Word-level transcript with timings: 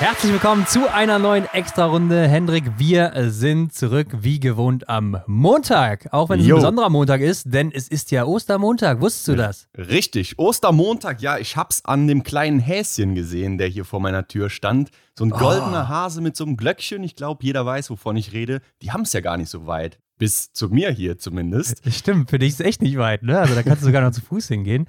Herzlich 0.00 0.32
willkommen 0.32 0.66
zu 0.66 0.90
einer 0.90 1.18
neuen 1.18 1.44
Extra-Runde. 1.44 2.26
Hendrik, 2.26 2.64
wir 2.78 3.12
sind 3.28 3.74
zurück 3.74 4.08
wie 4.22 4.40
gewohnt 4.40 4.88
am 4.88 5.20
Montag. 5.26 6.08
Auch 6.10 6.30
wenn 6.30 6.40
es 6.40 6.46
Jo. 6.46 6.54
ein 6.54 6.60
besonderer 6.60 6.88
Montag 6.88 7.20
ist, 7.20 7.52
denn 7.52 7.70
es 7.70 7.86
ist 7.86 8.10
ja 8.10 8.24
Ostermontag. 8.24 9.02
Wusstest 9.02 9.28
du 9.28 9.36
das? 9.36 9.68
Richtig, 9.76 10.38
Ostermontag, 10.38 11.20
ja, 11.20 11.36
ich 11.36 11.58
hab's 11.58 11.84
an 11.84 12.06
dem 12.06 12.22
kleinen 12.22 12.60
Häschen 12.60 13.14
gesehen, 13.14 13.58
der 13.58 13.68
hier 13.68 13.84
vor 13.84 14.00
meiner 14.00 14.26
Tür 14.26 14.48
stand. 14.48 14.88
So 15.18 15.26
ein 15.26 15.30
goldener 15.30 15.88
Hase 15.88 16.22
mit 16.22 16.34
so 16.34 16.44
einem 16.44 16.56
Glöckchen, 16.56 17.04
ich 17.04 17.14
glaube, 17.14 17.44
jeder 17.44 17.66
weiß, 17.66 17.90
wovon 17.90 18.16
ich 18.16 18.32
rede. 18.32 18.62
Die 18.80 18.92
haben's 18.92 19.12
ja 19.12 19.20
gar 19.20 19.36
nicht 19.36 19.50
so 19.50 19.66
weit. 19.66 19.98
Bis 20.20 20.52
zu 20.52 20.68
mir 20.68 20.90
hier 20.90 21.16
zumindest. 21.18 21.82
Stimmt, 21.92 22.28
für 22.28 22.38
dich 22.38 22.50
ist 22.50 22.60
es 22.60 22.66
echt 22.66 22.82
nicht 22.82 22.98
weit, 22.98 23.22
ne? 23.22 23.40
Also 23.40 23.54
da 23.54 23.62
kannst 23.62 23.80
du 23.80 23.86
sogar 23.86 24.02
noch 24.02 24.12
zu 24.12 24.20
Fuß 24.20 24.48
hingehen. 24.48 24.86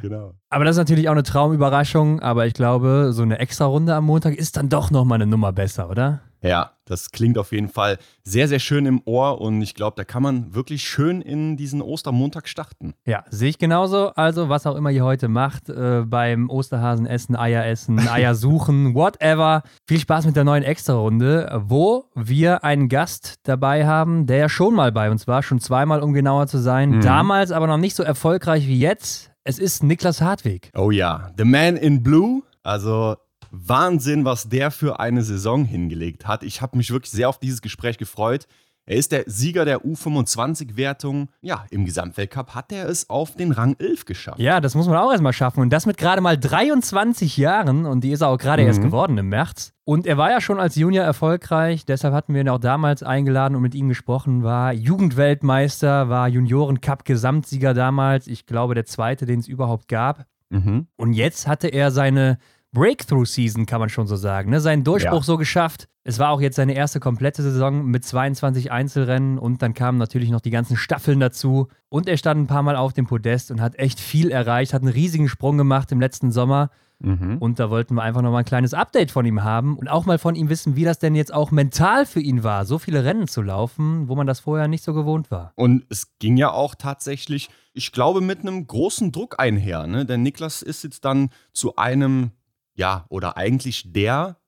Genau. 0.00 0.34
Aber 0.48 0.64
das 0.64 0.76
ist 0.76 0.78
natürlich 0.78 1.08
auch 1.08 1.12
eine 1.12 1.24
Traumüberraschung. 1.24 2.20
Aber 2.20 2.46
ich 2.46 2.54
glaube, 2.54 3.10
so 3.12 3.22
eine 3.22 3.40
Extra-Runde 3.40 3.94
am 3.94 4.04
Montag 4.06 4.36
ist 4.36 4.56
dann 4.56 4.68
doch 4.68 4.92
nochmal 4.92 5.16
eine 5.16 5.26
Nummer 5.26 5.52
besser, 5.52 5.90
oder? 5.90 6.20
Ja, 6.42 6.72
das 6.86 7.10
klingt 7.10 7.38
auf 7.38 7.52
jeden 7.52 7.68
Fall 7.68 7.98
sehr, 8.24 8.48
sehr 8.48 8.58
schön 8.58 8.86
im 8.86 9.02
Ohr 9.04 9.40
und 9.40 9.60
ich 9.62 9.74
glaube, 9.74 9.94
da 9.96 10.04
kann 10.04 10.22
man 10.22 10.54
wirklich 10.54 10.82
schön 10.82 11.20
in 11.20 11.56
diesen 11.56 11.82
Ostermontag 11.82 12.48
starten. 12.48 12.94
Ja, 13.06 13.24
sehe 13.30 13.50
ich 13.50 13.58
genauso. 13.58 14.08
Also, 14.14 14.48
was 14.48 14.66
auch 14.66 14.74
immer 14.74 14.90
ihr 14.90 15.04
heute 15.04 15.28
macht, 15.28 15.68
äh, 15.68 16.02
beim 16.06 16.48
Osterhasen 16.50 17.06
essen, 17.06 17.36
Eier 17.36 17.66
essen, 17.66 17.98
Eier 18.08 18.34
suchen, 18.34 18.94
whatever. 18.94 19.62
Viel 19.86 20.00
Spaß 20.00 20.26
mit 20.26 20.36
der 20.36 20.44
neuen 20.44 20.62
Extra-Runde, 20.62 21.62
wo 21.66 22.06
wir 22.14 22.64
einen 22.64 22.88
Gast 22.88 23.36
dabei 23.44 23.86
haben, 23.86 24.26
der 24.26 24.38
ja 24.38 24.48
schon 24.48 24.74
mal 24.74 24.92
bei 24.92 25.10
uns 25.10 25.26
war, 25.26 25.42
schon 25.42 25.60
zweimal, 25.60 26.00
um 26.02 26.12
genauer 26.12 26.46
zu 26.46 26.58
sein. 26.58 26.96
Mhm. 26.96 27.00
Damals 27.02 27.52
aber 27.52 27.66
noch 27.66 27.78
nicht 27.78 27.94
so 27.94 28.02
erfolgreich 28.02 28.66
wie 28.66 28.78
jetzt. 28.78 29.30
Es 29.44 29.58
ist 29.58 29.82
Niklas 29.82 30.20
Hartwig. 30.20 30.70
Oh 30.76 30.90
ja, 30.90 31.30
The 31.36 31.44
Man 31.44 31.76
in 31.76 32.02
Blue, 32.02 32.42
also 32.62 33.16
Wahnsinn, 33.50 34.24
was 34.24 34.48
der 34.48 34.70
für 34.70 35.00
eine 35.00 35.22
Saison 35.22 35.64
hingelegt 35.64 36.26
hat. 36.26 36.42
Ich 36.42 36.62
habe 36.62 36.76
mich 36.76 36.90
wirklich 36.90 37.10
sehr 37.10 37.28
auf 37.28 37.38
dieses 37.38 37.62
Gespräch 37.62 37.98
gefreut. 37.98 38.46
Er 38.86 38.96
ist 38.96 39.12
der 39.12 39.24
Sieger 39.26 39.64
der 39.64 39.84
U25-Wertung. 39.84 41.28
Ja, 41.42 41.64
im 41.70 41.84
Gesamtweltcup 41.84 42.54
hat 42.54 42.72
er 42.72 42.88
es 42.88 43.08
auf 43.08 43.36
den 43.36 43.52
Rang 43.52 43.76
11 43.78 44.04
geschafft. 44.04 44.40
Ja, 44.40 44.60
das 44.60 44.74
muss 44.74 44.88
man 44.88 44.96
auch 44.96 45.12
erstmal 45.12 45.32
schaffen. 45.32 45.60
Und 45.60 45.70
das 45.70 45.86
mit 45.86 45.96
gerade 45.96 46.20
mal 46.20 46.36
23 46.36 47.36
Jahren. 47.36 47.86
Und 47.86 48.02
die 48.02 48.10
ist 48.10 48.22
er 48.22 48.28
auch 48.28 48.38
gerade 48.38 48.62
Mhm. 48.62 48.68
erst 48.68 48.82
geworden 48.82 49.16
im 49.18 49.28
März. 49.28 49.72
Und 49.84 50.06
er 50.06 50.16
war 50.16 50.30
ja 50.30 50.40
schon 50.40 50.58
als 50.58 50.74
Junior 50.74 51.04
erfolgreich. 51.04 51.84
Deshalb 51.84 52.14
hatten 52.14 52.34
wir 52.34 52.40
ihn 52.40 52.48
auch 52.48 52.58
damals 52.58 53.02
eingeladen 53.04 53.54
und 53.54 53.62
mit 53.62 53.74
ihm 53.76 53.88
gesprochen. 53.88 54.42
War 54.42 54.72
Jugendweltmeister, 54.72 56.08
war 56.08 56.26
Junioren-Cup-Gesamtsieger 56.28 57.74
damals. 57.74 58.26
Ich 58.26 58.46
glaube, 58.46 58.74
der 58.74 58.86
zweite, 58.86 59.26
den 59.26 59.40
es 59.40 59.48
überhaupt 59.48 59.88
gab. 59.88 60.26
Mhm. 60.48 60.86
Und 60.96 61.12
jetzt 61.12 61.46
hatte 61.46 61.68
er 61.68 61.90
seine 61.90 62.38
Breakthrough-Season, 62.72 63.66
kann 63.66 63.80
man 63.80 63.88
schon 63.88 64.06
so 64.06 64.16
sagen. 64.16 64.50
Ne? 64.50 64.60
Seinen 64.60 64.84
Durchbruch 64.84 65.18
Ja. 65.18 65.22
so 65.22 65.36
geschafft. 65.36 65.88
Es 66.02 66.18
war 66.18 66.30
auch 66.30 66.40
jetzt 66.40 66.56
seine 66.56 66.74
erste 66.74 66.98
komplette 66.98 67.42
Saison 67.42 67.84
mit 67.84 68.04
22 68.04 68.72
Einzelrennen 68.72 69.38
und 69.38 69.60
dann 69.62 69.74
kamen 69.74 69.98
natürlich 69.98 70.30
noch 70.30 70.40
die 70.40 70.50
ganzen 70.50 70.76
Staffeln 70.76 71.20
dazu. 71.20 71.68
Und 71.88 72.08
er 72.08 72.16
stand 72.16 72.40
ein 72.40 72.46
paar 72.46 72.62
Mal 72.62 72.76
auf 72.76 72.92
dem 72.92 73.06
Podest 73.06 73.50
und 73.50 73.60
hat 73.60 73.78
echt 73.78 74.00
viel 74.00 74.30
erreicht, 74.30 74.72
hat 74.72 74.82
einen 74.82 74.92
riesigen 74.92 75.28
Sprung 75.28 75.58
gemacht 75.58 75.92
im 75.92 76.00
letzten 76.00 76.32
Sommer. 76.32 76.70
Mhm. 77.00 77.38
Und 77.38 77.58
da 77.58 77.70
wollten 77.70 77.94
wir 77.94 78.02
einfach 78.02 78.22
nochmal 78.22 78.40
ein 78.40 78.46
kleines 78.46 78.74
Update 78.74 79.10
von 79.10 79.24
ihm 79.24 79.42
haben 79.42 79.76
und 79.76 79.88
auch 79.88 80.04
mal 80.06 80.18
von 80.18 80.34
ihm 80.34 80.48
wissen, 80.48 80.76
wie 80.76 80.84
das 80.84 80.98
denn 80.98 81.14
jetzt 81.14 81.32
auch 81.32 81.50
mental 81.50 82.04
für 82.06 82.20
ihn 82.20 82.44
war, 82.44 82.64
so 82.66 82.78
viele 82.78 83.04
Rennen 83.04 83.26
zu 83.26 83.40
laufen, 83.42 84.08
wo 84.08 84.16
man 84.16 84.26
das 84.26 84.40
vorher 84.40 84.68
nicht 84.68 84.84
so 84.84 84.92
gewohnt 84.94 85.30
war. 85.30 85.52
Und 85.54 85.84
es 85.88 86.18
ging 86.18 86.36
ja 86.36 86.50
auch 86.50 86.74
tatsächlich, 86.74 87.48
ich 87.72 87.92
glaube, 87.92 88.20
mit 88.20 88.40
einem 88.40 88.66
großen 88.66 89.12
Druck 89.12 89.36
einher. 89.38 89.86
Ne? 89.86 90.04
Denn 90.04 90.22
Niklas 90.22 90.60
ist 90.62 90.84
jetzt 90.84 91.04
dann 91.06 91.30
zu 91.54 91.76
einem, 91.76 92.32
ja, 92.80 93.04
oder 93.10 93.36
eigentlich 93.36 93.92
der 93.92 94.38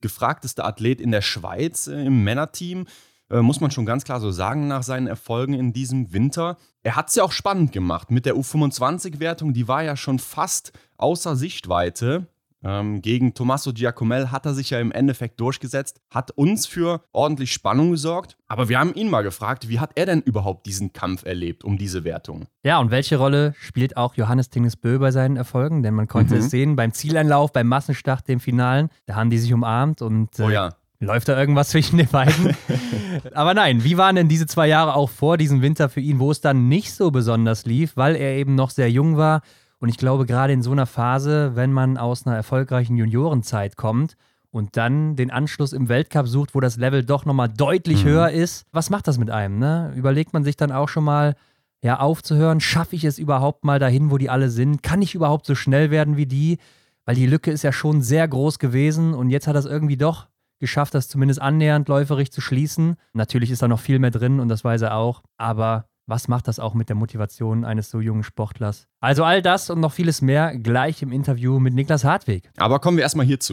gefragteste 0.00 0.64
Athlet 0.64 0.98
in 0.98 1.10
der 1.10 1.20
Schweiz 1.20 1.88
äh, 1.88 2.06
im 2.06 2.24
Männerteam. 2.24 2.86
Äh, 3.30 3.42
muss 3.42 3.60
man 3.60 3.70
schon 3.70 3.84
ganz 3.84 4.02
klar 4.04 4.18
so 4.18 4.30
sagen, 4.30 4.66
nach 4.66 4.82
seinen 4.82 5.06
Erfolgen 5.06 5.52
in 5.52 5.74
diesem 5.74 6.10
Winter. 6.10 6.56
Er 6.82 6.96
hat 6.96 7.10
es 7.10 7.16
ja 7.16 7.22
auch 7.22 7.32
spannend 7.32 7.70
gemacht 7.70 8.10
mit 8.10 8.24
der 8.24 8.34
U25-Wertung. 8.34 9.52
Die 9.52 9.68
war 9.68 9.82
ja 9.82 9.94
schon 9.94 10.18
fast 10.18 10.72
außer 10.96 11.36
Sichtweite. 11.36 12.28
Ähm, 12.64 13.02
gegen 13.02 13.34
Tommaso 13.34 13.72
Giacomel 13.72 14.30
hat 14.30 14.46
er 14.46 14.54
sich 14.54 14.70
ja 14.70 14.78
im 14.78 14.92
Endeffekt 14.92 15.40
durchgesetzt, 15.40 16.00
hat 16.10 16.30
uns 16.32 16.66
für 16.66 17.02
ordentlich 17.12 17.52
Spannung 17.52 17.90
gesorgt. 17.90 18.36
Aber 18.46 18.68
wir 18.68 18.78
haben 18.78 18.94
ihn 18.94 19.10
mal 19.10 19.22
gefragt, 19.22 19.68
wie 19.68 19.80
hat 19.80 19.90
er 19.96 20.06
denn 20.06 20.20
überhaupt 20.22 20.66
diesen 20.66 20.92
Kampf 20.92 21.24
erlebt 21.24 21.64
um 21.64 21.76
diese 21.76 22.04
Wertung? 22.04 22.46
Ja, 22.62 22.78
und 22.78 22.90
welche 22.90 23.16
Rolle 23.16 23.54
spielt 23.58 23.96
auch 23.96 24.14
Johannes 24.14 24.50
Tingesbö 24.50 24.98
bei 24.98 25.10
seinen 25.10 25.36
Erfolgen? 25.36 25.82
Denn 25.82 25.94
man 25.94 26.06
konnte 26.06 26.34
Mhm. 26.34 26.40
es 26.40 26.50
sehen 26.50 26.76
beim 26.76 26.92
Zieleinlauf, 26.92 27.52
beim 27.52 27.66
Massenstart, 27.66 28.28
dem 28.28 28.38
Finalen. 28.40 28.90
Da 29.06 29.16
haben 29.16 29.30
die 29.30 29.38
sich 29.38 29.52
umarmt 29.52 30.00
und 30.02 30.38
äh, 30.38 30.42
Oh 30.44 30.50
ja. 30.50 30.68
läuft 31.00 31.28
da 31.28 31.36
irgendwas 31.38 31.70
zwischen 31.70 31.96
den 31.96 32.06
beiden. 32.08 32.54
Aber 33.34 33.54
nein, 33.54 33.82
wie 33.84 33.96
waren 33.96 34.14
denn 34.16 34.28
diese 34.28 34.46
zwei 34.46 34.68
Jahre 34.68 34.94
auch 34.94 35.10
vor 35.10 35.36
diesem 35.36 35.62
Winter 35.62 35.88
für 35.88 36.00
ihn, 36.00 36.18
wo 36.20 36.30
es 36.30 36.40
dann 36.40 36.68
nicht 36.68 36.92
so 36.94 37.10
besonders 37.10 37.64
lief, 37.66 37.96
weil 37.96 38.14
er 38.14 38.34
eben 38.36 38.54
noch 38.54 38.70
sehr 38.70 38.90
jung 38.90 39.16
war? 39.16 39.42
Und 39.82 39.88
ich 39.88 39.96
glaube, 39.96 40.26
gerade 40.26 40.52
in 40.52 40.62
so 40.62 40.70
einer 40.70 40.86
Phase, 40.86 41.56
wenn 41.56 41.72
man 41.72 41.98
aus 41.98 42.24
einer 42.24 42.36
erfolgreichen 42.36 42.96
Juniorenzeit 42.96 43.76
kommt 43.76 44.14
und 44.52 44.76
dann 44.76 45.16
den 45.16 45.32
Anschluss 45.32 45.72
im 45.72 45.88
Weltcup 45.88 46.28
sucht, 46.28 46.54
wo 46.54 46.60
das 46.60 46.76
Level 46.76 47.04
doch 47.04 47.24
nochmal 47.24 47.48
deutlich 47.48 48.04
Mhm. 48.04 48.08
höher 48.08 48.30
ist, 48.30 48.64
was 48.70 48.90
macht 48.90 49.08
das 49.08 49.18
mit 49.18 49.30
einem? 49.30 49.58
Ne? 49.58 49.92
Überlegt 49.96 50.34
man 50.34 50.44
sich 50.44 50.56
dann 50.56 50.70
auch 50.70 50.88
schon 50.88 51.02
mal, 51.02 51.34
ja, 51.82 51.98
aufzuhören? 51.98 52.60
Schaffe 52.60 52.94
ich 52.94 53.02
es 53.02 53.18
überhaupt 53.18 53.64
mal 53.64 53.80
dahin, 53.80 54.12
wo 54.12 54.18
die 54.18 54.30
alle 54.30 54.50
sind? 54.50 54.84
Kann 54.84 55.02
ich 55.02 55.16
überhaupt 55.16 55.46
so 55.46 55.56
schnell 55.56 55.90
werden 55.90 56.16
wie 56.16 56.26
die? 56.26 56.58
Weil 57.04 57.16
die 57.16 57.26
Lücke 57.26 57.50
ist 57.50 57.64
ja 57.64 57.72
schon 57.72 58.02
sehr 58.02 58.28
groß 58.28 58.60
gewesen 58.60 59.14
und 59.14 59.30
jetzt 59.30 59.48
hat 59.48 59.56
er 59.56 59.60
es 59.60 59.66
irgendwie 59.66 59.96
doch 59.96 60.28
geschafft, 60.60 60.94
das 60.94 61.08
zumindest 61.08 61.42
annähernd 61.42 61.88
läuferig 61.88 62.30
zu 62.30 62.40
schließen. 62.40 62.94
Natürlich 63.14 63.50
ist 63.50 63.62
da 63.62 63.66
noch 63.66 63.80
viel 63.80 63.98
mehr 63.98 64.12
drin 64.12 64.38
und 64.38 64.48
das 64.48 64.62
weiß 64.62 64.82
er 64.82 64.94
auch. 64.94 65.24
Aber 65.38 65.86
was 66.06 66.26
macht 66.26 66.48
das 66.48 66.58
auch 66.58 66.74
mit 66.74 66.88
der 66.88 66.96
Motivation 66.96 67.64
eines 67.64 67.90
so 67.90 68.00
jungen 68.00 68.24
Sportlers? 68.24 68.88
Also 69.00 69.24
all 69.24 69.40
das 69.40 69.70
und 69.70 69.80
noch 69.80 69.92
vieles 69.92 70.20
mehr 70.20 70.58
gleich 70.58 71.02
im 71.02 71.12
Interview 71.12 71.60
mit 71.60 71.74
Niklas 71.74 72.04
Hartwig. 72.04 72.50
Aber 72.56 72.80
kommen 72.80 72.96
wir 72.96 73.04
erstmal 73.04 73.26
hierzu. 73.26 73.52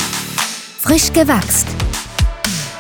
Frisch 0.79 1.13
gewachst. 1.13 1.67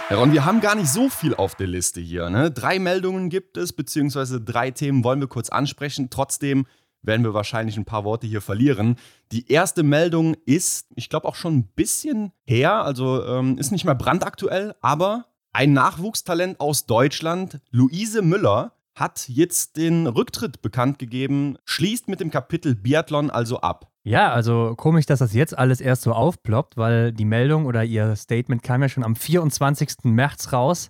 Herr 0.07 0.17
Ron, 0.17 0.33
wir 0.33 0.43
haben 0.43 0.59
gar 0.59 0.73
nicht 0.73 0.89
so 0.89 1.07
viel 1.07 1.35
auf 1.35 1.53
der 1.53 1.67
Liste 1.67 2.01
hier. 2.01 2.31
Ne? 2.31 2.49
Drei 2.49 2.79
Meldungen 2.79 3.29
gibt 3.29 3.57
es, 3.57 3.73
beziehungsweise 3.73 4.41
drei 4.41 4.71
Themen 4.71 5.03
wollen 5.03 5.19
wir 5.19 5.27
kurz 5.27 5.49
ansprechen. 5.49 6.09
Trotzdem 6.09 6.65
werden 7.03 7.23
wir 7.23 7.35
wahrscheinlich 7.35 7.77
ein 7.77 7.85
paar 7.85 8.05
Worte 8.05 8.25
hier 8.25 8.41
verlieren. 8.41 8.95
Die 9.31 9.51
erste 9.51 9.83
Meldung 9.83 10.35
ist, 10.45 10.87
ich 10.95 11.09
glaube 11.09 11.27
auch 11.27 11.35
schon 11.35 11.57
ein 11.57 11.67
bisschen 11.75 12.31
her, 12.45 12.83
also 12.83 13.23
ähm, 13.23 13.59
ist 13.59 13.71
nicht 13.71 13.85
mehr 13.85 13.93
brandaktuell, 13.93 14.73
aber 14.81 15.25
ein 15.53 15.73
Nachwuchstalent 15.73 16.59
aus 16.59 16.87
Deutschland, 16.87 17.59
Luise 17.69 18.23
Müller, 18.23 18.73
hat 18.95 19.27
jetzt 19.29 19.77
den 19.77 20.07
Rücktritt 20.07 20.61
bekannt 20.61 20.99
gegeben, 20.99 21.57
schließt 21.65 22.07
mit 22.07 22.19
dem 22.19 22.31
Kapitel 22.31 22.75
Biathlon 22.75 23.29
also 23.29 23.61
ab. 23.61 23.91
Ja, 24.03 24.31
also 24.31 24.73
komisch, 24.75 25.05
dass 25.05 25.19
das 25.19 25.33
jetzt 25.33 25.57
alles 25.57 25.81
erst 25.81 26.03
so 26.03 26.13
aufploppt, 26.13 26.77
weil 26.77 27.11
die 27.11 27.25
Meldung 27.25 27.65
oder 27.65 27.83
ihr 27.83 28.15
Statement 28.15 28.63
kam 28.63 28.81
ja 28.81 28.89
schon 28.89 29.03
am 29.03 29.15
24. 29.15 29.89
März 30.03 30.51
raus. 30.53 30.89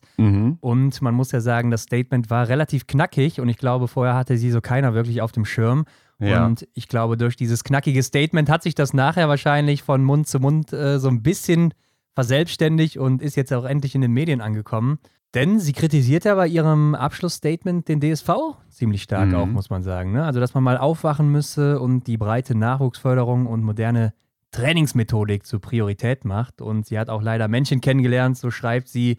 Und 0.61 1.01
man 1.01 1.15
muss 1.15 1.31
ja 1.31 1.41
sagen, 1.41 1.71
das 1.71 1.83
Statement 1.83 2.29
war 2.29 2.47
relativ 2.47 2.87
knackig 2.87 3.41
und 3.41 3.49
ich 3.49 3.57
glaube, 3.57 3.87
vorher 3.87 4.15
hatte 4.15 4.37
sie 4.37 4.51
so 4.51 4.61
keiner 4.61 4.93
wirklich 4.93 5.21
auf 5.21 5.31
dem 5.31 5.45
Schirm. 5.45 5.85
Ja. 6.19 6.45
Und 6.45 6.67
ich 6.73 6.87
glaube, 6.87 7.17
durch 7.17 7.35
dieses 7.35 7.63
knackige 7.63 8.03
Statement 8.03 8.49
hat 8.49 8.63
sich 8.63 8.75
das 8.75 8.93
nachher 8.93 9.27
wahrscheinlich 9.27 9.83
von 9.83 10.03
Mund 10.03 10.27
zu 10.27 10.39
Mund 10.39 10.71
äh, 10.73 10.99
so 10.99 11.07
ein 11.07 11.23
bisschen 11.23 11.73
verselbstständigt 12.13 12.97
und 12.97 13.21
ist 13.21 13.37
jetzt 13.37 13.53
auch 13.53 13.65
endlich 13.65 13.95
in 13.95 14.01
den 14.01 14.11
Medien 14.11 14.41
angekommen. 14.41 14.99
Denn 15.35 15.59
sie 15.59 15.73
kritisiert 15.73 16.25
ja 16.25 16.33
bei 16.35 16.47
ihrem 16.47 16.95
Abschlussstatement 16.95 17.87
den 17.87 17.99
DSV 18.01 18.29
ziemlich 18.69 19.03
stark 19.03 19.29
Mhm. 19.29 19.35
auch, 19.35 19.45
muss 19.45 19.69
man 19.69 19.83
sagen. 19.83 20.11
Ne? 20.11 20.23
Also, 20.23 20.39
dass 20.39 20.53
man 20.55 20.63
mal 20.63 20.77
aufwachen 20.77 21.31
müsse 21.31 21.79
und 21.79 22.07
die 22.07 22.17
breite 22.17 22.55
Nachwuchsförderung 22.55 23.45
und 23.45 23.63
moderne 23.63 24.13
Trainingsmethodik 24.51 25.45
zur 25.45 25.61
Priorität 25.61 26.25
macht. 26.25 26.61
Und 26.61 26.87
sie 26.87 26.97
hat 26.97 27.09
auch 27.09 27.21
leider 27.21 27.47
Menschen 27.47 27.81
kennengelernt, 27.81 28.37
so 28.37 28.49
schreibt 28.49 28.87
sie, 28.87 29.17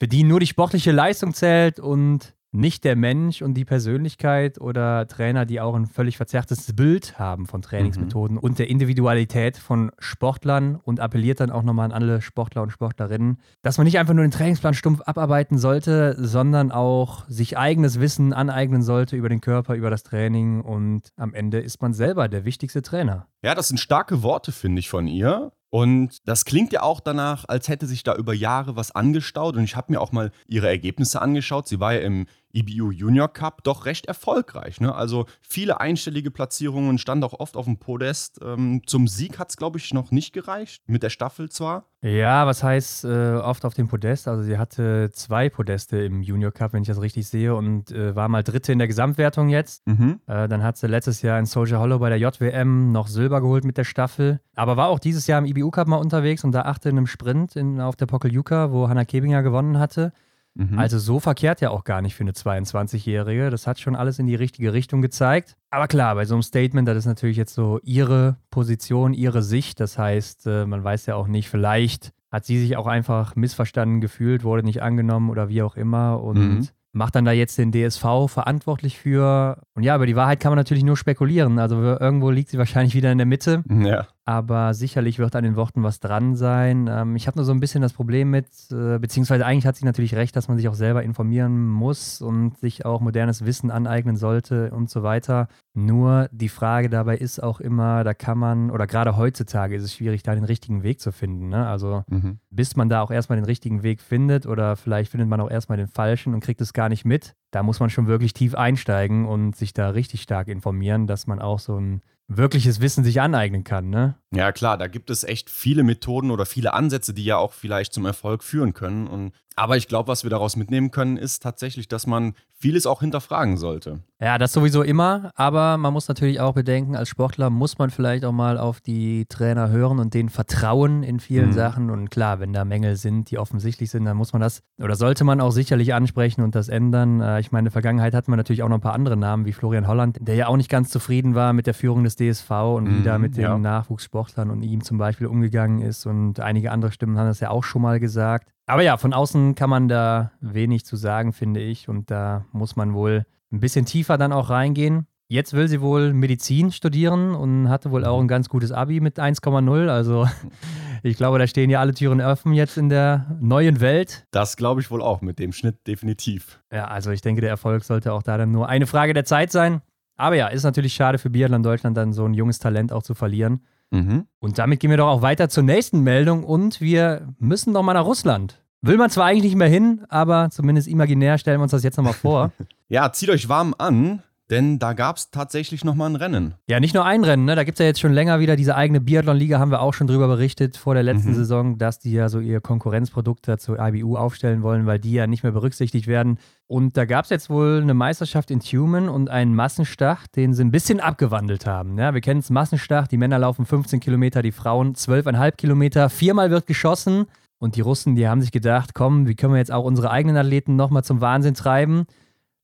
für 0.00 0.08
die 0.08 0.24
nur 0.24 0.40
die 0.40 0.46
sportliche 0.48 0.90
Leistung 0.90 1.32
zählt 1.32 1.78
und 1.78 2.34
nicht 2.52 2.84
der 2.84 2.96
Mensch 2.96 3.40
und 3.40 3.54
die 3.54 3.64
Persönlichkeit 3.64 4.60
oder 4.60 5.06
Trainer, 5.08 5.46
die 5.46 5.60
auch 5.60 5.74
ein 5.74 5.86
völlig 5.86 6.18
verzerrtes 6.18 6.74
Bild 6.74 7.18
haben 7.18 7.46
von 7.46 7.62
Trainingsmethoden 7.62 8.36
und 8.36 8.58
der 8.58 8.68
Individualität 8.68 9.56
von 9.56 9.90
Sportlern 9.98 10.76
und 10.76 11.00
appelliert 11.00 11.40
dann 11.40 11.50
auch 11.50 11.62
nochmal 11.62 11.86
an 11.86 11.92
alle 11.92 12.20
Sportler 12.20 12.62
und 12.62 12.70
Sportlerinnen, 12.70 13.38
dass 13.62 13.78
man 13.78 13.86
nicht 13.86 13.98
einfach 13.98 14.14
nur 14.14 14.24
den 14.24 14.30
Trainingsplan 14.30 14.74
stumpf 14.74 15.00
abarbeiten 15.00 15.56
sollte, 15.56 16.14
sondern 16.18 16.70
auch 16.70 17.26
sich 17.28 17.56
eigenes 17.56 18.00
Wissen 18.00 18.34
aneignen 18.34 18.82
sollte 18.82 19.16
über 19.16 19.30
den 19.30 19.40
Körper, 19.40 19.74
über 19.74 19.88
das 19.88 20.02
Training 20.02 20.60
und 20.60 21.08
am 21.16 21.32
Ende 21.32 21.58
ist 21.58 21.80
man 21.80 21.94
selber 21.94 22.28
der 22.28 22.44
wichtigste 22.44 22.82
Trainer. 22.82 23.28
Ja, 23.42 23.54
das 23.54 23.68
sind 23.68 23.78
starke 23.78 24.22
Worte, 24.22 24.52
finde 24.52 24.80
ich, 24.80 24.90
von 24.90 25.08
ihr. 25.08 25.52
Und 25.74 26.28
das 26.28 26.44
klingt 26.44 26.74
ja 26.74 26.82
auch 26.82 27.00
danach, 27.00 27.46
als 27.48 27.66
hätte 27.68 27.86
sich 27.86 28.02
da 28.02 28.14
über 28.14 28.34
Jahre 28.34 28.76
was 28.76 28.94
angestaut. 28.94 29.56
Und 29.56 29.64
ich 29.64 29.74
habe 29.74 29.90
mir 29.90 30.02
auch 30.02 30.12
mal 30.12 30.30
ihre 30.46 30.68
Ergebnisse 30.68 31.22
angeschaut. 31.22 31.66
Sie 31.66 31.80
war 31.80 31.94
ja 31.94 32.00
im 32.00 32.26
EBU 32.52 32.90
Junior 32.90 33.28
Cup 33.28 33.64
doch 33.64 33.86
recht 33.86 34.06
erfolgreich. 34.06 34.80
Ne? 34.80 34.94
Also 34.94 35.26
viele 35.40 35.80
einstellige 35.80 36.30
Platzierungen, 36.30 36.98
stand 36.98 37.24
auch 37.24 37.38
oft 37.38 37.56
auf 37.56 37.64
dem 37.64 37.78
Podest. 37.78 38.40
Ähm, 38.42 38.82
zum 38.86 39.08
Sieg 39.08 39.38
hat 39.38 39.50
es, 39.50 39.56
glaube 39.56 39.78
ich, 39.78 39.92
noch 39.94 40.10
nicht 40.10 40.32
gereicht. 40.32 40.82
Mit 40.86 41.02
der 41.02 41.10
Staffel 41.10 41.50
zwar. 41.50 41.86
Ja, 42.02 42.46
was 42.46 42.64
heißt 42.64 43.04
äh, 43.04 43.34
oft 43.36 43.64
auf 43.64 43.74
dem 43.74 43.86
Podest? 43.86 44.26
Also 44.26 44.42
sie 44.42 44.58
hatte 44.58 45.10
zwei 45.12 45.48
Podeste 45.48 45.98
im 45.98 46.22
Junior 46.22 46.50
Cup, 46.50 46.72
wenn 46.72 46.82
ich 46.82 46.88
das 46.88 47.00
richtig 47.00 47.28
sehe, 47.28 47.54
und 47.54 47.92
äh, 47.92 48.16
war 48.16 48.28
mal 48.28 48.42
Dritte 48.42 48.72
in 48.72 48.78
der 48.78 48.88
Gesamtwertung 48.88 49.48
jetzt. 49.48 49.86
Mhm. 49.86 50.20
Äh, 50.26 50.48
dann 50.48 50.64
hat 50.64 50.76
sie 50.76 50.88
letztes 50.88 51.22
Jahr 51.22 51.38
in 51.38 51.46
Soldier 51.46 51.78
Hollow 51.78 52.00
bei 52.00 52.08
der 52.08 52.18
JWM 52.18 52.90
noch 52.90 53.06
Silber 53.06 53.40
geholt 53.40 53.64
mit 53.64 53.78
der 53.78 53.84
Staffel. 53.84 54.40
Aber 54.56 54.76
war 54.76 54.88
auch 54.88 54.98
dieses 54.98 55.28
Jahr 55.28 55.38
im 55.38 55.46
IBU 55.46 55.70
Cup 55.70 55.86
mal 55.86 55.96
unterwegs 55.96 56.42
und 56.42 56.50
da 56.50 56.62
achte 56.62 56.88
in 56.88 56.96
einem 56.96 57.06
Sprint 57.06 57.54
in, 57.54 57.80
auf 57.80 57.94
der 57.94 58.06
Pokeljuka, 58.06 58.72
wo 58.72 58.88
Hannah 58.88 59.04
Kebinger 59.04 59.44
gewonnen 59.44 59.78
hatte. 59.78 60.12
Mhm. 60.54 60.78
Also 60.78 60.98
so 60.98 61.18
verkehrt 61.20 61.60
ja 61.60 61.70
auch 61.70 61.84
gar 61.84 62.02
nicht 62.02 62.14
für 62.14 62.24
eine 62.24 62.32
22-Jährige. 62.32 63.50
Das 63.50 63.66
hat 63.66 63.80
schon 63.80 63.96
alles 63.96 64.18
in 64.18 64.26
die 64.26 64.34
richtige 64.34 64.72
Richtung 64.72 65.02
gezeigt. 65.02 65.56
Aber 65.70 65.88
klar, 65.88 66.14
bei 66.14 66.24
so 66.24 66.34
einem 66.34 66.42
Statement, 66.42 66.86
das 66.86 66.98
ist 66.98 67.06
natürlich 67.06 67.36
jetzt 67.36 67.54
so 67.54 67.80
ihre 67.82 68.36
Position, 68.50 69.14
ihre 69.14 69.42
Sicht. 69.42 69.80
Das 69.80 69.98
heißt, 69.98 70.46
äh, 70.46 70.66
man 70.66 70.84
weiß 70.84 71.06
ja 71.06 71.14
auch 71.14 71.28
nicht, 71.28 71.48
vielleicht 71.48 72.12
hat 72.30 72.44
sie 72.44 72.60
sich 72.60 72.76
auch 72.76 72.86
einfach 72.86 73.36
missverstanden 73.36 74.00
gefühlt, 74.00 74.44
wurde 74.44 74.62
nicht 74.62 74.82
angenommen 74.82 75.30
oder 75.30 75.48
wie 75.48 75.62
auch 75.62 75.76
immer. 75.76 76.22
Und 76.22 76.38
mhm 76.38 76.68
macht 76.92 77.14
dann 77.14 77.24
da 77.24 77.32
jetzt 77.32 77.56
den 77.58 77.72
DSV 77.72 78.04
verantwortlich 78.28 78.98
für. 78.98 79.62
Und 79.74 79.82
ja, 79.82 79.96
über 79.96 80.06
die 80.06 80.16
Wahrheit 80.16 80.40
kann 80.40 80.50
man 80.50 80.58
natürlich 80.58 80.84
nur 80.84 80.96
spekulieren. 80.96 81.58
Also 81.58 81.76
irgendwo 81.82 82.30
liegt 82.30 82.50
sie 82.50 82.58
wahrscheinlich 82.58 82.94
wieder 82.94 83.10
in 83.10 83.18
der 83.18 83.26
Mitte. 83.26 83.64
Ja 83.68 84.06
aber 84.24 84.72
sicherlich 84.72 85.18
wird 85.18 85.34
an 85.34 85.42
den 85.42 85.56
Worten 85.56 85.82
was 85.82 85.98
dran 85.98 86.36
sein. 86.36 86.88
Ähm, 86.88 87.16
ich 87.16 87.26
habe 87.26 87.38
nur 87.38 87.44
so 87.44 87.52
ein 87.52 87.60
bisschen 87.60 87.82
das 87.82 87.92
Problem 87.92 88.30
mit, 88.30 88.46
äh, 88.70 88.98
beziehungsweise 88.98 89.44
eigentlich 89.44 89.66
hat 89.66 89.76
sie 89.76 89.84
natürlich 89.84 90.14
recht, 90.14 90.36
dass 90.36 90.48
man 90.48 90.56
sich 90.56 90.68
auch 90.68 90.74
selber 90.74 91.02
informieren 91.02 91.68
muss 91.68 92.22
und 92.22 92.56
sich 92.58 92.84
auch 92.84 93.00
modernes 93.00 93.44
Wissen 93.44 93.70
aneignen 93.70 94.16
sollte 94.16 94.70
und 94.70 94.90
so 94.90 95.02
weiter. 95.02 95.48
Nur 95.74 96.28
die 96.30 96.48
Frage 96.48 96.88
dabei 96.88 97.16
ist 97.16 97.42
auch 97.42 97.60
immer, 97.60 98.04
da 98.04 98.14
kann 98.14 98.38
man, 98.38 98.70
oder 98.70 98.86
gerade 98.86 99.16
heutzutage 99.16 99.74
ist 99.74 99.82
es 99.82 99.94
schwierig, 99.94 100.22
da 100.22 100.34
den 100.34 100.44
richtigen 100.44 100.84
Weg 100.84 101.00
zu 101.00 101.10
finden. 101.10 101.48
Ne? 101.48 101.66
Also 101.66 102.04
mhm. 102.08 102.38
bis 102.50 102.76
man 102.76 102.88
da 102.88 103.02
auch 103.02 103.10
erstmal 103.10 103.36
den 103.36 103.44
richtigen 103.44 103.82
Weg 103.82 104.00
findet 104.00 104.46
oder 104.46 104.76
vielleicht 104.76 105.10
findet 105.10 105.28
man 105.28 105.40
auch 105.40 105.50
erstmal 105.50 105.78
den 105.78 105.88
falschen 105.88 106.32
und 106.32 106.40
kriegt 106.40 106.60
es 106.60 106.72
gar 106.72 106.88
nicht 106.88 107.04
mit, 107.04 107.34
da 107.50 107.62
muss 107.62 107.80
man 107.80 107.90
schon 107.90 108.06
wirklich 108.06 108.34
tief 108.34 108.54
einsteigen 108.54 109.26
und 109.26 109.56
sich 109.56 109.74
da 109.74 109.90
richtig 109.90 110.22
stark 110.22 110.48
informieren, 110.48 111.06
dass 111.06 111.26
man 111.26 111.40
auch 111.40 111.58
so 111.58 111.78
ein 111.78 112.02
wirkliches 112.36 112.80
Wissen 112.80 113.04
sich 113.04 113.20
aneignen 113.20 113.64
kann, 113.64 113.90
ne? 113.90 114.16
Ja, 114.32 114.52
klar, 114.52 114.78
da 114.78 114.86
gibt 114.86 115.10
es 115.10 115.24
echt 115.24 115.50
viele 115.50 115.82
Methoden 115.82 116.30
oder 116.30 116.46
viele 116.46 116.72
Ansätze, 116.74 117.14
die 117.14 117.24
ja 117.24 117.36
auch 117.36 117.52
vielleicht 117.52 117.92
zum 117.92 118.06
Erfolg 118.06 118.42
führen 118.42 118.74
können. 118.74 119.06
Und, 119.06 119.32
aber 119.56 119.76
ich 119.76 119.88
glaube, 119.88 120.08
was 120.08 120.22
wir 120.24 120.30
daraus 120.30 120.56
mitnehmen 120.56 120.90
können, 120.90 121.16
ist 121.16 121.42
tatsächlich, 121.42 121.88
dass 121.88 122.06
man 122.06 122.34
vieles 122.62 122.86
auch 122.86 123.00
hinterfragen 123.00 123.56
sollte. 123.56 124.00
Ja, 124.20 124.38
das 124.38 124.52
sowieso 124.52 124.82
immer, 124.82 125.32
aber 125.34 125.76
man 125.78 125.92
muss 125.92 126.06
natürlich 126.06 126.38
auch 126.38 126.54
bedenken, 126.54 126.94
als 126.94 127.08
Sportler 127.08 127.50
muss 127.50 127.78
man 127.78 127.90
vielleicht 127.90 128.24
auch 128.24 128.32
mal 128.32 128.56
auf 128.56 128.80
die 128.80 129.26
Trainer 129.26 129.68
hören 129.70 129.98
und 129.98 130.14
denen 130.14 130.28
vertrauen 130.28 131.02
in 131.02 131.18
vielen 131.18 131.48
mhm. 131.48 131.54
Sachen. 131.54 131.90
Und 131.90 132.10
klar, 132.10 132.38
wenn 132.38 132.52
da 132.52 132.64
Mängel 132.64 132.94
sind, 132.94 133.32
die 133.32 133.38
offensichtlich 133.38 133.90
sind, 133.90 134.04
dann 134.04 134.16
muss 134.16 134.32
man 134.32 134.40
das 134.40 134.62
oder 134.80 134.94
sollte 134.94 135.24
man 135.24 135.40
auch 135.40 135.50
sicherlich 135.50 135.92
ansprechen 135.92 136.42
und 136.42 136.54
das 136.54 136.68
ändern. 136.68 137.20
Äh, 137.20 137.40
ich 137.40 137.50
meine, 137.50 137.62
in 137.62 137.64
der 137.66 137.72
Vergangenheit 137.72 138.14
hatten 138.14 138.30
wir 138.30 138.36
natürlich 138.36 138.62
auch 138.62 138.68
noch 138.68 138.78
ein 138.78 138.82
paar 138.82 138.94
andere 138.94 139.16
Namen, 139.16 139.44
wie 139.44 139.52
Florian 139.52 139.88
Holland, 139.88 140.18
der 140.20 140.36
ja 140.36 140.46
auch 140.46 140.56
nicht 140.56 140.70
ganz 140.70 140.90
zufrieden 140.90 141.34
war 141.34 141.52
mit 141.52 141.66
der 141.66 141.74
Führung 141.74 142.04
des 142.04 142.14
DSV 142.14 142.50
und 142.50 142.84
mhm, 142.84 142.98
wie 142.98 143.02
da 143.02 143.18
mit 143.18 143.36
den 143.36 143.42
ja. 143.42 143.58
Nachwuchssportlern 143.58 144.50
und 144.50 144.62
ihm 144.62 144.84
zum 144.84 144.98
Beispiel 144.98 145.26
umgegangen 145.26 145.80
ist. 145.80 146.06
Und 146.06 146.38
einige 146.38 146.70
andere 146.70 146.92
Stimmen 146.92 147.18
haben 147.18 147.26
das 147.26 147.40
ja 147.40 147.50
auch 147.50 147.64
schon 147.64 147.82
mal 147.82 147.98
gesagt. 147.98 148.52
Aber 148.66 148.82
ja, 148.82 148.96
von 148.96 149.12
außen 149.12 149.54
kann 149.54 149.70
man 149.70 149.88
da 149.88 150.32
wenig 150.40 150.84
zu 150.84 150.96
sagen, 150.96 151.32
finde 151.32 151.60
ich. 151.60 151.88
Und 151.88 152.10
da 152.10 152.46
muss 152.52 152.76
man 152.76 152.94
wohl 152.94 153.24
ein 153.52 153.60
bisschen 153.60 153.84
tiefer 153.84 154.18
dann 154.18 154.32
auch 154.32 154.50
reingehen. 154.50 155.06
Jetzt 155.28 155.54
will 155.54 155.66
sie 155.66 155.80
wohl 155.80 156.12
Medizin 156.12 156.72
studieren 156.72 157.34
und 157.34 157.70
hatte 157.70 157.90
wohl 157.90 158.04
auch 158.04 158.20
ein 158.20 158.28
ganz 158.28 158.48
gutes 158.48 158.70
Abi 158.70 159.00
mit 159.00 159.18
1,0. 159.18 159.88
Also 159.88 160.28
ich 161.02 161.16
glaube, 161.16 161.38
da 161.38 161.46
stehen 161.46 161.70
ja 161.70 161.80
alle 161.80 161.94
Türen 161.94 162.20
offen 162.20 162.52
jetzt 162.52 162.76
in 162.76 162.88
der 162.90 163.38
neuen 163.40 163.80
Welt. 163.80 164.26
Das 164.30 164.56
glaube 164.56 164.82
ich 164.82 164.90
wohl 164.90 165.00
auch 165.00 165.22
mit 165.22 165.38
dem 165.38 165.52
Schnitt 165.52 165.86
definitiv. 165.86 166.60
Ja, 166.70 166.86
also 166.88 167.10
ich 167.10 167.22
denke, 167.22 167.40
der 167.40 167.50
Erfolg 167.50 167.84
sollte 167.84 168.12
auch 168.12 168.22
da 168.22 168.36
dann 168.36 168.52
nur 168.52 168.68
eine 168.68 168.86
Frage 168.86 169.14
der 169.14 169.24
Zeit 169.24 169.50
sein. 169.50 169.80
Aber 170.16 170.36
ja, 170.36 170.48
ist 170.48 170.64
natürlich 170.64 170.92
schade 170.92 171.18
für 171.18 171.30
Biathlon 171.30 171.62
Deutschland 171.62 171.96
dann 171.96 172.12
so 172.12 172.26
ein 172.26 172.34
junges 172.34 172.58
Talent 172.58 172.92
auch 172.92 173.02
zu 173.02 173.14
verlieren. 173.14 173.62
Mhm. 173.92 174.26
Und 174.40 174.58
damit 174.58 174.80
gehen 174.80 174.90
wir 174.90 174.96
doch 174.96 175.08
auch 175.08 175.22
weiter 175.22 175.48
zur 175.48 175.62
nächsten 175.62 176.00
Meldung 176.00 176.44
und 176.44 176.80
wir 176.80 177.28
müssen 177.38 177.74
doch 177.74 177.82
mal 177.82 177.92
nach 177.92 178.06
Russland. 178.06 178.58
Will 178.80 178.96
man 178.96 179.10
zwar 179.10 179.26
eigentlich 179.26 179.44
nicht 179.44 179.56
mehr 179.56 179.68
hin, 179.68 180.02
aber 180.08 180.48
zumindest 180.50 180.88
imaginär 180.88 181.38
stellen 181.38 181.60
wir 181.60 181.64
uns 181.64 181.72
das 181.72 181.84
jetzt 181.84 181.98
nochmal 181.98 182.14
vor. 182.14 182.52
ja, 182.88 183.12
zieht 183.12 183.30
euch 183.30 183.48
warm 183.48 183.74
an, 183.78 184.22
denn 184.52 184.78
da 184.78 184.92
gab 184.92 185.16
es 185.16 185.30
tatsächlich 185.30 185.82
nochmal 185.82 186.10
ein 186.10 186.16
Rennen. 186.16 186.54
Ja, 186.68 186.78
nicht 186.78 186.94
nur 186.94 187.06
ein 187.06 187.24
Rennen, 187.24 187.46
ne? 187.46 187.56
da 187.56 187.64
gibt 187.64 187.76
es 187.76 187.78
ja 187.80 187.86
jetzt 187.86 188.00
schon 188.00 188.12
länger 188.12 188.38
wieder 188.38 188.54
diese 188.54 188.76
eigene 188.76 189.00
Biathlon-Liga, 189.00 189.58
haben 189.58 189.70
wir 189.70 189.80
auch 189.80 189.94
schon 189.94 190.06
drüber 190.06 190.28
berichtet 190.28 190.76
vor 190.76 190.92
der 190.92 191.02
letzten 191.02 191.30
mhm. 191.30 191.36
Saison, 191.36 191.78
dass 191.78 191.98
die 191.98 192.12
ja 192.12 192.28
so 192.28 192.38
ihr 192.38 192.60
Konkurrenzprodukt 192.60 193.48
zur 193.58 193.78
IBU 193.80 194.16
aufstellen 194.16 194.62
wollen, 194.62 194.84
weil 194.84 194.98
die 194.98 195.12
ja 195.12 195.26
nicht 195.26 195.42
mehr 195.42 195.52
berücksichtigt 195.52 196.06
werden. 196.06 196.38
Und 196.66 196.98
da 196.98 197.06
gab 197.06 197.24
es 197.24 197.30
jetzt 197.30 197.48
wohl 197.48 197.80
eine 197.80 197.94
Meisterschaft 197.94 198.50
in 198.50 198.60
Tumen 198.60 199.08
und 199.08 199.30
einen 199.30 199.54
Massenstart, 199.54 200.36
den 200.36 200.52
sie 200.52 200.62
ein 200.62 200.70
bisschen 200.70 201.00
abgewandelt 201.00 201.64
haben. 201.64 201.98
Ja, 201.98 202.12
wir 202.12 202.20
kennen 202.20 202.40
es, 202.40 202.50
Massenstart, 202.50 203.10
die 203.10 203.16
Männer 203.16 203.38
laufen 203.38 203.64
15 203.64 204.00
Kilometer, 204.00 204.42
die 204.42 204.52
Frauen 204.52 204.94
12,5 204.94 205.52
Kilometer, 205.52 206.10
viermal 206.10 206.50
wird 206.50 206.66
geschossen. 206.66 207.24
Und 207.58 207.76
die 207.76 207.80
Russen, 207.80 208.16
die 208.16 208.26
haben 208.26 208.40
sich 208.40 208.50
gedacht, 208.50 208.92
komm, 208.92 209.28
wie 209.28 209.36
können 209.36 209.52
wir 209.52 209.58
jetzt 209.58 209.70
auch 209.70 209.84
unsere 209.84 210.10
eigenen 210.10 210.36
Athleten 210.36 210.74
nochmal 210.76 211.04
zum 211.04 211.20
Wahnsinn 211.20 211.54
treiben? 211.54 212.06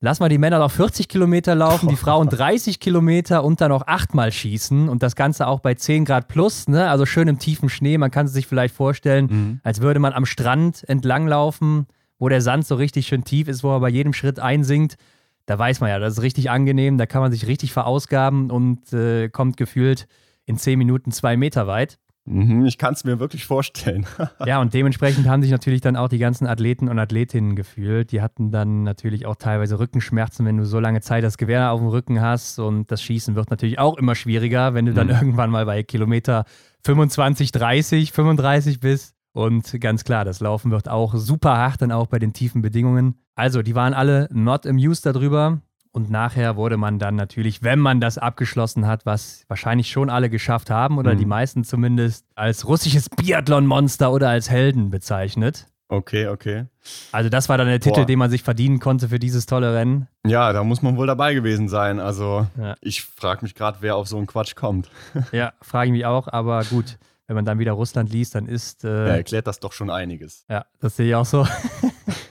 Lass 0.00 0.20
mal 0.20 0.28
die 0.28 0.38
Männer 0.38 0.60
noch 0.60 0.70
40 0.70 1.08
Kilometer 1.08 1.56
laufen, 1.56 1.88
die 1.88 1.96
Frauen 1.96 2.28
30 2.28 2.78
Kilometer 2.78 3.42
und 3.42 3.60
dann 3.60 3.70
noch 3.70 3.88
achtmal 3.88 4.30
schießen 4.30 4.88
und 4.88 5.02
das 5.02 5.16
Ganze 5.16 5.48
auch 5.48 5.58
bei 5.58 5.74
10 5.74 6.04
Grad 6.04 6.28
plus, 6.28 6.68
ne? 6.68 6.88
also 6.88 7.04
schön 7.04 7.26
im 7.26 7.40
tiefen 7.40 7.68
Schnee. 7.68 7.98
Man 7.98 8.12
kann 8.12 8.26
es 8.26 8.32
sich 8.32 8.46
vielleicht 8.46 8.76
vorstellen, 8.76 9.26
mhm. 9.26 9.60
als 9.64 9.80
würde 9.80 9.98
man 9.98 10.12
am 10.12 10.24
Strand 10.24 10.88
entlanglaufen, 10.88 11.88
wo 12.20 12.28
der 12.28 12.42
Sand 12.42 12.64
so 12.64 12.76
richtig 12.76 13.08
schön 13.08 13.24
tief 13.24 13.48
ist, 13.48 13.64
wo 13.64 13.74
er 13.74 13.80
bei 13.80 13.88
jedem 13.88 14.12
Schritt 14.12 14.38
einsinkt. 14.38 14.98
Da 15.46 15.58
weiß 15.58 15.80
man 15.80 15.90
ja, 15.90 15.98
das 15.98 16.14
ist 16.14 16.22
richtig 16.22 16.48
angenehm, 16.48 16.96
da 16.96 17.06
kann 17.06 17.20
man 17.20 17.32
sich 17.32 17.48
richtig 17.48 17.72
verausgaben 17.72 18.52
und 18.52 18.92
äh, 18.92 19.28
kommt 19.28 19.56
gefühlt 19.56 20.06
in 20.46 20.58
10 20.58 20.78
Minuten 20.78 21.10
zwei 21.10 21.36
Meter 21.36 21.66
weit. 21.66 21.98
Mhm, 22.30 22.66
ich 22.66 22.76
kann 22.76 22.92
es 22.92 23.04
mir 23.04 23.18
wirklich 23.18 23.46
vorstellen. 23.46 24.06
ja, 24.46 24.60
und 24.60 24.74
dementsprechend 24.74 25.26
haben 25.26 25.42
sich 25.42 25.50
natürlich 25.50 25.80
dann 25.80 25.96
auch 25.96 26.08
die 26.08 26.18
ganzen 26.18 26.46
Athleten 26.46 26.88
und 26.88 26.98
Athletinnen 26.98 27.56
gefühlt. 27.56 28.12
Die 28.12 28.20
hatten 28.20 28.50
dann 28.50 28.82
natürlich 28.82 29.24
auch 29.24 29.36
teilweise 29.36 29.78
Rückenschmerzen, 29.78 30.44
wenn 30.44 30.58
du 30.58 30.66
so 30.66 30.78
lange 30.78 31.00
Zeit 31.00 31.24
das 31.24 31.38
Gewehr 31.38 31.72
auf 31.72 31.80
dem 31.80 31.88
Rücken 31.88 32.20
hast. 32.20 32.58
Und 32.58 32.90
das 32.90 33.02
Schießen 33.02 33.34
wird 33.34 33.50
natürlich 33.50 33.78
auch 33.78 33.96
immer 33.96 34.14
schwieriger, 34.14 34.74
wenn 34.74 34.84
du 34.84 34.92
dann 34.92 35.06
mhm. 35.06 35.14
irgendwann 35.14 35.50
mal 35.50 35.64
bei 35.64 35.82
Kilometer 35.82 36.44
25, 36.84 37.50
30, 37.50 38.12
35 38.12 38.80
bist. 38.80 39.14
Und 39.32 39.80
ganz 39.80 40.04
klar, 40.04 40.24
das 40.26 40.40
Laufen 40.40 40.70
wird 40.70 40.88
auch 40.88 41.14
super 41.14 41.56
hart, 41.56 41.80
dann 41.80 41.92
auch 41.92 42.08
bei 42.08 42.18
den 42.18 42.34
tiefen 42.34 42.60
Bedingungen. 42.60 43.14
Also, 43.36 43.62
die 43.62 43.74
waren 43.74 43.94
alle 43.94 44.28
not 44.32 44.66
amused 44.66 45.06
darüber. 45.06 45.60
Und 45.92 46.10
nachher 46.10 46.56
wurde 46.56 46.76
man 46.76 46.98
dann 46.98 47.16
natürlich, 47.16 47.62
wenn 47.62 47.78
man 47.78 48.00
das 48.00 48.18
abgeschlossen 48.18 48.86
hat, 48.86 49.06
was 49.06 49.44
wahrscheinlich 49.48 49.90
schon 49.90 50.10
alle 50.10 50.30
geschafft 50.30 50.70
haben 50.70 50.98
oder 50.98 51.14
mhm. 51.14 51.18
die 51.18 51.26
meisten 51.26 51.64
zumindest, 51.64 52.26
als 52.34 52.66
russisches 52.66 53.08
Biathlon-Monster 53.08 54.12
oder 54.12 54.28
als 54.28 54.50
Helden 54.50 54.90
bezeichnet. 54.90 55.66
Okay, 55.90 56.28
okay. 56.28 56.66
Also 57.12 57.30
das 57.30 57.48
war 57.48 57.56
dann 57.56 57.66
der 57.66 57.80
Titel, 57.80 58.00
Boah. 58.00 58.06
den 58.06 58.18
man 58.18 58.30
sich 58.30 58.42
verdienen 58.42 58.78
konnte 58.78 59.08
für 59.08 59.18
dieses 59.18 59.46
tolle 59.46 59.74
Rennen. 59.74 60.06
Ja, 60.26 60.52
da 60.52 60.62
muss 60.62 60.82
man 60.82 60.98
wohl 60.98 61.06
dabei 61.06 61.32
gewesen 61.32 61.68
sein. 61.68 61.98
Also 61.98 62.46
ja. 62.58 62.74
ich 62.82 63.02
frage 63.02 63.42
mich 63.42 63.54
gerade, 63.54 63.78
wer 63.80 63.96
auf 63.96 64.06
so 64.06 64.18
einen 64.18 64.26
Quatsch 64.26 64.54
kommt. 64.54 64.90
ja, 65.32 65.54
frage 65.62 65.86
ich 65.86 65.92
mich 65.92 66.04
auch, 66.04 66.28
aber 66.28 66.62
gut. 66.64 66.98
Wenn 67.26 67.34
man 67.34 67.44
dann 67.44 67.58
wieder 67.58 67.72
Russland 67.72 68.10
liest, 68.10 68.34
dann 68.34 68.46
ist. 68.46 68.84
Äh, 68.84 68.88
ja, 68.88 69.16
erklärt 69.16 69.46
das 69.46 69.60
doch 69.60 69.72
schon 69.72 69.90
einiges. 69.90 70.46
Ja, 70.48 70.64
das 70.80 70.96
sehe 70.96 71.08
ich 71.08 71.14
auch 71.14 71.26
so. 71.26 71.46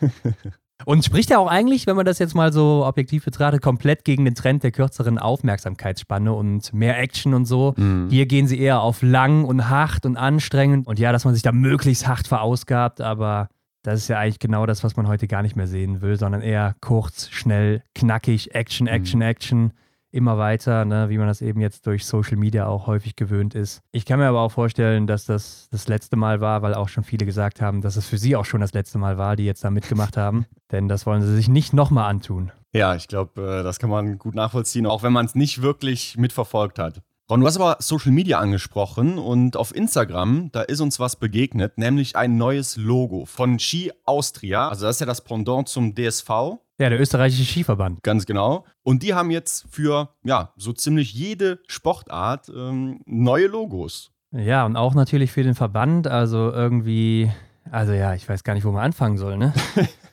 Und 0.85 1.03
spricht 1.03 1.29
ja 1.31 1.39
auch 1.39 1.47
eigentlich, 1.47 1.87
wenn 1.87 1.95
man 1.95 2.05
das 2.05 2.19
jetzt 2.19 2.35
mal 2.35 2.53
so 2.53 2.85
objektiv 2.85 3.25
betrachtet, 3.25 3.61
komplett 3.61 4.05
gegen 4.05 4.25
den 4.25 4.35
Trend 4.35 4.63
der 4.63 4.71
kürzeren 4.71 5.17
Aufmerksamkeitsspanne 5.17 6.31
und 6.31 6.71
mehr 6.73 6.99
Action 6.99 7.33
und 7.33 7.45
so. 7.45 7.73
Mhm. 7.77 8.07
Hier 8.09 8.25
gehen 8.25 8.47
sie 8.47 8.59
eher 8.59 8.81
auf 8.81 9.01
lang 9.01 9.43
und 9.43 9.69
hart 9.69 10.05
und 10.05 10.17
anstrengend. 10.17 10.87
Und 10.87 10.99
ja, 10.99 11.11
dass 11.11 11.25
man 11.25 11.33
sich 11.33 11.43
da 11.43 11.51
möglichst 11.51 12.07
hart 12.07 12.27
verausgabt, 12.27 13.01
aber 13.01 13.49
das 13.81 14.01
ist 14.01 14.07
ja 14.09 14.19
eigentlich 14.19 14.39
genau 14.39 14.65
das, 14.65 14.83
was 14.83 14.97
man 14.97 15.07
heute 15.07 15.27
gar 15.27 15.41
nicht 15.41 15.55
mehr 15.55 15.67
sehen 15.67 16.01
will, 16.01 16.17
sondern 16.17 16.41
eher 16.41 16.75
kurz, 16.81 17.29
schnell, 17.29 17.83
knackig, 17.95 18.53
Action, 18.53 18.87
Action, 18.87 19.19
mhm. 19.19 19.25
Action 19.25 19.71
immer 20.11 20.37
weiter, 20.37 20.85
ne, 20.85 21.09
wie 21.09 21.17
man 21.17 21.27
das 21.27 21.41
eben 21.41 21.61
jetzt 21.61 21.85
durch 21.87 22.05
Social 22.05 22.37
Media 22.37 22.67
auch 22.67 22.87
häufig 22.87 23.15
gewöhnt 23.15 23.55
ist. 23.55 23.81
Ich 23.91 24.05
kann 24.05 24.19
mir 24.19 24.27
aber 24.27 24.41
auch 24.41 24.51
vorstellen, 24.51 25.07
dass 25.07 25.25
das 25.25 25.67
das 25.71 25.87
letzte 25.87 26.15
Mal 26.15 26.41
war, 26.41 26.61
weil 26.61 26.73
auch 26.73 26.89
schon 26.89 27.03
viele 27.03 27.25
gesagt 27.25 27.61
haben, 27.61 27.81
dass 27.81 27.95
es 27.95 28.07
für 28.07 28.17
sie 28.17 28.35
auch 28.35 28.45
schon 28.45 28.61
das 28.61 28.73
letzte 28.73 28.97
Mal 28.97 29.17
war, 29.17 29.35
die 29.35 29.45
jetzt 29.45 29.63
da 29.63 29.69
mitgemacht 29.69 30.17
haben. 30.17 30.45
Denn 30.71 30.87
das 30.87 31.05
wollen 31.05 31.21
sie 31.21 31.35
sich 31.35 31.49
nicht 31.49 31.73
nochmal 31.73 32.09
antun. 32.09 32.51
Ja, 32.73 32.95
ich 32.95 33.07
glaube, 33.07 33.59
äh, 33.59 33.63
das 33.63 33.79
kann 33.79 33.89
man 33.89 34.17
gut 34.17 34.35
nachvollziehen, 34.35 34.85
auch 34.85 35.03
wenn 35.03 35.13
man 35.13 35.25
es 35.25 35.35
nicht 35.35 35.61
wirklich 35.61 36.17
mitverfolgt 36.17 36.79
hat. 36.79 37.01
Ron, 37.29 37.41
du 37.41 37.45
hast 37.47 37.57
aber 37.57 37.75
Social 37.81 38.13
Media 38.13 38.39
angesprochen 38.39 39.17
und 39.17 39.57
auf 39.57 39.75
Instagram, 39.75 40.49
da 40.53 40.61
ist 40.61 40.79
uns 40.79 40.97
was 40.97 41.17
begegnet, 41.17 41.77
nämlich 41.77 42.15
ein 42.15 42.37
neues 42.37 42.77
Logo 42.77 43.25
von 43.25 43.59
Ski 43.59 43.91
Austria. 44.05 44.69
Also 44.69 44.85
das 44.85 44.95
ist 44.95 44.99
ja 45.01 45.05
das 45.07 45.19
Pendant 45.19 45.67
zum 45.67 45.93
DSV. 45.93 46.29
Ja, 46.79 46.89
der 46.89 47.01
österreichische 47.01 47.43
Skiverband. 47.43 48.01
Ganz 48.01 48.25
genau. 48.25 48.63
Und 48.81 49.03
die 49.03 49.13
haben 49.13 49.29
jetzt 49.29 49.65
für 49.69 50.15
ja 50.23 50.53
so 50.55 50.71
ziemlich 50.71 51.13
jede 51.13 51.59
Sportart 51.67 52.47
ähm, 52.47 53.01
neue 53.05 53.47
Logos. 53.47 54.11
Ja, 54.31 54.65
und 54.65 54.77
auch 54.77 54.93
natürlich 54.93 55.33
für 55.33 55.43
den 55.43 55.55
Verband. 55.55 56.07
Also 56.07 56.49
irgendwie, 56.53 57.29
also 57.69 57.91
ja, 57.91 58.13
ich 58.13 58.29
weiß 58.29 58.45
gar 58.45 58.53
nicht, 58.53 58.63
wo 58.63 58.71
man 58.71 58.85
anfangen 58.85 59.17
soll, 59.17 59.35
ne? 59.35 59.53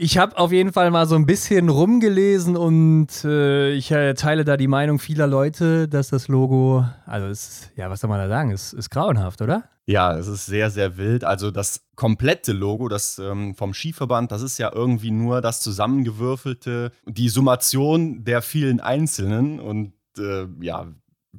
Ich 0.00 0.16
habe 0.16 0.38
auf 0.38 0.52
jeden 0.52 0.72
Fall 0.72 0.92
mal 0.92 1.08
so 1.08 1.16
ein 1.16 1.26
bisschen 1.26 1.68
rumgelesen 1.68 2.56
und 2.56 3.08
äh, 3.24 3.72
ich 3.72 3.90
äh, 3.90 4.14
teile 4.14 4.44
da 4.44 4.56
die 4.56 4.68
Meinung 4.68 5.00
vieler 5.00 5.26
Leute, 5.26 5.88
dass 5.88 6.06
das 6.06 6.28
Logo, 6.28 6.86
also 7.04 7.26
es, 7.26 7.72
ja, 7.74 7.90
was 7.90 7.98
soll 7.98 8.08
man 8.08 8.20
da 8.20 8.28
sagen, 8.28 8.52
es 8.52 8.72
ist 8.72 8.90
grauenhaft, 8.90 9.42
oder? 9.42 9.64
Ja, 9.86 10.16
es 10.16 10.28
ist 10.28 10.46
sehr, 10.46 10.70
sehr 10.70 10.98
wild. 10.98 11.24
Also 11.24 11.50
das 11.50 11.80
komplette 11.96 12.52
Logo, 12.52 12.86
das 12.88 13.18
ähm, 13.18 13.56
vom 13.56 13.74
Skiverband, 13.74 14.30
das 14.30 14.42
ist 14.42 14.58
ja 14.58 14.70
irgendwie 14.72 15.10
nur 15.10 15.40
das 15.40 15.58
zusammengewürfelte, 15.58 16.92
die 17.04 17.28
Summation 17.28 18.22
der 18.22 18.40
vielen 18.40 18.78
Einzelnen 18.78 19.58
und 19.58 19.94
äh, 20.16 20.46
ja, 20.60 20.86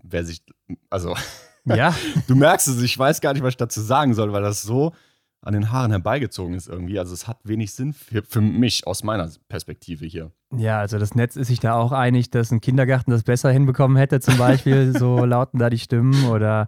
wer 0.03 0.25
sich, 0.25 0.43
also 0.89 1.15
ja, 1.63 1.95
du 2.27 2.35
merkst 2.35 2.67
es, 2.67 2.81
ich 2.81 2.99
weiß 2.99 3.21
gar 3.21 3.31
nicht, 3.31 3.41
was 3.41 3.51
ich 3.51 3.57
dazu 3.57 3.79
sagen 3.79 4.13
soll, 4.13 4.33
weil 4.33 4.43
das 4.43 4.63
so 4.63 4.91
an 5.41 5.53
den 5.53 5.71
Haaren 5.71 5.91
herbeigezogen 5.91 6.53
ist 6.53 6.67
irgendwie. 6.67 6.99
Also 6.99 7.13
es 7.13 7.27
hat 7.27 7.39
wenig 7.43 7.73
Sinn 7.73 7.93
für, 7.93 8.23
für 8.23 8.41
mich 8.41 8.85
aus 8.85 9.03
meiner 9.03 9.29
Perspektive 9.47 10.05
hier. 10.05 10.31
Ja, 10.55 10.79
also 10.79 10.97
das 10.97 11.15
Netz 11.15 11.35
ist 11.35 11.47
sich 11.47 11.59
da 11.59 11.75
auch 11.75 11.91
einig, 11.91 12.31
dass 12.31 12.51
ein 12.51 12.61
Kindergarten 12.61 13.11
das 13.11 13.23
besser 13.23 13.51
hinbekommen 13.51 13.97
hätte, 13.97 14.19
zum 14.19 14.37
Beispiel. 14.37 14.93
so 14.97 15.23
lauten 15.25 15.59
da 15.59 15.69
die 15.69 15.79
Stimmen 15.79 16.25
oder 16.25 16.67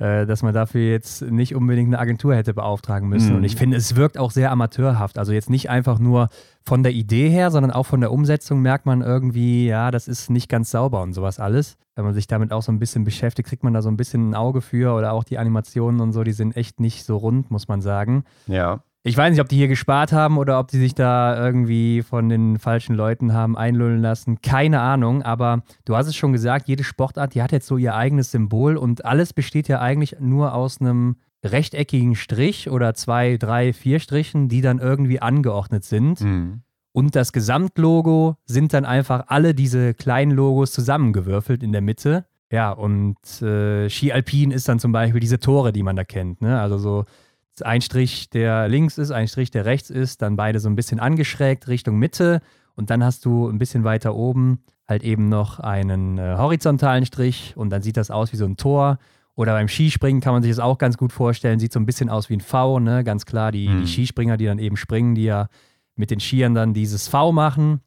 dass 0.00 0.42
man 0.42 0.54
dafür 0.54 0.80
jetzt 0.80 1.20
nicht 1.20 1.54
unbedingt 1.54 1.88
eine 1.88 1.98
Agentur 1.98 2.34
hätte 2.34 2.54
beauftragen 2.54 3.06
müssen. 3.06 3.32
Mhm. 3.32 3.36
Und 3.36 3.44
ich 3.44 3.54
finde, 3.54 3.76
es 3.76 3.96
wirkt 3.96 4.16
auch 4.16 4.30
sehr 4.30 4.50
amateurhaft. 4.50 5.18
Also 5.18 5.32
jetzt 5.32 5.50
nicht 5.50 5.68
einfach 5.68 5.98
nur 5.98 6.30
von 6.62 6.82
der 6.82 6.92
Idee 6.92 7.28
her, 7.28 7.50
sondern 7.50 7.70
auch 7.70 7.84
von 7.84 8.00
der 8.00 8.10
Umsetzung 8.10 8.62
merkt 8.62 8.86
man 8.86 9.02
irgendwie, 9.02 9.66
ja, 9.66 9.90
das 9.90 10.08
ist 10.08 10.30
nicht 10.30 10.48
ganz 10.48 10.70
sauber 10.70 11.02
und 11.02 11.12
sowas 11.12 11.38
alles. 11.38 11.76
Wenn 11.96 12.06
man 12.06 12.14
sich 12.14 12.26
damit 12.26 12.50
auch 12.50 12.62
so 12.62 12.72
ein 12.72 12.78
bisschen 12.78 13.04
beschäftigt, 13.04 13.46
kriegt 13.46 13.62
man 13.62 13.74
da 13.74 13.82
so 13.82 13.90
ein 13.90 13.98
bisschen 13.98 14.30
ein 14.30 14.34
Auge 14.34 14.62
für 14.62 14.94
oder 14.96 15.12
auch 15.12 15.22
die 15.22 15.36
Animationen 15.36 16.00
und 16.00 16.12
so, 16.12 16.24
die 16.24 16.32
sind 16.32 16.56
echt 16.56 16.80
nicht 16.80 17.04
so 17.04 17.18
rund, 17.18 17.50
muss 17.50 17.68
man 17.68 17.82
sagen. 17.82 18.24
Ja. 18.46 18.82
Ich 19.02 19.16
weiß 19.16 19.30
nicht, 19.30 19.40
ob 19.40 19.48
die 19.48 19.56
hier 19.56 19.68
gespart 19.68 20.12
haben 20.12 20.36
oder 20.36 20.58
ob 20.58 20.68
die 20.68 20.78
sich 20.78 20.94
da 20.94 21.42
irgendwie 21.42 22.02
von 22.02 22.28
den 22.28 22.58
falschen 22.58 22.94
Leuten 22.94 23.32
haben 23.32 23.56
einlullen 23.56 24.02
lassen. 24.02 24.42
Keine 24.42 24.80
Ahnung, 24.80 25.22
aber 25.22 25.62
du 25.86 25.96
hast 25.96 26.06
es 26.06 26.16
schon 26.16 26.34
gesagt, 26.34 26.68
jede 26.68 26.84
Sportart, 26.84 27.34
die 27.34 27.42
hat 27.42 27.50
jetzt 27.50 27.66
so 27.66 27.78
ihr 27.78 27.94
eigenes 27.94 28.30
Symbol 28.30 28.76
und 28.76 29.06
alles 29.06 29.32
besteht 29.32 29.68
ja 29.68 29.80
eigentlich 29.80 30.16
nur 30.20 30.54
aus 30.54 30.82
einem 30.82 31.16
rechteckigen 31.42 32.14
Strich 32.14 32.70
oder 32.70 32.92
zwei, 32.92 33.38
drei, 33.38 33.72
vier 33.72 34.00
Strichen, 34.00 34.48
die 34.48 34.60
dann 34.60 34.78
irgendwie 34.78 35.22
angeordnet 35.22 35.84
sind. 35.84 36.20
Mhm. 36.20 36.60
Und 36.92 37.16
das 37.16 37.32
Gesamtlogo 37.32 38.36
sind 38.44 38.74
dann 38.74 38.84
einfach 38.84 39.24
alle 39.28 39.54
diese 39.54 39.94
kleinen 39.94 40.32
Logos 40.32 40.72
zusammengewürfelt 40.72 41.62
in 41.62 41.72
der 41.72 41.80
Mitte. 41.80 42.26
Ja, 42.52 42.72
und 42.72 43.16
äh, 43.40 43.88
Ski 43.88 44.12
Alpin 44.12 44.50
ist 44.50 44.68
dann 44.68 44.80
zum 44.80 44.92
Beispiel 44.92 45.20
diese 45.20 45.38
Tore, 45.38 45.72
die 45.72 45.84
man 45.84 45.96
da 45.96 46.04
kennt. 46.04 46.42
Ne? 46.42 46.60
Also 46.60 46.78
so 46.78 47.04
ein 47.64 47.80
Strich, 47.80 48.30
der 48.30 48.68
links 48.68 48.98
ist, 48.98 49.10
ein 49.10 49.28
Strich, 49.28 49.50
der 49.50 49.64
rechts 49.64 49.90
ist, 49.90 50.22
dann 50.22 50.36
beide 50.36 50.60
so 50.60 50.68
ein 50.68 50.76
bisschen 50.76 51.00
angeschrägt 51.00 51.68
Richtung 51.68 51.98
Mitte. 51.98 52.40
Und 52.76 52.90
dann 52.90 53.04
hast 53.04 53.24
du 53.24 53.48
ein 53.48 53.58
bisschen 53.58 53.84
weiter 53.84 54.14
oben 54.14 54.60
halt 54.88 55.02
eben 55.04 55.28
noch 55.28 55.60
einen 55.60 56.18
äh, 56.18 56.36
horizontalen 56.38 57.06
Strich 57.06 57.54
und 57.56 57.70
dann 57.70 57.80
sieht 57.82 57.96
das 57.96 58.10
aus 58.10 58.32
wie 58.32 58.36
so 58.36 58.44
ein 58.44 58.56
Tor. 58.56 58.98
Oder 59.36 59.52
beim 59.52 59.68
Skispringen 59.68 60.20
kann 60.20 60.32
man 60.32 60.42
sich 60.42 60.50
das 60.50 60.58
auch 60.58 60.78
ganz 60.78 60.96
gut 60.96 61.12
vorstellen. 61.12 61.60
Sieht 61.60 61.72
so 61.72 61.78
ein 61.80 61.86
bisschen 61.86 62.10
aus 62.10 62.28
wie 62.28 62.34
ein 62.36 62.40
V, 62.40 62.80
ne? 62.80 63.04
Ganz 63.04 63.24
klar, 63.24 63.52
die, 63.52 63.68
Mhm. 63.68 63.82
die 63.82 63.86
Skispringer, 63.86 64.36
die 64.36 64.46
dann 64.46 64.58
eben 64.58 64.76
springen, 64.76 65.14
die 65.14 65.24
ja 65.24 65.48
mit 65.94 66.10
den 66.10 66.18
Skiern 66.20 66.54
dann 66.54 66.74
dieses 66.74 67.06
V 67.08 67.30
machen. 67.32 67.80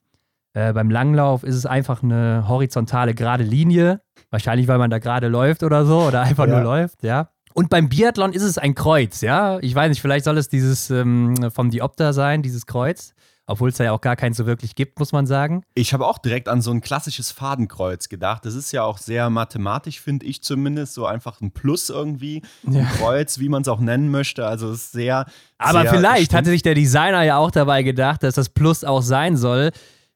Äh, 0.53 0.71
beim 0.73 0.89
Langlauf 0.89 1.43
ist 1.43 1.55
es 1.55 1.65
einfach 1.65 2.03
eine 2.03 2.45
horizontale 2.47 3.13
gerade 3.13 3.43
Linie. 3.43 4.01
Wahrscheinlich, 4.29 4.67
weil 4.67 4.77
man 4.77 4.89
da 4.89 4.99
gerade 4.99 5.27
läuft 5.27 5.63
oder 5.63 5.85
so 5.85 5.99
oder 6.03 6.21
einfach 6.21 6.47
Ja. 6.47 6.53
nur 6.55 6.61
läuft, 6.63 7.03
ja. 7.03 7.29
Und 7.53 7.69
beim 7.69 7.89
Biathlon 7.89 8.33
ist 8.33 8.43
es 8.43 8.57
ein 8.57 8.75
Kreuz, 8.75 9.21
ja. 9.21 9.59
Ich 9.61 9.73
weiß 9.75 9.89
nicht, 9.89 10.01
vielleicht 10.01 10.25
soll 10.25 10.37
es 10.37 10.49
dieses 10.49 10.89
ähm, 10.89 11.51
vom 11.53 11.69
Diopter 11.69 12.13
sein, 12.13 12.41
dieses 12.41 12.65
Kreuz. 12.65 13.13
Obwohl 13.45 13.69
es 13.69 13.75
da 13.75 13.83
ja 13.83 13.91
auch 13.91 13.99
gar 13.99 14.15
keins 14.15 14.37
so 14.37 14.45
wirklich 14.45 14.73
gibt, 14.73 14.99
muss 14.99 15.11
man 15.11 15.27
sagen. 15.27 15.63
Ich 15.75 15.93
habe 15.93 16.07
auch 16.07 16.17
direkt 16.17 16.47
an 16.47 16.61
so 16.61 16.71
ein 16.71 16.79
klassisches 16.79 17.31
Fadenkreuz 17.31 18.07
gedacht. 18.07 18.45
Das 18.45 18.55
ist 18.55 18.71
ja 18.71 18.83
auch 18.83 18.97
sehr 18.97 19.29
mathematisch, 19.29 19.99
finde 19.99 20.25
ich 20.25 20.41
zumindest. 20.41 20.93
So 20.93 21.05
einfach 21.05 21.41
ein 21.41 21.51
Plus 21.51 21.89
irgendwie. 21.89 22.41
Ein 22.65 22.73
Ja. 22.73 22.85
Kreuz, 22.85 23.39
wie 23.39 23.49
man 23.49 23.63
es 23.63 23.67
auch 23.67 23.81
nennen 23.81 24.09
möchte. 24.11 24.47
Also 24.47 24.69
es 24.71 24.85
ist 24.85 24.91
sehr. 24.93 25.25
Aber 25.57 25.81
sehr 25.81 25.91
vielleicht 25.93 26.27
stumpf. 26.27 26.37
hatte 26.37 26.49
sich 26.51 26.61
der 26.61 26.73
Designer 26.73 27.23
ja 27.23 27.35
auch 27.37 27.51
dabei 27.51 27.83
gedacht, 27.83 28.23
dass 28.23 28.35
das 28.35 28.47
Plus 28.47 28.85
auch 28.85 29.01
sein 29.01 29.35
soll. 29.35 29.71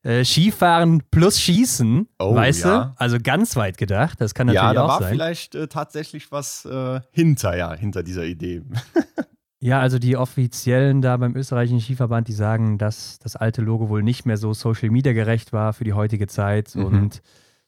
Äh, 0.07 0.23
Skifahren 0.23 1.03
plus 1.11 1.39
Schießen, 1.41 2.07
Oh, 2.19 2.33
weißt 2.33 2.63
ja. 2.63 2.83
du? 2.85 2.93
Also 2.95 3.17
ganz 3.21 3.55
weit 3.57 3.77
gedacht. 3.77 4.21
Das 4.21 4.33
kann 4.33 4.47
natürlich 4.47 4.63
Ja, 4.63 4.73
da 4.73 4.83
auch 4.85 4.87
war 4.89 4.99
sein. 5.01 5.11
vielleicht 5.11 5.53
äh, 5.55 5.67
tatsächlich 5.67 6.31
was 6.31 6.63
äh, 6.65 7.01
hinter, 7.11 7.57
ja, 7.57 7.73
hinter 7.73 8.03
dieser 8.03 8.23
Idee. 8.25 8.61
Ja, 9.59 9.79
also 9.79 9.97
die 9.97 10.15
Offiziellen 10.17 11.01
da 11.01 11.17
beim 11.17 11.35
österreichischen 11.35 11.81
Skiverband, 11.81 12.27
die 12.27 12.33
sagen, 12.33 12.77
dass 12.77 13.17
das 13.17 13.35
alte 13.35 13.63
Logo 13.63 13.89
wohl 13.89 14.03
nicht 14.03 14.23
mehr 14.27 14.37
so 14.37 14.53
Social 14.53 14.91
Media 14.91 15.13
gerecht 15.13 15.51
war 15.51 15.73
für 15.73 15.83
die 15.83 15.93
heutige 15.93 16.27
Zeit 16.27 16.75
Mhm. 16.75 16.85
und 16.85 17.21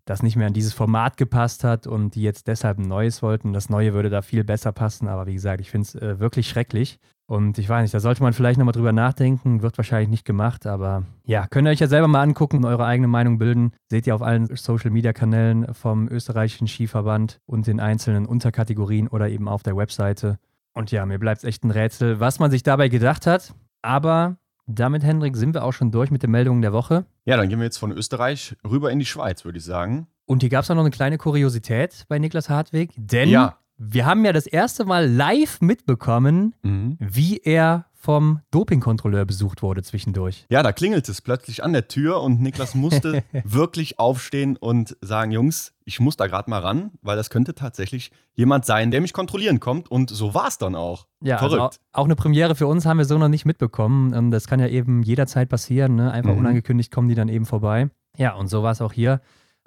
das 0.06 0.22
nicht 0.22 0.36
mehr 0.36 0.46
an 0.46 0.54
dieses 0.54 0.72
Format 0.74 1.18
gepasst 1.18 1.64
hat 1.64 1.88
und 1.88 2.14
die 2.14 2.22
jetzt 2.22 2.46
deshalb 2.48 2.78
ein 2.78 2.88
neues 2.88 3.24
wollten. 3.24 3.54
Das 3.54 3.70
neue 3.70 3.96
würde 3.96 4.12
da 4.12 4.22
viel 4.22 4.44
besser 4.44 4.72
passen, 4.72 5.08
aber 5.08 5.26
wie 5.26 5.34
gesagt, 5.34 5.62
ich 5.62 5.72
finde 5.72 5.88
es 5.88 5.96
äh, 5.96 6.20
wirklich 6.20 6.48
schrecklich. 6.48 7.00
Und 7.30 7.60
ich 7.60 7.70
weiß 7.70 7.84
nicht, 7.84 7.94
da 7.94 8.00
sollte 8.00 8.24
man 8.24 8.34
vielleicht 8.34 8.58
nochmal 8.58 8.72
drüber 8.72 8.92
nachdenken, 8.92 9.62
wird 9.62 9.78
wahrscheinlich 9.78 10.10
nicht 10.10 10.26
gemacht, 10.26 10.66
aber 10.66 11.04
ja, 11.26 11.46
könnt 11.46 11.68
ihr 11.68 11.72
euch 11.72 11.80
ja 11.80 11.86
selber 11.86 12.08
mal 12.08 12.24
angucken 12.24 12.58
und 12.58 12.66
eure 12.66 12.86
eigene 12.86 13.08
Meinung 13.08 13.38
bilden. 13.38 13.74
Seht 13.88 14.08
ihr 14.08 14.16
auf 14.16 14.24
allen 14.24 14.48
Social 14.56 14.90
Media 14.90 15.14
Kanälen 15.14 15.72
vom 15.76 16.08
österreichischen 16.08 16.68
Skiverband 16.68 17.40
und 17.46 17.68
den 17.68 17.80
einzelnen 17.80 18.26
Unterkategorien 18.26 19.08
oder 19.08 19.30
eben 19.30 19.48
auf 19.48 19.62
der 19.62 19.78
Webseite. 19.78 20.40
Und 20.74 20.90
ja, 20.90 21.06
mir 21.06 21.20
bleibt 21.20 21.38
es 21.38 21.44
echt 21.44 21.64
ein 21.64 21.70
Rätsel, 21.70 22.20
was 22.20 22.40
man 22.40 22.50
sich 22.50 22.64
dabei 22.64 22.90
gedacht 22.90 23.28
hat. 23.28 23.54
Aber 23.84 24.38
damit, 24.66 25.04
Hendrik, 25.04 25.38
sind 25.38 25.54
wir 25.54 25.64
auch 25.64 25.74
schon 25.74 25.92
durch 25.92 26.10
mit 26.10 26.24
den 26.24 26.32
Meldungen 26.32 26.64
der 26.64 26.74
Woche. 26.74 27.06
Ja, 27.26 27.38
dann 27.38 27.48
gehen 27.48 27.60
wir 27.60 27.66
jetzt 27.66 27.78
von 27.78 27.92
Österreich 27.92 28.56
rüber 28.68 28.92
in 28.92 28.98
die 28.98 29.06
Schweiz, 29.06 29.46
würde 29.46 29.60
ich 29.60 29.64
sagen. 29.66 30.08
Und 30.26 30.42
hier 30.42 30.50
gab 30.50 30.64
es 30.64 30.72
auch 30.72 30.76
noch 30.76 30.82
eine 30.82 30.90
kleine 30.90 31.20
Kuriosität 31.20 32.06
bei 32.08 32.18
Niklas 32.18 32.50
Hartwig, 32.50 32.90
denn 32.98 33.30
Ja. 33.30 33.60
Wir 33.80 34.06
haben 34.06 34.24
ja 34.26 34.34
das 34.34 34.46
erste 34.46 34.86
Mal 34.86 35.10
live 35.10 35.62
mitbekommen, 35.62 36.54
Mhm. 36.62 36.98
wie 37.00 37.38
er 37.38 37.86
vom 38.02 38.40
Dopingkontrolleur 38.52 39.26
besucht 39.26 39.62
wurde 39.62 39.84
zwischendurch. 39.84 40.46
Ja, 40.50 40.64
da 40.64 40.72
klingelt 40.72 41.10
es 41.10 41.22
plötzlich 41.22 41.64
an 41.66 41.74
der 41.74 41.90
Tür 41.90 42.22
und 42.22 42.40
Niklas 42.42 42.74
musste 42.74 43.24
wirklich 43.44 44.00
aufstehen 44.00 44.56
und 44.56 44.96
sagen, 45.02 45.32
Jungs, 45.32 45.74
ich 45.84 46.00
muss 46.00 46.16
da 46.16 46.28
gerade 46.28 46.50
mal 46.50 46.60
ran, 46.60 46.92
weil 47.02 47.18
das 47.18 47.30
könnte 47.30 47.56
tatsächlich 47.56 48.12
jemand 48.36 48.64
sein, 48.66 48.92
der 48.92 49.02
mich 49.02 49.12
kontrollieren 49.12 49.60
kommt. 49.60 49.92
Und 49.92 50.10
so 50.12 50.34
war 50.34 50.48
es 50.48 50.58
dann 50.58 50.76
auch. 50.76 51.08
Ja, 51.22 51.38
also 51.38 51.48
auch, 51.48 51.60
Verrückt. 51.60 51.80
auch 51.92 52.06
eine 52.06 52.16
Premiere 52.16 52.56
für 52.56 52.68
uns 52.68 52.86
haben 52.86 53.00
wir 53.00 53.06
so 53.06 53.18
noch 53.18 53.28
nicht 53.28 53.46
mitbekommen. 53.46 54.14
Ähm, 54.14 54.32
Das 54.32 54.48
kann 54.48 54.62
ja 54.62 54.68
eben 54.68 55.04
jederzeit 55.04 55.50
passieren. 55.50 55.96
Ne? 55.96 56.10
Einfach 56.12 56.32
Mhm. 56.34 56.40
unangekündigt 56.40 56.92
kommen 56.94 57.10
die 57.10 57.16
dann 57.16 57.28
eben 57.28 57.46
vorbei. 57.46 57.90
Ja, 58.18 58.34
und 58.36 58.48
so 58.48 58.64
war 58.64 58.72
es 58.72 58.82
auch 58.82 58.94
hier. 58.94 59.20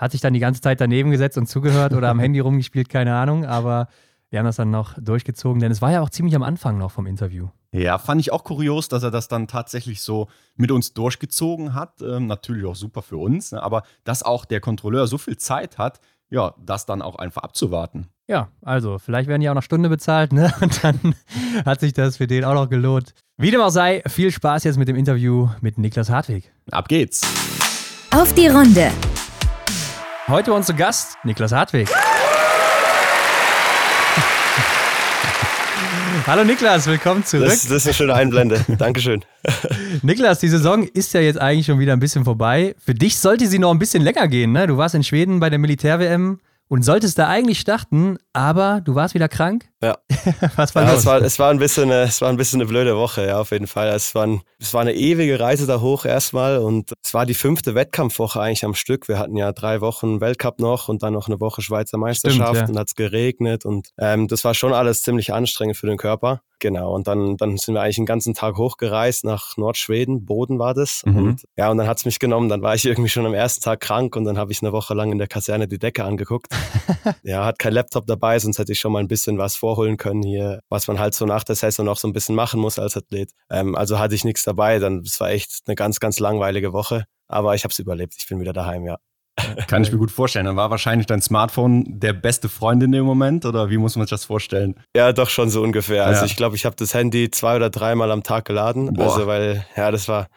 Hat 0.03 0.11
sich 0.11 0.21
dann 0.21 0.35
die 0.35 0.41
ganze 0.41 0.61
Zeit 0.61 0.81
daneben 0.81 1.13
gesetzt 1.13 1.39
und 1.39 1.47
zugehört 1.47 1.93
oder 1.93 2.09
am 2.09 2.19
Handy 2.19 2.41
rumgespielt, 2.41 2.89
keine 2.89 3.15
Ahnung. 3.15 3.45
Aber 3.45 3.87
wir 4.31 4.41
haben 4.41 4.47
das 4.47 4.57
dann 4.57 4.73
noch 4.73 4.99
durchgezogen, 5.01 5.61
denn 5.61 5.71
es 5.71 5.81
war 5.81 5.93
ja 5.93 6.01
auch 6.01 6.11
ziemlich 6.11 6.35
am 6.35 6.43
Anfang 6.43 6.77
noch 6.77 6.91
vom 6.91 7.07
Interview. 7.07 7.51
Ja, 7.71 7.99
fand 7.99 8.21
ich 8.21 8.33
auch 8.33 8.43
kurios, 8.43 8.89
dass 8.89 9.05
er 9.05 9.13
das 9.13 9.29
dann 9.29 9.47
tatsächlich 9.47 10.01
so 10.03 10.27
mit 10.57 10.73
uns 10.73 10.93
durchgezogen 10.93 11.75
hat. 11.75 12.03
Ähm, 12.03 12.27
natürlich 12.27 12.65
auch 12.65 12.75
super 12.75 13.03
für 13.03 13.17
uns, 13.17 13.53
ne? 13.53 13.63
aber 13.63 13.85
dass 14.03 14.25
auch 14.25 14.45
der 14.45 14.59
Kontrolleur 14.59 15.07
so 15.07 15.19
viel 15.19 15.37
Zeit 15.37 15.79
hat, 15.79 16.01
ja, 16.31 16.53
das 16.59 16.85
dann 16.85 17.01
auch 17.01 17.15
einfach 17.15 17.45
abzuwarten. 17.45 18.09
Ja, 18.27 18.49
also 18.61 18.99
vielleicht 18.99 19.29
werden 19.29 19.41
die 19.41 19.51
auch 19.51 19.55
noch 19.55 19.63
Stunde 19.63 19.89
bezahlt, 19.89 20.33
ne? 20.33 20.53
Und 20.61 20.83
dann 20.83 21.15
hat 21.65 21.79
sich 21.79 21.93
das 21.93 22.17
für 22.17 22.27
den 22.27 22.45
auch 22.45 22.55
noch 22.55 22.69
gelohnt. 22.69 23.15
Wie 23.37 23.53
dem 23.53 23.61
auch 23.61 23.71
sei, 23.71 24.03
viel 24.09 24.33
Spaß 24.33 24.65
jetzt 24.65 24.79
mit 24.79 24.89
dem 24.89 24.97
Interview 24.97 25.49
mit 25.61 25.79
Niklas 25.79 26.11
Hartwig. 26.11 26.51
Ab 26.73 26.89
geht's. 26.89 27.21
Auf 28.11 28.35
die 28.35 28.49
Runde. 28.49 28.91
Heute 30.29 30.53
bei 30.53 30.57
uns 30.57 30.67
zu 30.67 30.75
Gast 30.75 31.17
Niklas 31.25 31.51
Hartwig. 31.51 31.89
Hallo 36.27 36.45
Niklas, 36.45 36.87
willkommen 36.87 37.25
zurück. 37.25 37.49
Das, 37.49 37.63
das 37.67 37.79
ist 37.79 37.87
eine 37.87 37.95
schöne 37.95 38.15
Einblende. 38.15 38.65
Dankeschön. 38.79 39.25
Niklas, 40.03 40.39
die 40.39 40.47
Saison 40.49 40.85
ist 40.85 41.13
ja 41.15 41.21
jetzt 41.21 41.41
eigentlich 41.41 41.67
schon 41.67 41.81
wieder 41.81 41.93
ein 41.93 41.99
bisschen 41.99 42.25
vorbei. 42.25 42.77
Für 42.79 42.95
dich 42.95 43.19
sollte 43.19 43.49
sie 43.49 43.59
noch 43.59 43.73
ein 43.73 43.81
bisschen 43.81 44.05
länger 44.05 44.29
gehen, 44.29 44.53
ne? 44.53 44.69
Du 44.69 44.77
warst 44.77 44.95
in 44.95 45.03
Schweden 45.03 45.41
bei 45.41 45.51
der 45.51 45.59
Militär-WM 45.59 46.39
und 46.73 46.85
solltest 46.85 47.19
da 47.19 47.29
eigentlich 47.29 47.61
starten, 47.61 48.17
aber 48.33 48.81
du 48.83 48.95
warst 48.95 49.13
wieder 49.13 49.29
krank. 49.29 49.69
Ja. 49.83 49.99
Was 50.57 50.75
war 50.75 50.85
ja, 50.85 50.93
los? 50.93 51.01
es, 51.01 51.07
war, 51.07 51.21
es, 51.21 51.39
war 51.39 51.51
ein 51.51 51.59
bisschen 51.59 51.93
eine, 51.93 52.05
es 52.05 52.23
war 52.23 52.31
ein 52.31 52.39
bisschen 52.39 52.63
eine 52.63 52.67
blöde 52.67 52.97
Woche, 52.97 53.27
ja, 53.27 53.39
auf 53.39 53.51
jeden 53.51 53.67
Fall. 53.67 53.89
Es 53.89 54.15
war, 54.15 54.27
ein, 54.27 54.41
es 54.59 54.73
war 54.73 54.81
eine 54.81 54.95
ewige 54.95 55.39
Reise 55.39 55.67
da 55.67 55.83
hoch 55.83 56.07
erstmal 56.07 56.57
und 56.57 56.95
es 57.05 57.13
war 57.13 57.27
die 57.27 57.35
fünfte 57.35 57.75
Wettkampfwoche 57.75 58.41
eigentlich 58.41 58.65
am 58.65 58.75
Stück. 58.75 59.07
Wir 59.07 59.19
hatten 59.19 59.37
ja 59.37 59.53
drei 59.53 59.83
Wochen 59.83 60.23
Weltcup 60.23 60.61
noch 60.61 60.89
und 60.89 61.03
dann 61.03 61.13
noch 61.13 61.27
eine 61.29 61.41
Woche 61.41 61.61
Schweizer 61.61 61.99
Meisterschaft 61.99 62.57
Stimmt, 62.57 62.69
ja. 62.69 62.73
und 62.73 62.79
hat 62.79 62.89
es 62.89 62.95
geregnet 62.95 63.67
und 63.67 63.91
ähm, 63.99 64.27
das 64.27 64.43
war 64.43 64.55
schon 64.55 64.73
alles 64.73 65.03
ziemlich 65.03 65.35
anstrengend 65.35 65.77
für 65.77 65.89
den 65.89 65.99
Körper. 65.99 66.41
Genau, 66.63 66.95
und 66.95 67.09
dann, 67.09 67.37
dann 67.37 67.57
sind 67.57 67.75
wir 67.75 67.83
eigentlich 67.83 67.97
den 67.97 68.07
ganzen 68.07 68.35
Tag 68.35 68.57
hochgereist 68.57 69.25
nach 69.25 69.57
Nordschweden, 69.57 70.25
Boden 70.25 70.61
war 70.61 70.75
das. 70.75 71.03
Mhm. 71.05 71.17
Und 71.17 71.43
ja, 71.57 71.69
und 71.73 71.77
dann 71.77 71.89
hat's 71.89 72.05
mich 72.05 72.21
genommen, 72.21 72.49
dann 72.49 72.63
war 72.63 72.77
ich 72.77 72.85
irgendwie 72.85 73.09
schon 73.09 73.27
am 73.27 73.35
ersten 73.35 73.65
Tag 73.65 73.81
krank 73.81 74.15
und 74.15 74.23
dann 74.23 74.39
habe 74.39 74.53
ich 74.53 74.63
eine 74.63 74.71
Woche 74.71 74.95
lang 74.95 75.11
in 75.11 75.19
der 75.19 75.27
Kaserne 75.27 75.67
die 75.67 75.81
Decke 75.81 76.05
angeguckt. 76.05 76.53
ja, 77.25 77.45
hat 77.45 77.59
kein 77.59 77.73
Laptop 77.73 78.07
dabei, 78.07 78.39
sonst 78.39 78.61
hätte 78.61 78.71
ich 78.71 78.79
schon 78.79 78.93
mal 78.93 79.01
ein 79.01 79.09
bisschen 79.09 79.39
was 79.39 79.57
vorholen 79.57 79.97
können 79.97 80.23
hier, 80.23 80.61
was 80.69 80.87
man 80.87 81.01
halt 81.01 81.17
so 81.17 81.27
nach 81.27 81.43
der 81.43 81.57
Saison 81.57 81.85
noch 81.85 81.99
so 81.99 82.07
ein 82.07 82.13
bisschen 82.13 82.37
machen 82.37 82.61
muss 82.61 82.79
als 82.79 82.97
Athlet. 82.97 83.33
Ähm, 83.51 83.75
also 83.75 83.99
hatte 83.99 84.15
ich 84.15 84.23
nichts 84.25 84.45
dabei, 84.45 84.79
dann 84.79 85.01
es 85.01 85.19
war 85.19 85.31
echt 85.31 85.63
eine 85.67 85.75
ganz, 85.75 85.99
ganz 85.99 86.21
langweilige 86.21 86.73
Woche. 86.73 87.07
Aber 87.27 87.57
ich 87.57 87.65
habe 87.65 87.73
es 87.73 87.81
überlebt, 87.81 88.15
ich 88.17 88.29
bin 88.29 88.39
wieder 88.39 88.53
daheim, 88.53 88.87
ja. 88.87 88.99
Kann 89.67 89.83
ich 89.83 89.91
mir 89.91 89.99
gut 89.99 90.11
vorstellen. 90.11 90.45
Dann 90.47 90.57
war 90.57 90.71
wahrscheinlich 90.71 91.07
dein 91.07 91.23
Smartphone 91.23 91.85
der 91.87 92.13
beste 92.13 92.49
Freund 92.49 92.83
in 92.83 92.93
dem 92.93 93.05
Moment 93.05 93.45
oder 93.47 93.71
wie 93.71 93.79
muss 93.79 93.97
man 93.97 94.07
sich 94.07 94.11
das 94.11 94.25
vorstellen? 94.27 94.75
Ja, 94.95 95.13
doch 95.13 95.31
schon 95.31 95.49
so 95.49 95.63
ungefähr. 95.63 96.05
Also 96.07 96.21
Ja. 96.21 96.27
ich 96.27 96.37
glaube, 96.37 96.57
ich 96.57 96.65
habe 96.67 96.77
das 96.77 96.93
Handy 96.93 97.31
zwei 97.31 97.57
oder 97.57 97.71
dreimal 97.71 98.11
am 98.11 98.23
Tag 98.23 98.45
geladen. 98.45 98.93
Boah. 98.93 99.05
Also 99.15 99.27
weil, 99.27 99.65
ja, 99.77 99.91
das 99.91 100.07
war, 100.09 100.29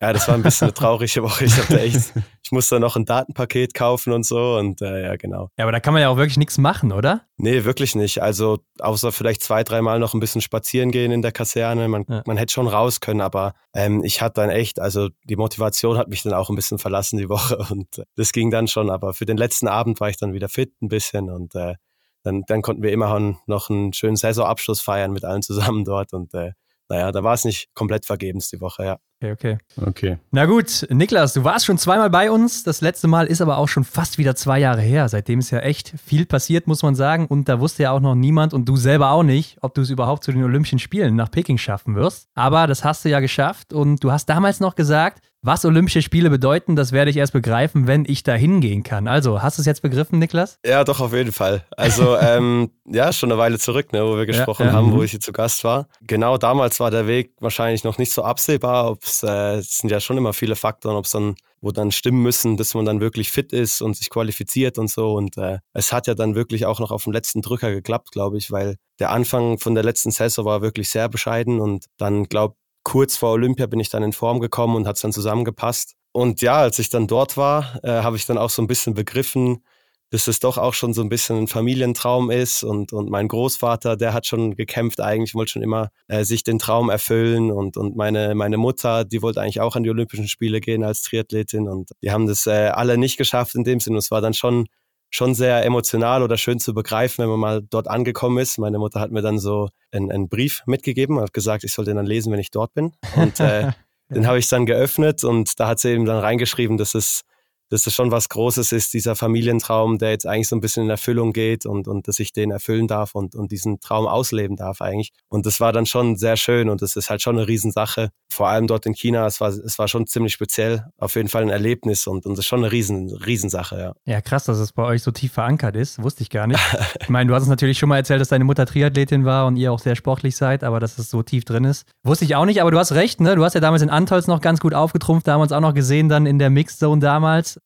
ja, 0.00 0.12
das 0.12 0.28
war 0.28 0.34
ein 0.34 0.42
bisschen 0.42 0.66
eine 0.66 0.74
traurige 0.74 1.22
Woche. 1.22 1.44
Ich 1.46 1.56
habe 1.56 1.68
da 1.74 1.76
echt, 1.78 2.12
ich 2.42 2.52
musste 2.52 2.78
noch 2.78 2.96
ein 2.96 3.04
Datenpaket 3.04 3.74
kaufen 3.74 4.12
und 4.12 4.24
so 4.26 4.56
und 4.56 4.82
äh, 4.82 5.04
ja, 5.04 5.16
genau. 5.16 5.48
ja, 5.56 5.64
aber 5.64 5.72
da 5.72 5.80
kann 5.80 5.92
man 5.94 6.02
ja 6.02 6.08
auch 6.10 6.16
wirklich 6.16 6.36
nichts 6.36 6.58
machen, 6.58 6.92
oder? 6.92 7.22
Nee, 7.38 7.64
wirklich 7.64 7.94
nicht. 7.94 8.22
Also 8.22 8.58
außer 8.78 9.10
vielleicht 9.12 9.42
zwei, 9.42 9.64
dreimal 9.64 9.98
noch 9.98 10.14
ein 10.14 10.20
bisschen 10.20 10.40
spazieren 10.42 10.90
gehen 10.90 11.12
in 11.12 11.22
der 11.22 11.32
Kaserne. 11.32 11.88
Man, 11.88 12.04
Ja. 12.08 12.22
man 12.26 12.36
hätte 12.36 12.52
schon 12.52 12.68
raus 12.68 13.00
können, 13.00 13.20
aber 13.20 13.54
ähm, 13.74 14.04
ich 14.04 14.20
hatte 14.22 14.40
dann 14.42 14.50
echt, 14.50 14.80
also 14.80 15.08
die 15.24 15.36
Motivation 15.36 15.96
hat 15.98 16.08
mich 16.08 16.22
dann 16.22 16.34
auch 16.34 16.50
ein 16.50 16.56
bisschen 16.56 16.78
verlassen 16.78 17.16
die 17.18 17.28
Woche 17.28 17.56
und 17.70 17.98
äh, 17.98 18.04
das 18.16 18.32
ging 18.32 18.50
dann 18.50 18.68
schon. 18.68 18.90
Aber 18.90 19.14
für 19.14 19.24
den 19.26 19.36
letzten 19.36 19.68
Abend 19.68 20.00
war 20.00 20.10
ich 20.10 20.16
dann 20.18 20.32
wieder 20.34 20.48
fit 20.48 20.72
ein 20.82 20.88
bisschen 20.88 21.30
und 21.30 21.54
äh, 21.54 21.74
dann, 22.22 22.42
dann 22.48 22.60
konnten 22.60 22.82
wir 22.82 22.92
immerhin 22.92 23.36
noch 23.46 23.70
einen 23.70 23.92
schönen 23.92 24.16
Saisonabschluss 24.16 24.80
feiern 24.80 25.12
mit 25.12 25.24
allen 25.24 25.42
zusammen 25.42 25.84
dort 25.84 26.12
und 26.12 26.34
äh, 26.34 26.52
naja, 26.88 27.10
da 27.12 27.24
war 27.24 27.34
es 27.34 27.44
nicht 27.44 27.68
komplett 27.74 28.04
vergebens 28.06 28.48
die 28.48 28.60
Woche, 28.60 28.84
ja. 28.84 28.98
Okay, 29.22 29.32
okay. 29.32 29.58
Okay. 29.80 30.18
Na 30.30 30.44
gut, 30.44 30.86
Niklas, 30.90 31.32
du 31.32 31.42
warst 31.42 31.64
schon 31.64 31.78
zweimal 31.78 32.10
bei 32.10 32.30
uns. 32.30 32.64
Das 32.64 32.82
letzte 32.82 33.08
Mal 33.08 33.26
ist 33.26 33.40
aber 33.40 33.56
auch 33.56 33.68
schon 33.68 33.84
fast 33.84 34.18
wieder 34.18 34.36
zwei 34.36 34.58
Jahre 34.58 34.82
her. 34.82 35.08
Seitdem 35.08 35.38
ist 35.38 35.50
ja 35.50 35.60
echt 35.60 35.94
viel 36.04 36.26
passiert, 36.26 36.66
muss 36.66 36.82
man 36.82 36.94
sagen. 36.94 37.26
Und 37.26 37.48
da 37.48 37.58
wusste 37.58 37.84
ja 37.84 37.92
auch 37.92 38.00
noch 38.00 38.14
niemand 38.14 38.52
und 38.52 38.68
du 38.68 38.76
selber 38.76 39.12
auch 39.12 39.22
nicht, 39.22 39.56
ob 39.62 39.74
du 39.74 39.80
es 39.80 39.88
überhaupt 39.88 40.22
zu 40.22 40.32
den 40.32 40.44
Olympischen 40.44 40.78
Spielen 40.78 41.16
nach 41.16 41.30
Peking 41.30 41.56
schaffen 41.56 41.94
wirst. 41.94 42.28
Aber 42.34 42.66
das 42.66 42.84
hast 42.84 43.06
du 43.06 43.08
ja 43.08 43.20
geschafft 43.20 43.72
und 43.72 44.04
du 44.04 44.12
hast 44.12 44.26
damals 44.26 44.60
noch 44.60 44.74
gesagt, 44.74 45.22
was 45.46 45.64
Olympische 45.64 46.02
Spiele 46.02 46.28
bedeuten, 46.28 46.74
das 46.76 46.90
werde 46.92 47.10
ich 47.10 47.16
erst 47.16 47.32
begreifen, 47.32 47.86
wenn 47.86 48.04
ich 48.04 48.24
da 48.24 48.34
hingehen 48.34 48.82
kann. 48.82 49.06
Also, 49.06 49.42
hast 49.42 49.58
du 49.58 49.62
es 49.62 49.66
jetzt 49.66 49.80
begriffen, 49.80 50.18
Niklas? 50.18 50.58
Ja, 50.66 50.82
doch, 50.84 51.00
auf 51.00 51.12
jeden 51.12 51.32
Fall. 51.32 51.64
Also, 51.76 52.16
ähm, 52.20 52.70
ja, 52.84 53.12
schon 53.12 53.30
eine 53.30 53.38
Weile 53.38 53.58
zurück, 53.58 53.92
ne, 53.92 54.04
wo 54.04 54.16
wir 54.16 54.26
gesprochen 54.26 54.66
ja. 54.66 54.72
haben, 54.72 54.90
wo 54.92 54.96
Mhm. 54.96 55.02
ich 55.04 55.12
hier 55.12 55.20
zu 55.20 55.32
Gast 55.32 55.62
war. 55.64 55.86
Genau 56.02 56.36
damals 56.36 56.80
war 56.80 56.90
der 56.90 57.06
Weg 57.06 57.32
wahrscheinlich 57.40 57.84
noch 57.84 57.96
nicht 57.96 58.12
so 58.12 58.22
absehbar. 58.24 58.90
Ob's, 58.90 59.22
äh, 59.22 59.56
es 59.58 59.78
sind 59.78 59.90
ja 59.90 60.00
schon 60.00 60.18
immer 60.18 60.32
viele 60.32 60.56
Faktoren, 60.56 60.96
ob 60.96 61.04
es 61.04 61.12
dann, 61.12 61.36
wo 61.60 61.70
dann 61.70 61.92
stimmen 61.92 62.22
müssen, 62.22 62.56
dass 62.56 62.74
man 62.74 62.84
dann 62.84 63.00
wirklich 63.00 63.30
fit 63.30 63.52
ist 63.52 63.80
und 63.82 63.96
sich 63.96 64.10
qualifiziert 64.10 64.78
und 64.78 64.90
so. 64.90 65.14
Und 65.14 65.36
äh, 65.38 65.58
es 65.72 65.92
hat 65.92 66.08
ja 66.08 66.14
dann 66.14 66.34
wirklich 66.34 66.66
auch 66.66 66.80
noch 66.80 66.90
auf 66.90 67.04
den 67.04 67.12
letzten 67.12 67.40
Drücker 67.40 67.70
geklappt, 67.70 68.10
glaube 68.10 68.36
ich, 68.36 68.50
weil 68.50 68.76
der 68.98 69.10
Anfang 69.10 69.58
von 69.58 69.74
der 69.74 69.84
letzten 69.84 70.10
Saison 70.10 70.44
war 70.44 70.60
wirklich 70.60 70.88
sehr 70.90 71.08
bescheiden 71.08 71.60
und 71.60 71.84
dann, 71.98 72.24
glaube 72.24 72.56
kurz 72.86 73.16
vor 73.16 73.32
Olympia 73.32 73.66
bin 73.66 73.80
ich 73.80 73.88
dann 73.88 74.04
in 74.04 74.12
Form 74.12 74.38
gekommen 74.38 74.76
und 74.76 74.86
hat 74.86 74.94
es 74.94 75.02
dann 75.02 75.12
zusammengepasst. 75.12 75.94
Und 76.12 76.40
ja, 76.40 76.58
als 76.58 76.78
ich 76.78 76.88
dann 76.88 77.08
dort 77.08 77.36
war, 77.36 77.80
äh, 77.82 77.90
habe 77.90 78.16
ich 78.16 78.26
dann 78.26 78.38
auch 78.38 78.48
so 78.48 78.62
ein 78.62 78.68
bisschen 78.68 78.94
begriffen, 78.94 79.64
dass 80.10 80.28
es 80.28 80.38
doch 80.38 80.56
auch 80.56 80.72
schon 80.72 80.94
so 80.94 81.02
ein 81.02 81.08
bisschen 81.08 81.36
ein 81.36 81.48
Familientraum 81.48 82.30
ist 82.30 82.62
und, 82.62 82.92
und 82.92 83.10
mein 83.10 83.26
Großvater, 83.26 83.96
der 83.96 84.14
hat 84.14 84.24
schon 84.24 84.54
gekämpft 84.54 85.00
eigentlich, 85.00 85.34
wollte 85.34 85.50
schon 85.50 85.62
immer 85.62 85.88
äh, 86.06 86.22
sich 86.22 86.44
den 86.44 86.60
Traum 86.60 86.88
erfüllen 86.88 87.50
und, 87.50 87.76
und 87.76 87.96
meine, 87.96 88.36
meine 88.36 88.56
Mutter, 88.56 89.04
die 89.04 89.20
wollte 89.20 89.40
eigentlich 89.40 89.60
auch 89.60 89.74
an 89.74 89.82
die 89.82 89.90
Olympischen 89.90 90.28
Spiele 90.28 90.60
gehen 90.60 90.84
als 90.84 91.02
Triathletin 91.02 91.66
und 91.66 91.90
die 92.04 92.12
haben 92.12 92.28
das 92.28 92.46
äh, 92.46 92.70
alle 92.72 92.98
nicht 92.98 93.16
geschafft 93.16 93.56
in 93.56 93.64
dem 93.64 93.80
Sinne. 93.80 93.98
Es 93.98 94.12
war 94.12 94.20
dann 94.20 94.32
schon, 94.32 94.68
schon 95.10 95.34
sehr 95.34 95.64
emotional 95.64 96.22
oder 96.22 96.36
schön 96.36 96.58
zu 96.58 96.74
begreifen, 96.74 97.22
wenn 97.22 97.30
man 97.30 97.40
mal 97.40 97.62
dort 97.62 97.88
angekommen 97.88 98.38
ist. 98.38 98.58
Meine 98.58 98.78
Mutter 98.78 99.00
hat 99.00 99.10
mir 99.10 99.22
dann 99.22 99.38
so 99.38 99.68
einen, 99.92 100.10
einen 100.10 100.28
Brief 100.28 100.62
mitgegeben, 100.66 101.20
hat 101.20 101.32
gesagt, 101.32 101.64
ich 101.64 101.72
soll 101.72 101.84
den 101.84 101.96
dann 101.96 102.06
lesen, 102.06 102.32
wenn 102.32 102.40
ich 102.40 102.50
dort 102.50 102.74
bin. 102.74 102.92
Und 103.16 103.40
äh, 103.40 103.72
den 104.10 104.26
habe 104.26 104.38
ich 104.38 104.48
dann 104.48 104.66
geöffnet 104.66 105.24
und 105.24 105.58
da 105.58 105.68
hat 105.68 105.80
sie 105.80 105.90
eben 105.90 106.04
dann 106.04 106.18
reingeschrieben, 106.18 106.76
dass 106.76 106.94
es 106.94 107.22
dass 107.70 107.86
es 107.86 107.94
schon 107.94 108.10
was 108.10 108.28
Großes 108.28 108.72
ist, 108.72 108.94
dieser 108.94 109.16
Familientraum, 109.16 109.98
der 109.98 110.10
jetzt 110.10 110.26
eigentlich 110.26 110.48
so 110.48 110.56
ein 110.56 110.60
bisschen 110.60 110.84
in 110.84 110.90
Erfüllung 110.90 111.32
geht 111.32 111.66
und, 111.66 111.88
und 111.88 112.08
dass 112.08 112.18
ich 112.18 112.32
den 112.32 112.50
erfüllen 112.50 112.86
darf 112.86 113.14
und, 113.14 113.34
und 113.34 113.50
diesen 113.52 113.80
Traum 113.80 114.06
ausleben 114.06 114.56
darf 114.56 114.80
eigentlich. 114.80 115.12
Und 115.28 115.46
das 115.46 115.60
war 115.60 115.72
dann 115.72 115.86
schon 115.86 116.16
sehr 116.16 116.36
schön 116.36 116.68
und 116.68 116.82
das 116.82 116.96
ist 116.96 117.10
halt 117.10 117.22
schon 117.22 117.36
eine 117.36 117.48
Riesensache. 117.48 118.10
Vor 118.30 118.48
allem 118.48 118.66
dort 118.66 118.86
in 118.86 118.94
China, 118.94 119.26
es 119.26 119.40
war, 119.40 119.48
es 119.48 119.78
war 119.78 119.88
schon 119.88 120.06
ziemlich 120.06 120.32
speziell, 120.32 120.84
auf 120.98 121.14
jeden 121.16 121.28
Fall 121.28 121.42
ein 121.42 121.48
Erlebnis 121.48 122.06
und, 122.06 122.26
und 122.26 122.32
das 122.32 122.40
ist 122.40 122.46
schon 122.46 122.60
eine 122.60 122.72
Riesen, 122.72 123.10
Riesensache, 123.10 123.78
ja. 123.78 123.92
Ja, 124.04 124.20
krass, 124.20 124.44
dass 124.44 124.58
es 124.58 124.72
bei 124.72 124.84
euch 124.84 125.02
so 125.02 125.10
tief 125.10 125.32
verankert 125.32 125.76
ist. 125.76 126.02
Wusste 126.02 126.22
ich 126.22 126.30
gar 126.30 126.46
nicht. 126.46 126.60
Ich 127.00 127.10
meine, 127.10 127.28
du 127.28 127.34
hast 127.34 127.42
uns 127.42 127.50
natürlich 127.50 127.78
schon 127.78 127.88
mal 127.88 127.98
erzählt, 127.98 128.20
dass 128.20 128.28
deine 128.28 128.44
Mutter 128.44 128.66
Triathletin 128.66 129.24
war 129.24 129.46
und 129.46 129.56
ihr 129.56 129.72
auch 129.72 129.78
sehr 129.78 129.94
sportlich 129.94 130.36
seid, 130.36 130.64
aber 130.64 130.80
dass 130.80 130.98
es 130.98 131.08
so 131.08 131.22
tief 131.22 131.44
drin 131.44 131.64
ist. 131.64 131.86
Wusste 132.02 132.24
ich 132.24 132.34
auch 132.34 132.46
nicht, 132.46 132.60
aber 132.60 132.70
du 132.70 132.78
hast 132.78 132.92
recht, 132.92 133.20
ne? 133.20 133.36
Du 133.36 133.44
hast 133.44 133.54
ja 133.54 133.60
damals 133.60 133.82
in 133.82 133.90
Antolz 133.90 134.26
noch 134.26 134.40
ganz 134.40 134.60
gut 134.60 134.74
aufgetrumpft, 134.74 135.26
da 135.26 135.32
haben 135.32 135.40
wir 135.40 135.44
uns 135.44 135.52
auch 135.52 135.60
noch 135.60 135.74
gesehen 135.74 136.08
dann 136.08 136.26
in 136.26 136.38
der 136.38 136.50
Mixed 136.50 136.80
Zone 136.80 137.00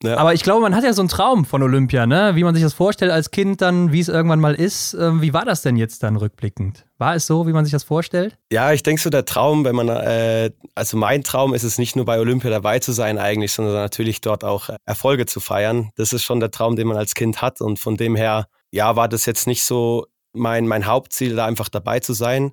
Ja. 0.03 0.17
Aber 0.17 0.35
ich 0.35 0.43
glaube, 0.43 0.63
man 0.63 0.75
hat 0.75 0.85
ja 0.85 0.93
so 0.93 1.03
einen 1.03 1.09
Traum 1.09 1.45
von 1.45 1.63
Olympia, 1.63 2.07
ne? 2.07 2.33
Wie 2.35 2.45
man 2.45 2.55
sich 2.55 2.63
das 2.65 2.75
vorstellt 2.75 3.11
als 3.11 3.31
Kind 3.31 3.61
dann, 3.61 3.93
wie 3.93 4.01
es 4.01 4.09
irgendwann 4.09 4.41
mal 4.41 4.55
ist. 4.55 4.95
Ähm, 4.95 5.21
Wie 5.23 5.33
war 5.33 5.45
das 5.45 5.63
denn 5.63 5.77
jetzt 5.77 6.03
dann 6.03 6.17
rückblickend? 6.17 6.87
War 6.99 7.15
es 7.15 7.27
so, 7.27 7.47
wie 7.47 7.53
man 7.53 7.65
sich 7.65 7.73
das 7.73 7.85
vorstellt? 7.85 8.39
Ja, 8.53 8.73
ich 8.73 8.83
denke 8.83 9.01
so, 9.01 9.11
der 9.11 9.25
Traum, 9.25 9.65
wenn 9.65 9.75
man, 9.75 9.89
äh, 9.89 10.51
also 10.75 10.97
mein 10.97 11.23
Traum 11.23 11.55
ist 11.55 11.63
es 11.63 11.79
nicht 11.79 11.97
nur 11.97 12.05
bei 12.05 12.19
Olympia 12.19 12.51
dabei 12.51 12.79
zu 12.79 12.93
sein 12.93 13.19
eigentlich, 13.19 13.53
sondern 13.53 13.75
natürlich 13.75 14.21
dort 14.21 14.45
auch 14.45 14.71
Erfolge 14.85 15.27
zu 15.27 15.41
feiern. 15.41 15.91
Das 15.97 16.13
ist 16.13 16.23
schon 16.23 16.41
der 16.41 16.51
Traum, 16.51 16.77
den 16.77 16.89
man 16.89 16.97
als 16.97 17.15
Kind 17.15 17.43
hat 17.43 17.61
und 17.61 17.79
von 17.79 17.97
dem 17.97 18.17
her, 18.17 18.47
ja, 18.71 18.97
war 18.97 19.09
das 19.09 19.27
jetzt 19.27 19.47
nicht 19.47 19.65
so 19.65 20.07
mein, 20.33 20.67
mein 20.67 20.87
Hauptziel, 20.87 21.37
da 21.37 21.47
einfach 21.47 21.69
dabei 21.69 22.01
zu 22.01 22.13
sein. 22.13 22.53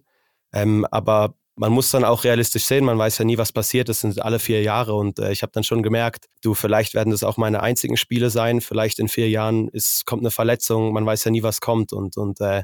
Ähm, 0.53 0.85
aber 0.91 1.35
man 1.57 1.71
muss 1.71 1.89
dann 1.89 2.05
auch 2.05 2.23
realistisch 2.23 2.65
sehen, 2.65 2.85
man 2.85 2.99
weiß 2.99 3.17
ja 3.17 3.25
nie, 3.25 3.37
was 3.37 3.51
passiert. 3.51 3.89
Das 3.89 4.01
sind 4.01 4.21
alle 4.21 4.39
vier 4.39 4.61
Jahre 4.61 4.93
und 4.93 5.17
äh, 5.17 5.31
ich 5.31 5.41
habe 5.41 5.51
dann 5.51 5.63
schon 5.63 5.81
gemerkt, 5.81 6.25
du, 6.41 6.53
vielleicht 6.53 6.93
werden 6.93 7.09
das 7.09 7.23
auch 7.23 7.37
meine 7.37 7.61
einzigen 7.61 7.97
Spiele 7.97 8.29
sein. 8.29 8.61
Vielleicht 8.61 8.99
in 8.99 9.07
vier 9.07 9.27
Jahren 9.29 9.67
ist, 9.69 10.05
kommt 10.05 10.21
eine 10.21 10.31
Verletzung, 10.31 10.93
man 10.93 11.05
weiß 11.05 11.23
ja 11.23 11.31
nie, 11.31 11.43
was 11.43 11.59
kommt 11.59 11.93
und, 11.93 12.15
und 12.15 12.39
äh, 12.41 12.63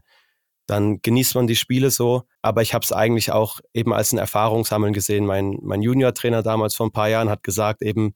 dann 0.68 1.02
genießt 1.02 1.36
man 1.36 1.48
die 1.48 1.56
Spiele 1.56 1.90
so. 1.90 2.24
Aber 2.44 2.62
ich 2.62 2.76
habe 2.76 2.84
es 2.84 2.92
eigentlich 2.92 3.32
auch 3.32 3.60
eben 3.74 3.94
als 3.94 4.14
ein 4.14 4.20
Erfahrungssammeln 4.20 4.94
gesehen. 4.94 5.26
Mein, 5.26 5.58
mein 5.62 5.82
Junior-Trainer 5.82 6.44
damals 6.44 6.76
vor 6.76 6.86
ein 6.86 6.94
paar 6.94 7.10
Jahren 7.10 7.30
hat 7.30 7.44
gesagt, 7.44 7.82
eben, 7.82 8.14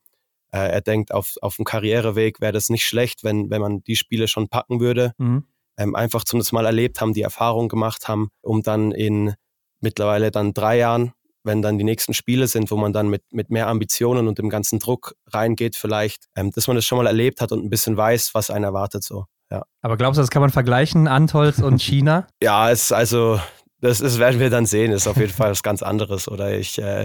äh, 0.52 0.60
er 0.60 0.82
denkt, 0.82 1.12
auf, 1.12 1.36
auf 1.42 1.56
dem 1.56 1.66
Karriereweg 1.66 2.40
wäre 2.40 2.54
das 2.54 2.70
nicht 2.70 2.86
schlecht, 2.86 3.24
wenn, 3.24 3.50
wenn 3.50 3.62
man 3.62 3.84
die 3.84 3.96
Spiele 3.96 4.28
schon 4.28 4.48
packen 4.48 4.80
würde. 4.80 5.14
Mhm. 5.18 5.48
Ähm, 5.80 5.96
einfach 5.96 6.24
zum 6.24 6.40
das 6.40 6.52
mal 6.52 6.66
erlebt 6.68 7.02
haben, 7.02 7.14
die 7.14 7.22
Erfahrung 7.22 7.68
gemacht 7.68 8.08
haben, 8.08 8.30
um 8.42 8.62
dann 8.62 8.92
in 8.92 9.36
mittlerweile 9.82 10.32
dann 10.32 10.54
drei 10.54 10.78
Jahren, 10.78 11.14
wenn 11.44 11.62
dann 11.62 11.78
die 11.78 11.84
nächsten 11.84 12.14
Spiele 12.14 12.48
sind, 12.48 12.72
wo 12.72 12.78
man 12.78 12.92
dann 12.94 13.08
mit, 13.10 13.24
mit 13.32 13.50
mehr 13.50 13.68
Ambitionen 13.68 14.28
und 14.28 14.38
dem 14.38 14.50
ganzen 14.50 14.80
Druck 14.80 15.16
reingeht, 15.28 15.76
vielleicht, 15.76 16.26
ähm, 16.36 16.52
dass 16.52 16.68
man 16.68 16.76
das 16.76 16.86
schon 16.86 16.98
mal 16.98 17.08
erlebt 17.08 17.40
hat 17.42 17.52
und 17.52 17.64
ein 17.64 17.70
bisschen 17.70 17.96
weiß, 17.96 18.34
was 18.34 18.50
einen 18.50 18.66
erwartet 18.66 19.04
so. 19.04 19.26
Ja. 19.50 19.64
Aber 19.82 19.96
glaubst 19.96 20.18
du, 20.18 20.22
das 20.22 20.30
kann 20.30 20.42
man 20.42 20.50
vergleichen, 20.50 21.08
Antolz 21.08 21.60
und 21.60 21.82
China? 21.82 22.28
Ja, 22.44 22.70
es 22.70 22.92
also, 22.92 23.40
das, 23.80 24.00
das 24.00 24.20
werden 24.20 24.40
wir 24.42 24.50
dann 24.50 24.66
sehen. 24.66 24.92
ist 24.92 25.08
auf 25.08 25.16
jeden 25.18 25.32
Fall 25.32 25.52
was 25.52 25.64
ganz 25.64 25.82
anderes. 25.84 26.28
Oder 26.28 26.58
ich, 26.58 26.80
äh, 26.80 27.04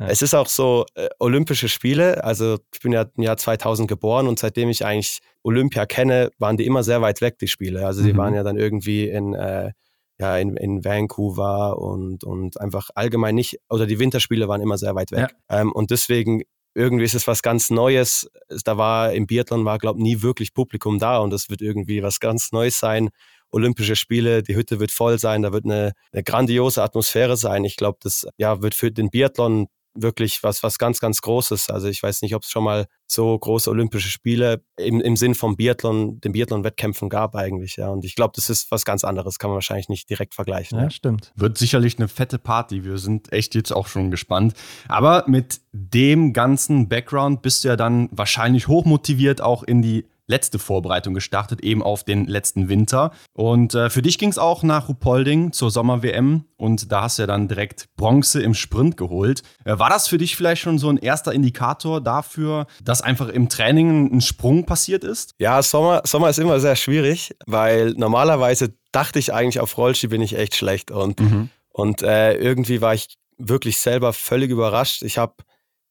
Ja. 0.00 0.06
es 0.08 0.20
ist 0.20 0.34
auch 0.34 0.48
so 0.48 0.84
äh, 0.96 1.08
Olympische 1.20 1.68
Spiele. 1.68 2.24
Also 2.24 2.58
ich 2.74 2.80
bin 2.80 2.90
ja 2.90 3.04
im 3.16 3.22
Jahr 3.22 3.36
2000 3.36 3.86
geboren 3.88 4.26
und 4.26 4.40
seitdem 4.40 4.68
ich 4.68 4.84
eigentlich 4.84 5.20
Olympia 5.44 5.86
kenne, 5.86 6.30
waren 6.38 6.56
die 6.56 6.66
immer 6.66 6.82
sehr 6.82 7.02
weit 7.02 7.20
weg 7.20 7.38
die 7.38 7.46
Spiele. 7.46 7.86
Also 7.86 8.02
die 8.02 8.14
Mhm. 8.14 8.16
waren 8.16 8.34
ja 8.34 8.42
dann 8.42 8.56
irgendwie 8.58 9.08
in 9.08 9.34
äh, 9.34 9.70
ja 10.18 10.36
in, 10.38 10.56
in 10.56 10.84
Vancouver 10.84 11.78
und 11.78 12.24
und 12.24 12.60
einfach 12.60 12.90
allgemein 12.94 13.34
nicht. 13.34 13.58
Oder 13.70 13.86
die 13.86 13.98
Winterspiele 13.98 14.48
waren 14.48 14.60
immer 14.60 14.78
sehr 14.78 14.94
weit 14.94 15.12
weg. 15.12 15.20
Ähm, 15.48 15.72
und 15.72 15.90
deswegen 15.90 16.42
irgendwie 16.74 17.04
ist 17.04 17.14
es 17.14 17.26
was 17.26 17.42
ganz 17.42 17.70
Neues. 17.70 18.28
Es- 18.48 18.62
Da 18.62 18.76
war 18.78 19.12
im 19.12 19.26
Biathlon 19.26 19.64
war 19.64 19.78
glaube 19.78 20.02
nie 20.02 20.22
wirklich 20.22 20.52
Publikum 20.54 20.98
da 20.98 21.18
und 21.18 21.30
das 21.30 21.48
wird 21.50 21.62
irgendwie 21.62 22.02
was 22.02 22.20
ganz 22.20 22.52
Neues 22.52 22.78
sein. 22.78 23.10
Olympische 23.50 23.94
Spiele, 23.96 24.42
die 24.42 24.56
Hütte 24.56 24.80
wird 24.80 24.90
voll 24.90 25.18
sein, 25.18 25.42
da 25.42 25.52
wird 25.52 25.64
eine, 25.66 25.92
eine 26.12 26.22
grandiose 26.24 26.82
Atmosphäre 26.82 27.36
sein. 27.36 27.64
Ich 27.64 27.76
glaube, 27.76 27.98
das 28.02 28.26
ja, 28.38 28.60
wird 28.60 28.74
für 28.74 28.90
den 28.90 29.08
Biathlon 29.10 29.68
wirklich 29.96 30.42
was, 30.42 30.62
was 30.62 30.78
ganz, 30.78 31.00
ganz 31.00 31.20
Großes. 31.20 31.70
Also 31.70 31.88
ich 31.88 32.02
weiß 32.02 32.22
nicht, 32.22 32.34
ob 32.34 32.42
es 32.42 32.50
schon 32.50 32.64
mal 32.64 32.86
so 33.06 33.38
große 33.38 33.70
Olympische 33.70 34.08
Spiele 34.08 34.62
im, 34.76 35.00
im 35.00 35.16
Sinn 35.16 35.34
vom 35.34 35.56
Biathlon, 35.56 36.20
den 36.20 36.32
Biathlon-Wettkämpfen 36.32 37.08
gab 37.08 37.34
eigentlich. 37.34 37.76
Ja. 37.76 37.88
Und 37.88 38.04
ich 38.04 38.14
glaube, 38.14 38.32
das 38.34 38.50
ist 38.50 38.70
was 38.70 38.84
ganz 38.84 39.04
anderes, 39.04 39.38
kann 39.38 39.50
man 39.50 39.56
wahrscheinlich 39.56 39.88
nicht 39.88 40.10
direkt 40.10 40.34
vergleichen. 40.34 40.78
Ja, 40.78 40.84
ja, 40.84 40.90
stimmt. 40.90 41.32
Wird 41.36 41.58
sicherlich 41.58 41.98
eine 41.98 42.08
fette 42.08 42.38
Party. 42.38 42.84
Wir 42.84 42.98
sind 42.98 43.32
echt 43.32 43.54
jetzt 43.54 43.72
auch 43.72 43.86
schon 43.86 44.10
gespannt. 44.10 44.54
Aber 44.88 45.24
mit 45.26 45.60
dem 45.72 46.32
ganzen 46.32 46.88
Background 46.88 47.42
bist 47.42 47.64
du 47.64 47.68
ja 47.68 47.76
dann 47.76 48.08
wahrscheinlich 48.10 48.68
hochmotiviert 48.68 49.40
auch 49.40 49.62
in 49.62 49.82
die 49.82 50.06
letzte 50.26 50.58
Vorbereitung 50.58 51.14
gestartet, 51.14 51.60
eben 51.60 51.82
auf 51.82 52.04
den 52.04 52.26
letzten 52.26 52.68
Winter. 52.68 53.12
Und 53.32 53.74
äh, 53.74 53.90
für 53.90 54.02
dich 54.02 54.18
ging 54.18 54.30
es 54.30 54.38
auch 54.38 54.62
nach 54.62 54.88
Rupolding 54.88 55.52
zur 55.52 55.70
Sommer-WM 55.70 56.44
und 56.56 56.90
da 56.90 57.02
hast 57.02 57.18
du 57.18 57.22
ja 57.22 57.26
dann 57.26 57.48
direkt 57.48 57.88
Bronze 57.96 58.42
im 58.42 58.54
Sprint 58.54 58.96
geholt. 58.96 59.42
Äh, 59.64 59.78
war 59.78 59.90
das 59.90 60.08
für 60.08 60.18
dich 60.18 60.36
vielleicht 60.36 60.62
schon 60.62 60.78
so 60.78 60.88
ein 60.88 60.96
erster 60.96 61.32
Indikator 61.32 62.00
dafür, 62.00 62.66
dass 62.82 63.02
einfach 63.02 63.28
im 63.28 63.48
Training 63.48 64.16
ein 64.16 64.20
Sprung 64.20 64.64
passiert 64.64 65.04
ist? 65.04 65.34
Ja, 65.38 65.62
Sommer, 65.62 66.02
Sommer 66.04 66.30
ist 66.30 66.38
immer 66.38 66.60
sehr 66.60 66.76
schwierig, 66.76 67.36
weil 67.46 67.92
normalerweise 67.92 68.74
dachte 68.92 69.18
ich 69.18 69.32
eigentlich, 69.32 69.60
auf 69.60 69.76
Rollski 69.76 70.08
bin 70.08 70.22
ich 70.22 70.36
echt 70.36 70.56
schlecht 70.56 70.90
und, 70.90 71.20
mhm. 71.20 71.50
und 71.70 72.02
äh, 72.02 72.34
irgendwie 72.34 72.80
war 72.80 72.94
ich 72.94 73.16
wirklich 73.38 73.78
selber 73.78 74.12
völlig 74.12 74.50
überrascht. 74.50 75.02
Ich 75.02 75.18
habe 75.18 75.34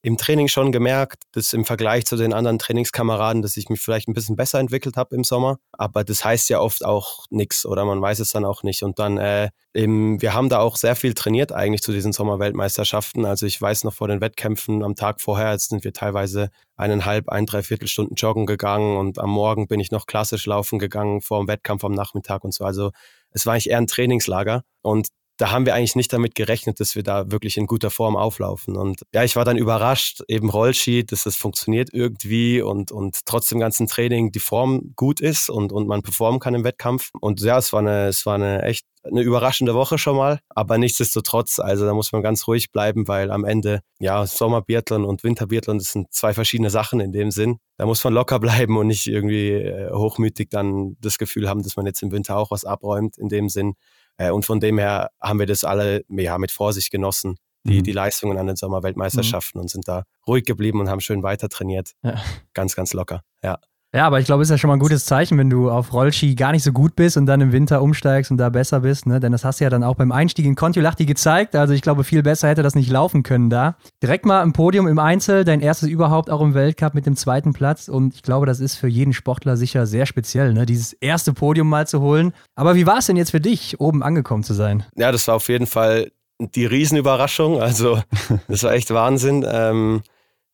im 0.05 0.17
Training 0.17 0.47
schon 0.49 0.71
gemerkt, 0.71 1.23
dass 1.31 1.51
im 1.51 1.65
Vergleich 1.65 2.05
zu 2.05 2.15
den 2.15 2.31
anderen 2.31 2.59
Trainingskameraden, 2.59 3.41
dass 3.41 3.57
ich 3.57 3.69
mich 3.69 3.81
vielleicht 3.81 4.07
ein 4.07 4.13
bisschen 4.13 4.35
besser 4.35 4.59
entwickelt 4.59 4.97
habe 4.97 5.15
im 5.15 5.23
Sommer. 5.23 5.57
Aber 5.71 6.03
das 6.03 6.23
heißt 6.23 6.47
ja 6.49 6.59
oft 6.59 6.85
auch 6.85 7.25
nichts 7.31 7.65
oder 7.65 7.85
man 7.85 7.99
weiß 8.03 8.19
es 8.19 8.29
dann 8.29 8.45
auch 8.45 8.61
nicht. 8.61 8.83
Und 8.83 8.99
dann, 8.99 9.17
äh, 9.17 9.49
eben, 9.73 10.21
wir 10.21 10.35
haben 10.35 10.47
da 10.47 10.59
auch 10.59 10.77
sehr 10.77 10.95
viel 10.95 11.15
trainiert 11.15 11.51
eigentlich 11.51 11.81
zu 11.81 11.91
diesen 11.91 12.13
Sommerweltmeisterschaften. 12.13 13.25
Also 13.25 13.47
ich 13.47 13.59
weiß 13.59 13.83
noch 13.83 13.95
vor 13.95 14.07
den 14.07 14.21
Wettkämpfen 14.21 14.83
am 14.83 14.93
Tag 14.95 15.21
vorher, 15.21 15.53
jetzt 15.53 15.69
sind 15.69 15.83
wir 15.83 15.91
teilweise 15.91 16.51
eineinhalb, 16.75 17.29
ein, 17.29 17.47
dreiviertel 17.47 17.87
Stunden 17.87 18.13
joggen 18.13 18.45
gegangen 18.45 18.97
und 18.97 19.17
am 19.17 19.31
Morgen 19.31 19.67
bin 19.67 19.79
ich 19.79 19.89
noch 19.89 20.05
klassisch 20.05 20.45
laufen 20.45 20.77
gegangen 20.77 21.21
vor 21.21 21.39
dem 21.39 21.47
Wettkampf 21.47 21.83
am 21.83 21.93
Nachmittag 21.93 22.43
und 22.43 22.53
so. 22.53 22.63
Also 22.63 22.91
es 23.31 23.47
war 23.47 23.53
eigentlich 23.53 23.71
eher 23.71 23.79
ein 23.79 23.87
Trainingslager. 23.87 24.61
Und 24.83 25.07
da 25.37 25.51
haben 25.51 25.65
wir 25.65 25.75
eigentlich 25.75 25.95
nicht 25.95 26.13
damit 26.13 26.35
gerechnet, 26.35 26.79
dass 26.79 26.95
wir 26.95 27.03
da 27.03 27.29
wirklich 27.31 27.57
in 27.57 27.67
guter 27.67 27.89
Form 27.89 28.15
auflaufen. 28.15 28.77
Und 28.77 29.01
ja, 29.13 29.23
ich 29.23 29.35
war 29.35 29.45
dann 29.45 29.57
überrascht, 29.57 30.21
eben 30.27 30.49
Rollski, 30.49 31.05
dass 31.05 31.23
das 31.23 31.35
funktioniert 31.35 31.89
irgendwie 31.91 32.61
und, 32.61 32.91
und 32.91 33.19
trotz 33.25 33.49
dem 33.49 33.59
ganzen 33.59 33.87
Training 33.87 34.31
die 34.31 34.39
Form 34.39 34.93
gut 34.95 35.19
ist 35.19 35.49
und, 35.49 35.71
und 35.71 35.87
man 35.87 36.01
performen 36.01 36.39
kann 36.39 36.55
im 36.55 36.63
Wettkampf. 36.63 37.09
Und 37.19 37.41
ja, 37.41 37.57
es 37.57 37.73
war 37.73 37.81
eine, 37.81 38.07
es 38.07 38.25
war 38.25 38.35
eine 38.35 38.61
echt 38.63 38.85
eine 39.05 39.21
überraschende 39.21 39.75
Woche 39.75 39.97
schon 39.97 40.17
mal, 40.17 40.39
aber 40.49 40.77
nichtsdestotrotz, 40.77 41.59
also 41.59 41.85
da 41.85 41.93
muss 41.93 42.11
man 42.11 42.23
ganz 42.23 42.47
ruhig 42.47 42.71
bleiben, 42.71 43.07
weil 43.07 43.31
am 43.31 43.45
Ende, 43.45 43.81
ja, 43.99 44.25
Sommerbiathlon 44.25 45.05
und 45.05 45.23
Winterbiathlon, 45.23 45.77
das 45.77 45.89
sind 45.89 46.11
zwei 46.11 46.33
verschiedene 46.33 46.69
Sachen 46.69 46.99
in 46.99 47.11
dem 47.11 47.31
Sinn. 47.31 47.57
Da 47.77 47.85
muss 47.85 48.03
man 48.03 48.13
locker 48.13 48.39
bleiben 48.39 48.77
und 48.77 48.87
nicht 48.87 49.07
irgendwie 49.07 49.51
äh, 49.51 49.91
hochmütig 49.91 50.49
dann 50.49 50.95
das 51.01 51.17
Gefühl 51.17 51.47
haben, 51.47 51.61
dass 51.61 51.75
man 51.75 51.85
jetzt 51.85 52.01
im 52.01 52.11
Winter 52.11 52.37
auch 52.37 52.51
was 52.51 52.65
abräumt 52.65 53.17
in 53.17 53.29
dem 53.29 53.49
Sinn. 53.49 53.73
Äh, 54.17 54.31
und 54.31 54.45
von 54.45 54.59
dem 54.59 54.77
her 54.77 55.11
haben 55.21 55.39
wir 55.39 55.45
das 55.45 55.63
alle 55.63 56.03
ja, 56.09 56.37
mit 56.37 56.51
Vorsicht 56.51 56.91
genossen, 56.91 57.37
die, 57.63 57.79
mhm. 57.79 57.83
die 57.83 57.91
Leistungen 57.91 58.37
an 58.37 58.47
den 58.47 58.55
Sommerweltmeisterschaften 58.55 59.59
mhm. 59.59 59.63
und 59.63 59.69
sind 59.69 59.87
da 59.87 60.03
ruhig 60.27 60.45
geblieben 60.45 60.79
und 60.79 60.89
haben 60.89 61.01
schön 61.01 61.23
weiter 61.23 61.49
trainiert. 61.49 61.93
Ja. 62.03 62.21
Ganz, 62.53 62.75
ganz 62.75 62.93
locker, 62.93 63.21
ja. 63.43 63.59
Ja, 63.95 64.07
aber 64.07 64.19
ich 64.19 64.25
glaube, 64.25 64.43
es 64.43 64.49
ist 64.49 64.51
ja 64.51 64.57
schon 64.57 64.67
mal 64.67 64.75
ein 64.75 64.81
gutes 64.81 65.05
Zeichen, 65.05 65.37
wenn 65.37 65.49
du 65.49 65.71
auf 65.71 65.93
Rollski 65.93 66.35
gar 66.35 66.51
nicht 66.51 66.63
so 66.63 66.73
gut 66.73 66.97
bist 66.97 67.15
und 67.15 67.27
dann 67.27 67.39
im 67.39 67.53
Winter 67.53 67.81
umsteigst 67.81 68.29
und 68.29 68.35
da 68.35 68.49
besser 68.49 68.81
bist, 68.81 69.05
ne? 69.05 69.21
Denn 69.21 69.31
das 69.31 69.45
hast 69.45 69.61
du 69.61 69.63
ja 69.63 69.69
dann 69.69 69.85
auch 69.85 69.95
beim 69.95 70.11
Einstieg 70.11 70.45
in 70.45 70.55
Kontiolahti 70.55 71.05
gezeigt. 71.05 71.55
Also 71.55 71.73
ich 71.73 71.81
glaube, 71.81 72.03
viel 72.03 72.21
besser 72.21 72.49
hätte 72.49 72.61
das 72.61 72.75
nicht 72.75 72.89
laufen 72.89 73.23
können 73.23 73.49
da. 73.49 73.77
Direkt 74.03 74.25
mal 74.25 74.43
im 74.43 74.51
Podium 74.51 74.89
im 74.89 74.99
Einzel, 74.99 75.45
dein 75.45 75.61
erstes 75.61 75.87
überhaupt 75.87 76.29
auch 76.29 76.41
im 76.41 76.53
Weltcup 76.53 76.93
mit 76.93 77.05
dem 77.05 77.15
zweiten 77.15 77.53
Platz. 77.53 77.87
Und 77.87 78.15
ich 78.15 78.21
glaube, 78.21 78.45
das 78.45 78.59
ist 78.59 78.75
für 78.75 78.89
jeden 78.89 79.13
Sportler 79.13 79.55
sicher 79.55 79.85
sehr 79.85 80.05
speziell, 80.05 80.53
ne? 80.53 80.65
Dieses 80.65 80.91
erste 80.91 81.31
Podium 81.31 81.69
mal 81.69 81.87
zu 81.87 82.01
holen. 82.01 82.33
Aber 82.55 82.75
wie 82.75 82.85
war 82.85 82.97
es 82.97 83.05
denn 83.05 83.15
jetzt 83.15 83.31
für 83.31 83.39
dich, 83.39 83.79
oben 83.79 84.03
angekommen 84.03 84.43
zu 84.43 84.53
sein? 84.53 84.83
Ja, 84.97 85.13
das 85.13 85.25
war 85.29 85.35
auf 85.35 85.47
jeden 85.47 85.67
Fall 85.67 86.11
die 86.37 86.65
Riesenüberraschung. 86.65 87.61
Also 87.61 88.01
das 88.49 88.61
war 88.63 88.73
echt 88.73 88.93
Wahnsinn. 88.93 89.45
Ähm, 89.49 90.01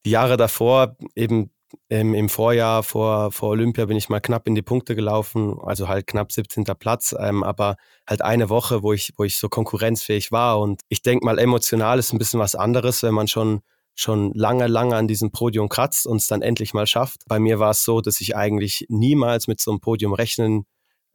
die 0.06 0.12
Jahre 0.12 0.38
davor 0.38 0.96
eben 1.16 1.50
ähm, 1.90 2.14
Im 2.14 2.30
Vorjahr 2.30 2.84
vor, 2.84 3.32
vor 3.32 3.50
Olympia 3.50 3.86
bin 3.86 3.98
ich 3.98 4.10
mal 4.10 4.20
knapp 4.20 4.48
in 4.48 4.56
die 4.56 4.62
Punkte 4.62 4.96
gelaufen, 4.96 5.58
also 5.62 5.88
halt 5.88 6.08
knapp 6.08 6.32
17. 6.32 6.64
Platz, 6.80 7.16
ähm, 7.20 7.44
aber 7.44 7.76
halt 8.08 8.22
eine 8.22 8.50
Woche, 8.50 8.84
wo 8.84 8.94
ich, 8.94 9.14
wo 9.18 9.24
ich 9.24 9.38
so 9.38 9.50
konkurrenzfähig 9.50 10.32
war. 10.32 10.60
Und 10.60 10.82
ich 10.90 11.02
denke 11.02 11.26
mal, 11.26 11.40
emotional 11.40 12.00
ist 12.00 12.14
ein 12.14 12.18
bisschen 12.18 12.40
was 12.40 12.56
anderes, 12.56 13.04
wenn 13.04 13.14
man 13.14 13.28
schon 13.28 13.62
schon 13.94 14.32
lange, 14.34 14.68
lange 14.68 14.96
an 14.96 15.08
diesem 15.08 15.32
Podium 15.32 15.68
kratzt 15.68 16.08
und 16.08 16.18
es 16.18 16.28
dann 16.28 16.42
endlich 16.42 16.74
mal 16.74 16.88
schafft. 16.88 17.24
Bei 17.28 17.40
mir 17.40 17.60
war 17.60 17.72
es 17.72 17.84
so, 17.84 18.00
dass 18.00 18.22
ich 18.22 18.36
eigentlich 18.36 18.86
niemals 18.88 19.48
mit 19.48 19.60
so 19.60 19.70
einem 19.70 19.82
Podium 19.82 20.14
rechnen 20.14 20.66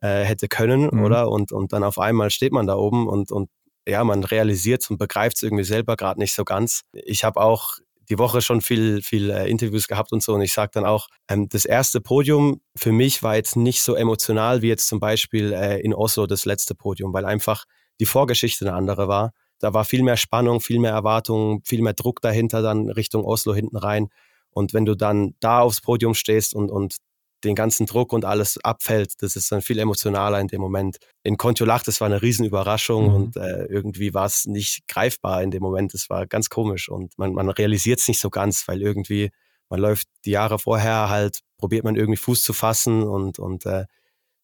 äh, 0.00 0.24
hätte 0.24 0.46
können, 0.46 0.90
mhm. 0.92 1.02
oder? 1.02 1.30
Und, 1.30 1.52
und 1.52 1.72
dann 1.72 1.82
auf 1.82 1.98
einmal 1.98 2.30
steht 2.30 2.52
man 2.52 2.66
da 2.66 2.76
oben 2.76 3.08
und, 3.08 3.32
und 3.32 3.48
ja, 3.88 4.04
man 4.04 4.24
realisiert 4.24 4.82
es 4.82 4.90
und 4.90 4.98
begreift 4.98 5.36
es 5.36 5.42
irgendwie 5.42 5.64
selber 5.64 5.96
gerade 5.96 6.20
nicht 6.20 6.34
so 6.34 6.44
ganz. 6.44 6.82
Ich 6.92 7.24
habe 7.24 7.40
auch 7.40 7.78
die 8.08 8.18
Woche 8.18 8.40
schon 8.40 8.60
viel, 8.60 9.02
viel 9.02 9.30
äh, 9.30 9.48
Interviews 9.48 9.88
gehabt 9.88 10.12
und 10.12 10.22
so. 10.22 10.34
Und 10.34 10.42
ich 10.42 10.52
sage 10.52 10.70
dann 10.74 10.84
auch, 10.84 11.08
ähm, 11.28 11.48
das 11.48 11.64
erste 11.64 12.00
Podium 12.00 12.60
für 12.76 12.92
mich 12.92 13.22
war 13.22 13.36
jetzt 13.36 13.56
nicht 13.56 13.82
so 13.82 13.94
emotional 13.94 14.62
wie 14.62 14.68
jetzt 14.68 14.88
zum 14.88 15.00
Beispiel 15.00 15.52
äh, 15.52 15.80
in 15.80 15.94
Oslo 15.94 16.26
das 16.26 16.44
letzte 16.44 16.74
Podium, 16.74 17.12
weil 17.12 17.24
einfach 17.24 17.64
die 18.00 18.06
Vorgeschichte 18.06 18.66
eine 18.66 18.76
andere 18.76 19.08
war. 19.08 19.32
Da 19.58 19.72
war 19.72 19.84
viel 19.84 20.02
mehr 20.02 20.16
Spannung, 20.16 20.60
viel 20.60 20.78
mehr 20.78 20.92
Erwartung, 20.92 21.62
viel 21.64 21.82
mehr 21.82 21.94
Druck 21.94 22.20
dahinter 22.20 22.62
dann 22.62 22.90
Richtung 22.90 23.24
Oslo 23.24 23.54
hinten 23.54 23.76
rein. 23.76 24.08
Und 24.50 24.74
wenn 24.74 24.84
du 24.84 24.94
dann 24.94 25.34
da 25.40 25.60
aufs 25.60 25.80
Podium 25.80 26.14
stehst 26.14 26.54
und, 26.54 26.70
und 26.70 26.96
den 27.44 27.54
ganzen 27.54 27.86
Druck 27.86 28.12
und 28.12 28.24
alles 28.24 28.58
abfällt, 28.64 29.14
das 29.20 29.36
ist 29.36 29.52
dann 29.52 29.62
viel 29.62 29.78
emotionaler 29.78 30.40
in 30.40 30.48
dem 30.48 30.60
Moment. 30.60 30.98
In 31.22 31.36
Kontiolach, 31.36 31.82
das 31.82 32.00
war 32.00 32.06
eine 32.06 32.22
Riesenüberraschung 32.22 33.08
mhm. 33.08 33.14
und 33.14 33.36
äh, 33.36 33.64
irgendwie 33.66 34.14
war 34.14 34.26
es 34.26 34.46
nicht 34.46 34.86
greifbar 34.88 35.42
in 35.42 35.50
dem 35.50 35.62
Moment. 35.62 35.94
Das 35.94 36.08
war 36.08 36.26
ganz 36.26 36.48
komisch 36.48 36.88
und 36.88 37.16
man, 37.18 37.32
man 37.32 37.48
realisiert 37.48 38.00
es 38.00 38.08
nicht 38.08 38.20
so 38.20 38.30
ganz, 38.30 38.66
weil 38.68 38.82
irgendwie 38.82 39.30
man 39.68 39.80
läuft 39.80 40.08
die 40.24 40.30
Jahre 40.30 40.58
vorher 40.58 41.08
halt, 41.10 41.40
probiert 41.58 41.84
man 41.84 41.96
irgendwie 41.96 42.16
Fuß 42.16 42.42
zu 42.42 42.52
fassen 42.52 43.02
und, 43.02 43.38
und 43.38 43.66
äh, 43.66 43.86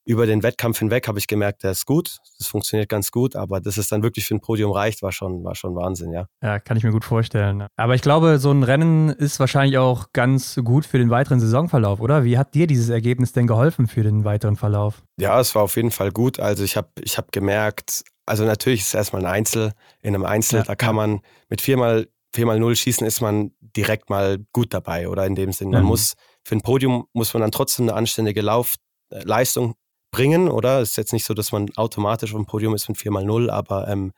über 0.05 0.27
den 0.27 0.43
Wettkampf 0.43 0.79
hinweg 0.79 1.07
habe 1.07 1.19
ich 1.19 1.27
gemerkt, 1.27 1.63
der 1.63 1.73
ist 1.73 1.87
gut, 1.87 2.19
das 2.39 2.49
funktioniert 2.49 2.89
ganz 2.89 3.11
gut, 3.11 3.37
aber 3.37 3.61
dass 3.61 3.77
es 3.77 3.89
dann 3.89 4.03
wirklich 4.03 4.27
für 4.27 4.35
ein 4.35 4.41
Podium 4.41 4.73
reicht, 4.73 5.03
war 5.03 5.13
schon, 5.13 5.45
war 5.45 5.55
schon 5.55 5.75
Wahnsinn, 5.77 6.13
ja. 6.13 6.27
Ja, 6.43 6.59
kann 6.59 6.77
ich 6.77 6.85
mir 6.85 6.91
gut 6.91 7.05
vorstellen. 7.05 7.67
Aber 7.77 7.95
ich 7.95 8.03
glaube, 8.03 8.39
so 8.39 8.51
ein 8.51 8.63
Rennen 8.63 9.11
ist 9.11 9.39
wahrscheinlich 9.39 9.79
auch 9.79 10.07
ganz 10.13 10.59
gut 10.65 10.87
für 10.87 10.99
den 10.99 11.11
weiteren 11.11 11.41
Saisonverlauf, 11.41 12.01
oder? 12.01 12.25
Wie 12.25 12.37
hat 12.37 12.55
dir 12.55 12.67
dieses 12.67 12.89
Ergebnis 12.89 13.33
denn 13.33 13.47
geholfen 13.47 13.87
für 13.87 14.03
den 14.03 14.25
weiteren 14.25 14.57
Verlauf? 14.57 15.03
Ja, 15.19 15.39
es 15.41 15.55
war 15.55 15.63
auf 15.63 15.77
jeden 15.77 15.93
Fall 15.93 16.11
gut. 16.11 16.41
Also 16.41 16.65
ich 16.65 16.77
habe 16.77 16.89
ich 17.01 17.17
hab 17.17 17.31
gemerkt, 17.31 18.03
also 18.27 18.45
natürlich 18.45 18.81
ist 18.81 18.89
es 18.89 18.95
erstmal 18.95 19.25
ein 19.25 19.31
Einzel. 19.31 19.73
In 20.01 20.15
einem 20.15 20.25
Einzel, 20.25 20.61
ja, 20.61 20.65
da 20.65 20.75
kann 20.75 20.97
man 20.97 21.21
mit 21.49 21.61
viermal, 21.61 22.09
viermal 22.35 22.59
null 22.59 22.75
schießen, 22.75 23.07
ist 23.07 23.21
man 23.21 23.53
direkt 23.61 24.11
mal 24.11 24.39
gut 24.53 24.75
dabei, 24.75 25.09
oder 25.09 25.27
in 25.27 25.35
dem 25.35 25.53
Sinn. 25.53 25.71
Man 25.71 25.83
mhm. 25.83 25.89
muss, 25.89 26.15
für 26.45 26.57
ein 26.57 26.63
Podium 26.63 27.07
muss 27.13 27.33
man 27.35 27.43
dann 27.43 27.53
trotzdem 27.53 27.89
eine 27.89 27.97
anständige 27.97 28.43
Laufleistung 28.43 29.75
bringen, 30.13 30.49
oder? 30.49 30.81
Es 30.81 30.91
ist 30.91 30.97
jetzt 30.97 31.13
nicht 31.13 31.25
so, 31.25 31.35
dass 31.35 31.51
man 31.51 31.69
automatisch 31.77 32.33
auf 32.33 32.41
dem 32.41 32.47
Podium 32.47 32.75
ist 32.75 32.89
mit 32.89 32.99
4x0, 32.99 33.51
aber 33.51 33.89
ähm, 33.89 34.13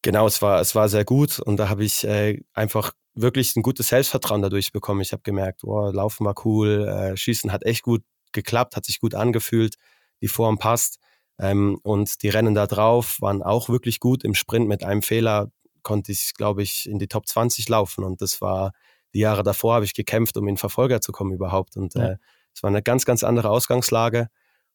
genau, 0.00 0.26
es 0.26 0.40
war, 0.40 0.60
es 0.60 0.74
war 0.74 0.88
sehr 0.88 1.04
gut 1.04 1.38
und 1.38 1.58
da 1.58 1.68
habe 1.68 1.84
ich 1.84 2.04
äh, 2.04 2.40
einfach 2.54 2.92
wirklich 3.14 3.56
ein 3.56 3.62
gutes 3.62 3.88
Selbstvertrauen 3.88 4.40
dadurch 4.40 4.72
bekommen. 4.72 5.02
Ich 5.02 5.12
habe 5.12 5.22
gemerkt, 5.22 5.64
oh, 5.64 5.90
Laufen 5.90 6.24
war 6.24 6.34
cool, 6.44 6.88
äh, 6.88 7.16
Schießen 7.16 7.52
hat 7.52 7.64
echt 7.64 7.82
gut 7.82 8.02
geklappt, 8.32 8.76
hat 8.76 8.84
sich 8.84 9.00
gut 9.00 9.14
angefühlt, 9.14 9.74
die 10.22 10.28
Form 10.28 10.58
passt. 10.58 10.98
Ähm, 11.38 11.78
und 11.82 12.22
die 12.22 12.28
Rennen 12.28 12.54
da 12.54 12.66
drauf 12.66 13.18
waren 13.20 13.42
auch 13.42 13.68
wirklich 13.68 13.98
gut. 13.98 14.24
Im 14.24 14.34
Sprint 14.34 14.68
mit 14.68 14.84
einem 14.84 15.02
Fehler 15.02 15.50
konnte 15.82 16.12
ich, 16.12 16.34
glaube 16.34 16.62
ich, 16.62 16.88
in 16.88 16.98
die 16.98 17.08
Top 17.08 17.26
20 17.26 17.68
laufen. 17.68 18.04
Und 18.04 18.20
das 18.20 18.40
war, 18.40 18.72
die 19.14 19.20
Jahre 19.20 19.42
davor 19.42 19.74
habe 19.74 19.84
ich 19.84 19.94
gekämpft, 19.94 20.36
um 20.36 20.46
in 20.48 20.58
Verfolger 20.58 21.00
zu 21.00 21.12
kommen 21.12 21.32
überhaupt. 21.32 21.76
Und 21.76 21.96
äh, 21.96 22.16
es 22.54 22.62
war 22.62 22.68
eine 22.68 22.82
ganz, 22.82 23.04
ganz 23.04 23.24
andere 23.24 23.50
Ausgangslage. 23.50 24.28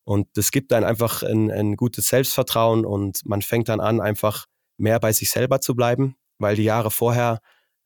Und 0.05 0.27
das 0.35 0.51
gibt 0.51 0.71
dann 0.71 0.83
einfach 0.83 1.23
ein, 1.23 1.51
ein 1.51 1.75
gutes 1.75 2.07
Selbstvertrauen 2.07 2.85
und 2.85 3.25
man 3.25 3.41
fängt 3.41 3.69
dann 3.69 3.81
an, 3.81 3.99
einfach 3.99 4.45
mehr 4.77 4.99
bei 4.99 5.11
sich 5.11 5.29
selber 5.29 5.61
zu 5.61 5.75
bleiben, 5.75 6.15
weil 6.37 6.55
die 6.55 6.63
Jahre 6.63 6.91
vorher 6.91 7.39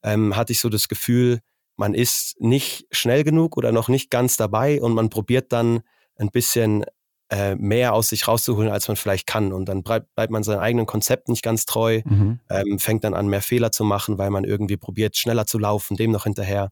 ähm, 0.03 0.35
hatte 0.35 0.51
ich 0.51 0.59
so 0.59 0.69
das 0.69 0.87
Gefühl, 0.87 1.39
man 1.77 1.93
ist 1.93 2.39
nicht 2.41 2.85
schnell 2.91 3.23
genug 3.23 3.55
oder 3.55 3.71
noch 3.71 3.87
nicht 3.87 4.11
ganz 4.11 4.35
dabei 4.35 4.81
und 4.81 4.93
man 4.93 5.09
probiert 5.09 5.53
dann 5.53 5.81
ein 6.17 6.29
bisschen 6.29 6.83
äh, 7.29 7.55
mehr 7.55 7.93
aus 7.93 8.09
sich 8.09 8.27
rauszuholen, 8.27 8.69
als 8.69 8.87
man 8.87 8.97
vielleicht 8.97 9.27
kann. 9.27 9.53
Und 9.53 9.65
dann 9.69 9.83
bleibt, 9.83 10.13
bleibt 10.15 10.31
man 10.31 10.43
seinem 10.43 10.59
eigenen 10.59 10.85
Konzept 10.85 11.29
nicht 11.29 11.43
ganz 11.43 11.65
treu, 11.65 12.01
mhm. 12.03 12.39
ähm, 12.49 12.79
fängt 12.79 13.03
dann 13.03 13.13
an, 13.13 13.27
mehr 13.27 13.41
Fehler 13.41 13.71
zu 13.71 13.83
machen, 13.83 14.17
weil 14.17 14.29
man 14.29 14.43
irgendwie 14.43 14.77
probiert, 14.77 15.15
schneller 15.15 15.45
zu 15.45 15.57
laufen, 15.57 15.95
dem 15.95 16.11
noch 16.11 16.23
hinterher. 16.23 16.69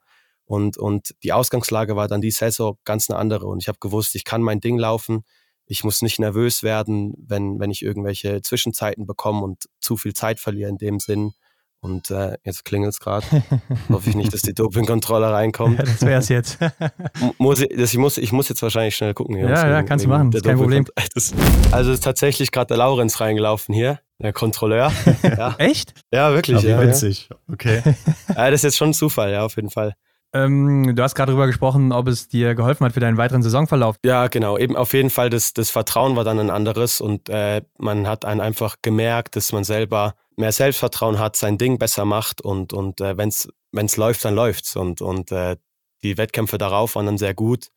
Und, 0.47 0.77
und 0.77 1.13
die 1.23 1.33
Ausgangslage 1.33 1.97
war 1.97 2.07
dann 2.07 2.21
die 2.21 2.31
Saison 2.31 2.77
ganz 2.85 3.09
eine 3.09 3.19
andere. 3.19 3.47
Und 3.47 3.61
ich 3.61 3.67
habe 3.67 3.79
gewusst, 3.79 4.15
ich 4.15 4.23
kann 4.23 4.41
mein 4.41 4.61
Ding 4.61 4.77
laufen. 4.77 5.23
Ich 5.65 5.83
muss 5.83 6.01
nicht 6.01 6.19
nervös 6.19 6.63
werden, 6.63 7.13
wenn, 7.17 7.59
wenn 7.59 7.69
ich 7.69 7.81
irgendwelche 7.81 8.41
Zwischenzeiten 8.41 9.05
bekomme 9.05 9.41
und 9.41 9.65
zu 9.81 9.97
viel 9.97 10.13
Zeit 10.13 10.39
verliere 10.39 10.69
in 10.69 10.77
dem 10.77 10.99
Sinn. 10.99 11.33
Und 11.81 12.09
äh, 12.11 12.37
jetzt 12.43 12.63
klingelt 12.63 12.93
es 12.93 12.99
gerade. 12.99 13.25
Hoffe 13.89 14.09
ich 14.09 14.15
nicht, 14.15 14.33
dass 14.33 14.41
die 14.41 14.53
Dopingkontrolle 14.53 15.31
reinkommt. 15.31 15.79
Ja, 15.79 15.83
das 15.83 16.01
wäre 16.01 16.19
es 16.19 16.29
jetzt. 16.29 16.57
muss 17.37 17.59
ich, 17.59 17.69
das, 17.77 17.91
ich, 17.91 17.99
muss, 17.99 18.17
ich 18.17 18.31
muss 18.31 18.47
jetzt 18.47 18.61
wahrscheinlich 18.61 18.95
schnell 18.95 19.13
gucken. 19.13 19.35
Jungs, 19.35 19.51
ja, 19.51 19.69
ja, 19.69 19.83
kannst 19.83 20.05
du 20.05 20.09
machen. 20.09 20.31
Das 20.31 20.39
ist 20.39 20.47
kein 20.47 20.57
Problem. 20.57 20.85
Das, 21.13 21.33
also 21.71 21.91
ist 21.91 22.03
tatsächlich 22.03 22.51
gerade 22.51 22.67
der 22.67 22.77
Laurenz 22.77 23.19
reingelaufen 23.19 23.75
hier, 23.75 23.99
der 24.19 24.31
Kontrolleur. 24.31 24.93
Ja. 25.23 25.55
Echt? 25.57 25.93
Ja, 26.11 26.33
wirklich. 26.33 26.63
Ja, 26.63 26.81
ja, 26.81 26.87
witzig. 26.87 27.29
Okay. 27.51 27.81
ja, 28.29 28.49
das 28.49 28.61
ist 28.61 28.63
jetzt 28.63 28.77
schon 28.77 28.89
ein 28.89 28.93
Zufall, 28.93 29.31
ja, 29.33 29.43
auf 29.43 29.57
jeden 29.57 29.69
Fall. 29.69 29.93
Ähm, 30.33 30.95
du 30.95 31.03
hast 31.03 31.15
gerade 31.15 31.31
darüber 31.31 31.47
gesprochen, 31.47 31.91
ob 31.91 32.07
es 32.07 32.27
dir 32.27 32.53
geholfen 32.53 32.85
hat 32.85 32.93
für 32.93 32.99
deinen 32.99 33.17
weiteren 33.17 33.43
Saisonverlauf. 33.43 33.95
Ja, 34.03 34.27
genau. 34.27 34.57
Eben 34.57 34.75
auf 34.75 34.93
jeden 34.93 35.09
Fall, 35.09 35.29
das, 35.29 35.53
das 35.53 35.69
Vertrauen 35.69 36.15
war 36.15 36.23
dann 36.23 36.39
ein 36.39 36.49
anderes 36.49 37.01
und 37.01 37.29
äh, 37.29 37.61
man 37.77 38.07
hat 38.07 38.25
einen 38.25 38.41
einfach 38.41 38.75
gemerkt, 38.81 39.35
dass 39.35 39.51
man 39.51 39.63
selber 39.63 40.15
mehr 40.35 40.51
Selbstvertrauen 40.51 41.17
hat, 41.17 41.35
sein 41.35 41.57
Ding 41.57 41.79
besser 41.79 42.05
macht 42.05 42.41
und, 42.41 42.73
und 42.73 43.01
äh, 43.01 43.17
wenn 43.17 43.29
es 43.29 43.97
läuft, 43.97 44.25
dann 44.25 44.35
läuft's. 44.35 44.75
Und, 44.75 45.01
und 45.01 45.31
äh, 45.31 45.55
die 46.03 46.17
Wettkämpfe 46.17 46.57
darauf 46.57 46.95
waren 46.95 47.05
dann 47.05 47.17
sehr 47.17 47.33
gut. 47.33 47.67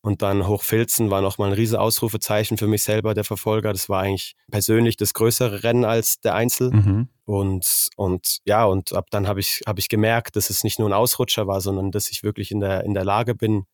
Und 0.00 0.20
dann 0.20 0.46
Hochfilzen 0.46 1.10
war 1.10 1.22
nochmal 1.22 1.48
ein 1.48 1.54
riesen 1.54 1.78
Ausrufezeichen 1.78 2.58
für 2.58 2.66
mich 2.66 2.82
selber, 2.82 3.14
der 3.14 3.24
Verfolger. 3.24 3.72
Das 3.72 3.88
war 3.88 4.02
eigentlich 4.02 4.36
persönlich 4.50 4.98
das 4.98 5.14
größere 5.14 5.62
Rennen 5.62 5.86
als 5.86 6.20
der 6.20 6.34
Einzel. 6.34 6.70
Mhm. 6.70 7.08
Und, 7.26 7.88
und 7.96 8.38
ja, 8.44 8.64
und 8.64 8.92
ab 8.92 9.06
dann 9.10 9.26
habe 9.26 9.40
ich, 9.40 9.62
hab 9.66 9.78
ich 9.78 9.88
gemerkt, 9.88 10.36
dass 10.36 10.50
es 10.50 10.64
nicht 10.64 10.78
nur 10.78 10.88
ein 10.88 10.92
Ausrutscher 10.92 11.46
war, 11.46 11.60
sondern 11.60 11.90
dass 11.90 12.10
ich 12.10 12.22
wirklich 12.22 12.50
in 12.50 12.60
der, 12.60 12.84
in 12.84 12.94
der 12.94 13.04
Lage 13.04 13.34
bin, 13.34 13.64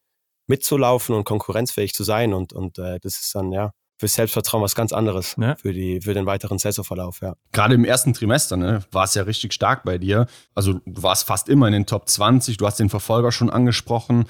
mitzulaufen 0.47 1.15
und 1.15 1.25
konkurrenzfähig 1.25 1.93
zu 1.95 2.05
sein. 2.05 2.33
Und, 2.33 2.53
und 2.53 2.79
äh, 2.79 3.01
das 3.01 3.21
ist 3.21 3.35
dann, 3.35 3.53
ja, 3.53 3.73
für 4.01 4.09
Selbstvertrauen 4.09 4.63
was 4.63 4.75
ganz 4.75 4.93
anderes 4.93 5.37
ja. 5.39 5.57
für, 5.57 5.75
die, 5.75 6.01
für 6.01 6.15
den 6.15 6.25
weiteren 6.25 6.59
Saisonverlauf, 6.59 7.21
ja. 7.21 7.35
Gerade 7.53 7.75
im 7.75 7.85
ersten 7.85 8.15
Trimester, 8.15 8.57
ne, 8.57 8.83
war 8.93 9.05
es 9.05 9.15
ja 9.15 9.25
richtig 9.25 9.53
stark 9.53 9.85
bei 9.85 9.99
dir. 9.99 10.27
Also 10.55 10.81
du 10.87 11.03
warst 11.03 11.27
fast 11.27 11.51
immer 11.51 11.67
in 11.67 11.75
den 11.75 11.87
Top 11.87 12.09
20, 12.09 12.57
du 12.57 12.67
hast 12.67 12.81
den 12.81 12.89
Verfolger 12.89 13.31
schon 13.31 13.51
angesprochen. 13.51 14.25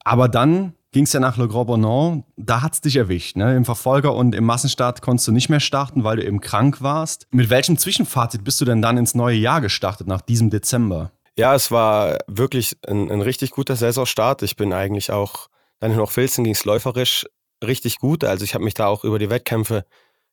Aber 0.00 0.28
dann 0.28 0.74
ging 0.94 1.04
es 1.04 1.12
ja 1.12 1.18
nach 1.18 1.36
Le 1.36 1.48
Grand 1.48 1.66
Bonan, 1.66 2.22
da 2.36 2.62
hat 2.62 2.74
es 2.74 2.80
dich 2.80 2.94
erwischt. 2.94 3.36
Ne? 3.36 3.56
Im 3.56 3.64
Verfolger 3.64 4.14
und 4.14 4.32
im 4.32 4.44
Massenstart 4.44 5.02
konntest 5.02 5.26
du 5.26 5.32
nicht 5.32 5.48
mehr 5.48 5.58
starten, 5.58 6.04
weil 6.04 6.18
du 6.18 6.24
eben 6.24 6.40
krank 6.40 6.82
warst. 6.82 7.26
Mit 7.32 7.50
welchem 7.50 7.76
Zwischenfazit 7.76 8.44
bist 8.44 8.60
du 8.60 8.64
denn 8.64 8.80
dann 8.80 8.96
ins 8.96 9.12
neue 9.16 9.36
Jahr 9.36 9.60
gestartet, 9.60 10.06
nach 10.06 10.20
diesem 10.20 10.50
Dezember? 10.50 11.10
Ja, 11.36 11.52
es 11.52 11.72
war 11.72 12.18
wirklich 12.28 12.76
ein, 12.86 13.10
ein 13.10 13.22
richtig 13.22 13.50
guter 13.50 13.74
Saisonstart. 13.74 14.44
Ich 14.44 14.54
bin 14.54 14.72
eigentlich 14.72 15.10
auch, 15.10 15.48
dann 15.80 15.90
in 15.90 15.98
Hochfilzen 15.98 16.44
ging 16.44 16.52
es 16.52 16.64
läuferisch 16.64 17.26
richtig 17.64 17.98
gut. 17.98 18.22
Also 18.22 18.44
ich 18.44 18.54
habe 18.54 18.62
mich 18.62 18.74
da 18.74 18.86
auch 18.86 19.02
über 19.02 19.18
die 19.18 19.30
Wettkämpfe, 19.30 19.84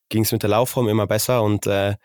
ging 0.10 0.24
es 0.24 0.32
mit 0.32 0.44
der 0.44 0.52
Laufform 0.52 0.88
immer 0.90 1.08
besser 1.08 1.42
und 1.42 1.66
äh, 1.66 1.96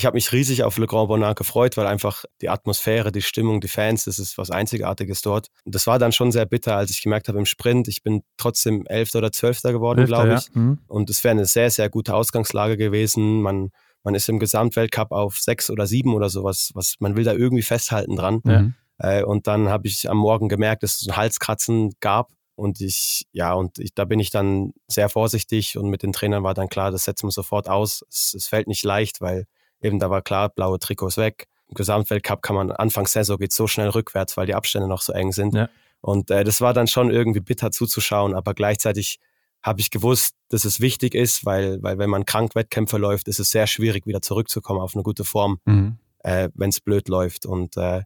ich 0.00 0.06
habe 0.06 0.14
mich 0.14 0.32
riesig 0.32 0.62
auf 0.64 0.78
Le 0.78 0.86
Grand 0.86 1.08
Bonnard 1.08 1.36
gefreut, 1.36 1.76
weil 1.76 1.86
einfach 1.86 2.24
die 2.40 2.48
Atmosphäre, 2.48 3.12
die 3.12 3.20
Stimmung, 3.20 3.60
die 3.60 3.68
Fans, 3.68 4.04
das 4.04 4.18
ist 4.18 4.38
was 4.38 4.50
Einzigartiges 4.50 5.20
dort. 5.20 5.48
Und 5.64 5.74
das 5.74 5.86
war 5.86 5.98
dann 5.98 6.10
schon 6.12 6.32
sehr 6.32 6.46
bitter, 6.46 6.74
als 6.74 6.90
ich 6.90 7.02
gemerkt 7.02 7.28
habe 7.28 7.38
im 7.38 7.44
Sprint, 7.44 7.86
ich 7.86 8.02
bin 8.02 8.22
trotzdem 8.38 8.86
Elfter 8.86 9.18
oder 9.18 9.30
Zwölfter 9.30 9.72
geworden, 9.72 10.06
glaube 10.06 10.36
ich. 10.38 10.46
Ja. 10.54 10.60
Mhm. 10.60 10.78
Und 10.86 11.10
es 11.10 11.22
wäre 11.22 11.32
eine 11.32 11.44
sehr, 11.44 11.70
sehr 11.70 11.90
gute 11.90 12.14
Ausgangslage 12.14 12.78
gewesen. 12.78 13.42
Man, 13.42 13.72
man 14.02 14.14
ist 14.14 14.26
im 14.30 14.38
Gesamtweltcup 14.38 15.12
auf 15.12 15.36
sechs 15.38 15.68
oder 15.68 15.86
sieben 15.86 16.14
oder 16.14 16.30
sowas, 16.30 16.70
was 16.72 16.94
man 17.00 17.14
will 17.14 17.24
da 17.24 17.34
irgendwie 17.34 17.62
festhalten 17.62 18.16
dran. 18.16 18.40
Ja. 18.46 18.70
Äh, 19.18 19.22
und 19.24 19.48
dann 19.48 19.68
habe 19.68 19.86
ich 19.86 20.08
am 20.08 20.16
Morgen 20.16 20.48
gemerkt, 20.48 20.82
dass 20.82 21.02
es 21.02 21.08
ein 21.08 21.16
Halskratzen 21.16 21.92
gab. 22.00 22.30
Und 22.54 22.80
ich, 22.80 23.26
ja, 23.32 23.52
und 23.52 23.78
ich, 23.78 23.94
da 23.94 24.06
bin 24.06 24.18
ich 24.18 24.30
dann 24.30 24.72
sehr 24.88 25.10
vorsichtig 25.10 25.76
und 25.76 25.90
mit 25.90 26.02
den 26.02 26.12
Trainern 26.12 26.42
war 26.42 26.54
dann 26.54 26.70
klar, 26.70 26.90
das 26.90 27.04
setzen 27.04 27.26
wir 27.26 27.32
sofort 27.32 27.68
aus. 27.68 28.02
Es, 28.08 28.32
es 28.32 28.48
fällt 28.48 28.66
nicht 28.66 28.82
leicht, 28.82 29.20
weil 29.20 29.44
Eben 29.82 29.98
da 29.98 30.10
war 30.10 30.22
klar, 30.22 30.48
blaue 30.48 30.78
Trikots 30.78 31.16
weg. 31.16 31.46
Im 31.68 31.74
Gesamtweltcup 31.74 32.42
kann 32.42 32.56
man, 32.56 32.72
Anfangs 32.72 33.12
Saison 33.12 33.38
geht 33.38 33.52
so 33.52 33.66
schnell 33.66 33.88
rückwärts, 33.88 34.36
weil 34.36 34.46
die 34.46 34.54
Abstände 34.54 34.88
noch 34.88 35.02
so 35.02 35.12
eng 35.12 35.32
sind. 35.32 35.54
Ja. 35.54 35.68
Und 36.00 36.30
äh, 36.30 36.44
das 36.44 36.60
war 36.60 36.74
dann 36.74 36.88
schon 36.88 37.10
irgendwie 37.10 37.40
bitter 37.40 37.70
zuzuschauen, 37.70 38.34
aber 38.34 38.54
gleichzeitig 38.54 39.18
habe 39.62 39.80
ich 39.80 39.90
gewusst, 39.90 40.34
dass 40.48 40.64
es 40.64 40.80
wichtig 40.80 41.14
ist, 41.14 41.44
weil, 41.44 41.82
weil 41.82 41.98
wenn 41.98 42.10
man 42.10 42.24
krank 42.24 42.54
Wettkämpfe 42.54 42.96
läuft, 42.96 43.28
ist 43.28 43.40
es 43.40 43.50
sehr 43.50 43.66
schwierig, 43.66 44.06
wieder 44.06 44.22
zurückzukommen 44.22 44.80
auf 44.80 44.94
eine 44.94 45.02
gute 45.02 45.24
Form, 45.24 45.58
mhm. 45.66 45.98
äh, 46.20 46.48
wenn 46.54 46.70
es 46.70 46.80
blöd 46.80 47.08
läuft. 47.08 47.44
Und 47.44 47.76
äh, 47.76 48.02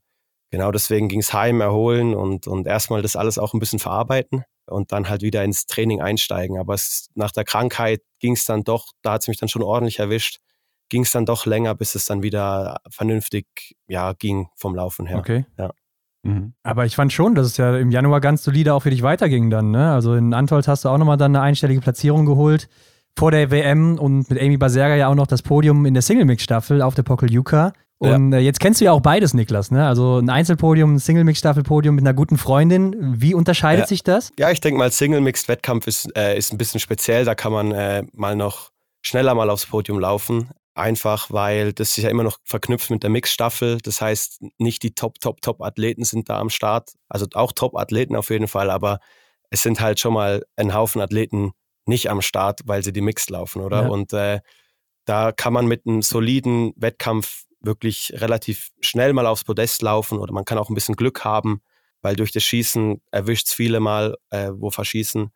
genau 0.50 0.72
deswegen 0.72 1.08
ging 1.08 1.20
es 1.20 1.32
heim, 1.32 1.60
erholen 1.60 2.14
und, 2.14 2.48
und 2.48 2.66
erstmal 2.66 3.02
das 3.02 3.14
alles 3.14 3.38
auch 3.38 3.54
ein 3.54 3.60
bisschen 3.60 3.78
verarbeiten 3.78 4.44
und 4.66 4.90
dann 4.90 5.08
halt 5.08 5.22
wieder 5.22 5.44
ins 5.44 5.66
Training 5.66 6.00
einsteigen. 6.00 6.58
Aber 6.58 6.74
es, 6.74 7.08
nach 7.14 7.30
der 7.30 7.44
Krankheit 7.44 8.02
ging 8.18 8.32
es 8.32 8.44
dann 8.44 8.64
doch, 8.64 8.88
da 9.02 9.12
hat 9.12 9.22
es 9.22 9.28
mich 9.28 9.38
dann 9.38 9.48
schon 9.48 9.62
ordentlich 9.62 10.00
erwischt 10.00 10.40
ging 10.88 11.02
es 11.02 11.12
dann 11.12 11.26
doch 11.26 11.46
länger, 11.46 11.74
bis 11.74 11.94
es 11.94 12.04
dann 12.04 12.22
wieder 12.22 12.80
vernünftig 12.88 13.76
ja, 13.88 14.12
ging 14.12 14.48
vom 14.56 14.74
Laufen 14.74 15.06
her. 15.06 15.18
Okay. 15.18 15.46
Ja. 15.58 15.70
Mhm. 16.24 16.54
Aber 16.62 16.86
ich 16.86 16.96
fand 16.96 17.12
schon, 17.12 17.34
dass 17.34 17.46
es 17.46 17.56
ja 17.56 17.76
im 17.76 17.90
Januar 17.90 18.20
ganz 18.20 18.42
solide 18.42 18.74
auch 18.74 18.80
für 18.80 18.90
dich 18.90 19.02
weiterging 19.02 19.50
dann. 19.50 19.70
Ne? 19.70 19.92
Also 19.92 20.14
in 20.14 20.32
Antolz 20.34 20.68
hast 20.68 20.84
du 20.84 20.88
auch 20.88 20.98
nochmal 20.98 21.16
dann 21.16 21.36
eine 21.36 21.44
einstellige 21.44 21.80
Platzierung 21.80 22.26
geholt 22.26 22.68
vor 23.16 23.30
der 23.30 23.50
WM 23.50 23.98
und 23.98 24.28
mit 24.28 24.40
Amy 24.40 24.56
Baserga 24.56 24.96
ja 24.96 25.08
auch 25.08 25.14
noch 25.14 25.26
das 25.26 25.42
Podium 25.42 25.86
in 25.86 25.94
der 25.94 26.02
Single-Mix-Staffel 26.02 26.82
auf 26.82 26.94
der 26.94 27.04
Pokeljuka. 27.04 27.72
Und 27.98 28.32
ja. 28.32 28.38
Äh, 28.38 28.42
jetzt 28.42 28.58
kennst 28.58 28.80
du 28.80 28.86
ja 28.86 28.92
auch 28.92 29.00
beides, 29.00 29.34
Niklas. 29.34 29.70
Ne? 29.70 29.86
Also 29.86 30.18
ein 30.18 30.28
Einzelpodium, 30.28 30.94
ein 30.94 30.98
Single-Mix-Staffel-Podium 30.98 31.94
mit 31.94 32.04
einer 32.04 32.14
guten 32.14 32.38
Freundin. 32.38 32.96
Wie 33.20 33.34
unterscheidet 33.34 33.84
ja. 33.84 33.86
sich 33.86 34.02
das? 34.02 34.32
Ja, 34.38 34.50
ich 34.50 34.60
denke 34.60 34.78
mal, 34.78 34.90
Single-Mixed-Wettkampf 34.90 35.86
ist, 35.86 36.16
äh, 36.16 36.36
ist 36.36 36.52
ein 36.52 36.58
bisschen 36.58 36.80
speziell. 36.80 37.24
Da 37.24 37.34
kann 37.34 37.52
man 37.52 37.70
äh, 37.72 38.02
mal 38.12 38.34
noch 38.34 38.70
schneller 39.02 39.34
mal 39.34 39.48
aufs 39.48 39.66
Podium 39.66 40.00
laufen. 40.00 40.48
Einfach 40.74 41.30
weil 41.30 41.72
das 41.72 41.96
ist 41.96 42.02
ja 42.02 42.10
immer 42.10 42.24
noch 42.24 42.38
verknüpft 42.44 42.90
mit 42.90 43.02
der 43.02 43.10
Mixstaffel. 43.10 43.78
Das 43.78 44.00
heißt, 44.00 44.42
nicht 44.58 44.82
die 44.82 44.94
Top, 44.94 45.20
Top, 45.20 45.40
Top-Athleten 45.40 46.04
sind 46.04 46.28
da 46.28 46.40
am 46.40 46.50
Start. 46.50 46.94
Also 47.08 47.26
auch 47.34 47.52
Top-Athleten 47.52 48.16
auf 48.16 48.30
jeden 48.30 48.48
Fall, 48.48 48.70
aber 48.70 48.98
es 49.50 49.62
sind 49.62 49.80
halt 49.80 50.00
schon 50.00 50.14
mal 50.14 50.44
ein 50.56 50.74
Haufen 50.74 51.00
Athleten 51.00 51.52
nicht 51.86 52.10
am 52.10 52.22
Start, 52.22 52.62
weil 52.64 52.82
sie 52.82 52.92
die 52.92 53.02
Mixed 53.02 53.30
laufen, 53.30 53.62
oder? 53.62 53.82
Ja. 53.82 53.88
Und 53.88 54.12
äh, 54.12 54.40
da 55.04 55.32
kann 55.32 55.52
man 55.52 55.66
mit 55.66 55.86
einem 55.86 56.02
soliden 56.02 56.72
Wettkampf 56.76 57.44
wirklich 57.60 58.12
relativ 58.16 58.70
schnell 58.80 59.12
mal 59.12 59.26
aufs 59.26 59.44
Podest 59.44 59.82
laufen 59.82 60.18
oder 60.18 60.32
man 60.32 60.44
kann 60.44 60.58
auch 60.58 60.70
ein 60.70 60.74
bisschen 60.74 60.96
Glück 60.96 61.24
haben, 61.24 61.62
weil 62.02 62.16
durch 62.16 62.32
das 62.32 62.42
Schießen 62.42 63.00
erwischt 63.10 63.46
es 63.46 63.54
viele 63.54 63.80
mal, 63.80 64.16
äh, 64.30 64.50
wo 64.52 64.70
verschießen 64.70 65.30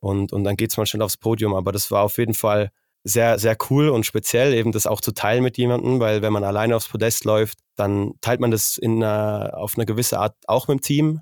und, 0.00 0.32
und 0.32 0.44
dann 0.44 0.56
geht 0.56 0.70
es 0.70 0.76
mal 0.76 0.86
schnell 0.86 1.02
aufs 1.02 1.16
Podium. 1.16 1.54
Aber 1.54 1.72
das 1.72 1.90
war 1.90 2.02
auf 2.02 2.18
jeden 2.18 2.34
Fall 2.34 2.70
sehr, 3.08 3.38
sehr 3.38 3.56
cool 3.70 3.88
und 3.88 4.04
speziell, 4.04 4.52
eben 4.52 4.72
das 4.72 4.88
auch 4.88 5.00
zu 5.00 5.12
teilen 5.12 5.44
mit 5.44 5.56
jemandem, 5.58 6.00
weil 6.00 6.22
wenn 6.22 6.32
man 6.32 6.42
alleine 6.42 6.74
aufs 6.74 6.88
Podest 6.88 7.24
läuft, 7.24 7.58
dann 7.76 8.14
teilt 8.20 8.40
man 8.40 8.50
das 8.50 8.76
in 8.76 9.02
einer, 9.02 9.52
auf 9.56 9.76
eine 9.76 9.86
gewisse 9.86 10.18
Art 10.18 10.34
auch 10.48 10.66
mit 10.66 10.80
dem 10.80 10.82
Team. 10.82 11.20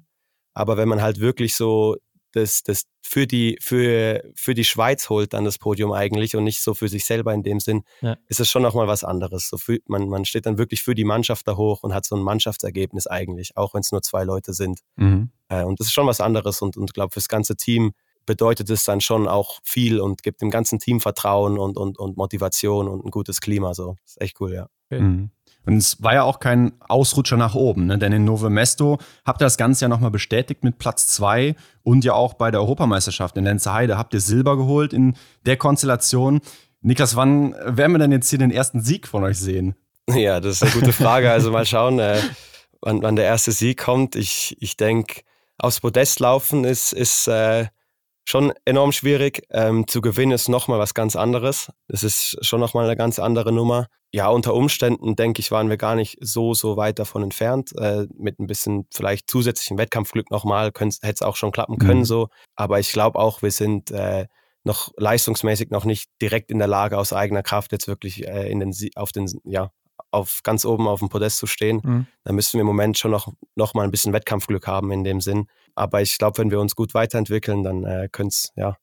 Aber 0.54 0.78
wenn 0.78 0.88
man 0.88 1.02
halt 1.02 1.20
wirklich 1.20 1.54
so 1.54 1.96
das, 2.32 2.62
das 2.62 2.84
für, 3.02 3.26
die, 3.26 3.58
für, 3.60 4.24
für 4.34 4.54
die 4.54 4.64
Schweiz 4.64 5.10
holt, 5.10 5.34
dann 5.34 5.44
das 5.44 5.58
Podium 5.58 5.92
eigentlich 5.92 6.34
und 6.36 6.44
nicht 6.44 6.62
so 6.62 6.72
für 6.72 6.88
sich 6.88 7.04
selber 7.04 7.34
in 7.34 7.42
dem 7.42 7.60
Sinn, 7.60 7.82
ja. 8.00 8.16
ist 8.28 8.40
es 8.40 8.50
schon 8.50 8.62
nochmal 8.62 8.86
was 8.86 9.04
anderes. 9.04 9.50
So 9.50 9.58
für, 9.58 9.78
man, 9.86 10.08
man 10.08 10.24
steht 10.24 10.46
dann 10.46 10.56
wirklich 10.56 10.82
für 10.82 10.94
die 10.94 11.04
Mannschaft 11.04 11.46
da 11.46 11.58
hoch 11.58 11.82
und 11.82 11.92
hat 11.92 12.06
so 12.06 12.16
ein 12.16 12.22
Mannschaftsergebnis 12.22 13.06
eigentlich, 13.06 13.58
auch 13.58 13.74
wenn 13.74 13.82
es 13.82 13.92
nur 13.92 14.00
zwei 14.00 14.24
Leute 14.24 14.54
sind. 14.54 14.80
Mhm. 14.96 15.32
Äh, 15.48 15.64
und 15.64 15.80
das 15.80 15.88
ist 15.88 15.92
schon 15.92 16.06
was 16.06 16.22
anderes 16.22 16.62
und, 16.62 16.78
und 16.78 16.94
glaube, 16.94 17.12
fürs 17.12 17.28
ganze 17.28 17.56
Team 17.56 17.92
bedeutet 18.26 18.70
es 18.70 18.84
dann 18.84 19.00
schon 19.00 19.28
auch 19.28 19.60
viel 19.62 20.00
und 20.00 20.22
gibt 20.22 20.40
dem 20.40 20.50
ganzen 20.50 20.78
Team 20.78 21.00
Vertrauen 21.00 21.58
und, 21.58 21.76
und, 21.76 21.98
und 21.98 22.16
Motivation 22.16 22.88
und 22.88 23.04
ein 23.04 23.10
gutes 23.10 23.40
Klima. 23.40 23.74
So, 23.74 23.96
ist 24.04 24.20
echt 24.20 24.40
cool, 24.40 24.52
ja. 24.52 24.68
Okay. 24.90 25.00
Mhm. 25.00 25.30
Und 25.66 25.78
es 25.78 26.02
war 26.02 26.14
ja 26.14 26.22
auch 26.24 26.40
kein 26.40 26.72
Ausrutscher 26.80 27.38
nach 27.38 27.54
oben, 27.54 27.86
ne? 27.86 27.98
denn 27.98 28.12
in 28.12 28.24
Nove 28.24 28.50
Mesto 28.50 28.98
habt 29.24 29.40
ihr 29.40 29.46
das 29.46 29.56
Ganze 29.56 29.86
ja 29.86 29.88
nochmal 29.88 30.10
bestätigt 30.10 30.62
mit 30.62 30.76
Platz 30.76 31.06
zwei 31.06 31.56
und 31.82 32.04
ja 32.04 32.12
auch 32.12 32.34
bei 32.34 32.50
der 32.50 32.60
Europameisterschaft 32.60 33.36
in 33.38 33.44
Lenzerheide 33.44 33.96
habt 33.96 34.12
ihr 34.12 34.20
Silber 34.20 34.58
geholt 34.58 34.92
in 34.92 35.16
der 35.46 35.56
Konstellation. 35.56 36.40
Niklas, 36.82 37.16
wann 37.16 37.54
werden 37.64 37.92
wir 37.92 37.98
denn 37.98 38.12
jetzt 38.12 38.28
hier 38.28 38.38
den 38.38 38.50
ersten 38.50 38.82
Sieg 38.82 39.08
von 39.08 39.24
euch 39.24 39.38
sehen? 39.38 39.74
Ja, 40.10 40.38
das 40.38 40.56
ist 40.56 40.62
eine 40.62 40.72
gute 40.72 40.92
Frage. 40.92 41.30
Also 41.30 41.50
mal 41.50 41.64
schauen, 41.64 41.98
äh, 41.98 42.20
wann, 42.82 43.02
wann, 43.02 43.16
der 43.16 43.24
erste 43.24 43.52
Sieg 43.52 43.78
kommt. 43.78 44.16
Ich, 44.16 44.54
ich 44.60 44.76
denke, 44.76 45.22
aufs 45.56 45.80
Podest 45.80 46.20
laufen 46.20 46.64
ist, 46.64 46.92
ist 46.92 47.26
äh, 47.26 47.68
schon 48.24 48.52
enorm 48.64 48.92
schwierig. 48.92 49.42
Ähm, 49.50 49.86
zu 49.86 50.00
gewinnen 50.00 50.32
ist 50.32 50.48
nochmal 50.48 50.78
was 50.78 50.94
ganz 50.94 51.16
anderes. 51.16 51.70
Es 51.88 52.02
ist 52.02 52.38
schon 52.40 52.60
nochmal 52.60 52.86
eine 52.86 52.96
ganz 52.96 53.18
andere 53.18 53.52
Nummer. 53.52 53.88
Ja, 54.12 54.28
unter 54.28 54.54
Umständen, 54.54 55.16
denke 55.16 55.40
ich, 55.40 55.50
waren 55.50 55.68
wir 55.68 55.76
gar 55.76 55.94
nicht 55.96 56.18
so, 56.20 56.54
so 56.54 56.76
weit 56.76 56.98
davon 56.98 57.22
entfernt. 57.22 57.72
Äh, 57.76 58.06
mit 58.16 58.38
ein 58.38 58.46
bisschen 58.46 58.86
vielleicht 58.92 59.28
zusätzlichem 59.28 59.76
Wettkampfglück 59.76 60.30
nochmal, 60.30 60.72
hätte 60.76 61.00
es 61.02 61.22
auch 61.22 61.36
schon 61.36 61.52
klappen 61.52 61.78
können 61.78 62.00
mhm. 62.00 62.04
so. 62.04 62.28
Aber 62.54 62.78
ich 62.78 62.92
glaube 62.92 63.18
auch, 63.18 63.42
wir 63.42 63.50
sind 63.50 63.90
äh, 63.90 64.26
noch 64.64 64.92
leistungsmäßig 64.96 65.70
noch 65.70 65.84
nicht 65.84 66.10
direkt 66.22 66.50
in 66.50 66.58
der 66.58 66.68
Lage, 66.68 66.98
aus 66.98 67.12
eigener 67.12 67.42
Kraft 67.42 67.72
jetzt 67.72 67.88
wirklich 67.88 68.26
äh, 68.26 68.50
in 68.50 68.60
den, 68.60 68.72
auf 68.94 69.12
den, 69.12 69.28
ja, 69.44 69.70
auf 70.10 70.40
ganz 70.42 70.64
oben 70.64 70.88
auf 70.88 71.00
dem 71.00 71.08
Podest 71.08 71.38
zu 71.38 71.46
stehen. 71.46 71.80
Mhm. 71.82 72.06
Da 72.24 72.32
müssen 72.32 72.54
wir 72.54 72.62
im 72.62 72.66
Moment 72.66 72.98
schon 72.98 73.10
noch, 73.10 73.32
noch 73.56 73.74
mal 73.74 73.82
ein 73.82 73.90
bisschen 73.90 74.12
Wettkampfglück 74.12 74.66
haben 74.66 74.90
in 74.90 75.04
dem 75.04 75.20
Sinn. 75.20 75.48
Aber 75.74 76.02
ich 76.02 76.18
glaube, 76.18 76.38
wenn 76.38 76.50
wir 76.50 76.60
uns 76.60 76.76
gut 76.76 76.94
weiterentwickeln, 76.94 77.62
dann 77.62 77.84
äh, 77.84 78.08
könnte 78.10 78.32
es 78.32 78.52
ja 78.56 78.76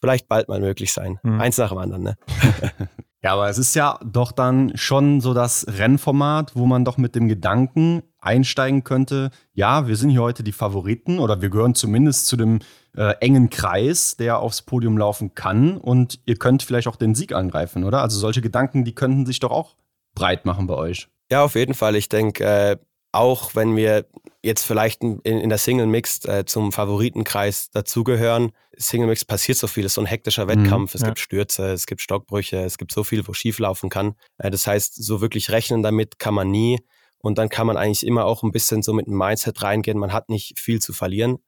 vielleicht 0.00 0.28
bald 0.28 0.48
mal 0.48 0.60
möglich 0.60 0.92
sein. 0.92 1.18
Mhm. 1.22 1.40
Eins 1.40 1.58
nach 1.58 1.70
dem 1.70 1.78
anderen. 1.78 2.02
Ne? 2.02 2.16
Ja, 3.20 3.32
aber 3.32 3.48
es 3.48 3.58
ist 3.58 3.74
ja 3.74 3.98
doch 4.04 4.30
dann 4.30 4.76
schon 4.76 5.20
so 5.20 5.34
das 5.34 5.66
Rennformat, 5.68 6.54
wo 6.54 6.66
man 6.66 6.84
doch 6.84 6.98
mit 6.98 7.16
dem 7.16 7.26
Gedanken 7.26 8.04
einsteigen 8.20 8.84
könnte, 8.84 9.30
ja, 9.52 9.88
wir 9.88 9.96
sind 9.96 10.10
hier 10.10 10.22
heute 10.22 10.44
die 10.44 10.52
Favoriten 10.52 11.18
oder 11.18 11.42
wir 11.42 11.50
gehören 11.50 11.74
zumindest 11.74 12.28
zu 12.28 12.36
dem 12.36 12.60
äh, 12.96 13.14
engen 13.20 13.50
Kreis, 13.50 14.16
der 14.16 14.38
aufs 14.38 14.62
Podium 14.62 14.96
laufen 14.96 15.34
kann 15.34 15.76
und 15.76 16.20
ihr 16.26 16.36
könnt 16.36 16.62
vielleicht 16.62 16.86
auch 16.86 16.96
den 16.96 17.16
Sieg 17.16 17.32
angreifen, 17.32 17.82
oder? 17.82 18.02
Also 18.02 18.20
solche 18.20 18.40
Gedanken, 18.40 18.84
die 18.84 18.94
könnten 18.94 19.26
sich 19.26 19.40
doch 19.40 19.50
auch 19.50 19.74
breit 20.14 20.44
machen 20.44 20.68
bei 20.68 20.74
euch. 20.74 21.08
Ja, 21.30 21.42
auf 21.42 21.56
jeden 21.56 21.74
Fall. 21.74 21.96
Ich 21.96 22.08
denke, 22.08 22.44
äh, 22.44 22.76
auch 23.12 23.54
wenn 23.54 23.76
wir 23.76 24.06
jetzt 24.42 24.64
vielleicht 24.64 25.02
in, 25.02 25.20
in 25.22 25.48
der 25.48 25.58
Single 25.58 25.86
Mixed 25.86 26.26
äh, 26.26 26.44
zum 26.44 26.72
Favoritenkreis 26.72 27.70
dazugehören, 27.70 28.52
Single 28.76 29.08
Mixed 29.08 29.26
passiert 29.26 29.58
so 29.58 29.66
viel, 29.66 29.84
es 29.84 29.92
ist 29.92 29.94
so 29.94 30.02
ein 30.02 30.06
hektischer 30.06 30.44
mhm, 30.44 30.48
Wettkampf, 30.48 30.94
mhm, 30.94 30.96
es 30.96 31.00
ja. 31.02 31.08
gibt 31.08 31.18
Stürze, 31.18 31.72
es 31.72 31.86
gibt 31.86 32.00
Stockbrüche, 32.00 32.58
es 32.58 32.78
gibt 32.78 32.92
so 32.92 33.04
viel, 33.04 33.26
wo 33.26 33.32
schief 33.32 33.58
laufen 33.58 33.90
kann. 33.90 34.14
Äh, 34.38 34.50
das 34.50 34.66
heißt, 34.66 35.02
so 35.02 35.20
wirklich 35.20 35.50
rechnen 35.50 35.82
damit 35.82 36.18
kann 36.18 36.34
man 36.34 36.50
nie. 36.50 36.78
Und 37.20 37.38
dann 37.38 37.48
kann 37.48 37.66
man 37.66 37.76
eigentlich 37.76 38.06
immer 38.06 38.26
auch 38.26 38.44
ein 38.44 38.52
bisschen 38.52 38.82
so 38.82 38.92
mit 38.92 39.06
dem 39.06 39.18
Mindset 39.18 39.62
reingehen, 39.62 39.98
man 39.98 40.12
hat 40.12 40.28
nicht 40.28 40.60
viel 40.60 40.80
zu 40.80 40.92
verlieren 40.92 41.38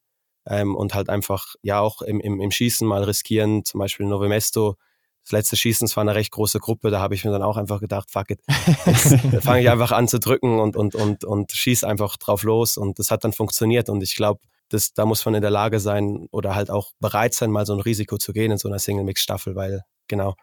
ähm, 0.47 0.75
und 0.75 0.95
halt 0.95 1.09
einfach 1.09 1.55
ja 1.63 1.81
auch 1.81 2.03
im, 2.03 2.21
im, 2.21 2.41
im 2.41 2.51
Schießen 2.51 2.87
mal 2.87 3.05
riskieren, 3.05 3.65
zum 3.65 3.79
Beispiel 3.79 4.07
Novemesto 4.07 4.77
das 5.31 5.39
letzte 5.39 5.57
Schießen, 5.57 5.87
es 5.87 5.97
war 5.97 6.03
eine 6.03 6.15
recht 6.15 6.33
große 6.33 6.59
Gruppe, 6.59 6.91
da 6.91 7.01
habe 7.01 7.15
ich 7.15 7.25
mir 7.25 7.31
dann 7.31 7.43
auch 7.43 7.57
einfach 7.57 7.81
gedacht, 7.81 8.11
fuck 8.11 8.31
it, 8.31 8.41
fange 9.43 9.63
ich 9.63 9.71
einfach 9.71 9.93
an 9.93 10.09
zu 10.09 10.19
drücken 10.19 10.59
und, 10.59 10.77
und, 10.77 10.95
und, 10.95 11.25
und 11.25 11.53
schieß 11.53 11.85
einfach 11.85 12.17
drauf 12.17 12.43
los 12.43 12.77
und 12.77 12.99
das 12.99 13.11
hat 13.11 13.25
dann 13.25 13.33
funktioniert 13.33 13.89
und 13.89 14.03
ich 14.03 14.17
glaube, 14.17 14.41
das, 14.69 14.93
da 14.93 15.05
muss 15.05 15.25
man 15.25 15.35
in 15.35 15.43
der 15.43 15.51
Lage 15.51 15.81
sein 15.81 16.29
oder 16.31 16.55
halt 16.55 16.71
auch 16.71 16.93
bereit 17.01 17.35
sein, 17.35 17.51
mal 17.51 17.67
so 17.67 17.75
ein 17.75 17.81
Risiko 17.81 18.19
zu 18.19 18.33
gehen 18.33 18.53
in 18.53 18.59
so 18.59 18.69
einer 18.69 18.79
Single-Mix-Staffel, 18.79 19.57
weil 19.57 19.83
genau, 20.09 20.35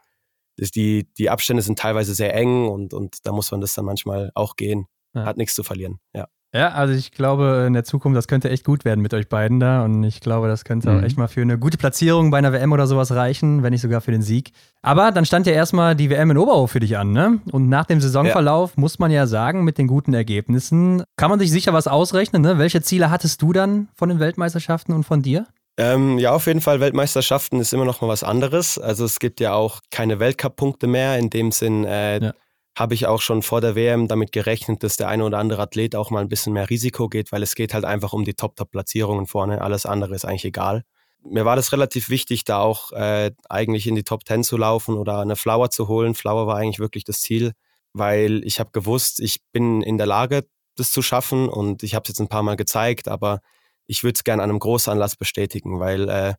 das, 0.58 0.72
die, 0.72 1.08
die 1.18 1.30
Abstände 1.30 1.62
sind 1.62 1.80
teilweise 1.80 2.14
sehr 2.14 2.34
eng 2.34 2.68
und, 2.68 2.94
und 2.94 3.26
da 3.26 3.32
muss 3.32 3.52
man 3.52 3.62
das 3.62 3.74
dann 3.74 3.86
manchmal 3.86 4.32
auch 4.36 4.56
gehen. 4.56 4.88
Ja. 5.14 5.26
Hat 5.26 5.38
nichts 5.38 5.56
zu 5.56 5.64
verlieren, 5.64 6.00
ja. 6.14 6.28
Ja, 6.54 6.70
also 6.70 6.94
ich 6.94 7.12
glaube, 7.12 7.66
in 7.68 7.74
der 7.74 7.84
Zukunft, 7.84 8.18
das 8.18 8.28
könnte 8.28 8.50
echt 8.50 8.64
gut 8.64 8.86
werden 8.86 9.02
mit 9.02 9.14
euch 9.14 9.28
beiden 9.28 9.60
da. 9.60 9.84
Und 9.84 10.04
ich 10.04 10.22
glaube, 10.22 10.48
das 10.48 10.64
könnte 10.64 10.90
mhm. 10.90 11.00
auch 11.00 11.04
echt 11.04 11.18
mal 11.18 11.28
für 11.28 11.42
eine 11.42 11.60
gute 11.60 11.78
Platzierung 11.78 12.32
bei 12.32 12.38
einer 12.38 12.54
WM 12.54 12.72
oder 12.72 12.88
sowas 12.88 13.12
reichen, 13.12 13.64
wenn 13.64 13.72
nicht 13.72 13.82
sogar 13.82 14.00
für 14.00 14.12
den 14.12 14.22
Sieg. 14.22 14.52
Aber 14.82 15.12
dann 15.12 15.26
stand 15.26 15.46
ja 15.46 15.54
erstmal 15.54 15.96
die 15.96 16.10
WM 16.10 16.32
in 16.32 16.38
Oberhof 16.38 16.72
für 16.72 16.80
dich 16.80 16.98
an, 16.98 17.12
ne? 17.12 17.42
Und 17.52 17.68
nach 17.68 17.86
dem 17.86 18.00
Saisonverlauf 18.00 18.74
ja. 18.76 18.82
muss 18.82 18.98
man 18.98 19.12
ja 19.12 19.28
sagen, 19.28 19.66
mit 19.66 19.78
den 19.78 19.88
guten 19.88 20.14
Ergebnissen, 20.14 21.04
kann 21.18 21.30
man 21.30 21.40
sich 21.40 21.52
sicher 21.52 21.74
was 21.74 21.88
ausrechnen, 21.88 22.42
ne? 22.42 22.58
Welche 22.58 22.82
Ziele 22.82 23.12
hattest 23.12 23.42
du 23.42 23.52
dann 23.52 23.90
von 23.94 24.08
den 24.08 24.20
Weltmeisterschaften 24.20 24.94
und 24.94 25.04
von 25.04 25.22
dir? 25.22 25.48
Ähm, 25.80 26.18
ja, 26.18 26.32
auf 26.32 26.48
jeden 26.48 26.62
Fall. 26.62 26.80
Weltmeisterschaften 26.80 27.60
ist 27.60 27.74
immer 27.74 27.86
noch 27.86 28.02
mal 28.02 28.08
was 28.08 28.24
anderes. 28.24 28.80
Also 28.80 29.06
es 29.06 29.20
gibt 29.20 29.40
ja 29.42 29.54
auch 29.54 29.82
keine 29.92 30.20
Weltcup-Punkte 30.20 30.88
mehr. 30.88 31.20
In 31.20 31.30
dem 31.30 31.52
Sinn, 31.52 31.84
äh, 31.84 32.20
ja 32.20 32.34
habe 32.78 32.94
ich 32.94 33.08
auch 33.08 33.22
schon 33.22 33.42
vor 33.42 33.60
der 33.60 33.76
WM 33.76 34.08
damit 34.08 34.32
gerechnet, 34.32 34.84
dass 34.84 34.98
der 34.98 35.08
eine 35.08 35.26
oder 35.26 35.40
andere 35.40 35.64
Athlet 35.64 35.96
auch 35.96 36.12
mal 36.12 36.22
ein 36.22 36.30
bisschen 36.30 36.54
mehr 36.54 36.70
Risiko 36.70 37.10
geht, 37.10 37.32
weil 37.32 37.42
es 37.42 37.56
geht 37.56 37.74
halt 37.74 37.86
einfach 37.86 38.14
um 38.14 38.24
die 38.24 38.36
Top-Top-Platzierungen 38.36 39.26
vorne. 39.26 39.62
Alles 39.62 39.88
andere 39.88 40.14
ist 40.14 40.26
eigentlich 40.26 40.46
egal. 40.46 40.84
Mir 41.24 41.44
war 41.44 41.56
das 41.56 41.72
relativ 41.72 42.10
wichtig, 42.10 42.44
da 42.44 42.60
auch 42.60 42.92
äh, 42.92 43.32
eigentlich 43.50 43.88
in 43.88 43.96
die 43.96 44.04
Top 44.04 44.28
10 44.28 44.44
zu 44.44 44.58
laufen 44.58 44.96
oder 44.96 45.20
eine 45.20 45.36
Flower 45.36 45.72
zu 45.72 45.88
holen. 45.88 46.14
Flower 46.14 46.46
war 46.46 46.58
eigentlich 46.58 46.78
wirklich 46.78 47.04
das 47.04 47.22
Ziel, 47.22 47.54
weil 47.94 48.44
ich 48.46 48.60
habe 48.60 48.70
gewusst, 48.72 49.20
ich 49.22 49.40
bin 49.52 49.82
in 49.82 49.98
der 49.98 50.08
Lage, 50.08 50.46
das 50.76 50.92
zu 50.92 51.02
schaffen 51.02 51.50
und 51.50 51.82
ich 51.82 51.96
habe 51.96 52.04
es 52.04 52.10
jetzt 52.10 52.20
ein 52.20 52.30
paar 52.30 52.44
Mal 52.44 52.58
gezeigt, 52.58 53.08
aber 53.08 53.42
ich 53.88 54.04
würde 54.04 54.18
es 54.18 54.24
gerne 54.24 54.44
an 54.44 54.52
einem 54.52 54.60
Großanlass 54.60 55.16
bestätigen, 55.16 55.80
weil 55.80 56.08
äh, 56.10 56.34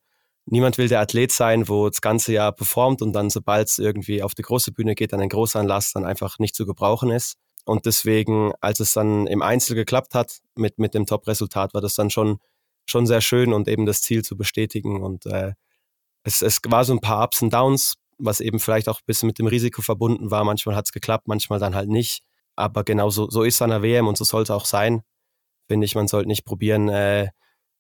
niemand 0.50 0.78
will 0.78 0.88
der 0.88 1.00
Athlet 1.00 1.32
sein, 1.32 1.68
wo 1.68 1.88
das 1.88 2.00
ganze 2.00 2.32
Jahr 2.32 2.52
performt 2.52 3.02
und 3.02 3.12
dann, 3.12 3.30
sobald 3.30 3.68
es 3.68 3.78
irgendwie 3.78 4.22
auf 4.22 4.34
die 4.34 4.42
große 4.42 4.72
Bühne 4.72 4.94
geht, 4.94 5.12
an 5.12 5.20
den 5.20 5.28
Großanlass, 5.28 5.92
dann 5.92 6.04
einfach 6.04 6.38
nicht 6.38 6.54
zu 6.54 6.66
gebrauchen 6.66 7.11
ist. 7.11 7.37
Und 7.64 7.87
deswegen, 7.87 8.52
als 8.61 8.80
es 8.80 8.94
dann 8.94 9.26
im 9.26 9.42
Einzel 9.42 9.74
geklappt 9.74 10.14
hat 10.14 10.38
mit, 10.54 10.78
mit 10.78 10.94
dem 10.94 11.06
Top-Resultat, 11.06 11.74
war 11.74 11.80
das 11.80 11.94
dann 11.94 12.11
schon, 12.11 12.38
schon 12.87 13.06
sehr 13.06 13.20
schön 13.20 13.52
und 13.52 13.68
eben 13.68 13.84
das 13.84 14.00
Ziel 14.00 14.24
zu 14.24 14.37
bestätigen. 14.37 15.02
Und 15.02 15.26
äh, 15.26 15.52
es, 16.22 16.40
es 16.40 16.61
war 16.66 16.84
so 16.84 16.94
ein 16.94 17.00
paar 17.00 17.22
Ups 17.24 17.42
und 17.42 17.52
Downs, 17.52 17.96
was 18.16 18.40
eben 18.40 18.58
vielleicht 18.58 18.88
auch 18.88 19.00
ein 19.00 19.06
bisschen 19.06 19.26
mit 19.26 19.38
dem 19.38 19.46
Risiko 19.46 19.82
verbunden 19.82 20.30
war. 20.30 20.44
Manchmal 20.44 20.76
hat 20.76 20.87
es 20.87 20.92
geklappt, 20.92 21.28
manchmal 21.28 21.58
dann 21.58 21.74
halt 21.74 21.90
nicht. 21.90 22.22
Aber 22.56 22.84
genau 22.84 23.11
so, 23.11 23.28
so 23.28 23.42
ist 23.42 23.56
es 23.56 23.62
an 23.62 23.70
der 23.70 23.82
WM 23.82 24.06
und 24.08 24.16
so 24.16 24.24
sollte 24.24 24.54
auch 24.54 24.64
sein. 24.64 25.02
Finde 25.68 25.84
ich, 25.84 25.94
man 25.94 26.08
sollte 26.08 26.28
nicht 26.28 26.46
probieren, 26.46 26.88
äh, 26.88 27.28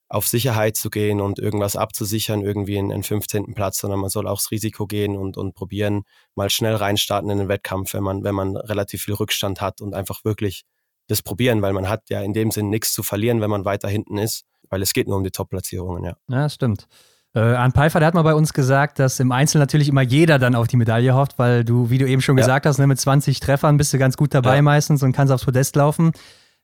auf 0.08 0.26
Sicherheit 0.26 0.76
zu 0.76 0.88
gehen 0.88 1.20
und 1.20 1.38
irgendwas 1.38 1.76
abzusichern, 1.76 2.40
irgendwie 2.42 2.78
einen, 2.78 2.92
einen 2.92 3.02
15. 3.02 3.54
Platz, 3.54 3.78
sondern 3.78 4.00
man 4.00 4.08
soll 4.08 4.26
auch 4.26 4.38
das 4.38 4.50
Risiko 4.50 4.86
gehen 4.86 5.16
und, 5.16 5.36
und 5.36 5.54
probieren, 5.54 6.04
mal 6.34 6.48
schnell 6.48 6.74
reinstarten 6.74 7.30
in 7.30 7.38
den 7.38 7.48
Wettkampf, 7.48 7.92
wenn 7.92 8.02
man, 8.02 8.24
wenn 8.24 8.34
man 8.34 8.56
relativ 8.56 9.02
viel 9.02 9.14
Rückstand 9.14 9.60
hat 9.60 9.80
und 9.80 9.94
einfach 9.94 10.24
wirklich 10.24 10.64
das 11.08 11.22
probieren, 11.22 11.60
weil 11.62 11.72
man 11.72 11.88
hat 11.88 12.10
ja 12.10 12.22
in 12.22 12.32
dem 12.32 12.50
Sinn 12.50 12.70
nichts 12.70 12.92
zu 12.92 13.02
verlieren, 13.02 13.40
wenn 13.40 13.50
man 13.50 13.64
weiter 13.64 13.88
hinten 13.88 14.18
ist, 14.18 14.44
weil 14.70 14.82
es 14.82 14.92
geht 14.92 15.08
nur 15.08 15.16
um 15.16 15.24
die 15.24 15.30
Top-Platzierungen, 15.30 16.04
ja. 16.04 16.16
Ja, 16.28 16.48
stimmt. 16.48 16.86
Äh, 17.34 17.40
Arne 17.40 17.72
Pfeiffer, 17.72 17.98
der 17.98 18.06
hat 18.06 18.14
mal 18.14 18.22
bei 18.22 18.34
uns 18.34 18.54
gesagt, 18.54 18.98
dass 18.98 19.20
im 19.20 19.32
Einzel 19.32 19.58
natürlich 19.58 19.88
immer 19.88 20.02
jeder 20.02 20.38
dann 20.38 20.54
auf 20.54 20.66
die 20.68 20.76
Medaille 20.76 21.14
hofft, 21.14 21.38
weil 21.38 21.64
du, 21.64 21.90
wie 21.90 21.98
du 21.98 22.08
eben 22.08 22.22
schon 22.22 22.36
ja. 22.38 22.42
gesagt 22.42 22.64
hast, 22.64 22.78
ne, 22.78 22.86
mit 22.86 22.98
20 22.98 23.40
Treffern 23.40 23.76
bist 23.76 23.92
du 23.92 23.98
ganz 23.98 24.16
gut 24.16 24.32
dabei 24.32 24.56
ja. 24.56 24.62
meistens 24.62 25.02
und 25.02 25.12
kannst 25.12 25.32
aufs 25.32 25.44
Podest 25.44 25.76
laufen. 25.76 26.12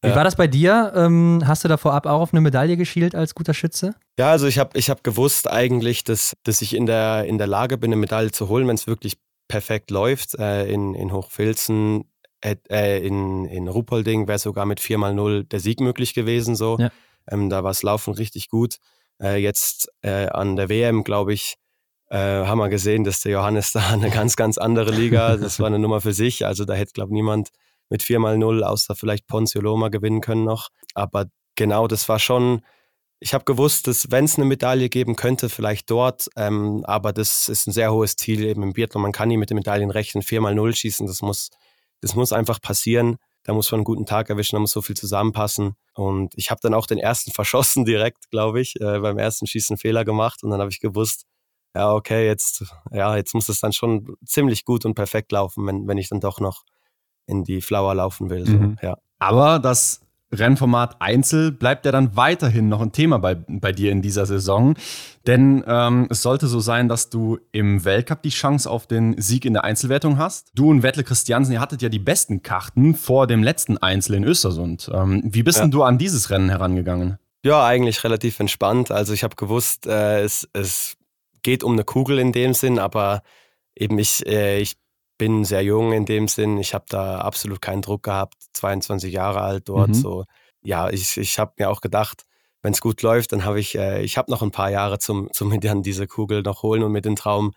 Wie 0.04 0.14
war 0.14 0.24
das 0.24 0.36
bei 0.36 0.46
dir? 0.46 0.92
Ähm, 0.94 1.42
hast 1.46 1.64
du 1.64 1.68
da 1.68 1.76
vorab 1.76 2.06
auch 2.06 2.20
auf 2.20 2.32
eine 2.32 2.40
Medaille 2.40 2.76
geschielt 2.76 3.14
als 3.14 3.34
guter 3.34 3.54
Schütze? 3.54 3.94
Ja, 4.18 4.30
also 4.30 4.46
ich 4.46 4.58
habe 4.58 4.78
ich 4.78 4.90
hab 4.90 5.02
gewusst 5.04 5.50
eigentlich, 5.50 6.04
dass, 6.04 6.34
dass 6.44 6.62
ich 6.62 6.74
in 6.74 6.86
der, 6.86 7.24
in 7.24 7.38
der 7.38 7.46
Lage 7.46 7.78
bin, 7.78 7.90
eine 7.90 8.00
Medaille 8.00 8.30
zu 8.30 8.48
holen, 8.48 8.68
wenn 8.68 8.74
es 8.74 8.86
wirklich 8.86 9.16
perfekt 9.48 9.90
läuft. 9.90 10.38
Äh, 10.38 10.66
in, 10.66 10.94
in 10.94 11.12
Hochfilzen, 11.12 12.04
äh, 12.42 13.06
in, 13.06 13.46
in 13.46 13.68
Ruppolding 13.68 14.28
wäre 14.28 14.38
sogar 14.38 14.66
mit 14.66 14.80
4x0 14.80 15.48
der 15.48 15.60
Sieg 15.60 15.80
möglich 15.80 16.14
gewesen. 16.14 16.56
So. 16.56 16.76
Ja. 16.78 16.90
Ähm, 17.30 17.50
da 17.50 17.64
war 17.64 17.70
es 17.70 17.82
Laufen 17.82 18.14
richtig 18.14 18.48
gut. 18.48 18.76
Äh, 19.22 19.36
jetzt 19.36 19.90
äh, 20.02 20.26
an 20.26 20.56
der 20.56 20.68
WM, 20.68 21.04
glaube 21.04 21.32
ich, 21.32 21.54
äh, 22.10 22.16
haben 22.18 22.58
wir 22.58 22.68
gesehen, 22.68 23.04
dass 23.04 23.20
der 23.20 23.32
Johannes 23.32 23.72
da 23.72 23.88
eine 23.90 24.10
ganz, 24.10 24.36
ganz 24.36 24.58
andere 24.58 24.90
Liga, 24.90 25.36
das 25.36 25.58
war 25.58 25.66
eine 25.66 25.78
Nummer 25.78 26.00
für 26.00 26.12
sich. 26.12 26.46
Also 26.46 26.64
da 26.64 26.74
hätte, 26.74 26.92
glaube 26.92 27.10
ich, 27.10 27.14
niemand 27.14 27.50
mit 27.90 28.02
4 28.02 28.18
mal 28.18 28.38
0, 28.38 28.64
außer 28.64 28.94
vielleicht 28.94 29.26
Ponzio 29.26 29.60
Loma 29.60 29.88
gewinnen 29.88 30.20
können 30.20 30.44
noch. 30.44 30.70
Aber 30.94 31.26
genau, 31.56 31.86
das 31.86 32.08
war 32.08 32.18
schon, 32.18 32.62
ich 33.20 33.34
habe 33.34 33.44
gewusst, 33.44 33.86
dass 33.86 34.10
wenn 34.10 34.24
es 34.24 34.36
eine 34.36 34.44
Medaille 34.44 34.88
geben 34.88 35.16
könnte, 35.16 35.48
vielleicht 35.48 35.90
dort, 35.90 36.28
ähm, 36.36 36.84
aber 36.84 37.12
das 37.12 37.48
ist 37.48 37.66
ein 37.66 37.72
sehr 37.72 37.92
hohes 37.92 38.16
Ziel 38.16 38.44
eben 38.44 38.62
im 38.62 38.72
Biathlon. 38.72 39.02
Man 39.02 39.12
kann 39.12 39.28
nie 39.28 39.36
mit 39.36 39.50
den 39.50 39.56
Medaillen 39.56 39.90
rechnen, 39.90 40.22
4 40.22 40.40
mal 40.40 40.54
0 40.54 40.74
schießen, 40.74 41.06
das 41.06 41.22
muss, 41.22 41.50
das 42.00 42.14
muss 42.14 42.32
einfach 42.32 42.60
passieren. 42.60 43.16
Da 43.46 43.52
muss 43.52 43.70
man 43.70 43.80
einen 43.80 43.84
guten 43.84 44.06
Tag 44.06 44.30
erwischen, 44.30 44.56
da 44.56 44.60
muss 44.60 44.70
so 44.70 44.80
viel 44.80 44.96
zusammenpassen. 44.96 45.76
Und 45.92 46.32
ich 46.36 46.50
habe 46.50 46.60
dann 46.62 46.72
auch 46.72 46.86
den 46.86 46.98
ersten 46.98 47.30
verschossen 47.34 47.84
direkt, 47.84 48.30
glaube 48.30 48.60
ich, 48.60 48.80
äh, 48.80 49.00
beim 49.00 49.18
ersten 49.18 49.46
Schießen 49.46 49.76
Fehler 49.76 50.04
gemacht 50.04 50.42
und 50.42 50.50
dann 50.50 50.60
habe 50.60 50.70
ich 50.70 50.80
gewusst, 50.80 51.26
ja, 51.74 51.92
okay, 51.92 52.26
jetzt, 52.26 52.64
ja, 52.92 53.16
jetzt 53.16 53.34
muss 53.34 53.48
es 53.48 53.60
dann 53.60 53.72
schon 53.72 54.16
ziemlich 54.24 54.64
gut 54.64 54.84
und 54.84 54.94
perfekt 54.94 55.32
laufen, 55.32 55.66
wenn, 55.66 55.86
wenn 55.88 55.98
ich 55.98 56.08
dann 56.08 56.20
doch 56.20 56.40
noch 56.40 56.62
in 57.26 57.44
die 57.44 57.60
Flower 57.60 57.94
laufen 57.94 58.30
will. 58.30 58.46
So. 58.46 58.52
Mhm. 58.52 58.76
Ja. 58.82 58.96
Aber 59.18 59.58
das 59.58 60.04
Rennformat 60.34 61.00
Einzel 61.00 61.52
bleibt 61.52 61.86
ja 61.86 61.92
dann 61.92 62.16
weiterhin 62.16 62.68
noch 62.68 62.80
ein 62.80 62.92
Thema 62.92 63.18
bei, 63.18 63.34
bei 63.34 63.72
dir 63.72 63.92
in 63.92 64.02
dieser 64.02 64.26
Saison. 64.26 64.74
Denn 65.26 65.64
ähm, 65.66 66.08
es 66.10 66.22
sollte 66.22 66.46
so 66.46 66.60
sein, 66.60 66.88
dass 66.88 67.08
du 67.08 67.38
im 67.52 67.84
Weltcup 67.84 68.22
die 68.22 68.30
Chance 68.30 68.68
auf 68.70 68.86
den 68.86 69.20
Sieg 69.20 69.44
in 69.44 69.54
der 69.54 69.64
Einzelwertung 69.64 70.18
hast. 70.18 70.50
Du 70.54 70.70
und 70.70 70.82
Wettle 70.82 71.04
Christiansen, 71.04 71.52
ihr 71.52 71.60
hattet 71.60 71.82
ja 71.82 71.88
die 71.88 71.98
besten 71.98 72.42
Karten 72.42 72.94
vor 72.94 73.26
dem 73.26 73.42
letzten 73.42 73.78
Einzel 73.78 74.14
in 74.14 74.24
Östersund. 74.24 74.90
Ähm, 74.92 75.22
wie 75.24 75.42
bist 75.42 75.58
ja. 75.58 75.64
denn 75.64 75.70
du 75.70 75.82
an 75.82 75.98
dieses 75.98 76.30
Rennen 76.30 76.50
herangegangen? 76.50 77.18
Ja, 77.44 77.64
eigentlich 77.64 78.02
relativ 78.04 78.40
entspannt. 78.40 78.90
Also 78.90 79.12
ich 79.12 79.22
habe 79.22 79.36
gewusst, 79.36 79.86
äh, 79.86 80.22
es, 80.22 80.48
es 80.52 80.96
geht 81.42 81.62
um 81.62 81.72
eine 81.72 81.84
Kugel 81.84 82.18
in 82.18 82.32
dem 82.32 82.54
Sinn, 82.54 82.78
aber 82.78 83.22
eben 83.76 83.98
ich, 83.98 84.26
äh, 84.26 84.60
ich 84.60 84.76
bin 85.24 85.42
sehr 85.42 85.62
jung 85.62 85.94
in 85.94 86.04
dem 86.04 86.28
Sinn. 86.28 86.58
Ich 86.58 86.74
habe 86.74 86.84
da 86.86 87.20
absolut 87.20 87.62
keinen 87.62 87.80
Druck 87.80 88.02
gehabt. 88.02 88.34
22 88.52 89.10
Jahre 89.10 89.40
alt 89.40 89.70
dort. 89.70 89.88
Mhm. 89.88 89.94
So, 89.94 90.24
ja, 90.62 90.90
ich, 90.90 91.16
ich 91.16 91.38
habe 91.38 91.54
mir 91.56 91.70
auch 91.70 91.80
gedacht, 91.80 92.26
wenn 92.60 92.74
es 92.74 92.82
gut 92.82 93.00
läuft, 93.00 93.32
dann 93.32 93.46
habe 93.46 93.58
ich, 93.58 93.74
äh, 93.74 94.02
ich 94.02 94.18
habe 94.18 94.30
noch 94.30 94.42
ein 94.42 94.50
paar 94.50 94.70
Jahre 94.70 94.98
zum, 94.98 95.30
zum 95.32 95.48
mir 95.48 95.60
dann 95.60 95.82
diese 95.82 96.06
Kugel 96.06 96.42
noch 96.42 96.62
holen 96.62 96.82
und 96.82 96.92
mit 96.92 97.06
dem 97.06 97.16
Traum 97.16 97.52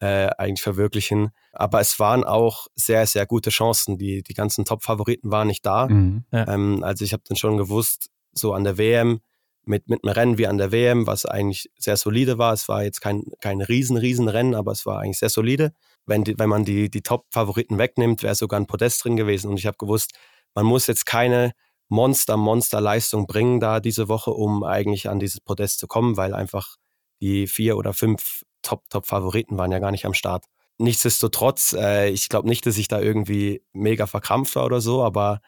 äh, 0.00 0.30
eigentlich 0.36 0.62
verwirklichen. 0.62 1.30
Aber 1.52 1.78
es 1.78 2.00
waren 2.00 2.24
auch 2.24 2.66
sehr, 2.74 3.06
sehr 3.06 3.24
gute 3.24 3.50
Chancen. 3.50 3.98
Die, 3.98 4.24
die 4.24 4.34
ganzen 4.34 4.64
Top-Favoriten 4.64 5.30
waren 5.30 5.46
nicht 5.46 5.64
da. 5.64 5.86
Mhm, 5.86 6.24
ja. 6.32 6.48
ähm, 6.48 6.82
also 6.82 7.04
ich 7.04 7.12
habe 7.12 7.22
dann 7.28 7.36
schon 7.36 7.56
gewusst, 7.56 8.08
so 8.32 8.52
an 8.52 8.64
der 8.64 8.78
WM, 8.78 9.20
mit, 9.64 9.88
mit 9.88 10.04
einem 10.04 10.12
Rennen 10.12 10.38
wie 10.38 10.46
an 10.46 10.58
der 10.58 10.72
WM, 10.72 11.06
was 11.06 11.26
eigentlich 11.26 11.70
sehr 11.78 11.96
solide 11.96 12.38
war. 12.38 12.52
Es 12.52 12.68
war 12.68 12.82
jetzt 12.82 13.00
kein, 13.00 13.24
kein 13.40 13.60
riesen, 13.60 13.96
riesen 13.96 14.28
Rennen, 14.28 14.54
aber 14.54 14.72
es 14.72 14.86
war 14.86 15.00
eigentlich 15.00 15.18
sehr 15.18 15.30
solide 15.30 15.72
wenn, 16.06 16.24
die, 16.24 16.38
wenn 16.38 16.48
man 16.48 16.64
die, 16.64 16.90
die 16.90 17.02
Top-Favoriten 17.02 17.78
wegnimmt, 17.78 18.22
wäre 18.22 18.34
sogar 18.34 18.58
ein 18.58 18.66
Podest 18.66 19.04
drin 19.04 19.16
gewesen. 19.16 19.50
Und 19.50 19.58
ich 19.58 19.66
habe 19.66 19.76
gewusst, 19.78 20.12
man 20.54 20.66
muss 20.66 20.86
jetzt 20.86 21.06
keine 21.06 21.52
Monster-Monster-Leistung 21.88 23.26
bringen 23.26 23.60
da 23.60 23.80
diese 23.80 24.08
Woche, 24.08 24.30
um 24.30 24.64
eigentlich 24.64 25.08
an 25.08 25.18
dieses 25.18 25.40
Podest 25.40 25.78
zu 25.78 25.86
kommen, 25.86 26.16
weil 26.16 26.34
einfach 26.34 26.76
die 27.20 27.46
vier 27.46 27.76
oder 27.76 27.92
fünf 27.92 28.42
Top-Top-Favoriten 28.62 29.58
waren 29.58 29.72
ja 29.72 29.78
gar 29.78 29.90
nicht 29.90 30.06
am 30.06 30.14
Start. 30.14 30.46
nichtsdestotrotz, 30.78 31.74
äh, 31.74 32.08
ich 32.08 32.28
glaube 32.28 32.48
nicht, 32.48 32.66
dass 32.66 32.78
ich 32.78 32.88
da 32.88 33.00
irgendwie 33.00 33.62
mega 33.72 34.06
verkrampft 34.06 34.56
war 34.56 34.64
oder 34.64 34.80
so, 34.80 35.04
aber 35.04 35.40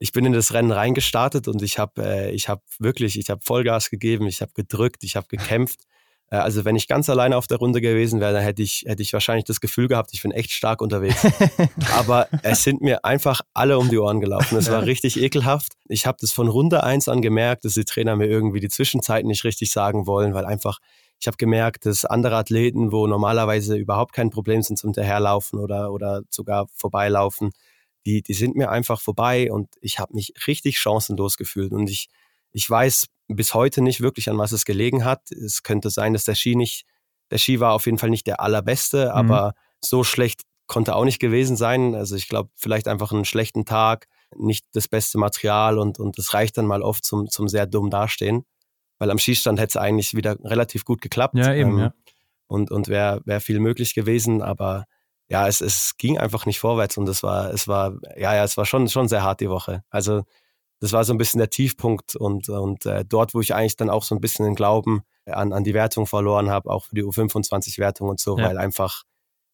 ich 0.00 0.12
bin 0.12 0.24
in 0.24 0.32
das 0.32 0.54
Rennen 0.54 0.72
reingestartet 0.72 1.46
und 1.46 1.62
ich 1.62 1.78
habe 1.78 2.02
äh, 2.02 2.30
ich 2.32 2.48
habe 2.48 2.62
wirklich, 2.78 3.18
ich 3.18 3.28
habe 3.28 3.42
Vollgas 3.44 3.90
gegeben, 3.90 4.26
ich 4.26 4.40
habe 4.40 4.50
gedrückt, 4.54 5.04
ich 5.04 5.14
habe 5.14 5.26
gekämpft. 5.28 5.80
Äh, 6.30 6.36
also 6.36 6.64
wenn 6.64 6.74
ich 6.74 6.88
ganz 6.88 7.10
alleine 7.10 7.36
auf 7.36 7.46
der 7.46 7.58
Runde 7.58 7.82
gewesen 7.82 8.18
wäre, 8.18 8.32
dann 8.32 8.42
hätte 8.42 8.62
ich, 8.62 8.84
hätte 8.86 9.02
ich 9.02 9.12
wahrscheinlich 9.12 9.44
das 9.44 9.60
Gefühl 9.60 9.88
gehabt, 9.88 10.10
ich 10.14 10.22
bin 10.22 10.32
echt 10.32 10.52
stark 10.52 10.80
unterwegs. 10.80 11.22
Aber 11.92 12.28
es 12.42 12.64
sind 12.64 12.80
mir 12.80 13.04
einfach 13.04 13.42
alle 13.52 13.78
um 13.78 13.90
die 13.90 13.98
Ohren 13.98 14.20
gelaufen. 14.20 14.56
Es 14.56 14.70
war 14.70 14.84
richtig 14.86 15.20
ekelhaft. 15.20 15.74
Ich 15.88 16.06
habe 16.06 16.16
das 16.18 16.32
von 16.32 16.48
Runde 16.48 16.82
eins 16.82 17.06
an 17.06 17.20
gemerkt, 17.20 17.66
dass 17.66 17.74
die 17.74 17.84
Trainer 17.84 18.16
mir 18.16 18.26
irgendwie 18.26 18.60
die 18.60 18.70
Zwischenzeiten 18.70 19.28
nicht 19.28 19.44
richtig 19.44 19.70
sagen 19.70 20.06
wollen, 20.06 20.32
weil 20.32 20.46
einfach 20.46 20.78
ich 21.20 21.26
habe 21.26 21.36
gemerkt, 21.36 21.84
dass 21.84 22.06
andere 22.06 22.36
Athleten, 22.36 22.92
wo 22.92 23.06
normalerweise 23.06 23.76
überhaupt 23.76 24.14
kein 24.14 24.30
Problem 24.30 24.62
sind 24.62 24.78
zum 24.78 24.88
Hinterherlaufen 24.88 25.58
oder, 25.58 25.92
oder 25.92 26.22
sogar 26.30 26.66
vorbeilaufen, 26.72 27.50
die, 28.06 28.22
die 28.22 28.34
sind 28.34 28.56
mir 28.56 28.70
einfach 28.70 29.00
vorbei 29.00 29.52
und 29.52 29.68
ich 29.80 29.98
habe 29.98 30.14
mich 30.14 30.32
richtig 30.46 30.78
chancenlos 30.78 31.36
gefühlt. 31.36 31.72
Und 31.72 31.90
ich, 31.90 32.08
ich 32.52 32.68
weiß 32.68 33.06
bis 33.28 33.54
heute 33.54 33.82
nicht 33.82 34.00
wirklich, 34.00 34.28
an 34.28 34.38
was 34.38 34.52
es 34.52 34.64
gelegen 34.64 35.04
hat. 35.04 35.30
Es 35.30 35.62
könnte 35.62 35.90
sein, 35.90 36.12
dass 36.12 36.24
der 36.24 36.34
Ski 36.34 36.56
nicht, 36.56 36.84
der 37.30 37.38
Ski 37.38 37.60
war 37.60 37.74
auf 37.74 37.86
jeden 37.86 37.98
Fall 37.98 38.10
nicht 38.10 38.26
der 38.26 38.40
allerbeste, 38.40 39.06
mhm. 39.06 39.10
aber 39.10 39.54
so 39.80 40.04
schlecht 40.04 40.42
konnte 40.66 40.94
auch 40.94 41.04
nicht 41.04 41.18
gewesen 41.18 41.56
sein. 41.56 41.94
Also 41.94 42.16
ich 42.16 42.28
glaube, 42.28 42.50
vielleicht 42.54 42.88
einfach 42.88 43.12
einen 43.12 43.24
schlechten 43.24 43.64
Tag, 43.64 44.06
nicht 44.36 44.64
das 44.72 44.88
beste 44.88 45.18
Material 45.18 45.78
und, 45.78 45.98
und 45.98 46.16
das 46.18 46.34
reicht 46.34 46.56
dann 46.56 46.66
mal 46.66 46.82
oft 46.82 47.04
zum, 47.04 47.28
zum 47.28 47.48
sehr 47.48 47.66
dumm 47.66 47.90
dastehen. 47.90 48.44
Weil 48.98 49.10
am 49.10 49.18
Schießstand 49.18 49.58
hätte 49.58 49.70
es 49.70 49.76
eigentlich 49.76 50.14
wieder 50.14 50.36
relativ 50.44 50.84
gut 50.84 51.00
geklappt. 51.00 51.36
Ja, 51.36 51.54
eben, 51.54 51.72
ähm, 51.72 51.78
ja. 51.78 51.94
Und, 52.46 52.70
und 52.70 52.88
wäre 52.88 53.22
wär 53.24 53.40
viel 53.40 53.58
möglich 53.58 53.94
gewesen, 53.94 54.42
aber 54.42 54.86
ja, 55.30 55.46
es, 55.46 55.60
es 55.60 55.96
ging 55.96 56.18
einfach 56.18 56.44
nicht 56.44 56.58
vorwärts 56.58 56.98
und 56.98 57.08
es 57.08 57.22
war, 57.22 57.54
es 57.54 57.68
war, 57.68 57.94
ja, 58.16 58.34
ja, 58.34 58.42
es 58.42 58.56
war 58.56 58.66
schon, 58.66 58.88
schon 58.88 59.06
sehr 59.06 59.22
hart 59.22 59.40
die 59.40 59.48
Woche. 59.48 59.84
Also 59.88 60.24
das 60.80 60.92
war 60.92 61.04
so 61.04 61.14
ein 61.14 61.18
bisschen 61.18 61.38
der 61.38 61.50
Tiefpunkt 61.50 62.16
und, 62.16 62.48
und 62.48 62.84
äh, 62.84 63.04
dort, 63.04 63.32
wo 63.32 63.40
ich 63.40 63.54
eigentlich 63.54 63.76
dann 63.76 63.90
auch 63.90 64.02
so 64.02 64.14
ein 64.14 64.20
bisschen 64.20 64.44
den 64.44 64.56
Glauben 64.56 65.02
an, 65.26 65.52
an 65.52 65.62
die 65.62 65.74
Wertung 65.74 66.06
verloren 66.06 66.50
habe, 66.50 66.68
auch 66.68 66.86
für 66.86 66.96
die 66.96 67.04
U25-Wertung 67.04 68.08
und 68.08 68.18
so, 68.18 68.36
ja. 68.36 68.46
weil 68.46 68.58
einfach, 68.58 69.04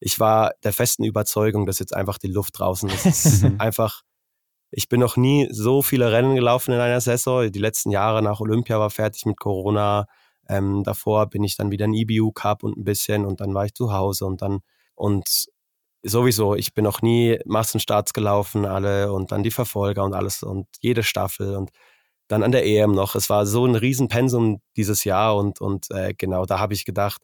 ich 0.00 0.18
war 0.18 0.52
der 0.64 0.72
festen 0.72 1.04
Überzeugung, 1.04 1.66
dass 1.66 1.78
jetzt 1.78 1.94
einfach 1.94 2.16
die 2.16 2.28
Luft 2.28 2.58
draußen 2.58 2.88
ist. 2.88 3.04
Es 3.04 3.24
ist 3.42 3.44
einfach, 3.58 4.00
ich 4.70 4.88
bin 4.88 5.00
noch 5.00 5.18
nie 5.18 5.46
so 5.50 5.82
viele 5.82 6.10
Rennen 6.10 6.36
gelaufen 6.36 6.72
in 6.72 6.80
einer 6.80 7.02
Saison. 7.02 7.52
Die 7.52 7.58
letzten 7.58 7.90
Jahre 7.90 8.22
nach 8.22 8.40
Olympia 8.40 8.78
war 8.78 8.90
fertig 8.90 9.26
mit 9.26 9.38
Corona. 9.38 10.06
Ähm, 10.48 10.84
davor 10.84 11.26
bin 11.26 11.44
ich 11.44 11.56
dann 11.56 11.70
wieder 11.70 11.84
in 11.84 11.92
IBU 11.92 12.32
Cup 12.32 12.62
und 12.62 12.78
ein 12.78 12.84
bisschen 12.84 13.26
und 13.26 13.42
dann 13.42 13.52
war 13.52 13.66
ich 13.66 13.74
zu 13.74 13.92
Hause 13.92 14.24
und 14.24 14.40
dann 14.40 14.60
und 14.94 15.48
sowieso, 16.06 16.54
ich 16.54 16.74
bin 16.74 16.84
noch 16.84 17.02
nie 17.02 17.38
Massenstarts 17.44 18.12
gelaufen, 18.12 18.66
alle 18.66 19.12
und 19.12 19.32
dann 19.32 19.42
die 19.42 19.50
Verfolger 19.50 20.04
und 20.04 20.14
alles 20.14 20.42
und 20.42 20.66
jede 20.80 21.02
Staffel 21.02 21.56
und 21.56 21.70
dann 22.28 22.42
an 22.42 22.52
der 22.52 22.66
EM 22.66 22.92
noch. 22.92 23.14
Es 23.14 23.30
war 23.30 23.46
so 23.46 23.66
ein 23.66 23.74
Riesenpensum 23.76 24.60
dieses 24.76 25.04
Jahr 25.04 25.36
und, 25.36 25.60
und 25.60 25.90
äh, 25.90 26.14
genau 26.16 26.44
da 26.46 26.58
habe 26.58 26.74
ich 26.74 26.84
gedacht, 26.84 27.22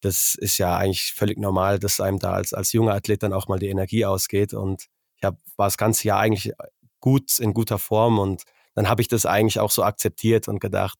das 0.00 0.34
ist 0.34 0.58
ja 0.58 0.76
eigentlich 0.76 1.12
völlig 1.12 1.38
normal, 1.38 1.78
dass 1.78 2.00
einem 2.00 2.18
da 2.18 2.32
als, 2.32 2.54
als 2.54 2.72
junger 2.72 2.94
Athlet 2.94 3.22
dann 3.22 3.32
auch 3.32 3.48
mal 3.48 3.58
die 3.58 3.68
Energie 3.68 4.04
ausgeht 4.04 4.54
und 4.54 4.86
ich 5.16 5.24
hab, 5.24 5.36
war 5.56 5.66
das 5.66 5.76
ganze 5.76 6.08
Jahr 6.08 6.20
eigentlich 6.20 6.52
gut, 7.00 7.38
in 7.38 7.54
guter 7.54 7.78
Form 7.78 8.18
und 8.18 8.44
dann 8.74 8.88
habe 8.88 9.02
ich 9.02 9.08
das 9.08 9.26
eigentlich 9.26 9.60
auch 9.60 9.70
so 9.70 9.82
akzeptiert 9.82 10.48
und 10.48 10.60
gedacht, 10.60 10.98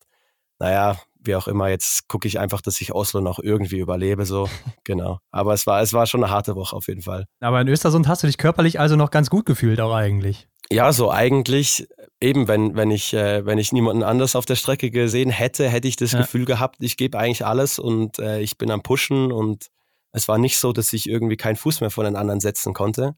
naja, 0.58 1.00
wie 1.22 1.36
auch 1.36 1.48
immer, 1.48 1.68
jetzt 1.68 2.08
gucke 2.08 2.26
ich 2.26 2.38
einfach, 2.38 2.60
dass 2.60 2.80
ich 2.80 2.92
Oslo 2.92 3.20
noch 3.20 3.38
irgendwie 3.38 3.78
überlebe, 3.78 4.24
so, 4.26 4.48
genau. 4.84 5.18
Aber 5.30 5.52
es 5.54 5.66
war, 5.66 5.80
es 5.82 5.92
war 5.92 6.06
schon 6.06 6.24
eine 6.24 6.32
harte 6.32 6.56
Woche 6.56 6.74
auf 6.74 6.88
jeden 6.88 7.02
Fall. 7.02 7.26
Aber 7.40 7.60
in 7.60 7.68
Östersund 7.68 8.08
hast 8.08 8.22
du 8.22 8.26
dich 8.26 8.38
körperlich 8.38 8.80
also 8.80 8.96
noch 8.96 9.10
ganz 9.10 9.30
gut 9.30 9.46
gefühlt 9.46 9.80
auch 9.80 9.94
eigentlich. 9.94 10.48
Ja, 10.72 10.92
so 10.92 11.10
eigentlich, 11.10 11.88
eben, 12.20 12.46
wenn, 12.46 12.76
wenn 12.76 12.90
ich, 12.90 13.12
äh, 13.12 13.44
wenn 13.44 13.58
ich 13.58 13.72
niemanden 13.72 14.04
anders 14.04 14.36
auf 14.36 14.46
der 14.46 14.54
Strecke 14.54 14.90
gesehen 14.90 15.30
hätte, 15.30 15.68
hätte 15.68 15.88
ich 15.88 15.96
das 15.96 16.12
ja. 16.12 16.20
Gefühl 16.20 16.44
gehabt, 16.44 16.76
ich 16.80 16.96
gebe 16.96 17.18
eigentlich 17.18 17.44
alles 17.44 17.78
und 17.78 18.18
äh, 18.20 18.40
ich 18.40 18.56
bin 18.56 18.70
am 18.70 18.82
Pushen 18.82 19.32
und 19.32 19.66
es 20.12 20.28
war 20.28 20.38
nicht 20.38 20.58
so, 20.58 20.72
dass 20.72 20.92
ich 20.92 21.08
irgendwie 21.08 21.36
keinen 21.36 21.56
Fuß 21.56 21.80
mehr 21.80 21.90
von 21.90 22.04
den 22.04 22.16
anderen 22.16 22.40
setzen 22.40 22.72
konnte, 22.72 23.16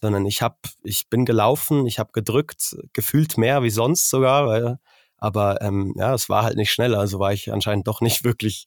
sondern 0.00 0.24
ich 0.24 0.40
habe, 0.42 0.56
ich 0.82 1.08
bin 1.10 1.24
gelaufen, 1.24 1.86
ich 1.86 1.98
habe 1.98 2.12
gedrückt, 2.12 2.76
gefühlt 2.92 3.38
mehr 3.38 3.62
wie 3.62 3.70
sonst 3.70 4.08
sogar, 4.08 4.46
weil 4.46 4.78
aber 5.24 5.62
ähm, 5.62 5.94
ja, 5.96 6.14
es 6.14 6.28
war 6.28 6.44
halt 6.44 6.56
nicht 6.56 6.70
schneller, 6.70 6.98
also 6.98 7.18
war 7.18 7.32
ich 7.32 7.52
anscheinend 7.52 7.88
doch 7.88 8.00
nicht 8.00 8.24
wirklich 8.24 8.66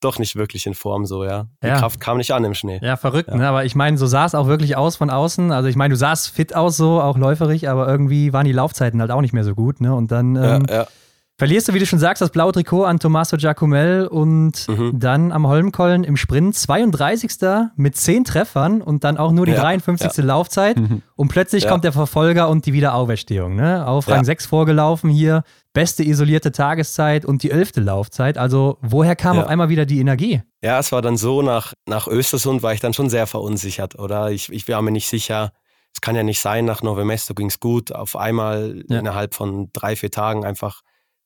doch 0.00 0.18
nicht 0.18 0.36
wirklich 0.36 0.66
in 0.66 0.74
Form 0.74 1.06
so, 1.06 1.24
ja. 1.24 1.46
Die 1.62 1.66
ja. 1.66 1.78
Kraft 1.78 2.00
kam 2.00 2.18
nicht 2.18 2.30
an 2.32 2.44
im 2.44 2.54
Schnee. 2.54 2.78
Ja, 2.82 2.96
verrückt, 2.96 3.30
ja. 3.30 3.36
Ne? 3.36 3.48
aber 3.48 3.64
ich 3.64 3.74
meine, 3.74 3.98
so 3.98 4.06
sah 4.06 4.24
es 4.24 4.34
auch 4.34 4.46
wirklich 4.46 4.76
aus 4.76 4.96
von 4.96 5.10
außen. 5.10 5.50
Also 5.50 5.68
ich 5.68 5.76
meine, 5.76 5.92
du 5.92 5.96
sahst 5.96 6.28
fit 6.28 6.54
aus 6.54 6.76
so, 6.76 7.00
auch 7.00 7.18
läuferig, 7.18 7.68
aber 7.68 7.88
irgendwie 7.88 8.32
waren 8.32 8.46
die 8.46 8.52
Laufzeiten 8.52 9.00
halt 9.00 9.10
auch 9.10 9.20
nicht 9.20 9.32
mehr 9.32 9.44
so 9.44 9.54
gut, 9.54 9.80
ne? 9.80 9.94
Und 9.94 10.12
dann 10.12 10.36
ähm, 10.36 10.66
ja, 10.70 10.86
verlierst 11.38 11.68
du, 11.68 11.74
wie 11.74 11.78
du 11.78 11.86
schon 11.86 12.00
sagst, 12.00 12.20
das 12.20 12.30
blaue 12.30 12.52
Trikot 12.52 12.84
an 12.84 12.98
Tommaso 12.98 13.36
Giacomel 13.36 14.08
und 14.08 14.66
mhm. 14.68 14.98
dann 14.98 15.32
am 15.32 15.46
Holmkollen 15.46 16.02
im 16.02 16.16
Sprint 16.16 16.56
32. 16.56 17.30
mit 17.76 17.96
10 17.96 18.24
Treffern 18.24 18.82
und 18.82 19.04
dann 19.04 19.16
auch 19.16 19.30
nur 19.30 19.46
die 19.46 19.54
53. 19.54 20.24
Laufzeit. 20.24 20.78
Mhm. 20.78 21.02
Und 21.14 21.28
plötzlich 21.28 21.66
kommt 21.68 21.84
der 21.84 21.92
Verfolger 21.92 22.48
und 22.48 22.66
die 22.66 22.72
Wiederauferstehung, 22.72 23.54
ne? 23.54 23.86
Auf 23.86 24.08
Rang 24.08 24.24
6 24.24 24.46
vorgelaufen 24.46 25.10
hier 25.10 25.44
beste 25.72 26.02
isolierte 26.02 26.50
Tageszeit 26.50 27.24
und 27.24 27.44
die 27.44 27.52
elfte 27.52 27.80
Laufzeit. 27.80 28.36
Also 28.36 28.78
woher 28.80 29.14
kam 29.14 29.36
ja. 29.36 29.44
auf 29.44 29.48
einmal 29.48 29.68
wieder 29.68 29.86
die 29.86 30.00
Energie? 30.00 30.42
Ja, 30.60 30.80
es 30.80 30.90
war 30.90 31.02
dann 31.02 31.16
so, 31.16 31.40
nach, 31.40 31.74
nach 31.86 32.08
Östersund 32.08 32.64
war 32.64 32.72
ich 32.72 32.80
dann 32.80 32.94
schon 32.94 33.08
sehr 33.08 33.28
verunsichert, 33.28 33.96
oder? 33.96 34.32
Ich, 34.32 34.50
ich 34.50 34.66
war 34.68 34.82
mir 34.82 34.90
nicht 34.90 35.08
sicher, 35.08 35.52
es 35.94 36.00
kann 36.00 36.16
ja 36.16 36.24
nicht 36.24 36.40
sein, 36.40 36.64
nach 36.64 36.82
Novemesto 36.82 37.34
ging 37.34 37.46
es 37.46 37.60
gut, 37.60 37.92
auf 37.92 38.16
einmal 38.16 38.82
ja. 38.88 38.98
innerhalb 38.98 39.34
von 39.34 39.70
drei, 39.72 39.94
vier 39.94 40.10
Tagen 40.10 40.44
einfach 40.44 40.82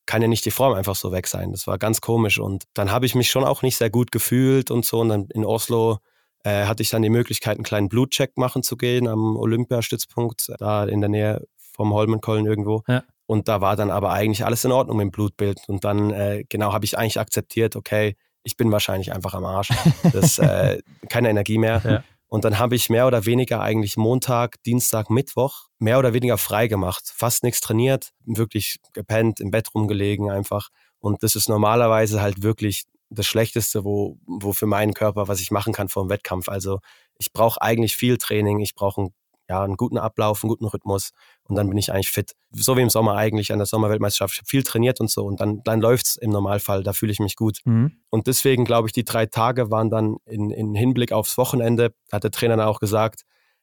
kann 0.06 0.22
ja 0.22 0.28
nicht 0.28 0.44
die 0.44 0.50
Form 0.50 0.74
einfach 0.74 0.96
so 0.96 1.12
weg 1.12 1.26
sein. 1.26 1.52
Das 1.52 1.66
war 1.66 1.78
ganz 1.78 2.00
komisch 2.00 2.38
und 2.38 2.64
dann 2.74 2.90
habe 2.90 3.06
ich 3.06 3.14
mich 3.14 3.30
schon 3.30 3.44
auch 3.44 3.62
nicht 3.62 3.76
sehr 3.76 3.90
gut 3.90 4.12
gefühlt 4.12 4.70
und 4.70 4.84
so 4.84 5.00
und 5.00 5.08
dann 5.08 5.26
in 5.32 5.44
Oslo 5.44 5.98
äh, 6.44 6.66
hatte 6.66 6.82
ich 6.82 6.90
dann 6.90 7.02
die 7.02 7.10
Möglichkeit, 7.10 7.56
einen 7.56 7.64
kleinen 7.64 7.88
Blutcheck 7.88 8.36
machen 8.36 8.62
zu 8.62 8.76
gehen 8.76 9.06
am 9.06 9.36
Olympiastützpunkt, 9.36 10.52
da 10.58 10.84
in 10.84 11.00
der 11.00 11.10
Nähe 11.10 11.46
vom 11.56 11.92
Holmenkollen 11.92 12.46
irgendwo. 12.46 12.82
Ja. 12.88 13.04
Und 13.26 13.48
da 13.48 13.60
war 13.60 13.76
dann 13.76 13.90
aber 13.90 14.12
eigentlich 14.12 14.44
alles 14.44 14.64
in 14.64 14.72
Ordnung 14.72 14.98
mit 14.98 15.04
dem 15.04 15.10
Blutbild. 15.10 15.60
Und 15.68 15.84
dann, 15.84 16.10
äh, 16.10 16.44
genau, 16.48 16.72
habe 16.72 16.84
ich 16.84 16.98
eigentlich 16.98 17.20
akzeptiert, 17.20 17.76
okay, 17.76 18.16
ich 18.42 18.56
bin 18.56 18.72
wahrscheinlich 18.72 19.12
einfach 19.12 19.34
am 19.34 19.44
Arsch. 19.44 19.70
Das, 20.12 20.38
äh, 20.38 20.82
keine 21.08 21.30
Energie 21.30 21.58
mehr. 21.58 21.80
Ja. 21.84 22.04
Und 22.32 22.46
dann 22.46 22.58
habe 22.58 22.74
ich 22.76 22.88
mehr 22.88 23.06
oder 23.06 23.26
weniger 23.26 23.60
eigentlich 23.60 23.98
Montag, 23.98 24.62
Dienstag, 24.62 25.10
Mittwoch 25.10 25.66
mehr 25.78 25.98
oder 25.98 26.14
weniger 26.14 26.38
frei 26.38 26.66
gemacht. 26.66 27.12
Fast 27.14 27.42
nichts 27.42 27.60
trainiert, 27.60 28.12
wirklich 28.24 28.78
gepennt, 28.94 29.38
im 29.38 29.50
Bett 29.50 29.74
rumgelegen 29.74 30.30
einfach. 30.30 30.70
Und 30.98 31.22
das 31.22 31.36
ist 31.36 31.50
normalerweise 31.50 32.22
halt 32.22 32.42
wirklich 32.42 32.84
das 33.10 33.26
Schlechteste, 33.26 33.84
wo, 33.84 34.16
wo 34.24 34.54
für 34.54 34.64
meinen 34.64 34.94
Körper, 34.94 35.28
was 35.28 35.42
ich 35.42 35.50
machen 35.50 35.74
kann 35.74 35.90
vor 35.90 36.04
dem 36.04 36.08
Wettkampf. 36.08 36.48
Also 36.48 36.78
ich 37.18 37.34
brauche 37.34 37.60
eigentlich 37.60 37.96
viel 37.96 38.16
Training, 38.16 38.60
ich 38.60 38.74
brauche 38.74 39.02
einen 39.02 39.14
ja, 39.48 39.62
einen 39.62 39.76
guten 39.76 39.98
Ablauf, 39.98 40.42
einen 40.42 40.48
guten 40.48 40.66
Rhythmus 40.66 41.10
und 41.48 41.56
dann 41.56 41.68
bin 41.68 41.78
ich 41.78 41.92
eigentlich 41.92 42.10
fit. 42.10 42.32
So 42.52 42.76
wie 42.76 42.80
im 42.80 42.90
Sommer 42.90 43.16
eigentlich 43.16 43.52
an 43.52 43.58
der 43.58 43.66
Sommerweltmeisterschaft. 43.66 44.34
Ich 44.34 44.38
habe 44.40 44.48
viel 44.48 44.62
trainiert 44.62 45.00
und 45.00 45.10
so 45.10 45.24
und 45.24 45.40
dann, 45.40 45.62
dann 45.64 45.80
läuft 45.80 46.06
es 46.06 46.16
im 46.16 46.30
Normalfall, 46.30 46.82
da 46.82 46.92
fühle 46.92 47.12
ich 47.12 47.20
mich 47.20 47.36
gut. 47.36 47.58
Mhm. 47.64 47.92
Und 48.10 48.26
deswegen 48.26 48.64
glaube 48.64 48.88
ich, 48.88 48.92
die 48.92 49.04
drei 49.04 49.26
Tage 49.26 49.70
waren 49.70 49.90
dann 49.90 50.16
in, 50.26 50.50
in 50.50 50.74
Hinblick 50.74 51.12
aufs 51.12 51.36
Wochenende, 51.38 51.94
hat 52.10 52.24
der 52.24 52.30
Trainer 52.30 52.56
dann 52.56 52.66
auch 52.66 52.80
gesagt, 52.80 53.22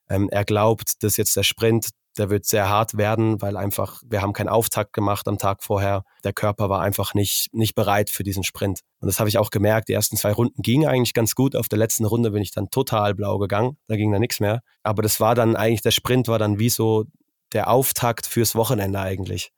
ähm, 0.09 0.29
er 0.29 0.43
glaubt, 0.43 1.03
dass 1.03 1.17
jetzt 1.17 1.35
der 1.35 1.43
Sprint 1.43 1.89
der 2.19 2.29
wird 2.29 2.45
sehr 2.45 2.69
hart 2.69 2.97
werden, 2.97 3.41
weil 3.41 3.57
einfach, 3.57 4.01
wir 4.05 4.21
haben 4.21 4.33
keinen 4.33 4.49
Auftakt 4.49 4.93
gemacht 4.93 5.27
am 5.27 5.37
Tag 5.37 5.63
vorher. 5.63 6.03
Der 6.23 6.33
Körper 6.33 6.69
war 6.69 6.81
einfach 6.81 7.13
nicht, 7.13 7.47
nicht 7.53 7.75
bereit 7.75 8.09
für 8.09 8.23
diesen 8.23 8.43
Sprint. 8.43 8.81
Und 8.99 9.07
das 9.07 9.19
habe 9.19 9.29
ich 9.29 9.37
auch 9.37 9.49
gemerkt. 9.49 9.87
Die 9.87 9.93
ersten 9.93 10.17
zwei 10.17 10.33
Runden 10.33 10.61
gingen 10.61 10.87
eigentlich 10.87 11.13
ganz 11.13 11.33
gut. 11.33 11.55
Auf 11.55 11.69
der 11.69 11.79
letzten 11.79 12.05
Runde 12.05 12.31
bin 12.31 12.41
ich 12.41 12.51
dann 12.51 12.69
total 12.69 13.15
blau 13.15 13.37
gegangen. 13.37 13.77
Da 13.87 13.95
ging 13.95 14.11
da 14.11 14.19
nichts 14.19 14.39
mehr. 14.39 14.61
Aber 14.83 15.01
das 15.01 15.19
war 15.19 15.33
dann 15.33 15.55
eigentlich, 15.55 15.81
der 15.81 15.91
Sprint 15.91 16.27
war 16.27 16.37
dann 16.37 16.59
wie 16.59 16.69
so 16.69 17.05
der 17.53 17.69
Auftakt 17.69 18.27
fürs 18.27 18.53
Wochenende 18.53 18.99
eigentlich. 18.99 19.51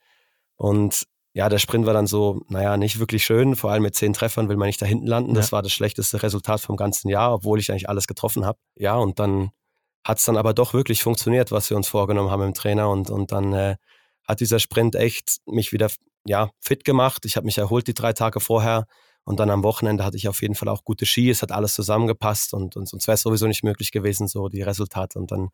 Und 0.55 1.07
ja, 1.33 1.49
der 1.49 1.59
Sprint 1.59 1.85
war 1.85 1.93
dann 1.93 2.07
so, 2.07 2.41
naja, 2.49 2.77
nicht 2.77 2.99
wirklich 2.99 3.23
schön. 3.23 3.55
Vor 3.55 3.71
allem 3.71 3.83
mit 3.83 3.95
zehn 3.95 4.13
Treffern 4.13 4.49
will 4.49 4.57
man 4.57 4.67
nicht 4.67 4.81
da 4.81 4.85
hinten 4.85 5.07
landen. 5.07 5.33
Das 5.33 5.51
war 5.51 5.61
das 5.63 5.71
schlechteste 5.71 6.21
Resultat 6.21 6.61
vom 6.61 6.75
ganzen 6.75 7.09
Jahr, 7.09 7.33
obwohl 7.33 7.59
ich 7.59 7.71
eigentlich 7.71 7.89
alles 7.89 8.05
getroffen 8.05 8.45
habe. 8.45 8.59
Ja, 8.75 8.95
und 8.97 9.17
dann 9.17 9.51
hat 10.03 10.17
es 10.17 10.25
dann 10.25 10.37
aber 10.37 10.53
doch 10.53 10.73
wirklich 10.73 11.03
funktioniert, 11.03 11.51
was 11.51 11.69
wir 11.69 11.77
uns 11.77 11.87
vorgenommen 11.87 12.31
haben 12.31 12.43
im 12.43 12.53
Trainer. 12.53 12.89
Und, 12.89 13.09
und 13.09 13.31
dann 13.31 13.53
äh, 13.53 13.75
hat 14.27 14.39
dieser 14.39 14.59
Sprint 14.59 14.95
echt 14.95 15.37
mich 15.45 15.71
wieder 15.71 15.89
ja, 16.25 16.49
fit 16.59 16.83
gemacht. 16.83 17.25
Ich 17.25 17.35
habe 17.35 17.45
mich 17.45 17.57
erholt 17.57 17.87
die 17.87 17.93
drei 17.93 18.13
Tage 18.13 18.39
vorher. 18.39 18.85
Und 19.23 19.39
dann 19.39 19.51
am 19.51 19.63
Wochenende 19.63 20.03
hatte 20.03 20.17
ich 20.17 20.27
auf 20.27 20.41
jeden 20.41 20.55
Fall 20.55 20.67
auch 20.69 20.83
gute 20.83 21.05
Ski. 21.05 21.29
Es 21.29 21.41
hat 21.43 21.51
alles 21.51 21.75
zusammengepasst 21.75 22.53
und, 22.53 22.75
und 22.75 22.89
sonst 22.89 23.07
wäre 23.07 23.15
es 23.15 23.21
sowieso 23.21 23.45
nicht 23.45 23.63
möglich 23.63 23.91
gewesen, 23.91 24.27
so 24.27 24.49
die 24.49 24.63
Resultate. 24.63 25.19
Und 25.19 25.31
dann 25.31 25.49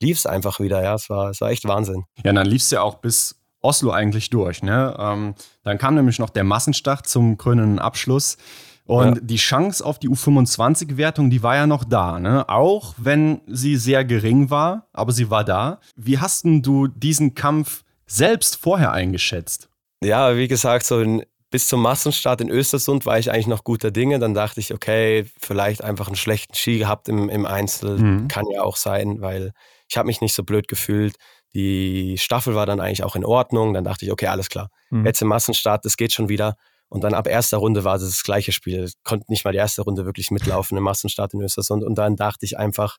lief 0.00 0.16
es 0.16 0.26
einfach 0.26 0.60
wieder, 0.60 0.82
ja. 0.82 0.94
Es 0.94 1.10
war, 1.10 1.30
es 1.30 1.40
war 1.40 1.50
echt 1.50 1.66
Wahnsinn. 1.66 2.04
Ja, 2.24 2.30
und 2.30 2.36
dann 2.36 2.46
lief 2.46 2.62
es 2.62 2.70
ja 2.70 2.80
auch 2.80 2.96
bis 2.96 3.38
Oslo 3.60 3.90
eigentlich 3.92 4.30
durch. 4.30 4.62
Ne? 4.62 4.96
Ähm, 4.98 5.34
dann 5.62 5.78
kam 5.78 5.94
nämlich 5.94 6.18
noch 6.18 6.30
der 6.30 6.44
Massenstart 6.44 7.06
zum 7.06 7.36
krönenden 7.36 7.78
Abschluss. 7.78 8.36
Und 8.84 9.14
ja. 9.16 9.20
die 9.22 9.36
Chance 9.36 9.84
auf 9.84 9.98
die 9.98 10.08
U25-Wertung, 10.08 11.30
die 11.30 11.42
war 11.42 11.54
ja 11.54 11.66
noch 11.66 11.84
da, 11.84 12.18
ne? 12.18 12.48
Auch 12.48 12.94
wenn 12.96 13.40
sie 13.46 13.76
sehr 13.76 14.04
gering 14.04 14.50
war, 14.50 14.88
aber 14.92 15.12
sie 15.12 15.30
war 15.30 15.44
da. 15.44 15.80
Wie 15.96 16.18
hast 16.18 16.44
denn 16.44 16.62
du 16.62 16.88
diesen 16.88 17.34
Kampf 17.34 17.84
selbst 18.06 18.56
vorher 18.56 18.92
eingeschätzt? 18.92 19.68
Ja, 20.02 20.36
wie 20.36 20.48
gesagt, 20.48 20.84
so 20.84 21.00
in, 21.00 21.24
bis 21.50 21.68
zum 21.68 21.80
Massenstart 21.82 22.40
in 22.40 22.50
Östersund 22.50 23.06
war 23.06 23.18
ich 23.18 23.30
eigentlich 23.30 23.46
noch 23.46 23.62
guter 23.62 23.92
Dinge. 23.92 24.18
Dann 24.18 24.34
dachte 24.34 24.58
ich, 24.58 24.74
okay, 24.74 25.26
vielleicht 25.38 25.84
einfach 25.84 26.08
einen 26.08 26.16
schlechten 26.16 26.54
Ski 26.54 26.78
gehabt 26.78 27.08
im, 27.08 27.28
im 27.28 27.46
Einzel. 27.46 27.98
Mhm. 27.98 28.28
Kann 28.28 28.46
ja 28.52 28.62
auch 28.62 28.76
sein, 28.76 29.20
weil 29.20 29.52
ich 29.88 29.96
habe 29.96 30.06
mich 30.06 30.20
nicht 30.20 30.34
so 30.34 30.42
blöd 30.42 30.66
gefühlt. 30.66 31.16
Die 31.54 32.16
Staffel 32.18 32.54
war 32.54 32.66
dann 32.66 32.80
eigentlich 32.80 33.04
auch 33.04 33.14
in 33.14 33.24
Ordnung. 33.24 33.74
Dann 33.74 33.84
dachte 33.84 34.04
ich, 34.04 34.10
okay, 34.10 34.26
alles 34.26 34.48
klar. 34.48 34.70
Mhm. 34.90 35.04
Jetzt 35.04 35.22
im 35.22 35.28
Massenstart, 35.28 35.84
das 35.84 35.96
geht 35.96 36.12
schon 36.12 36.28
wieder. 36.28 36.56
Und 36.92 37.02
dann 37.02 37.14
ab 37.14 37.26
erster 37.26 37.56
Runde 37.56 37.84
war 37.84 37.96
es 37.96 38.02
das 38.02 38.22
gleiche 38.22 38.52
Spiel. 38.52 38.90
Konnte 39.02 39.24
nicht 39.30 39.46
mal 39.46 39.52
die 39.52 39.58
erste 39.58 39.80
Runde 39.80 40.04
wirklich 40.04 40.30
mitlaufen 40.30 40.76
im 40.76 40.84
Massenstart 40.84 41.32
in 41.32 41.40
Östersund. 41.40 41.84
Und 41.84 41.96
dann 41.96 42.16
dachte 42.16 42.44
ich 42.44 42.58
einfach, 42.58 42.98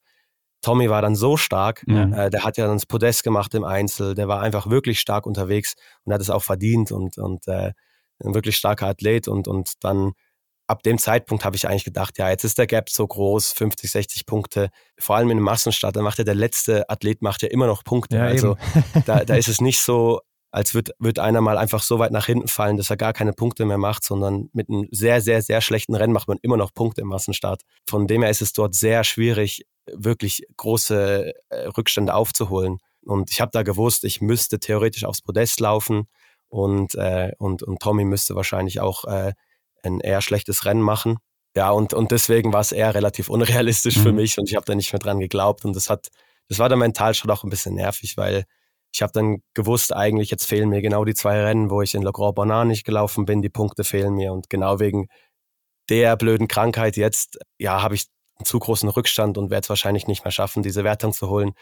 Tommy 0.64 0.89
war 0.89 1.04
dann 1.04 1.16
so 1.16 1.38
stark. 1.38 1.84
Ja. 1.86 2.26
Äh, 2.26 2.30
der 2.32 2.44
hat 2.44 2.58
ja 2.58 2.66
dann 2.66 2.78
das 2.78 2.88
Podest 2.88 3.22
gemacht 3.22 3.54
im 3.54 3.64
Einzel. 3.64 4.16
Der 4.16 4.28
war 4.28 4.41
einfach 4.41 4.68
wirklich 4.68 5.00
stark 5.00 5.28
unterwegs 5.28 5.76
und 6.06 6.14
hat 6.14 6.22
es 6.22 6.32
auch 6.32 6.41
verdient 6.41 6.91
und, 6.91 7.20
und 7.20 7.48
äh, 7.48 7.74
ein 8.24 8.34
wirklich 8.34 8.56
starker 8.56 8.88
Athlet. 8.88 9.28
Und, 9.28 9.48
und 9.48 9.74
dann 9.84 10.14
ab 10.66 10.82
dem 10.82 10.98
Zeitpunkt 10.98 11.46
habe 11.46 11.56
ich 11.56 11.68
eigentlich 11.68 11.84
gedacht, 11.84 12.18
ja, 12.18 12.32
jetzt 12.32 12.46
ist 12.46 12.58
der 12.58 12.66
Gap 12.66 12.89
so 12.89 13.06
groß, 13.06 13.52
50, 13.52 13.91
60 13.91 14.26
Punkte. 14.26 14.70
Vor 14.98 15.18
allem 15.18 15.30
in 15.30 15.38
einem 15.38 15.46
Massenstart, 15.46 15.96
da 15.96 16.02
macht 16.02 16.18
ja 16.18 16.24
der 16.24 16.34
letzte 16.34 16.89
Athlet 16.89 17.22
macht 17.22 17.44
ja 17.44 17.50
immer 17.50 17.68
noch 17.68 17.84
Punkte. 17.84 18.16
Ja, 18.16 18.24
also 18.24 18.58
da, 19.06 19.24
da 19.24 19.36
ist 19.36 19.50
es 19.50 19.62
nicht 19.62 19.82
so, 19.82 20.20
als 20.54 20.76
wird, 20.76 20.91
wird 20.99 21.18
einer 21.18 21.41
mal 21.41 21.58
einfach 21.58 21.82
so 21.82 21.97
weit 21.97 22.12
nach 22.12 22.28
hinten 22.28 22.47
fallen, 22.47 22.78
dass 22.78 22.91
er 22.91 22.95
gar 22.95 23.12
keine 23.12 23.34
Punkte 23.34 23.66
mehr 23.66 23.80
macht, 23.80 24.06
sondern 24.06 24.49
mit 24.54 24.70
einem 24.70 24.88
sehr, 24.91 25.20
sehr, 25.20 25.41
sehr 25.41 25.62
schlechten 25.62 25.95
Rennen 25.95 26.14
macht 26.14 26.28
man 26.28 26.38
immer 26.43 26.58
noch 26.58 26.76
Punkte 26.76 27.01
im 27.01 27.08
Massenstart. 27.08 27.64
Von 27.89 28.06
dem 28.06 28.22
her 28.22 28.30
ist 28.30 28.43
es 28.43 28.54
dort 28.54 28.76
sehr 28.76 29.04
schwierig, 29.04 29.66
wirklich 29.91 30.45
große 30.56 31.34
äh, 31.49 31.56
Rückstände 31.76 32.14
aufzuholen. 32.14 32.78
Und 33.01 33.32
ich 33.32 33.41
habe 33.41 33.49
da 33.51 33.64
gewusst, 33.64 34.04
ich 34.04 34.22
müsste 34.22 34.60
theoretisch 34.60 35.06
aufs 35.06 35.24
Podest 35.24 35.60
laufen 35.60 36.08
und, 36.49 36.93
äh, 36.95 37.32
und, 37.39 37.64
und 37.64 37.80
Tommy 37.82 38.06
müsste 38.06 38.36
wahrscheinlich 38.36 38.80
auch 38.80 39.06
äh, 39.06 39.34
ein 39.82 40.01
eher 40.01 40.22
schlechtes 40.22 40.66
Rennen 40.66 40.84
machen. 40.84 41.18
Ja, 41.56 41.72
und, 41.72 41.95
und 41.95 42.12
deswegen 42.12 42.54
war 42.54 42.62
es 42.62 42.72
eher 42.72 42.93
relativ 42.93 43.28
unrealistisch 43.30 43.97
mhm. 43.97 44.04
für 44.04 44.12
mich 44.12 44.38
und 44.38 44.47
ich 44.47 44.56
habe 44.56 44.68
da 44.68 44.76
nicht 44.76 44.93
mehr 44.93 44.99
dran 44.99 45.20
geglaubt. 45.20 45.66
Und 45.66 45.76
das 45.76 45.89
hat, 45.89 46.10
das 46.47 46.60
war 46.60 46.70
dann 46.70 46.78
mental 46.78 47.16
schon 47.16 47.32
auch 47.32 47.43
ein 47.43 47.49
bisschen 47.49 47.74
nervig, 47.74 48.18
weil 48.18 48.45
ich 48.94 49.02
habe 49.02 49.12
dann 49.14 49.41
gewusst, 49.54 49.94
eigentlich 49.94 50.30
jetzt 50.30 50.46
fehlen 50.46 50.70
mir 50.70 50.82
genau 50.82 51.04
die 51.04 51.16
zwei 51.16 51.41
Rennen, 51.44 51.72
wo 51.72 51.82
ich 51.82 51.96
in 51.96 52.04
Le 52.04 52.12
Grand 52.12 52.36
Bonnard 52.36 52.68
nicht 52.68 52.86
gelaufen 52.86 53.26
bin, 53.26 53.41
die 53.41 53.50
Punkte 53.50 53.84
fehlen 53.84 54.14
mir 54.14 54.32
und 54.34 54.50
genau 54.50 54.80
wegen 54.80 55.08
der 55.89 56.16
blöden 56.16 56.48
Krankheit 56.48 56.96
jetzt, 56.98 57.39
ja, 57.58 57.82
habe 57.82 57.96
ich 57.96 58.06
einen 58.38 58.46
zu 58.46 58.60
großen 58.60 58.89
Rückstand 58.89 59.38
und 59.38 59.50
werde 59.50 59.66
es 59.66 59.70
wahrscheinlich 59.70 60.08
nicht 60.08 60.24
mehr 60.24 60.32
schaffen, 60.32 60.64
diese 60.64 60.84
Wertung 60.84 61.14
zu 61.14 61.30
holen, 61.30 61.54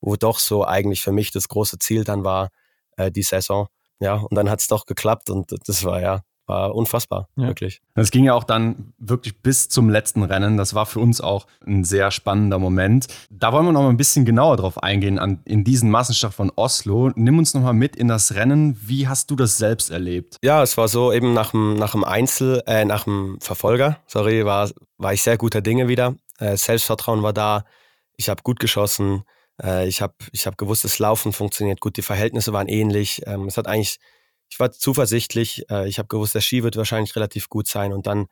wo 0.00 0.16
doch 0.16 0.38
so 0.38 0.64
eigentlich 0.64 1.02
für 1.02 1.12
mich 1.12 1.30
das 1.32 1.48
große 1.48 1.78
Ziel 1.78 2.04
dann 2.04 2.24
war, 2.24 2.50
äh, 2.96 3.10
die 3.12 3.22
Saison. 3.22 3.68
Ja, 4.00 4.14
und 4.16 4.34
dann 4.34 4.50
hat 4.50 4.60
es 4.60 4.68
doch 4.68 4.86
geklappt 4.86 5.30
und 5.30 5.54
das 5.66 5.84
war 5.84 6.00
ja 6.00 6.22
war 6.50 6.74
unfassbar, 6.74 7.28
ja. 7.36 7.46
wirklich. 7.46 7.80
Das 7.94 8.10
ging 8.10 8.24
ja 8.24 8.34
auch 8.34 8.42
dann 8.42 8.92
wirklich 8.98 9.40
bis 9.40 9.68
zum 9.68 9.88
letzten 9.88 10.24
Rennen. 10.24 10.56
Das 10.56 10.74
war 10.74 10.84
für 10.84 10.98
uns 10.98 11.20
auch 11.20 11.46
ein 11.64 11.84
sehr 11.84 12.10
spannender 12.10 12.58
Moment. 12.58 13.06
Da 13.30 13.52
wollen 13.52 13.64
wir 13.66 13.72
noch 13.72 13.82
mal 13.82 13.88
ein 13.88 13.96
bisschen 13.96 14.24
genauer 14.24 14.56
drauf 14.56 14.82
eingehen, 14.82 15.18
an, 15.18 15.40
in 15.44 15.62
diesen 15.62 15.90
Massenstart 15.90 16.34
von 16.34 16.50
Oslo. 16.56 17.12
Nimm 17.14 17.38
uns 17.38 17.54
noch 17.54 17.62
mal 17.62 17.72
mit 17.72 17.94
in 17.94 18.08
das 18.08 18.34
Rennen. 18.34 18.76
Wie 18.82 19.06
hast 19.06 19.30
du 19.30 19.36
das 19.36 19.58
selbst 19.58 19.90
erlebt? 19.90 20.36
Ja, 20.42 20.62
es 20.62 20.76
war 20.76 20.88
so 20.88 21.12
eben 21.12 21.32
nach 21.32 21.52
dem, 21.52 21.76
nach 21.76 21.92
dem 21.92 22.02
Einzel, 22.02 22.62
äh, 22.66 22.84
nach 22.84 23.04
dem 23.04 23.38
Verfolger, 23.40 23.98
sorry, 24.06 24.44
war, 24.44 24.68
war 24.98 25.12
ich 25.12 25.22
sehr 25.22 25.38
guter 25.38 25.60
Dinge 25.60 25.86
wieder. 25.86 26.16
Äh, 26.38 26.56
Selbstvertrauen 26.56 27.22
war 27.22 27.32
da. 27.32 27.64
Ich 28.16 28.28
habe 28.28 28.42
gut 28.42 28.58
geschossen. 28.58 29.22
Äh, 29.62 29.86
ich 29.86 30.02
habe 30.02 30.14
ich 30.32 30.46
hab 30.46 30.58
gewusst, 30.58 30.82
das 30.82 30.98
Laufen 30.98 31.32
funktioniert 31.32 31.80
gut. 31.80 31.96
Die 31.96 32.02
Verhältnisse 32.02 32.52
waren 32.52 32.66
ähnlich. 32.66 33.22
Ähm, 33.26 33.46
es 33.46 33.56
hat 33.56 33.68
eigentlich 33.68 34.00
ich 34.50 34.58
war 34.58 34.70
zuversichtlich. 34.72 35.64
Äh, 35.70 35.88
ich 35.88 35.98
habe 35.98 36.08
gewusst, 36.08 36.34
der 36.34 36.40
Ski 36.40 36.62
wird 36.62 36.76
wahrscheinlich 36.76 37.14
relativ 37.16 37.48
gut 37.48 37.68
sein. 37.68 37.92
Und 37.92 38.06
dann 38.06 38.26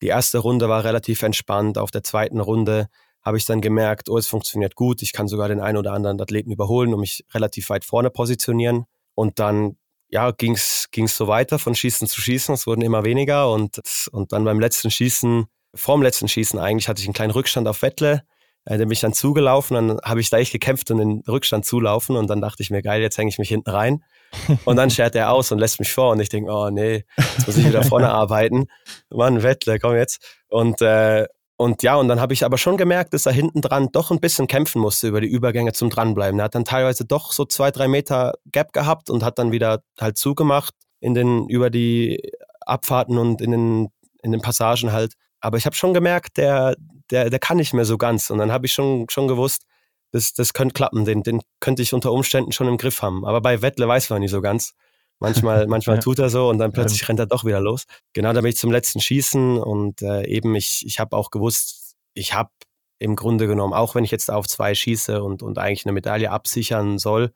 die 0.00 0.06
erste 0.06 0.38
Runde 0.38 0.68
war 0.68 0.84
relativ 0.84 1.22
entspannt. 1.22 1.78
Auf 1.78 1.90
der 1.90 2.02
zweiten 2.02 2.40
Runde 2.40 2.88
habe 3.22 3.36
ich 3.36 3.44
dann 3.44 3.60
gemerkt, 3.60 4.08
oh, 4.08 4.18
es 4.18 4.28
funktioniert 4.28 4.76
gut. 4.76 5.02
Ich 5.02 5.12
kann 5.12 5.28
sogar 5.28 5.48
den 5.48 5.60
einen 5.60 5.78
oder 5.78 5.92
anderen 5.92 6.20
Athleten 6.20 6.52
überholen 6.52 6.94
und 6.94 7.00
mich 7.00 7.24
relativ 7.32 7.70
weit 7.70 7.84
vorne 7.84 8.10
positionieren. 8.10 8.84
Und 9.14 9.38
dann 9.38 9.76
ja, 10.08 10.30
ging 10.30 10.54
es 10.54 10.88
so 11.06 11.26
weiter 11.26 11.58
von 11.58 11.74
Schießen 11.74 12.06
zu 12.06 12.20
Schießen. 12.20 12.54
Es 12.54 12.66
wurden 12.66 12.82
immer 12.82 13.04
weniger. 13.04 13.50
Und, 13.50 13.80
und 14.12 14.32
dann 14.32 14.44
beim 14.44 14.60
letzten 14.60 14.90
Schießen, 14.90 15.46
vorm 15.74 16.02
letzten 16.02 16.28
Schießen 16.28 16.58
eigentlich, 16.58 16.88
hatte 16.88 17.00
ich 17.00 17.08
einen 17.08 17.14
kleinen 17.14 17.32
Rückstand 17.32 17.66
auf 17.66 17.82
Wettle. 17.82 18.22
Äh, 18.64 18.78
der 18.78 18.86
bin 18.86 18.92
ich 18.92 19.00
dann 19.00 19.12
zugelaufen, 19.12 19.74
dann 19.74 20.00
habe 20.02 20.20
ich 20.20 20.30
da 20.30 20.38
echt 20.38 20.52
gekämpft 20.52 20.90
und 20.90 20.98
den 20.98 21.22
Rückstand 21.28 21.64
zulaufen 21.64 22.16
und 22.16 22.28
dann 22.28 22.40
dachte 22.40 22.62
ich 22.62 22.70
mir, 22.70 22.82
geil, 22.82 23.02
jetzt 23.02 23.18
hänge 23.18 23.28
ich 23.28 23.38
mich 23.38 23.48
hinten 23.48 23.70
rein. 23.70 24.04
Und 24.64 24.74
dann 24.74 24.90
schert 24.90 25.14
er 25.14 25.30
aus 25.30 25.52
und 25.52 25.60
lässt 25.60 25.78
mich 25.78 25.92
vor 25.92 26.10
und 26.10 26.18
ich 26.18 26.28
denke, 26.28 26.50
oh 26.50 26.68
nee, 26.68 27.04
jetzt 27.16 27.46
muss 27.46 27.56
ich 27.56 27.68
wieder 27.68 27.84
vorne 27.84 28.08
arbeiten. 28.12 28.66
Mann, 29.08 29.44
Wettle, 29.44 29.78
komm 29.78 29.94
jetzt. 29.94 30.42
Und, 30.48 30.82
äh, 30.82 31.26
und 31.56 31.84
ja, 31.84 31.94
und 31.94 32.08
dann 32.08 32.20
habe 32.20 32.32
ich 32.32 32.44
aber 32.44 32.58
schon 32.58 32.76
gemerkt, 32.76 33.14
dass 33.14 33.26
er 33.26 33.32
hinten 33.32 33.60
dran 33.60 33.90
doch 33.92 34.10
ein 34.10 34.18
bisschen 34.18 34.48
kämpfen 34.48 34.80
musste 34.80 35.06
über 35.06 35.20
die 35.20 35.28
Übergänge 35.28 35.72
zum 35.72 35.88
Dranbleiben. 35.88 36.40
Er 36.40 36.46
hat 36.46 36.56
dann 36.56 36.64
teilweise 36.64 37.04
doch 37.04 37.30
so 37.30 37.44
zwei, 37.44 37.70
drei 37.70 37.86
Meter 37.86 38.32
Gap 38.50 38.72
gehabt 38.72 39.08
und 39.08 39.22
hat 39.22 39.38
dann 39.38 39.52
wieder 39.52 39.84
halt 40.00 40.18
zugemacht 40.18 40.74
in 40.98 41.14
den, 41.14 41.48
über 41.48 41.70
die 41.70 42.32
Abfahrten 42.66 43.18
und 43.18 43.40
in 43.40 43.52
den, 43.52 43.88
in 44.22 44.32
den 44.32 44.40
Passagen 44.40 44.90
halt. 44.90 45.14
Aber 45.44 45.58
ich 45.58 45.66
habe 45.66 45.76
schon 45.76 45.92
gemerkt, 45.92 46.38
der, 46.38 46.74
der, 47.10 47.28
der 47.28 47.38
kann 47.38 47.58
nicht 47.58 47.74
mehr 47.74 47.84
so 47.84 47.98
ganz. 47.98 48.30
Und 48.30 48.38
dann 48.38 48.50
habe 48.50 48.64
ich 48.64 48.72
schon, 48.72 49.04
schon 49.10 49.28
gewusst, 49.28 49.64
das, 50.10 50.32
das 50.32 50.54
könnte 50.54 50.72
klappen, 50.72 51.04
den, 51.04 51.22
den 51.22 51.42
könnte 51.60 51.82
ich 51.82 51.92
unter 51.92 52.12
Umständen 52.12 52.50
schon 52.50 52.66
im 52.66 52.78
Griff 52.78 53.02
haben. 53.02 53.26
Aber 53.26 53.42
bei 53.42 53.60
Wettle 53.60 53.86
weiß 53.86 54.08
man 54.08 54.20
nicht 54.20 54.30
so 54.30 54.40
ganz. 54.40 54.72
Manchmal, 55.18 55.66
manchmal 55.68 55.96
ja. 55.96 56.02
tut 56.02 56.18
er 56.18 56.30
so 56.30 56.48
und 56.48 56.56
dann 56.56 56.72
plötzlich 56.72 57.02
ja. 57.02 57.08
rennt 57.08 57.20
er 57.20 57.26
doch 57.26 57.44
wieder 57.44 57.60
los. 57.60 57.84
Genau, 58.14 58.32
da 58.32 58.40
bin 58.40 58.48
ich 58.48 58.56
zum 58.56 58.72
letzten 58.72 59.00
Schießen 59.00 59.58
und 59.58 60.00
äh, 60.00 60.24
eben 60.26 60.54
ich, 60.54 60.82
ich 60.86 60.98
habe 60.98 61.14
auch 61.14 61.30
gewusst, 61.30 61.94
ich 62.14 62.32
habe 62.32 62.50
im 62.98 63.14
Grunde 63.14 63.46
genommen, 63.46 63.74
auch 63.74 63.94
wenn 63.94 64.04
ich 64.04 64.10
jetzt 64.10 64.30
auf 64.30 64.46
zwei 64.46 64.74
schieße 64.74 65.22
und, 65.22 65.42
und 65.42 65.58
eigentlich 65.58 65.84
eine 65.84 65.92
Medaille 65.92 66.30
absichern 66.30 66.98
soll, 66.98 67.34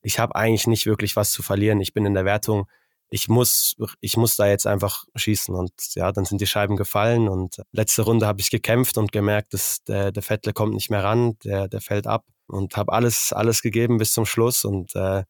ich 0.00 0.18
habe 0.18 0.34
eigentlich 0.34 0.66
nicht 0.66 0.86
wirklich 0.86 1.14
was 1.14 1.30
zu 1.30 1.42
verlieren. 1.42 1.78
Ich 1.82 1.92
bin 1.92 2.06
in 2.06 2.14
der 2.14 2.24
Wertung 2.24 2.68
ich 3.10 3.28
muss, 3.28 3.76
ich 4.00 4.16
muss 4.16 4.36
da 4.36 4.46
jetzt 4.46 4.66
einfach 4.66 5.04
schießen. 5.16 5.54
Und 5.54 5.72
ja, 5.94 6.12
dann 6.12 6.24
sind 6.24 6.40
die 6.40 6.46
Scheiben 6.46 6.76
gefallen 6.76 7.28
und 7.28 7.60
letzte 7.72 8.02
Runde 8.02 8.26
habe 8.26 8.40
ich 8.40 8.50
gekämpft 8.50 8.96
und 8.98 9.12
gemerkt, 9.12 9.52
dass 9.52 9.82
der, 9.84 10.12
der 10.12 10.22
Vettel 10.22 10.52
kommt 10.52 10.74
nicht 10.74 10.90
mehr 10.90 11.04
ran, 11.04 11.36
der, 11.44 11.68
der 11.68 11.80
fällt 11.80 12.06
ab 12.06 12.24
und 12.46 12.76
habe 12.76 12.92
alles, 12.92 13.32
alles 13.32 13.62
gegeben 13.62 13.98
bis 13.98 14.12
zum 14.12 14.26
Schluss 14.26 14.64
und 14.64 14.94
äh, 14.94 15.24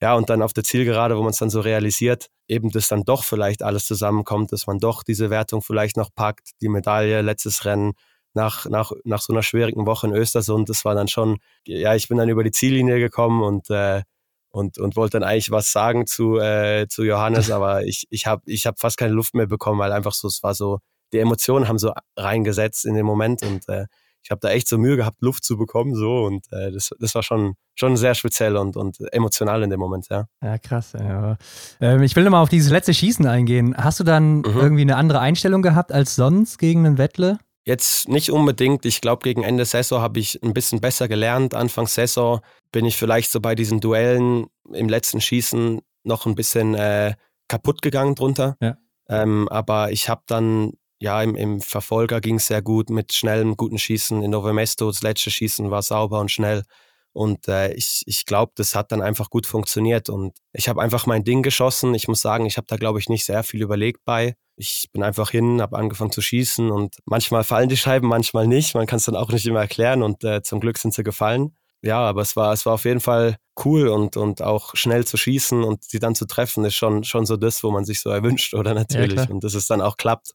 ja, 0.00 0.14
und 0.14 0.30
dann 0.30 0.42
auf 0.42 0.52
der 0.52 0.62
Zielgerade, 0.62 1.16
wo 1.16 1.22
man 1.22 1.30
es 1.30 1.38
dann 1.38 1.50
so 1.50 1.60
realisiert, 1.60 2.28
eben, 2.46 2.70
dass 2.70 2.86
dann 2.86 3.02
doch 3.02 3.24
vielleicht 3.24 3.64
alles 3.64 3.84
zusammenkommt, 3.84 4.52
dass 4.52 4.68
man 4.68 4.78
doch 4.78 5.02
diese 5.02 5.28
Wertung 5.28 5.60
vielleicht 5.60 5.96
noch 5.96 6.14
packt, 6.14 6.50
die 6.62 6.68
Medaille, 6.68 7.20
letztes 7.20 7.64
Rennen, 7.64 7.94
nach, 8.34 8.66
nach, 8.66 8.92
nach 9.04 9.20
so 9.20 9.32
einer 9.32 9.42
schwierigen 9.42 9.86
Woche 9.86 10.06
in 10.06 10.14
Östersund, 10.14 10.68
das 10.68 10.84
war 10.84 10.94
dann 10.94 11.08
schon, 11.08 11.38
ja, 11.66 11.94
ich 11.96 12.08
bin 12.08 12.18
dann 12.18 12.28
über 12.28 12.44
die 12.44 12.52
Ziellinie 12.52 13.00
gekommen 13.00 13.42
und 13.42 13.70
äh, 13.70 14.02
und, 14.50 14.78
und 14.78 14.96
wollte 14.96 15.18
dann 15.18 15.28
eigentlich 15.28 15.50
was 15.50 15.72
sagen 15.72 16.06
zu, 16.06 16.38
äh, 16.38 16.86
zu 16.88 17.04
Johannes, 17.04 17.50
aber 17.50 17.84
ich, 17.84 18.06
ich 18.10 18.26
habe 18.26 18.42
ich 18.46 18.66
hab 18.66 18.80
fast 18.80 18.96
keine 18.96 19.12
Luft 19.12 19.34
mehr 19.34 19.46
bekommen, 19.46 19.78
weil 19.78 19.92
einfach 19.92 20.12
so, 20.12 20.28
es 20.28 20.42
war 20.42 20.54
so, 20.54 20.78
die 21.12 21.18
Emotionen 21.18 21.68
haben 21.68 21.78
so 21.78 21.92
reingesetzt 22.16 22.84
in 22.84 22.94
den 22.94 23.06
Moment 23.06 23.42
und 23.42 23.68
äh, 23.68 23.86
ich 24.22 24.30
habe 24.30 24.40
da 24.40 24.50
echt 24.50 24.68
so 24.68 24.76
Mühe 24.76 24.96
gehabt, 24.96 25.22
Luft 25.22 25.44
zu 25.44 25.56
bekommen, 25.56 25.94
so 25.94 26.24
und 26.24 26.44
äh, 26.52 26.70
das, 26.70 26.90
das 26.98 27.14
war 27.14 27.22
schon, 27.22 27.54
schon 27.74 27.96
sehr 27.96 28.14
speziell 28.14 28.56
und, 28.56 28.76
und 28.76 28.98
emotional 29.12 29.62
in 29.62 29.70
dem 29.70 29.80
Moment, 29.80 30.08
ja. 30.10 30.26
Ja, 30.42 30.58
krass. 30.58 30.92
Ja. 30.92 31.38
Ähm, 31.80 32.02
ich 32.02 32.14
will 32.14 32.24
nochmal 32.24 32.42
auf 32.42 32.48
dieses 32.48 32.70
letzte 32.70 32.92
Schießen 32.92 33.26
eingehen. 33.26 33.74
Hast 33.76 34.00
du 34.00 34.04
dann 34.04 34.38
mhm. 34.38 34.44
irgendwie 34.44 34.82
eine 34.82 34.96
andere 34.96 35.20
Einstellung 35.20 35.62
gehabt 35.62 35.92
als 35.92 36.14
sonst 36.14 36.58
gegen 36.58 36.84
einen 36.84 36.98
Wettle? 36.98 37.38
Jetzt 37.68 38.08
nicht 38.08 38.30
unbedingt. 38.30 38.86
Ich 38.86 39.02
glaube, 39.02 39.22
gegen 39.22 39.42
Ende 39.42 39.66
Saison 39.66 40.00
habe 40.00 40.20
ich 40.20 40.42
ein 40.42 40.54
bisschen 40.54 40.80
besser 40.80 41.06
gelernt. 41.06 41.52
Anfang 41.52 41.86
Saison 41.86 42.40
bin 42.72 42.86
ich 42.86 42.96
vielleicht 42.96 43.30
so 43.30 43.40
bei 43.40 43.54
diesen 43.54 43.80
Duellen 43.80 44.46
im 44.72 44.88
letzten 44.88 45.20
Schießen 45.20 45.82
noch 46.02 46.24
ein 46.24 46.34
bisschen 46.34 46.74
äh, 46.74 47.14
kaputt 47.46 47.82
gegangen 47.82 48.14
drunter. 48.14 48.56
Ja. 48.62 48.78
Ähm, 49.10 49.50
aber 49.50 49.92
ich 49.92 50.08
habe 50.08 50.22
dann, 50.24 50.72
ja, 50.98 51.22
im, 51.22 51.34
im 51.36 51.60
Verfolger 51.60 52.22
ging 52.22 52.36
es 52.36 52.46
sehr 52.46 52.62
gut 52.62 52.88
mit 52.88 53.12
schnellem, 53.12 53.54
guten 53.58 53.76
Schießen. 53.76 54.22
In 54.22 54.30
Novemesto, 54.30 54.86
das 54.86 55.02
letzte 55.02 55.30
Schießen 55.30 55.70
war 55.70 55.82
sauber 55.82 56.20
und 56.20 56.30
schnell. 56.30 56.62
Und 57.12 57.48
äh, 57.48 57.74
ich, 57.74 58.02
ich 58.06 58.24
glaube, 58.24 58.52
das 58.54 58.74
hat 58.74 58.92
dann 58.92 59.02
einfach 59.02 59.28
gut 59.28 59.44
funktioniert. 59.44 60.08
Und 60.08 60.38
ich 60.54 60.70
habe 60.70 60.80
einfach 60.80 61.04
mein 61.04 61.22
Ding 61.22 61.42
geschossen. 61.42 61.94
Ich 61.94 62.08
muss 62.08 62.22
sagen, 62.22 62.46
ich 62.46 62.56
habe 62.56 62.66
da, 62.66 62.76
glaube 62.76 62.98
ich, 62.98 63.10
nicht 63.10 63.26
sehr 63.26 63.42
viel 63.42 63.60
überlegt 63.60 64.06
bei. 64.06 64.36
Ich 64.60 64.88
bin 64.92 65.04
einfach 65.04 65.30
hin, 65.30 65.62
habe 65.62 65.78
angefangen 65.78 66.10
zu 66.10 66.20
schießen 66.20 66.70
und 66.72 66.96
manchmal 67.04 67.44
fallen 67.44 67.68
die 67.68 67.76
Scheiben, 67.76 68.08
manchmal 68.08 68.48
nicht. 68.48 68.74
Man 68.74 68.86
kann 68.86 68.96
es 68.96 69.04
dann 69.04 69.14
auch 69.14 69.30
nicht 69.30 69.46
immer 69.46 69.60
erklären 69.60 70.02
und 70.02 70.24
äh, 70.24 70.42
zum 70.42 70.58
Glück 70.58 70.78
sind 70.78 70.94
sie 70.94 71.04
gefallen. 71.04 71.54
Ja, 71.80 72.00
aber 72.00 72.22
es 72.22 72.34
war, 72.34 72.52
es 72.52 72.66
war 72.66 72.74
auf 72.74 72.84
jeden 72.84 73.00
Fall 73.00 73.36
cool 73.64 73.88
und, 73.88 74.16
und 74.16 74.42
auch 74.42 74.74
schnell 74.74 75.04
zu 75.04 75.16
schießen 75.16 75.62
und 75.62 75.84
sie 75.84 76.00
dann 76.00 76.16
zu 76.16 76.26
treffen, 76.26 76.64
ist 76.64 76.74
schon, 76.74 77.04
schon 77.04 77.24
so 77.24 77.36
das, 77.36 77.62
wo 77.62 77.70
man 77.70 77.84
sich 77.84 78.00
so 78.00 78.10
erwünscht, 78.10 78.54
oder 78.54 78.74
natürlich. 78.74 79.16
Ja, 79.18 79.28
und 79.30 79.44
dass 79.44 79.54
es 79.54 79.66
dann 79.66 79.80
auch 79.80 79.96
klappt, 79.96 80.32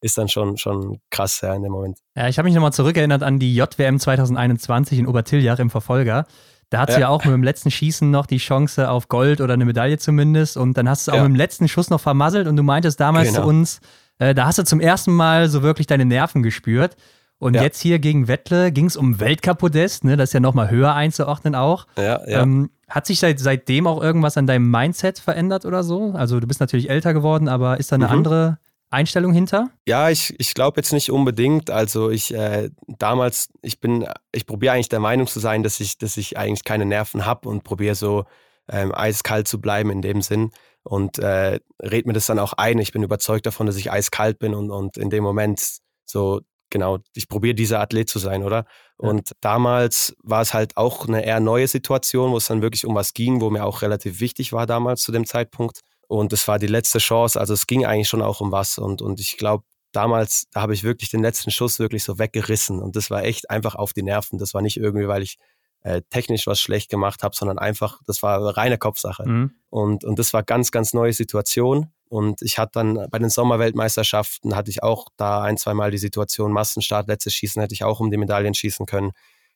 ist 0.00 0.18
dann 0.18 0.28
schon, 0.28 0.56
schon 0.56 1.00
krass 1.10 1.40
ja, 1.40 1.54
in 1.54 1.62
dem 1.62 1.72
Moment. 1.72 1.98
Ja, 2.16 2.28
ich 2.28 2.38
habe 2.38 2.46
mich 2.46 2.54
nochmal 2.54 2.72
zurückerinnert 2.72 3.22
an 3.22 3.38
die 3.38 3.54
JWM 3.56 3.98
2021 3.98 4.98
in 4.98 5.06
Obertiljach 5.06 5.58
im 5.58 5.70
Verfolger. 5.70 6.26
Da 6.74 6.80
hat 6.80 6.90
sie 6.90 6.94
ja. 6.94 7.00
ja. 7.02 7.08
auch 7.08 7.24
mit 7.24 7.32
dem 7.32 7.44
letzten 7.44 7.70
Schießen 7.70 8.10
noch 8.10 8.26
die 8.26 8.38
Chance 8.38 8.90
auf 8.90 9.06
Gold 9.06 9.40
oder 9.40 9.54
eine 9.54 9.64
Medaille 9.64 9.96
zumindest. 9.96 10.56
Und 10.56 10.76
dann 10.76 10.88
hast 10.88 11.06
du 11.06 11.12
es 11.12 11.16
auch 11.16 11.22
mit 11.22 11.30
dem 11.30 11.36
letzten 11.36 11.68
Schuss 11.68 11.88
noch 11.88 12.00
vermasselt 12.00 12.48
und 12.48 12.56
du 12.56 12.64
meintest 12.64 12.98
damals 12.98 13.28
genau. 13.28 13.42
zu 13.42 13.46
uns, 13.46 13.80
äh, 14.18 14.34
da 14.34 14.46
hast 14.46 14.58
du 14.58 14.64
zum 14.64 14.80
ersten 14.80 15.12
Mal 15.12 15.48
so 15.48 15.62
wirklich 15.62 15.86
deine 15.86 16.04
Nerven 16.04 16.42
gespürt. 16.42 16.96
Und 17.38 17.54
ja. 17.54 17.62
jetzt 17.62 17.80
hier 17.80 18.00
gegen 18.00 18.26
Wettle 18.26 18.72
ging 18.72 18.86
es 18.86 18.96
um 18.96 19.20
Weltcup-Podest, 19.20 20.02
ne? 20.02 20.16
das 20.16 20.30
ist 20.30 20.32
ja 20.32 20.40
nochmal 20.40 20.68
höher 20.70 20.94
einzuordnen 20.94 21.54
auch. 21.54 21.86
Ja, 21.96 22.20
ja. 22.26 22.42
Ähm, 22.42 22.70
hat 22.88 23.06
sich 23.06 23.20
seit, 23.20 23.38
seitdem 23.38 23.86
auch 23.86 24.02
irgendwas 24.02 24.36
an 24.36 24.48
deinem 24.48 24.68
Mindset 24.68 25.20
verändert 25.20 25.66
oder 25.66 25.84
so? 25.84 26.12
Also 26.14 26.40
du 26.40 26.48
bist 26.48 26.58
natürlich 26.58 26.90
älter 26.90 27.14
geworden, 27.14 27.48
aber 27.48 27.78
ist 27.78 27.92
da 27.92 27.96
eine 27.96 28.06
mhm. 28.06 28.12
andere 28.12 28.58
Einstellung 28.94 29.32
hinter? 29.32 29.70
Ja, 29.86 30.10
ich, 30.10 30.34
ich 30.38 30.54
glaube 30.54 30.78
jetzt 30.80 30.92
nicht 30.92 31.10
unbedingt. 31.10 31.70
Also 31.70 32.10
ich 32.10 32.32
äh, 32.34 32.70
damals, 32.86 33.48
ich 33.62 33.80
bin, 33.80 34.06
ich 34.32 34.46
probiere 34.46 34.74
eigentlich 34.74 34.88
der 34.88 35.00
Meinung 35.00 35.26
zu 35.26 35.40
sein, 35.40 35.62
dass 35.62 35.80
ich, 35.80 35.98
dass 35.98 36.16
ich 36.16 36.38
eigentlich 36.38 36.64
keine 36.64 36.86
Nerven 36.86 37.26
habe 37.26 37.48
und 37.48 37.64
probiere 37.64 37.94
so 37.94 38.24
ähm, 38.68 38.94
eiskalt 38.94 39.48
zu 39.48 39.60
bleiben 39.60 39.90
in 39.90 40.02
dem 40.02 40.22
Sinn. 40.22 40.50
Und 40.82 41.18
äh, 41.18 41.60
red 41.82 42.06
mir 42.06 42.12
das 42.12 42.26
dann 42.26 42.38
auch 42.38 42.52
ein. 42.54 42.78
Ich 42.78 42.92
bin 42.92 43.02
überzeugt 43.02 43.46
davon, 43.46 43.66
dass 43.66 43.76
ich 43.76 43.90
eiskalt 43.90 44.38
bin 44.38 44.54
und, 44.54 44.70
und 44.70 44.96
in 44.96 45.10
dem 45.10 45.24
Moment 45.24 45.78
so 46.04 46.40
genau, 46.74 46.98
ich 47.14 47.28
probiere 47.28 47.54
dieser 47.54 47.80
Athlet 47.80 48.10
zu 48.10 48.18
sein, 48.18 48.42
oder? 48.42 48.66
Ja. 49.00 49.08
Und 49.08 49.32
damals 49.40 50.14
war 50.22 50.42
es 50.42 50.52
halt 50.52 50.76
auch 50.76 51.06
eine 51.06 51.24
eher 51.24 51.40
neue 51.40 51.68
Situation, 51.68 52.32
wo 52.32 52.36
es 52.36 52.46
dann 52.46 52.62
wirklich 52.62 52.84
um 52.84 52.94
was 52.96 53.14
ging, 53.14 53.40
wo 53.40 53.48
mir 53.48 53.64
auch 53.64 53.80
relativ 53.80 54.20
wichtig 54.20 54.52
war 54.52 54.66
damals 54.66 55.02
zu 55.02 55.12
dem 55.12 55.24
Zeitpunkt. 55.24 55.80
Und 56.08 56.32
es 56.32 56.46
war 56.48 56.58
die 56.58 56.66
letzte 56.66 56.98
Chance, 56.98 57.38
also 57.38 57.54
es 57.54 57.66
ging 57.66 57.84
eigentlich 57.84 58.08
schon 58.08 58.22
auch 58.22 58.40
um 58.40 58.52
was. 58.52 58.78
Und, 58.78 59.02
und 59.02 59.20
ich 59.20 59.36
glaube, 59.36 59.64
damals, 59.92 60.46
da 60.52 60.62
habe 60.62 60.74
ich 60.74 60.84
wirklich 60.84 61.10
den 61.10 61.22
letzten 61.22 61.50
Schuss 61.50 61.78
wirklich 61.78 62.04
so 62.04 62.18
weggerissen. 62.18 62.80
Und 62.80 62.96
das 62.96 63.10
war 63.10 63.24
echt 63.24 63.50
einfach 63.50 63.74
auf 63.74 63.92
die 63.92 64.02
Nerven. 64.02 64.38
Das 64.38 64.54
war 64.54 64.62
nicht 64.62 64.76
irgendwie, 64.76 65.08
weil 65.08 65.22
ich 65.22 65.38
äh, 65.84 66.02
technisch 66.10 66.46
was 66.46 66.60
schlecht 66.60 66.90
gemacht 66.90 67.22
habe, 67.22 67.36
sondern 67.36 67.58
einfach, 67.58 68.00
das 68.06 68.22
war 68.22 68.56
reine 68.56 68.78
Kopfsache. 68.78 69.28
Mhm. 69.28 69.52
Und, 69.70 70.04
und 70.04 70.18
das 70.18 70.32
war 70.32 70.42
ganz, 70.42 70.70
ganz 70.70 70.94
neue 70.94 71.12
Situation. 71.12 71.92
Und 72.08 72.42
ich 72.42 72.58
hatte 72.58 72.72
dann 72.74 73.06
bei 73.10 73.18
den 73.18 73.30
Sommerweltmeisterschaften 73.30 74.54
hatte 74.54 74.70
ich 74.70 74.82
auch 74.82 75.08
da 75.16 75.42
ein, 75.42 75.56
zweimal 75.56 75.90
die 75.90 75.98
Situation, 75.98 76.52
Massenstart, 76.52 77.08
letztes 77.08 77.34
Schießen 77.34 77.60
hätte 77.60 77.74
ich 77.74 77.84
auch 77.84 78.00
um 78.00 78.10
die 78.10 78.16
Medaillen 78.16 78.54
schießen 78.54 78.86
können. 78.86 79.12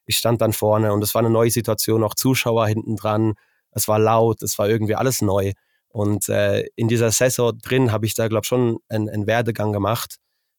Ich 0.06 0.16
stand 0.16 0.40
dann 0.40 0.52
vorne 0.52 0.92
und 0.92 1.02
es 1.02 1.14
war 1.14 1.20
eine 1.20 1.30
neue 1.30 1.50
Situation, 1.50 2.02
auch 2.02 2.14
Zuschauer 2.14 2.66
hinten 2.66 2.96
dran. 2.96 3.34
Es 3.70 3.88
war 3.88 3.98
laut, 3.98 4.42
es 4.42 4.58
war 4.58 4.68
irgendwie 4.68 4.94
alles 4.94 5.22
neu. 5.22 5.52
Und 5.88 6.28
äh, 6.28 6.66
in 6.76 6.88
dieser 6.88 7.10
Saison 7.10 7.58
drin 7.58 7.92
habe 7.92 8.06
ich 8.06 8.14
da, 8.14 8.28
glaube 8.28 8.44
ich, 8.44 8.48
schon 8.48 8.78
einen, 8.88 9.08
einen 9.08 9.26
Werdegang 9.26 9.72
gemacht. 9.72 10.16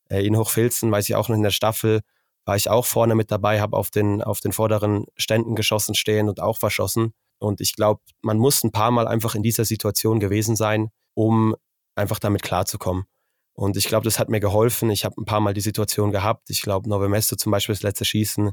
Äh, 0.10 0.26
in 0.26 0.38
Hochfilzen, 0.38 0.92
weiß 0.92 1.08
ich 1.10 1.16
auch 1.16 1.30
noch 1.30 1.36
in 1.36 1.44
der 1.44 1.52
Staffel, 1.52 2.02
war 2.46 2.56
ich 2.56 2.70
auch 2.70 2.86
vorne 2.86 3.16
mit 3.16 3.32
dabei, 3.32 3.62
habe 3.62 3.78
auf 3.78 3.92
den, 3.92 4.24
auf 4.24 4.40
den 4.40 4.54
vorderen 4.54 5.06
Ständen 5.16 5.56
geschossen 5.56 5.94
stehen 5.96 6.30
und 6.30 6.42
auch 6.42 6.58
verschossen. 6.58 7.14
Und 7.40 7.62
ich 7.62 7.76
glaube, 7.76 8.02
man 8.22 8.38
muss 8.38 8.64
ein 8.64 8.72
paar 8.72 8.92
Mal 8.92 9.08
einfach 9.08 9.36
in 9.36 9.44
dieser 9.44 9.66
Situation 9.66 10.20
gewesen 10.20 10.56
sein, 10.56 10.90
um 11.14 11.56
einfach 11.96 12.20
damit 12.20 12.44
klarzukommen. 12.44 13.06
Und 13.54 13.78
ich 13.78 13.88
glaube, 13.88 14.06
das 14.06 14.20
hat 14.20 14.30
mir 14.30 14.40
geholfen. 14.40 14.90
Ich 14.90 15.06
habe 15.06 15.20
ein 15.22 15.26
paar 15.26 15.42
Mal 15.42 15.54
die 15.54 15.62
Situation 15.62 16.12
gehabt. 16.12 16.50
Ich 16.50 16.62
glaube, 16.62 16.90
Nove 16.90 17.10
Mesto 17.10 17.36
zum 17.36 17.52
Beispiel 17.52 17.76
das 17.76 17.84
letzte 17.84 18.06
Schießen. 18.06 18.52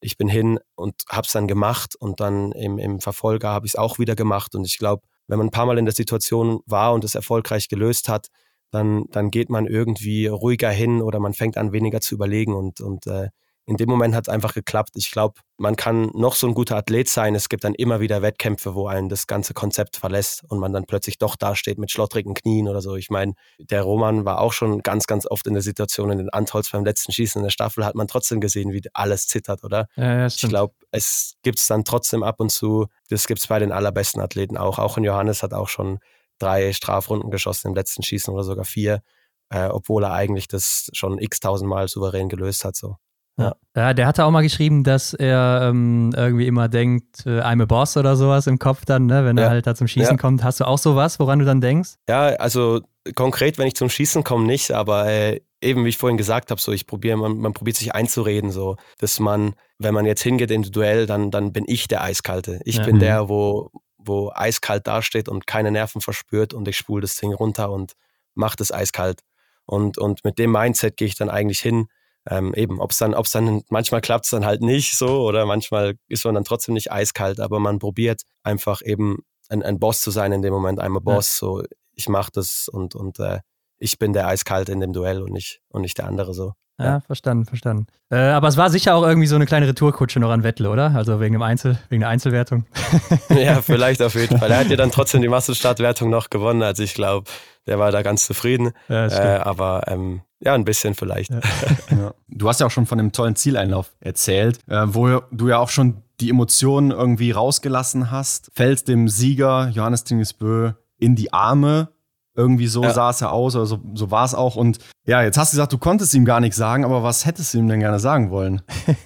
Ich 0.00 0.16
bin 0.16 0.28
hin 0.28 0.58
und 0.74 0.94
habe 1.08 1.26
es 1.26 1.32
dann 1.32 1.48
gemacht 1.48 1.96
und 1.96 2.20
dann 2.20 2.52
im, 2.52 2.78
im 2.78 3.00
Verfolger 3.00 3.48
habe 3.48 3.66
ich 3.66 3.72
es 3.72 3.76
auch 3.76 3.98
wieder 3.98 4.14
gemacht. 4.14 4.54
Und 4.54 4.66
ich 4.66 4.78
glaube, 4.78 5.06
wenn 5.32 5.38
man 5.38 5.46
ein 5.46 5.50
paar 5.50 5.64
Mal 5.64 5.78
in 5.78 5.86
der 5.86 5.94
Situation 5.94 6.60
war 6.66 6.92
und 6.92 7.04
es 7.04 7.14
erfolgreich 7.14 7.68
gelöst 7.68 8.10
hat, 8.10 8.28
dann, 8.70 9.06
dann 9.12 9.30
geht 9.30 9.48
man 9.48 9.66
irgendwie 9.66 10.26
ruhiger 10.26 10.68
hin 10.68 11.00
oder 11.00 11.20
man 11.20 11.32
fängt 11.32 11.56
an, 11.56 11.72
weniger 11.72 12.02
zu 12.02 12.14
überlegen 12.14 12.54
und, 12.54 12.82
und 12.82 13.06
äh, 13.06 13.30
in 13.64 13.76
dem 13.76 13.88
Moment 13.88 14.14
hat 14.14 14.26
es 14.26 14.32
einfach 14.32 14.54
geklappt. 14.54 14.90
Ich 14.96 15.12
glaube, 15.12 15.40
man 15.56 15.76
kann 15.76 16.10
noch 16.14 16.34
so 16.34 16.48
ein 16.48 16.54
guter 16.54 16.76
Athlet 16.76 17.08
sein. 17.08 17.36
Es 17.36 17.48
gibt 17.48 17.62
dann 17.62 17.74
immer 17.74 18.00
wieder 18.00 18.20
Wettkämpfe, 18.20 18.74
wo 18.74 18.88
einen 18.88 19.08
das 19.08 19.28
ganze 19.28 19.54
Konzept 19.54 19.96
verlässt 19.96 20.42
und 20.48 20.58
man 20.58 20.72
dann 20.72 20.84
plötzlich 20.84 21.18
doch 21.18 21.36
dasteht 21.36 21.78
mit 21.78 21.90
schlottrigen 21.92 22.34
Knien 22.34 22.68
oder 22.68 22.80
so. 22.80 22.96
Ich 22.96 23.08
meine, 23.08 23.34
der 23.58 23.82
Roman 23.82 24.24
war 24.24 24.40
auch 24.40 24.52
schon 24.52 24.82
ganz, 24.82 25.06
ganz 25.06 25.26
oft 25.26 25.46
in 25.46 25.54
der 25.54 25.62
Situation, 25.62 26.10
in 26.10 26.18
den 26.18 26.30
Antholz 26.30 26.70
beim 26.70 26.84
letzten 26.84 27.12
Schießen 27.12 27.38
in 27.38 27.44
der 27.44 27.50
Staffel 27.50 27.84
hat 27.84 27.94
man 27.94 28.08
trotzdem 28.08 28.40
gesehen, 28.40 28.72
wie 28.72 28.82
alles 28.94 29.28
zittert, 29.28 29.62
oder? 29.62 29.86
Ja, 29.94 30.18
ja, 30.20 30.26
ich 30.26 30.48
glaube, 30.48 30.74
es 30.90 31.34
gibt 31.42 31.60
es 31.60 31.66
dann 31.68 31.84
trotzdem 31.84 32.24
ab 32.24 32.40
und 32.40 32.50
zu. 32.50 32.86
Das 33.10 33.28
gibt 33.28 33.40
es 33.40 33.46
bei 33.46 33.60
den 33.60 33.70
allerbesten 33.70 34.20
Athleten 34.20 34.56
auch. 34.56 34.80
Auch 34.80 34.98
in 34.98 35.04
Johannes 35.04 35.44
hat 35.44 35.54
auch 35.54 35.68
schon 35.68 36.00
drei 36.38 36.72
Strafrunden 36.72 37.30
geschossen 37.30 37.68
im 37.68 37.74
letzten 37.74 38.02
Schießen 38.02 38.34
oder 38.34 38.42
sogar 38.42 38.64
vier, 38.64 39.02
äh, 39.50 39.66
obwohl 39.66 40.02
er 40.02 40.12
eigentlich 40.12 40.48
das 40.48 40.88
schon 40.92 41.18
x 41.18 41.38
tausendmal 41.38 41.86
souverän 41.86 42.28
gelöst 42.28 42.64
hat. 42.64 42.74
So. 42.74 42.96
Ja. 43.38 43.54
ja, 43.74 43.94
der 43.94 44.06
hatte 44.06 44.24
auch 44.24 44.30
mal 44.30 44.42
geschrieben, 44.42 44.84
dass 44.84 45.14
er 45.14 45.68
ähm, 45.70 46.12
irgendwie 46.14 46.46
immer 46.46 46.68
denkt, 46.68 47.24
äh, 47.24 47.40
I'm 47.40 47.62
a 47.62 47.64
Boss 47.64 47.96
oder 47.96 48.14
sowas 48.16 48.46
im 48.46 48.58
Kopf 48.58 48.84
dann, 48.84 49.06
ne, 49.06 49.24
wenn 49.24 49.38
ja. 49.38 49.44
er 49.44 49.50
halt 49.50 49.66
da 49.66 49.74
zum 49.74 49.88
Schießen 49.88 50.16
ja. 50.16 50.20
kommt. 50.20 50.44
Hast 50.44 50.60
du 50.60 50.66
auch 50.66 50.78
sowas, 50.78 51.18
woran 51.18 51.38
du 51.38 51.44
dann 51.44 51.60
denkst? 51.60 51.94
Ja, 52.08 52.26
also 52.36 52.80
konkret, 53.14 53.58
wenn 53.58 53.66
ich 53.66 53.74
zum 53.74 53.88
Schießen 53.88 54.22
komme, 54.22 54.46
nicht, 54.46 54.70
aber 54.72 55.06
äh, 55.06 55.40
eben 55.62 55.84
wie 55.84 55.88
ich 55.88 55.96
vorhin 55.96 56.18
gesagt 56.18 56.50
habe, 56.50 56.60
so 56.60 56.72
ich 56.72 56.86
probiere, 56.86 57.16
man, 57.16 57.38
man 57.38 57.52
probiert 57.54 57.76
sich 57.76 57.94
einzureden, 57.94 58.50
so, 58.50 58.76
dass 58.98 59.18
man, 59.18 59.54
wenn 59.78 59.94
man 59.94 60.04
jetzt 60.04 60.22
hingeht 60.22 60.50
in 60.50 60.62
Duell, 60.62 61.06
dann, 61.06 61.30
dann 61.30 61.52
bin 61.52 61.64
ich 61.66 61.88
der 61.88 62.02
Eiskalte. 62.02 62.60
Ich 62.64 62.82
bin 62.82 62.98
der, 62.98 63.24
mhm. 63.24 63.28
wo, 63.28 63.70
wo 63.96 64.30
eiskalt 64.34 64.86
dasteht 64.86 65.28
und 65.28 65.46
keine 65.46 65.70
Nerven 65.70 66.00
verspürt 66.00 66.52
und 66.52 66.68
ich 66.68 66.76
spule 66.76 67.02
das 67.02 67.16
Ding 67.16 67.32
runter 67.32 67.70
und 67.70 67.92
mache 68.34 68.56
das 68.56 68.72
eiskalt. 68.72 69.20
Und, 69.64 69.96
und 69.96 70.24
mit 70.24 70.38
dem 70.38 70.52
Mindset 70.52 70.96
gehe 70.96 71.06
ich 71.06 71.14
dann 71.14 71.30
eigentlich 71.30 71.60
hin 71.60 71.86
ähm, 72.28 72.54
eben, 72.54 72.80
ob 72.80 72.92
es 72.92 72.98
dann, 72.98 73.14
ob 73.14 73.26
es 73.26 73.32
dann, 73.32 73.62
manchmal 73.68 74.00
klappt 74.00 74.26
es 74.26 74.30
dann 74.30 74.44
halt 74.44 74.62
nicht 74.62 74.96
so 74.96 75.22
oder 75.22 75.46
manchmal 75.46 75.94
ist 76.08 76.24
man 76.24 76.34
dann 76.34 76.44
trotzdem 76.44 76.74
nicht 76.74 76.92
eiskalt, 76.92 77.40
aber 77.40 77.58
man 77.58 77.78
probiert 77.78 78.22
einfach 78.42 78.80
eben 78.84 79.18
ein, 79.48 79.62
ein 79.62 79.78
Boss 79.78 80.00
zu 80.00 80.10
sein 80.10 80.32
in 80.32 80.42
dem 80.42 80.52
Moment, 80.52 80.80
I'm 80.80 80.96
a 80.96 81.00
Boss, 81.00 81.40
ja. 81.40 81.46
so 81.46 81.62
ich 81.94 82.08
mache 82.08 82.30
das 82.32 82.68
und, 82.68 82.94
und 82.94 83.18
äh, 83.18 83.40
ich 83.78 83.98
bin 83.98 84.12
der 84.12 84.28
Eiskalte 84.28 84.72
in 84.72 84.80
dem 84.80 84.92
Duell 84.92 85.22
und 85.22 85.32
nicht, 85.32 85.60
und 85.68 85.82
nicht 85.82 85.98
der 85.98 86.06
andere 86.06 86.34
so. 86.34 86.52
Ja, 86.78 86.84
ja 86.84 87.00
verstanden, 87.00 87.46
verstanden. 87.46 87.86
Äh, 88.10 88.16
aber 88.16 88.48
es 88.48 88.56
war 88.56 88.70
sicher 88.70 88.94
auch 88.94 89.06
irgendwie 89.06 89.26
so 89.26 89.36
eine 89.36 89.46
kleine 89.46 89.66
Retourkutsche 89.68 90.20
noch 90.20 90.30
an 90.30 90.42
Wettle, 90.42 90.70
oder? 90.70 90.94
Also 90.94 91.20
wegen 91.20 91.34
dem 91.34 91.42
Einzel, 91.42 91.78
wegen 91.88 92.00
der 92.00 92.08
Einzelwertung. 92.08 92.66
ja, 93.30 93.62
vielleicht 93.62 94.02
auf 94.02 94.14
jeden 94.14 94.38
Fall. 94.38 94.50
Er 94.50 94.60
hat 94.60 94.68
ja 94.68 94.76
dann 94.76 94.90
trotzdem 94.90 95.22
die 95.22 95.28
Massenstartwertung 95.28 96.10
noch 96.10 96.30
gewonnen, 96.30 96.62
also 96.62 96.82
ich 96.82 96.94
glaube, 96.94 97.30
der 97.66 97.78
war 97.78 97.92
da 97.92 98.02
ganz 98.02 98.26
zufrieden. 98.26 98.72
Ja, 98.88 99.06
äh, 99.06 99.38
aber 99.38 99.84
ähm, 99.86 100.22
ja, 100.40 100.54
ein 100.54 100.64
bisschen 100.64 100.94
vielleicht. 100.94 101.30
Ja. 101.30 101.40
Ja. 101.90 102.14
Du 102.28 102.48
hast 102.48 102.58
ja 102.58 102.66
auch 102.66 102.70
schon 102.70 102.86
von 102.86 102.98
einem 102.98 103.12
tollen 103.12 103.36
Zieleinlauf 103.36 103.92
erzählt, 104.00 104.58
äh, 104.66 104.84
wo 104.86 105.20
du 105.30 105.48
ja 105.48 105.58
auch 105.58 105.68
schon 105.68 106.02
die 106.20 106.30
Emotionen 106.30 106.90
irgendwie 106.90 107.30
rausgelassen 107.30 108.10
hast. 108.10 108.50
Fällst 108.54 108.88
dem 108.88 109.08
Sieger 109.08 109.68
Johannes 109.68 110.04
Tingesbö 110.04 110.72
in 110.98 111.14
die 111.14 111.32
Arme. 111.32 111.88
Irgendwie 112.34 112.66
so 112.66 112.82
ja. 112.82 112.94
sah 112.94 113.10
es 113.10 113.20
ja 113.20 113.28
aus, 113.28 113.54
oder 113.56 113.66
so, 113.66 113.78
so 113.94 114.10
war 114.10 114.24
es 114.24 114.34
auch. 114.34 114.56
Und 114.56 114.78
ja, 115.04 115.22
jetzt 115.22 115.36
hast 115.36 115.52
du 115.52 115.56
gesagt, 115.56 115.72
du 115.72 115.78
konntest 115.78 116.14
ihm 116.14 116.24
gar 116.24 116.40
nichts 116.40 116.56
sagen, 116.56 116.84
aber 116.84 117.02
was 117.02 117.26
hättest 117.26 117.52
du 117.52 117.58
ihm 117.58 117.68
denn 117.68 117.80
gerne 117.80 118.00
sagen 118.00 118.30
wollen? 118.30 118.62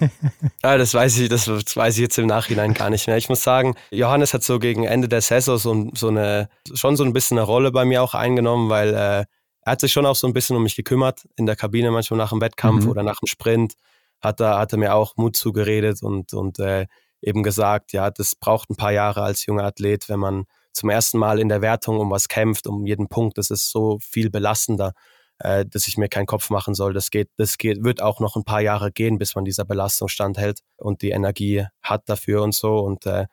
ja, 0.62 0.78
das 0.78 0.94
weiß 0.94 1.18
ich, 1.18 1.28
das 1.28 1.48
weiß 1.48 1.94
ich 1.94 2.00
jetzt 2.02 2.18
im 2.18 2.26
Nachhinein 2.26 2.72
gar 2.72 2.88
nicht 2.88 3.08
mehr. 3.08 3.16
Ich 3.16 3.28
muss 3.28 3.42
sagen, 3.42 3.74
Johannes 3.90 4.32
hat 4.32 4.44
so 4.44 4.60
gegen 4.60 4.84
Ende 4.84 5.08
der 5.08 5.22
Saison 5.22 5.58
so, 5.58 5.90
so 5.94 6.08
eine, 6.08 6.48
schon 6.74 6.96
so 6.96 7.02
ein 7.02 7.12
bisschen 7.12 7.36
eine 7.36 7.46
Rolle 7.46 7.72
bei 7.72 7.84
mir 7.84 8.02
auch 8.02 8.14
eingenommen, 8.14 8.70
weil 8.70 8.94
äh, 8.94 9.24
er 9.66 9.72
hat 9.72 9.80
sich 9.80 9.92
schon 9.92 10.06
auch 10.06 10.14
so 10.14 10.28
ein 10.28 10.32
bisschen 10.32 10.56
um 10.56 10.62
mich 10.62 10.76
gekümmert 10.76 11.26
in 11.34 11.46
der 11.46 11.56
Kabine, 11.56 11.90
manchmal 11.90 12.18
nach 12.18 12.30
dem 12.30 12.40
Wettkampf 12.40 12.84
mhm. 12.84 12.90
oder 12.90 13.02
nach 13.02 13.18
dem 13.18 13.26
Sprint. 13.26 13.74
Hat 14.20 14.40
er, 14.40 14.58
hat 14.58 14.72
er 14.72 14.78
mir 14.78 14.94
auch 14.94 15.16
Mut 15.16 15.36
zugeredet 15.36 16.02
und, 16.02 16.32
und 16.32 16.60
äh, 16.60 16.86
eben 17.20 17.42
gesagt, 17.42 17.92
ja, 17.92 18.10
das 18.10 18.36
braucht 18.36 18.70
ein 18.70 18.76
paar 18.76 18.92
Jahre 18.92 19.22
als 19.22 19.44
junger 19.44 19.64
Athlet, 19.64 20.08
wenn 20.08 20.20
man 20.20 20.44
zum 20.76 20.90
ersten 20.90 21.18
Mal 21.18 21.40
in 21.40 21.48
der 21.48 21.62
Wertung 21.62 21.98
um 21.98 22.10
was 22.10 22.28
kämpft, 22.28 22.66
um 22.66 22.86
jeden 22.86 23.08
Punkt. 23.08 23.38
Das 23.38 23.50
ist 23.50 23.70
so 23.70 23.98
viel 24.00 24.30
belastender, 24.30 24.92
äh, 25.38 25.64
dass 25.64 25.88
ich 25.88 25.96
mir 25.96 26.08
keinen 26.08 26.26
Kopf 26.26 26.50
machen 26.50 26.74
soll. 26.74 26.92
Das 26.92 27.10
geht, 27.10 27.30
das 27.38 27.56
geht, 27.56 27.82
wird 27.82 28.02
auch 28.02 28.20
noch 28.20 28.36
ein 28.36 28.44
paar 28.44 28.60
Jahre 28.60 28.92
gehen, 28.92 29.18
bis 29.18 29.34
man 29.34 29.44
dieser 29.44 29.64
Belastung 29.64 30.08
standhält 30.08 30.60
und 30.76 31.00
die 31.00 31.10
Energie 31.10 31.64
hat 31.82 32.02
dafür 32.08 32.42
und 32.42 32.54
so. 32.54 32.78
Und 32.78 33.06
äh, 33.06 33.26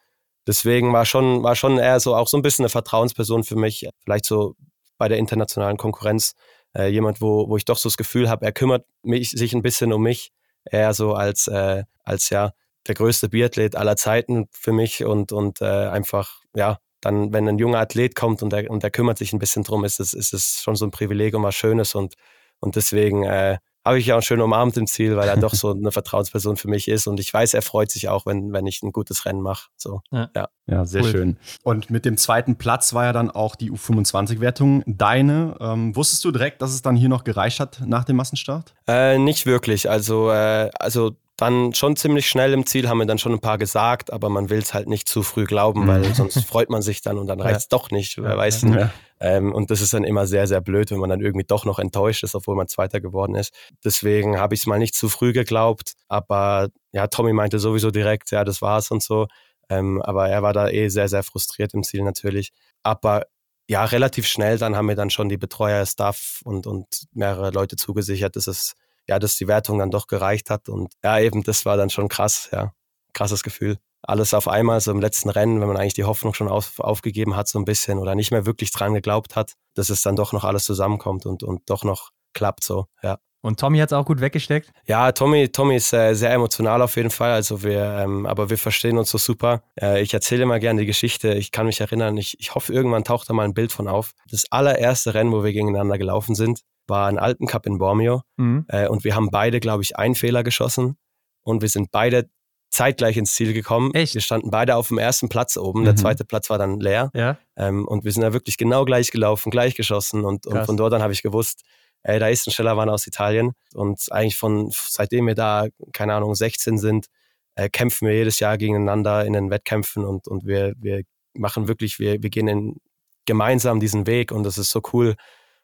deswegen 0.47 0.93
war 0.93 1.05
schon, 1.05 1.43
war 1.43 1.55
schon 1.55 1.77
eher 1.77 1.99
so 1.99 2.15
auch 2.15 2.27
so 2.27 2.37
ein 2.37 2.41
bisschen 2.43 2.63
eine 2.63 2.69
Vertrauensperson 2.69 3.43
für 3.43 3.57
mich. 3.57 3.89
Vielleicht 4.03 4.25
so 4.25 4.55
bei 4.97 5.09
der 5.09 5.17
internationalen 5.17 5.77
Konkurrenz. 5.77 6.33
Äh, 6.75 6.87
jemand, 6.87 7.21
wo, 7.21 7.49
wo 7.49 7.57
ich 7.57 7.65
doch 7.65 7.77
so 7.77 7.89
das 7.89 7.97
Gefühl 7.97 8.29
habe, 8.29 8.45
er 8.45 8.53
kümmert 8.53 8.85
mich, 9.03 9.31
sich 9.31 9.53
ein 9.53 9.61
bisschen 9.61 9.93
um 9.93 10.01
mich, 10.01 10.31
eher 10.65 10.93
so 10.93 11.13
als, 11.13 11.47
äh, 11.47 11.83
als 12.03 12.29
ja 12.29 12.53
der 12.87 12.95
größte 12.95 13.29
Biathlet 13.29 13.75
aller 13.75 13.95
Zeiten 13.95 14.47
für 14.51 14.71
mich 14.71 15.03
und, 15.03 15.31
und 15.31 15.61
äh, 15.61 15.65
einfach, 15.65 16.39
ja, 16.55 16.79
dann, 17.03 17.33
wenn 17.33 17.47
ein 17.47 17.57
junger 17.57 17.79
Athlet 17.79 18.15
kommt 18.15 18.41
und 18.43 18.51
der, 18.51 18.69
und 18.69 18.83
der 18.83 18.91
kümmert 18.91 19.17
sich 19.17 19.33
ein 19.33 19.39
bisschen 19.39 19.63
drum, 19.63 19.83
ist 19.83 19.99
es, 19.99 20.13
ist 20.13 20.33
es 20.33 20.61
schon 20.61 20.75
so 20.75 20.85
ein 20.85 20.91
Privileg 20.91 21.35
und 21.35 21.43
was 21.43 21.55
Schönes 21.55 21.95
und, 21.95 22.15
und 22.59 22.75
deswegen 22.75 23.23
äh, 23.23 23.57
habe 23.85 23.99
ich 23.99 24.05
ja 24.05 24.17
auch 24.17 24.21
schön 24.21 24.39
umarmt 24.39 24.77
im 24.77 24.87
Ziel, 24.87 25.17
weil 25.17 25.27
er 25.27 25.35
doch 25.35 25.53
so 25.53 25.71
eine 25.73 25.91
Vertrauensperson 25.91 26.55
für 26.55 26.69
mich 26.69 26.87
ist 26.87 27.07
und 27.07 27.19
ich 27.19 27.33
weiß, 27.33 27.53
er 27.53 27.61
freut 27.61 27.91
sich 27.91 28.07
auch, 28.07 28.25
wenn, 28.25 28.53
wenn 28.53 28.65
ich 28.65 28.81
ein 28.81 28.91
gutes 28.91 29.25
Rennen 29.25 29.41
mache. 29.41 29.67
So, 29.75 30.01
ja. 30.11 30.29
ja. 30.35 30.47
ja 30.67 30.85
sehr 30.85 31.03
cool. 31.03 31.11
schön. 31.11 31.37
Und 31.63 31.89
mit 31.89 32.05
dem 32.05 32.17
zweiten 32.17 32.55
Platz 32.57 32.93
war 32.93 33.05
ja 33.05 33.13
dann 33.13 33.29
auch 33.29 33.55
die 33.55 33.71
U25-Wertung 33.71 34.83
deine. 34.85 35.57
Ähm, 35.59 35.95
wusstest 35.95 36.23
du 36.23 36.31
direkt, 36.31 36.61
dass 36.61 36.73
es 36.73 36.81
dann 36.81 36.95
hier 36.95 37.09
noch 37.09 37.25
gereicht 37.25 37.59
hat 37.59 37.81
nach 37.85 38.05
dem 38.05 38.15
Massenstart? 38.15 38.73
Äh, 38.87 39.17
nicht 39.17 39.45
wirklich. 39.45 39.89
Also, 39.89 40.31
äh, 40.31 40.69
also 40.79 41.17
dann 41.37 41.73
schon 41.73 41.95
ziemlich 41.95 42.29
schnell 42.29 42.53
im 42.53 42.65
Ziel, 42.65 42.87
haben 42.87 42.99
wir 42.99 43.07
dann 43.07 43.17
schon 43.17 43.33
ein 43.33 43.39
paar 43.39 43.57
gesagt, 43.57 44.13
aber 44.13 44.29
man 44.29 44.49
will 44.49 44.59
es 44.59 44.73
halt 44.73 44.87
nicht 44.87 45.07
zu 45.07 45.23
früh 45.23 45.45
glauben, 45.45 45.87
weil 45.87 46.01
mhm. 46.01 46.13
sonst 46.13 46.45
freut 46.45 46.69
man 46.69 46.81
sich 46.81 47.01
dann 47.01 47.17
und 47.17 47.27
dann 47.27 47.41
reicht 47.41 47.57
es 47.57 47.63
ja. 47.63 47.67
doch 47.71 47.89
nicht, 47.89 48.21
wer 48.21 48.37
weiß. 48.37 48.61
Ja. 48.63 48.91
Ähm, 49.19 49.53
und 49.53 49.71
das 49.71 49.81
ist 49.81 49.93
dann 49.93 50.03
immer 50.03 50.27
sehr, 50.27 50.47
sehr 50.47 50.61
blöd, 50.61 50.91
wenn 50.91 50.99
man 50.99 51.09
dann 51.09 51.21
irgendwie 51.21 51.45
doch 51.45 51.65
noch 51.65 51.79
enttäuscht 51.79 52.23
ist, 52.23 52.35
obwohl 52.35 52.55
man 52.55 52.67
Zweiter 52.67 53.01
geworden 53.01 53.35
ist. 53.35 53.53
Deswegen 53.83 54.37
habe 54.37 54.53
ich 54.53 54.61
es 54.61 54.67
mal 54.67 54.79
nicht 54.79 54.95
zu 54.95 55.09
früh 55.09 55.33
geglaubt, 55.33 55.93
aber 56.07 56.69
ja, 56.91 57.07
Tommy 57.07 57.33
meinte 57.33 57.57
sowieso 57.57 57.89
direkt, 57.89 58.31
ja, 58.31 58.43
das 58.43 58.61
war's 58.61 58.91
und 58.91 59.01
so. 59.01 59.27
Ähm, 59.69 60.01
aber 60.01 60.29
er 60.29 60.43
war 60.43 60.53
da 60.53 60.69
eh 60.69 60.89
sehr, 60.89 61.07
sehr 61.07 61.23
frustriert 61.23 61.73
im 61.73 61.83
Ziel 61.83 62.03
natürlich. 62.03 62.51
Aber 62.83 63.23
ja, 63.67 63.85
relativ 63.85 64.27
schnell 64.27 64.57
dann 64.57 64.75
haben 64.75 64.89
wir 64.89 64.95
dann 64.95 65.09
schon 65.09 65.29
die 65.29 65.37
Betreuer, 65.37 65.85
Staff 65.85 66.41
und, 66.43 66.67
und 66.67 66.85
mehrere 67.13 67.51
Leute 67.51 67.75
zugesichert, 67.75 68.35
dass 68.35 68.47
es 68.47 68.73
ja, 69.07 69.19
dass 69.19 69.37
die 69.37 69.47
Wertung 69.47 69.79
dann 69.79 69.91
doch 69.91 70.07
gereicht 70.07 70.49
hat. 70.49 70.69
Und 70.69 70.93
ja, 71.03 71.19
eben, 71.19 71.43
das 71.43 71.65
war 71.65 71.77
dann 71.77 71.89
schon 71.89 72.09
krass, 72.09 72.49
ja. 72.51 72.73
Krasses 73.13 73.43
Gefühl. 73.43 73.77
Alles 74.01 74.33
auf 74.33 74.47
einmal, 74.47 74.81
so 74.81 74.91
im 74.91 74.99
letzten 74.99 75.29
Rennen, 75.29 75.61
wenn 75.61 75.67
man 75.67 75.77
eigentlich 75.77 75.93
die 75.93 76.03
Hoffnung 76.03 76.33
schon 76.33 76.49
auf, 76.49 76.79
aufgegeben 76.79 77.35
hat, 77.35 77.47
so 77.47 77.59
ein 77.59 77.65
bisschen 77.65 77.99
oder 77.99 78.15
nicht 78.15 78.31
mehr 78.31 78.45
wirklich 78.45 78.71
dran 78.71 78.93
geglaubt 78.93 79.35
hat, 79.35 79.53
dass 79.75 79.89
es 79.89 80.01
dann 80.01 80.15
doch 80.15 80.33
noch 80.33 80.43
alles 80.43 80.65
zusammenkommt 80.65 81.25
und, 81.25 81.43
und 81.43 81.69
doch 81.69 81.83
noch 81.83 82.09
klappt 82.33 82.63
so, 82.63 82.87
ja. 83.01 83.19
Und 83.43 83.59
Tommy 83.59 83.79
hat 83.79 83.89
es 83.89 83.93
auch 83.93 84.05
gut 84.05 84.21
weggesteckt? 84.21 84.71
Ja, 84.85 85.11
Tommy, 85.11 85.49
Tommy 85.49 85.75
ist 85.75 85.91
äh, 85.91 86.13
sehr 86.13 86.31
emotional 86.31 86.81
auf 86.81 86.95
jeden 86.95 87.09
Fall. 87.09 87.31
Also 87.31 87.61
wir, 87.61 87.83
ähm, 87.99 88.25
aber 88.25 88.49
wir 88.49 88.57
verstehen 88.57 88.97
uns 88.97 89.09
so 89.09 89.17
super. 89.17 89.63
Äh, 89.79 90.01
ich 90.01 90.13
erzähle 90.13 90.43
immer 90.43 90.59
gerne 90.59 90.79
die 90.79 90.87
Geschichte. 90.87 91.33
Ich 91.33 91.51
kann 91.51 91.65
mich 91.65 91.81
erinnern, 91.81 92.15
ich, 92.15 92.39
ich 92.39 92.55
hoffe, 92.55 92.71
irgendwann 92.71 93.03
taucht 93.03 93.29
da 93.29 93.33
mal 93.33 93.43
ein 93.43 93.53
Bild 93.53 93.73
von 93.73 93.89
auf. 93.89 94.13
Das 94.31 94.45
allererste 94.49 95.13
Rennen, 95.13 95.33
wo 95.33 95.43
wir 95.43 95.51
gegeneinander 95.51 95.97
gelaufen 95.97 96.35
sind, 96.35 96.61
war 96.87 97.09
ein 97.09 97.19
Alpencup 97.19 97.65
in 97.65 97.79
Bormio. 97.79 98.21
Mhm. 98.37 98.65
Äh, 98.69 98.87
und 98.87 99.03
wir 99.03 99.13
haben 99.13 99.29
beide, 99.29 99.59
glaube 99.59 99.83
ich, 99.83 99.97
einen 99.97 100.15
Fehler 100.15 100.43
geschossen. 100.43 100.95
Und 101.41 101.61
wir 101.61 101.69
sind 101.69 101.91
beide 101.91 102.29
zeitgleich 102.69 103.17
ins 103.17 103.35
Ziel 103.35 103.51
gekommen. 103.51 103.93
Echt? 103.93 104.13
Wir 104.13 104.21
standen 104.21 104.51
beide 104.51 104.77
auf 104.77 104.87
dem 104.87 104.99
ersten 104.99 105.27
Platz 105.27 105.57
oben. 105.57 105.81
Mhm. 105.81 105.85
Der 105.85 105.95
zweite 105.97 106.23
Platz 106.23 106.49
war 106.49 106.57
dann 106.57 106.79
leer. 106.79 107.11
Ja. 107.13 107.37
Ähm, 107.57 107.85
und 107.89 108.05
wir 108.05 108.11
sind 108.13 108.21
da 108.21 108.31
wirklich 108.31 108.57
genau 108.57 108.85
gleich 108.85 109.11
gelaufen, 109.11 109.51
gleich 109.51 109.75
geschossen. 109.75 110.23
Und, 110.23 110.47
und 110.47 110.65
von 110.65 110.77
dort 110.77 110.93
an 110.93 111.01
habe 111.01 111.11
ich 111.11 111.21
gewusst, 111.21 111.63
ey, 112.03 112.19
da 112.19 112.27
ist 112.27 112.47
ein 112.47 112.51
schneller 112.51 112.75
Mann 112.75 112.89
aus 112.89 113.07
Italien. 113.07 113.53
Und 113.73 114.11
eigentlich 114.11 114.37
von, 114.37 114.71
seitdem 114.71 115.27
wir 115.27 115.35
da, 115.35 115.67
keine 115.93 116.13
Ahnung, 116.13 116.35
16 116.35 116.77
sind, 116.77 117.07
äh, 117.55 117.69
kämpfen 117.69 118.07
wir 118.07 118.15
jedes 118.15 118.39
Jahr 118.39 118.57
gegeneinander 118.57 119.25
in 119.25 119.33
den 119.33 119.49
Wettkämpfen 119.49 120.05
und, 120.05 120.27
und 120.27 120.45
wir, 120.45 120.73
wir 120.77 121.03
machen 121.33 121.67
wirklich, 121.67 121.99
wir, 121.99 122.21
wir 122.21 122.29
gehen 122.29 122.47
in, 122.47 122.77
gemeinsam 123.25 123.79
diesen 123.79 124.07
Weg 124.07 124.31
und 124.31 124.43
das 124.43 124.57
ist 124.57 124.71
so 124.71 124.81
cool 124.93 125.15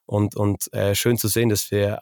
und, 0.05 0.35
und 0.35 0.71
äh, 0.73 0.95
schön 0.95 1.17
zu 1.17 1.27
sehen, 1.27 1.49
dass 1.49 1.71
wir 1.71 1.99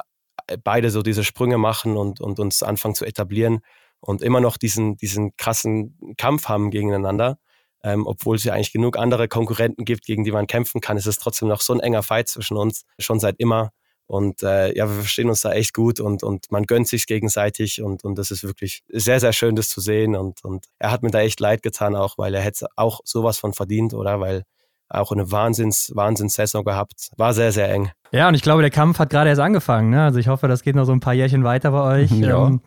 äh, 0.48 0.58
beide 0.62 0.90
so 0.90 1.02
diese 1.02 1.24
Sprünge 1.24 1.58
machen 1.58 1.98
und, 1.98 2.22
und 2.22 2.40
uns 2.40 2.64
anfangen 2.64 2.96
zu 2.96 3.06
etablieren 3.06 3.60
und 4.00 4.22
immer 4.22 4.40
noch 4.40 4.58
diesen, 4.58 4.98
diesen 4.98 5.36
krassen 5.38 5.98
Kampf 6.18 6.48
haben 6.48 6.72
gegeneinander. 6.72 7.40
Ähm, 7.84 8.08
obwohl 8.08 8.36
es 8.36 8.44
ja 8.44 8.54
eigentlich 8.54 8.74
genug 8.74 8.98
andere 8.98 9.28
Konkurrenten 9.28 9.86
gibt, 9.86 10.06
gegen 10.06 10.24
die 10.24 10.32
man 10.32 10.48
kämpfen 10.48 10.82
kann, 10.82 10.98
ist 10.98 11.06
es 11.06 11.20
trotzdem 11.20 11.48
noch 11.48 11.62
so 11.62 11.74
ein 11.74 11.80
enger 11.80 12.02
Fight 12.02 12.28
zwischen 12.28 12.58
uns, 12.58 12.86
schon 12.98 13.20
seit 13.20 13.40
immer. 13.40 13.72
Und 14.08 14.42
äh, 14.42 14.76
ja, 14.76 14.88
wir 14.88 14.96
verstehen 14.96 15.30
uns 15.30 15.42
da 15.42 15.52
echt 15.52 15.74
gut 15.74 16.00
und, 16.00 16.24
und 16.24 16.50
man 16.50 16.64
gönnt 16.64 16.88
sich 16.88 17.08
gegenseitig 17.08 17.82
und, 17.82 18.06
und 18.06 18.18
das 18.18 18.32
ist 18.32 18.44
wirklich 18.44 18.84
sehr, 18.88 19.20
sehr 19.20 19.34
schön, 19.34 19.56
das 19.58 19.70
zu 19.70 19.82
sehen. 19.82 20.16
Und, 20.16 20.44
und 20.46 20.66
er 20.80 20.92
hat 20.92 21.04
mir 21.04 21.12
da 21.12 21.20
echt 21.20 21.40
leid 21.42 21.62
getan, 21.62 21.96
auch 21.96 22.18
weil 22.18 22.34
er 22.34 22.42
hätte 22.42 22.68
auch 22.78 23.02
sowas 23.04 23.38
von 23.38 23.54
verdient, 23.54 23.94
oder? 23.94 24.22
Weil 24.22 24.44
auch 24.90 25.12
eine 25.12 25.30
Wahnsinns, 25.32 25.92
Wahnsinns-Saison 25.94 26.64
gehabt. 26.64 27.12
War 27.18 27.34
sehr, 27.34 27.52
sehr 27.52 27.70
eng. 27.70 27.92
Ja, 28.12 28.30
und 28.30 28.36
ich 28.36 28.42
glaube, 28.42 28.62
der 28.62 28.72
Kampf 28.72 29.00
hat 29.00 29.10
gerade 29.10 29.30
erst 29.30 29.42
angefangen. 29.42 29.90
Ne? 29.90 30.04
Also 30.04 30.20
ich 30.20 30.30
hoffe, 30.30 30.48
das 30.48 30.62
geht 30.62 30.76
noch 30.76 30.86
so 30.86 30.94
ein 30.94 31.02
paar 31.02 31.14
Jährchen 31.14 31.44
weiter 31.44 31.72
bei 31.72 32.04
euch. 32.04 32.12
Ja. 32.18 32.48
Ähm, 32.48 32.62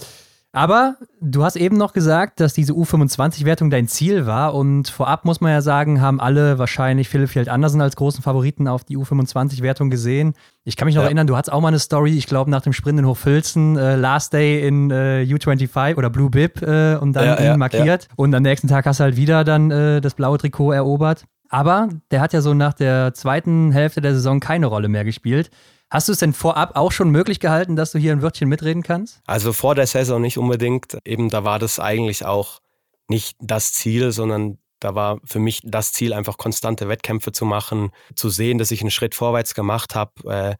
aber 0.52 0.96
du 1.20 1.44
hast 1.44 1.54
eben 1.54 1.76
noch 1.76 1.92
gesagt, 1.92 2.40
dass 2.40 2.52
diese 2.52 2.72
U25-Wertung 2.72 3.70
dein 3.70 3.86
Ziel 3.86 4.26
war. 4.26 4.54
Und 4.54 4.88
vorab 4.88 5.24
muss 5.24 5.40
man 5.40 5.52
ja 5.52 5.62
sagen, 5.62 6.00
haben 6.00 6.20
alle 6.20 6.58
wahrscheinlich 6.58 7.08
Philipp 7.08 7.30
Fjeld 7.30 7.48
Andersen 7.48 7.80
als 7.80 7.94
großen 7.94 8.22
Favoriten 8.22 8.66
auf 8.66 8.82
die 8.82 8.98
U25-Wertung 8.98 9.90
gesehen. 9.90 10.34
Ich 10.64 10.76
kann 10.76 10.86
mich 10.86 10.96
noch 10.96 11.02
ja. 11.02 11.06
erinnern, 11.06 11.28
du 11.28 11.36
hattest 11.36 11.52
auch 11.52 11.60
mal 11.60 11.68
eine 11.68 11.78
Story, 11.78 12.16
ich 12.16 12.26
glaube, 12.26 12.50
nach 12.50 12.62
dem 12.62 12.72
Sprint 12.72 12.98
in 12.98 13.06
Hochfilzen, 13.06 13.76
äh, 13.76 13.94
Last 13.94 14.32
Day 14.32 14.66
in 14.66 14.90
äh, 14.90 15.24
U25 15.28 15.96
oder 15.96 16.10
Blue 16.10 16.30
Bib 16.30 16.60
äh, 16.62 16.96
und 16.96 17.14
dann 17.14 17.26
ja, 17.26 17.42
ja, 17.42 17.56
markiert. 17.56 18.08
Und 18.16 18.34
am 18.34 18.42
nächsten 18.42 18.66
Tag 18.66 18.86
hast 18.86 18.98
du 18.98 19.04
halt 19.04 19.16
wieder 19.16 19.44
dann 19.44 19.70
äh, 19.70 20.00
das 20.00 20.14
blaue 20.14 20.38
Trikot 20.38 20.72
erobert. 20.72 21.26
Aber 21.48 21.88
der 22.10 22.20
hat 22.20 22.32
ja 22.32 22.40
so 22.40 22.54
nach 22.54 22.72
der 22.72 23.14
zweiten 23.14 23.70
Hälfte 23.72 24.00
der 24.00 24.14
Saison 24.14 24.40
keine 24.40 24.66
Rolle 24.66 24.88
mehr 24.88 25.04
gespielt. 25.04 25.50
Hast 25.90 26.06
du 26.06 26.12
es 26.12 26.18
denn 26.18 26.32
vorab 26.32 26.76
auch 26.76 26.92
schon 26.92 27.10
möglich 27.10 27.40
gehalten, 27.40 27.74
dass 27.74 27.90
du 27.90 27.98
hier 27.98 28.12
ein 28.12 28.22
Wörtchen 28.22 28.48
mitreden 28.48 28.82
kannst? 28.82 29.20
Also 29.26 29.52
vor 29.52 29.74
der 29.74 29.88
Saison 29.88 30.20
nicht 30.20 30.38
unbedingt. 30.38 30.98
Eben 31.04 31.30
da 31.30 31.42
war 31.42 31.58
das 31.58 31.80
eigentlich 31.80 32.24
auch 32.24 32.60
nicht 33.08 33.36
das 33.40 33.72
Ziel, 33.72 34.12
sondern 34.12 34.58
da 34.78 34.94
war 34.94 35.20
für 35.24 35.40
mich 35.40 35.60
das 35.64 35.92
Ziel, 35.92 36.12
einfach 36.12 36.38
konstante 36.38 36.88
Wettkämpfe 36.88 37.32
zu 37.32 37.44
machen, 37.44 37.90
zu 38.14 38.30
sehen, 38.30 38.58
dass 38.58 38.70
ich 38.70 38.80
einen 38.80 38.92
Schritt 38.92 39.14
vorwärts 39.16 39.54
gemacht 39.54 39.94
habe, 39.96 40.56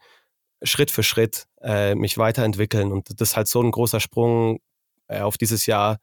äh, 0.61 0.67
Schritt 0.67 0.91
für 0.91 1.05
Schritt 1.05 1.47
äh, 1.63 1.95
mich 1.95 2.19
weiterentwickeln. 2.19 2.93
Und 2.93 3.21
das 3.21 3.37
halt 3.37 3.47
so 3.49 3.63
ein 3.63 3.71
großer 3.71 4.01
Sprung 4.01 4.59
äh, 5.07 5.21
auf 5.21 5.39
dieses 5.39 5.67
Jahr 5.67 5.99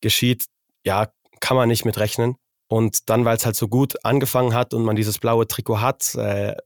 geschieht, 0.00 0.44
ja, 0.84 1.08
kann 1.40 1.56
man 1.56 1.68
nicht 1.68 1.84
mit 1.84 1.98
rechnen. 1.98 2.36
Und 2.68 3.08
dann, 3.08 3.24
weil 3.24 3.36
es 3.36 3.46
halt 3.46 3.56
so 3.56 3.68
gut 3.68 4.04
angefangen 4.04 4.54
hat 4.54 4.74
und 4.74 4.84
man 4.84 4.96
dieses 4.96 5.18
blaue 5.18 5.46
Trikot 5.46 5.80
hat, 5.80 6.14
äh, 6.14 6.56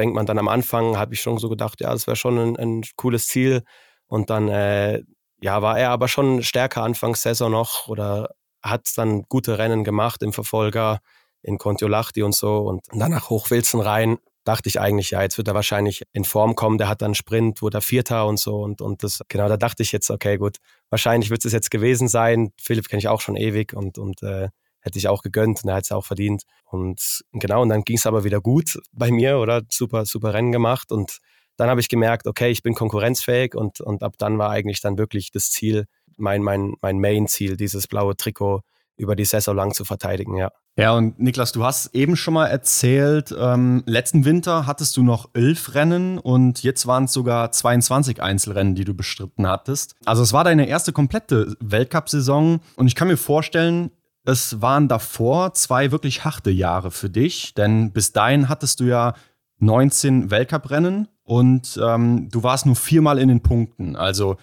denkt 0.00 0.14
man 0.14 0.26
dann 0.26 0.38
am 0.38 0.48
Anfang, 0.48 0.96
habe 0.96 1.14
ich 1.14 1.20
schon 1.20 1.38
so 1.38 1.48
gedacht, 1.48 1.80
ja, 1.80 1.92
das 1.92 2.06
wäre 2.06 2.16
schon 2.16 2.38
ein, 2.38 2.56
ein, 2.56 2.82
cooles 2.96 3.28
Ziel. 3.28 3.62
Und 4.06 4.30
dann, 4.30 4.48
äh, 4.48 5.02
ja, 5.42 5.62
war 5.62 5.78
er 5.78 5.90
aber 5.90 6.08
schon 6.08 6.42
stärker 6.42 6.82
Anfangssaison 6.82 7.52
noch 7.52 7.86
oder 7.88 8.30
hat 8.62 8.88
dann 8.96 9.22
gute 9.28 9.58
Rennen 9.58 9.84
gemacht 9.84 10.22
im 10.22 10.32
Verfolger 10.32 11.00
in 11.42 11.58
Kontiolahti 11.58 12.22
und 12.22 12.34
so. 12.34 12.58
Und 12.58 12.86
dann 12.92 13.10
nach 13.12 13.30
Hochwilzen 13.30 13.80
rein 13.80 14.18
dachte 14.44 14.68
ich 14.70 14.80
eigentlich, 14.80 15.10
ja, 15.10 15.22
jetzt 15.22 15.36
wird 15.36 15.48
er 15.48 15.54
wahrscheinlich 15.54 16.02
in 16.12 16.24
Form 16.24 16.54
kommen. 16.54 16.78
Der 16.78 16.88
hat 16.88 17.02
dann 17.02 17.14
Sprint, 17.14 17.60
wurde 17.60 17.78
er 17.78 17.82
Vierter 17.82 18.26
und 18.26 18.38
so. 18.38 18.62
Und, 18.62 18.80
und 18.80 19.02
das, 19.02 19.20
genau, 19.28 19.48
da 19.48 19.56
dachte 19.56 19.82
ich 19.82 19.92
jetzt, 19.92 20.10
okay, 20.10 20.38
gut, 20.38 20.56
wahrscheinlich 20.88 21.30
wird 21.30 21.44
es 21.44 21.52
jetzt 21.52 21.70
gewesen 21.70 22.08
sein. 22.08 22.52
Philipp 22.60 22.88
kenne 22.88 23.00
ich 23.00 23.08
auch 23.08 23.20
schon 23.20 23.36
ewig 23.36 23.74
und, 23.74 23.98
und 23.98 24.22
äh, 24.22 24.48
hätte 24.80 24.98
ich 24.98 25.08
auch 25.08 25.22
gegönnt 25.22 25.62
und 25.62 25.68
er 25.68 25.76
hat 25.76 25.84
es 25.84 25.92
auch 25.92 26.04
verdient. 26.04 26.44
Und 26.64 27.22
genau, 27.32 27.62
und 27.62 27.68
dann 27.68 27.82
ging 27.82 27.96
es 27.96 28.06
aber 28.06 28.24
wieder 28.24 28.40
gut 28.40 28.78
bei 28.92 29.10
mir, 29.10 29.38
oder? 29.38 29.62
Super, 29.70 30.06
super 30.06 30.34
Rennen 30.34 30.52
gemacht. 30.52 30.92
Und 30.92 31.18
dann 31.56 31.68
habe 31.68 31.80
ich 31.80 31.88
gemerkt, 31.88 32.26
okay, 32.26 32.50
ich 32.50 32.62
bin 32.62 32.74
konkurrenzfähig 32.74 33.54
und, 33.54 33.80
und 33.80 34.02
ab 34.02 34.14
dann 34.18 34.38
war 34.38 34.50
eigentlich 34.50 34.80
dann 34.80 34.98
wirklich 34.98 35.30
das 35.30 35.50
Ziel, 35.50 35.86
mein, 36.16 36.42
mein, 36.42 36.74
mein 36.80 36.98
Main-Ziel, 36.98 37.56
dieses 37.56 37.86
blaue 37.86 38.16
Trikot 38.16 38.62
über 38.96 39.16
die 39.16 39.24
Saison 39.24 39.56
lang 39.56 39.72
zu 39.72 39.84
verteidigen, 39.84 40.36
ja. 40.36 40.50
Ja, 40.76 40.92
und 40.92 41.18
Niklas, 41.18 41.52
du 41.52 41.64
hast 41.64 41.94
eben 41.94 42.16
schon 42.16 42.34
mal 42.34 42.46
erzählt, 42.46 43.34
ähm, 43.36 43.82
letzten 43.86 44.24
Winter 44.24 44.66
hattest 44.66 44.96
du 44.96 45.02
noch 45.02 45.30
elf 45.34 45.74
Rennen 45.74 46.18
und 46.18 46.62
jetzt 46.62 46.86
waren 46.86 47.04
es 47.04 47.12
sogar 47.12 47.50
22 47.50 48.22
Einzelrennen, 48.22 48.74
die 48.74 48.84
du 48.84 48.94
bestritten 48.94 49.46
hattest. 49.46 49.94
Also 50.04 50.22
es 50.22 50.32
war 50.32 50.44
deine 50.44 50.68
erste 50.68 50.92
komplette 50.92 51.56
Weltcup-Saison 51.60 52.60
und 52.76 52.86
ich 52.86 52.94
kann 52.94 53.08
mir 53.08 53.16
vorstellen, 53.16 53.90
es 54.24 54.60
waren 54.60 54.88
davor 54.88 55.54
zwei 55.54 55.92
wirklich 55.92 56.24
harte 56.24 56.50
Jahre 56.50 56.90
für 56.90 57.10
dich, 57.10 57.54
denn 57.54 57.92
bis 57.92 58.12
dahin 58.12 58.48
hattest 58.48 58.80
du 58.80 58.84
ja 58.84 59.14
19 59.58 60.30
Weltcuprennen 60.30 61.08
und 61.22 61.78
ähm, 61.82 62.28
du 62.30 62.42
warst 62.42 62.66
nur 62.66 62.76
viermal 62.76 63.18
in 63.18 63.28
den 63.28 63.42
Punkten, 63.42 63.96
also 63.96 64.36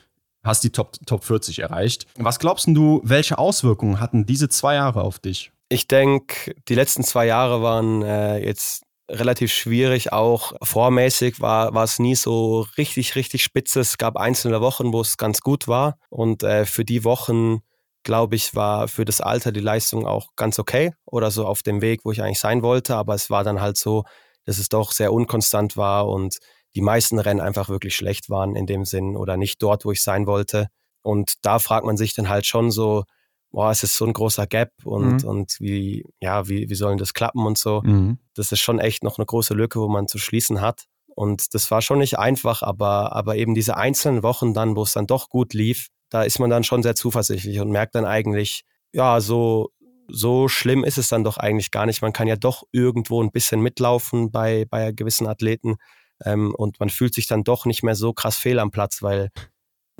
hast 0.44 0.64
die 0.64 0.72
Top, 0.72 0.94
Top 1.06 1.24
40 1.24 1.60
erreicht. 1.60 2.08
Was 2.18 2.40
glaubst 2.40 2.68
du, 2.68 3.02
welche 3.04 3.38
Auswirkungen 3.38 4.00
hatten 4.00 4.26
diese 4.26 4.50
zwei 4.50 4.76
Jahre 4.76 5.02
auf 5.02 5.20
dich? 5.20 5.52
Ich 5.70 5.88
denke, 5.88 6.56
die 6.70 6.76
letzten 6.76 7.04
zwei 7.04 7.26
Jahre 7.26 7.62
waren 7.62 8.02
äh, 8.02 8.38
jetzt 8.38 8.84
relativ 9.10 9.52
schwierig. 9.52 10.14
Auch 10.14 10.54
vormäßig 10.62 11.42
war, 11.42 11.76
es 11.76 12.00
nie 12.00 12.16
so 12.16 12.66
richtig, 12.78 13.16
richtig 13.16 13.44
spitze. 13.44 13.82
Es 13.82 13.98
gab 13.98 14.18
einzelne 14.18 14.62
Wochen, 14.62 14.94
wo 14.94 15.02
es 15.02 15.18
ganz 15.18 15.42
gut 15.42 15.68
war. 15.68 15.98
Und 16.10 16.44
äh, 16.44 16.66
für 16.66 16.86
die 16.86 17.04
Wochen, 17.04 17.62
glaube 18.08 18.38
ich, 18.38 18.56
war 18.56 18.88
für 18.88 19.04
das 19.04 19.20
Alter 19.20 19.52
die 19.52 19.60
Leistung 19.60 20.08
auch 20.08 20.30
ganz 20.38 20.60
okay 20.60 20.94
oder 21.06 21.30
so 21.30 21.46
auf 21.46 21.62
dem 21.62 21.82
Weg, 21.82 22.06
wo 22.06 22.12
ich 22.14 22.24
eigentlich 22.24 22.40
sein 22.40 22.62
wollte. 22.62 22.96
Aber 22.96 23.14
es 23.14 23.30
war 23.30 23.44
dann 23.44 23.60
halt 23.60 23.76
so, 23.76 24.06
dass 24.46 24.60
es 24.60 24.70
doch 24.70 24.94
sehr 24.94 25.12
unkonstant 25.12 25.76
war 25.76 26.08
und 26.08 26.38
die 26.74 26.82
meisten 26.82 27.20
Rennen 27.20 27.42
einfach 27.42 27.68
wirklich 27.68 27.98
schlecht 27.98 28.30
waren 28.30 28.56
in 28.56 28.66
dem 28.66 28.86
Sinn 28.86 29.18
oder 29.18 29.36
nicht 29.36 29.62
dort, 29.62 29.84
wo 29.84 29.92
ich 29.92 30.02
sein 30.02 30.26
wollte. 30.26 30.68
Und 31.02 31.34
da 31.42 31.60
fragt 31.60 31.86
man 31.86 31.98
sich 31.98 32.16
dann 32.16 32.30
halt 32.30 32.46
schon 32.46 32.72
so, 32.72 33.04
boah, 33.52 33.72
es 33.72 33.84
ist 33.84 33.96
so 33.96 34.06
ein 34.06 34.14
großer 34.14 34.48
Gap 34.48 34.72
und, 34.86 35.24
mhm. 35.24 35.30
und 35.30 35.58
wie, 35.60 36.06
ja, 36.22 36.48
wie, 36.48 36.70
wie 36.70 36.76
sollen 36.76 36.98
das 36.98 37.14
klappen 37.14 37.46
und 37.46 37.58
so. 37.58 37.82
Mhm. 37.84 38.20
Das 38.36 38.54
ist 38.54 38.62
schon 38.62 38.80
echt 38.80 39.04
noch 39.04 39.18
eine 39.18 39.26
große 39.26 39.54
Lücke, 39.54 39.82
wo 39.82 39.90
man 39.90 40.08
zu 40.08 40.18
schließen 40.18 40.62
hat. 40.62 40.86
Und 41.14 41.54
das 41.54 41.70
war 41.72 41.82
schon 41.82 42.00
nicht 42.00 42.18
einfach, 42.18 42.62
aber, 42.62 43.14
aber 43.14 43.36
eben 43.36 43.54
diese 43.54 43.76
einzelnen 43.76 44.24
Wochen 44.24 44.54
dann, 44.54 44.78
wo 44.78 44.84
es 44.84 44.94
dann 44.94 45.08
doch 45.08 45.28
gut 45.28 45.54
lief, 45.54 45.88
da 46.10 46.24
ist 46.24 46.40
man 46.40 46.50
dann 46.50 46.64
schon 46.64 46.84
sehr 46.84 46.96
zuversichtlich 46.96 47.60
und 47.60 47.72
merkt 47.72 47.96
dann 47.96 48.06
eigentlich, 48.06 48.64
ja, 48.94 49.20
so, 49.20 49.72
so 50.08 50.48
schlimm 50.48 50.84
ist 50.84 50.98
es 50.98 51.08
dann 51.08 51.24
doch 51.24 51.38
eigentlich 51.38 51.72
gar 51.72 51.86
nicht. 51.86 52.02
Man 52.02 52.14
kann 52.14 52.28
ja 52.28 52.36
doch 52.36 52.64
irgendwo 52.72 53.22
ein 53.22 53.32
bisschen 53.32 53.62
mitlaufen 53.62 54.32
bei, 54.32 54.66
bei 54.70 54.92
gewissen 54.92 55.28
Athleten 55.28 55.76
ähm, 56.24 56.54
und 56.56 56.80
man 56.80 56.90
fühlt 56.90 57.14
sich 57.14 57.28
dann 57.28 57.44
doch 57.44 57.66
nicht 57.66 57.84
mehr 57.84 57.96
so 57.96 58.14
krass 58.14 58.38
fehl 58.38 58.60
am 58.60 58.72
Platz, 58.72 59.02
weil 59.02 59.30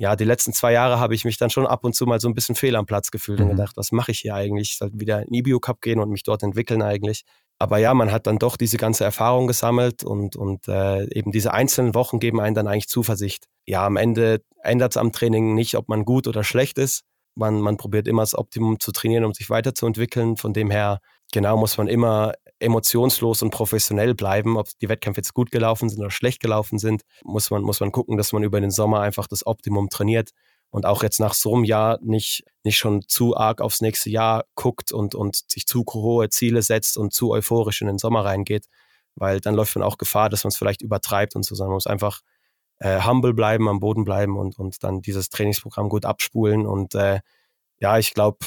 ja, 0.00 0.14
die 0.14 0.24
letzten 0.24 0.52
zwei 0.52 0.72
Jahre 0.72 1.00
habe 1.00 1.14
ich 1.14 1.24
mich 1.24 1.38
dann 1.38 1.50
schon 1.50 1.66
ab 1.66 1.84
und 1.84 1.94
zu 1.94 2.06
mal 2.06 2.20
so 2.20 2.28
ein 2.28 2.34
bisschen 2.34 2.54
fehl 2.54 2.76
am 2.76 2.86
Platz 2.86 3.10
gefühlt 3.10 3.40
mhm. 3.40 3.46
und 3.46 3.50
gedacht, 3.52 3.76
was 3.76 3.90
mache 3.90 4.12
ich 4.12 4.20
hier 4.20 4.34
eigentlich? 4.34 4.70
Ich 4.70 4.78
sollte 4.78 5.00
wieder 5.00 5.22
in 5.22 5.34
IBU 5.34 5.58
Cup 5.58 5.80
gehen 5.80 5.98
und 5.98 6.10
mich 6.10 6.22
dort 6.22 6.42
entwickeln 6.42 6.82
eigentlich. 6.82 7.24
Aber 7.58 7.78
ja, 7.78 7.92
man 7.92 8.12
hat 8.12 8.26
dann 8.26 8.38
doch 8.38 8.56
diese 8.56 8.76
ganze 8.76 9.04
Erfahrung 9.04 9.48
gesammelt 9.48 10.04
und, 10.04 10.36
und 10.36 10.68
äh, 10.68 11.04
eben 11.12 11.32
diese 11.32 11.52
einzelnen 11.52 11.94
Wochen 11.94 12.20
geben 12.20 12.40
einen 12.40 12.54
dann 12.54 12.68
eigentlich 12.68 12.88
Zuversicht. 12.88 13.46
Ja, 13.66 13.84
am 13.84 13.96
Ende 13.96 14.42
ändert 14.62 14.92
es 14.92 14.96
am 14.96 15.10
Training 15.12 15.54
nicht, 15.54 15.74
ob 15.74 15.88
man 15.88 16.04
gut 16.04 16.28
oder 16.28 16.44
schlecht 16.44 16.78
ist. 16.78 17.02
Man, 17.34 17.60
man 17.60 17.76
probiert 17.76 18.06
immer 18.06 18.22
das 18.22 18.36
Optimum 18.36 18.78
zu 18.78 18.92
trainieren, 18.92 19.24
um 19.24 19.34
sich 19.34 19.50
weiterzuentwickeln. 19.50 20.36
Von 20.36 20.52
dem 20.52 20.70
her, 20.70 21.00
genau, 21.32 21.56
muss 21.56 21.76
man 21.78 21.88
immer 21.88 22.34
emotionslos 22.60 23.42
und 23.42 23.50
professionell 23.50 24.14
bleiben. 24.14 24.56
Ob 24.56 24.68
die 24.80 24.88
Wettkämpfe 24.88 25.20
jetzt 25.20 25.34
gut 25.34 25.50
gelaufen 25.50 25.88
sind 25.88 26.00
oder 26.00 26.10
schlecht 26.10 26.40
gelaufen 26.40 26.78
sind, 26.78 27.02
muss 27.24 27.50
man, 27.50 27.62
muss 27.62 27.80
man 27.80 27.90
gucken, 27.90 28.16
dass 28.16 28.32
man 28.32 28.44
über 28.44 28.60
den 28.60 28.70
Sommer 28.70 29.00
einfach 29.00 29.26
das 29.26 29.46
Optimum 29.46 29.88
trainiert 29.88 30.30
und 30.70 30.86
auch 30.86 31.02
jetzt 31.02 31.20
nach 31.20 31.34
so 31.34 31.54
einem 31.54 31.64
Jahr 31.64 31.98
nicht, 32.02 32.44
nicht 32.64 32.76
schon 32.76 33.02
zu 33.06 33.36
arg 33.36 33.60
aufs 33.60 33.80
nächste 33.80 34.10
Jahr 34.10 34.44
guckt 34.54 34.92
und, 34.92 35.14
und 35.14 35.50
sich 35.50 35.66
zu 35.66 35.84
hohe 35.92 36.28
Ziele 36.28 36.62
setzt 36.62 36.98
und 36.98 37.12
zu 37.12 37.30
euphorisch 37.30 37.80
in 37.80 37.86
den 37.86 37.98
Sommer 37.98 38.24
reingeht, 38.24 38.66
weil 39.14 39.40
dann 39.40 39.54
läuft 39.54 39.76
man 39.76 39.84
auch 39.84 39.98
Gefahr, 39.98 40.28
dass 40.28 40.44
man 40.44 40.48
es 40.48 40.56
vielleicht 40.56 40.82
übertreibt 40.82 41.34
und 41.36 41.44
so, 41.44 41.54
sondern 41.54 41.70
man 41.70 41.76
muss 41.76 41.86
einfach 41.86 42.20
äh, 42.80 43.02
humble 43.02 43.34
bleiben, 43.34 43.68
am 43.68 43.80
Boden 43.80 44.04
bleiben 44.04 44.36
und, 44.36 44.58
und 44.58 44.82
dann 44.84 45.02
dieses 45.02 45.30
Trainingsprogramm 45.30 45.88
gut 45.88 46.04
abspulen 46.04 46.66
und 46.66 46.94
äh, 46.94 47.20
ja, 47.80 47.98
ich 47.98 48.12
glaube, 48.14 48.38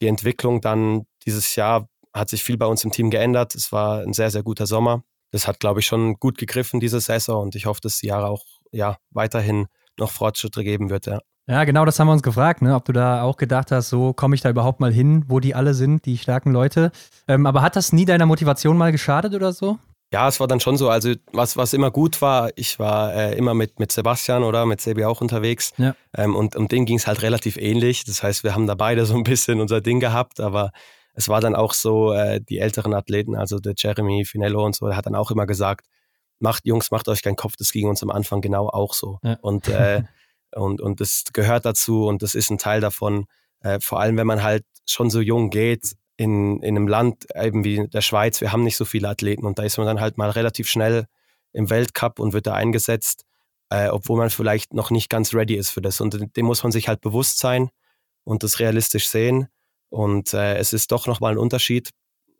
die 0.00 0.06
Entwicklung 0.06 0.60
dann 0.60 1.06
dieses 1.26 1.56
Jahr 1.56 1.88
hat 2.14 2.30
sich 2.30 2.42
viel 2.42 2.56
bei 2.56 2.66
uns 2.66 2.84
im 2.84 2.92
Team 2.92 3.10
geändert. 3.10 3.54
Es 3.54 3.72
war 3.72 4.02
ein 4.02 4.12
sehr, 4.12 4.30
sehr 4.30 4.42
guter 4.42 4.66
Sommer. 4.66 5.02
Das 5.30 5.46
hat, 5.46 5.60
glaube 5.60 5.80
ich, 5.80 5.86
schon 5.86 6.14
gut 6.14 6.38
gegriffen, 6.38 6.80
diese 6.80 7.00
Saison. 7.00 7.42
Und 7.42 7.54
ich 7.54 7.66
hoffe, 7.66 7.80
dass 7.82 7.98
die 7.98 8.06
Jahre 8.06 8.28
auch 8.28 8.44
ja, 8.72 8.98
weiterhin 9.10 9.66
noch 9.98 10.10
Fortschritte 10.10 10.64
geben 10.64 10.90
wird. 10.90 11.06
Ja. 11.06 11.20
Ja, 11.50 11.64
genau 11.64 11.86
das 11.86 11.98
haben 11.98 12.08
wir 12.08 12.12
uns 12.12 12.22
gefragt, 12.22 12.60
ne? 12.60 12.74
ob 12.74 12.84
du 12.84 12.92
da 12.92 13.22
auch 13.22 13.38
gedacht 13.38 13.72
hast, 13.72 13.88
so 13.88 14.12
komme 14.12 14.34
ich 14.34 14.42
da 14.42 14.50
überhaupt 14.50 14.80
mal 14.80 14.92
hin, 14.92 15.24
wo 15.28 15.40
die 15.40 15.54
alle 15.54 15.72
sind, 15.72 16.04
die 16.04 16.18
starken 16.18 16.52
Leute. 16.52 16.92
Ähm, 17.26 17.46
aber 17.46 17.62
hat 17.62 17.74
das 17.74 17.90
nie 17.90 18.04
deiner 18.04 18.26
Motivation 18.26 18.76
mal 18.76 18.92
geschadet 18.92 19.34
oder 19.34 19.54
so? 19.54 19.78
Ja, 20.12 20.28
es 20.28 20.40
war 20.40 20.46
dann 20.46 20.60
schon 20.60 20.76
so. 20.76 20.90
Also 20.90 21.14
was, 21.32 21.56
was 21.56 21.72
immer 21.72 21.90
gut 21.90 22.20
war, 22.20 22.50
ich 22.56 22.78
war 22.78 23.14
äh, 23.14 23.36
immer 23.36 23.54
mit, 23.54 23.78
mit 23.78 23.92
Sebastian 23.92 24.42
oder 24.42 24.66
mit 24.66 24.82
Sebi 24.82 25.04
auch 25.04 25.22
unterwegs. 25.22 25.72
Ja. 25.78 25.94
Ähm, 26.14 26.36
und 26.36 26.54
um 26.54 26.68
den 26.68 26.84
ging 26.84 26.98
es 26.98 27.06
halt 27.06 27.22
relativ 27.22 27.56
ähnlich. 27.56 28.04
Das 28.04 28.22
heißt, 28.22 28.44
wir 28.44 28.54
haben 28.54 28.66
da 28.66 28.74
beide 28.74 29.06
so 29.06 29.14
ein 29.14 29.24
bisschen 29.24 29.60
unser 29.60 29.80
Ding 29.80 30.00
gehabt, 30.00 30.40
aber 30.40 30.70
es 31.14 31.28
war 31.28 31.40
dann 31.40 31.54
auch 31.54 31.72
so, 31.72 32.12
äh, 32.12 32.40
die 32.40 32.58
älteren 32.58 32.94
Athleten, 32.94 33.34
also 33.34 33.58
der 33.58 33.74
Jeremy 33.76 34.24
Finello 34.24 34.64
und 34.64 34.76
so, 34.76 34.86
der 34.86 34.96
hat 34.96 35.06
dann 35.06 35.14
auch 35.14 35.30
immer 35.30 35.46
gesagt, 35.46 35.86
macht 36.38 36.66
Jungs, 36.66 36.90
macht 36.90 37.08
euch 37.08 37.22
keinen 37.22 37.36
Kopf, 37.36 37.56
das 37.56 37.72
ging 37.72 37.88
uns 37.88 38.02
am 38.02 38.10
Anfang 38.10 38.40
genau 38.40 38.68
auch 38.68 38.94
so. 38.94 39.18
Ja. 39.22 39.38
Und, 39.40 39.68
äh, 39.68 40.02
und, 40.54 40.80
und 40.80 41.00
das 41.00 41.24
gehört 41.32 41.64
dazu 41.64 42.06
und 42.06 42.22
das 42.22 42.34
ist 42.34 42.50
ein 42.50 42.58
Teil 42.58 42.80
davon, 42.80 43.26
äh, 43.60 43.80
vor 43.80 44.00
allem 44.00 44.16
wenn 44.16 44.26
man 44.26 44.42
halt 44.42 44.64
schon 44.86 45.10
so 45.10 45.20
jung 45.20 45.50
geht, 45.50 45.96
in, 46.16 46.60
in 46.62 46.76
einem 46.76 46.88
Land 46.88 47.26
eben 47.34 47.64
wie 47.64 47.86
der 47.86 48.00
Schweiz, 48.00 48.40
wir 48.40 48.52
haben 48.52 48.64
nicht 48.64 48.76
so 48.76 48.84
viele 48.84 49.08
Athleten 49.08 49.46
und 49.46 49.58
da 49.58 49.62
ist 49.62 49.78
man 49.78 49.86
dann 49.86 50.00
halt 50.00 50.18
mal 50.18 50.30
relativ 50.30 50.68
schnell 50.68 51.06
im 51.52 51.70
Weltcup 51.70 52.18
und 52.18 52.32
wird 52.32 52.46
da 52.46 52.54
eingesetzt, 52.54 53.24
äh, 53.70 53.88
obwohl 53.88 54.18
man 54.18 54.30
vielleicht 54.30 54.74
noch 54.74 54.90
nicht 54.90 55.08
ganz 55.08 55.32
ready 55.32 55.54
ist 55.54 55.70
für 55.70 55.80
das. 55.80 56.00
Und 56.00 56.36
dem 56.36 56.46
muss 56.46 56.62
man 56.62 56.72
sich 56.72 56.88
halt 56.88 57.00
bewusst 57.00 57.38
sein 57.38 57.70
und 58.24 58.42
das 58.42 58.58
realistisch 58.58 59.08
sehen. 59.08 59.48
Und 59.90 60.34
äh, 60.34 60.56
es 60.56 60.72
ist 60.72 60.90
doch 60.90 61.06
nochmal 61.06 61.32
ein 61.32 61.38
Unterschied, 61.38 61.90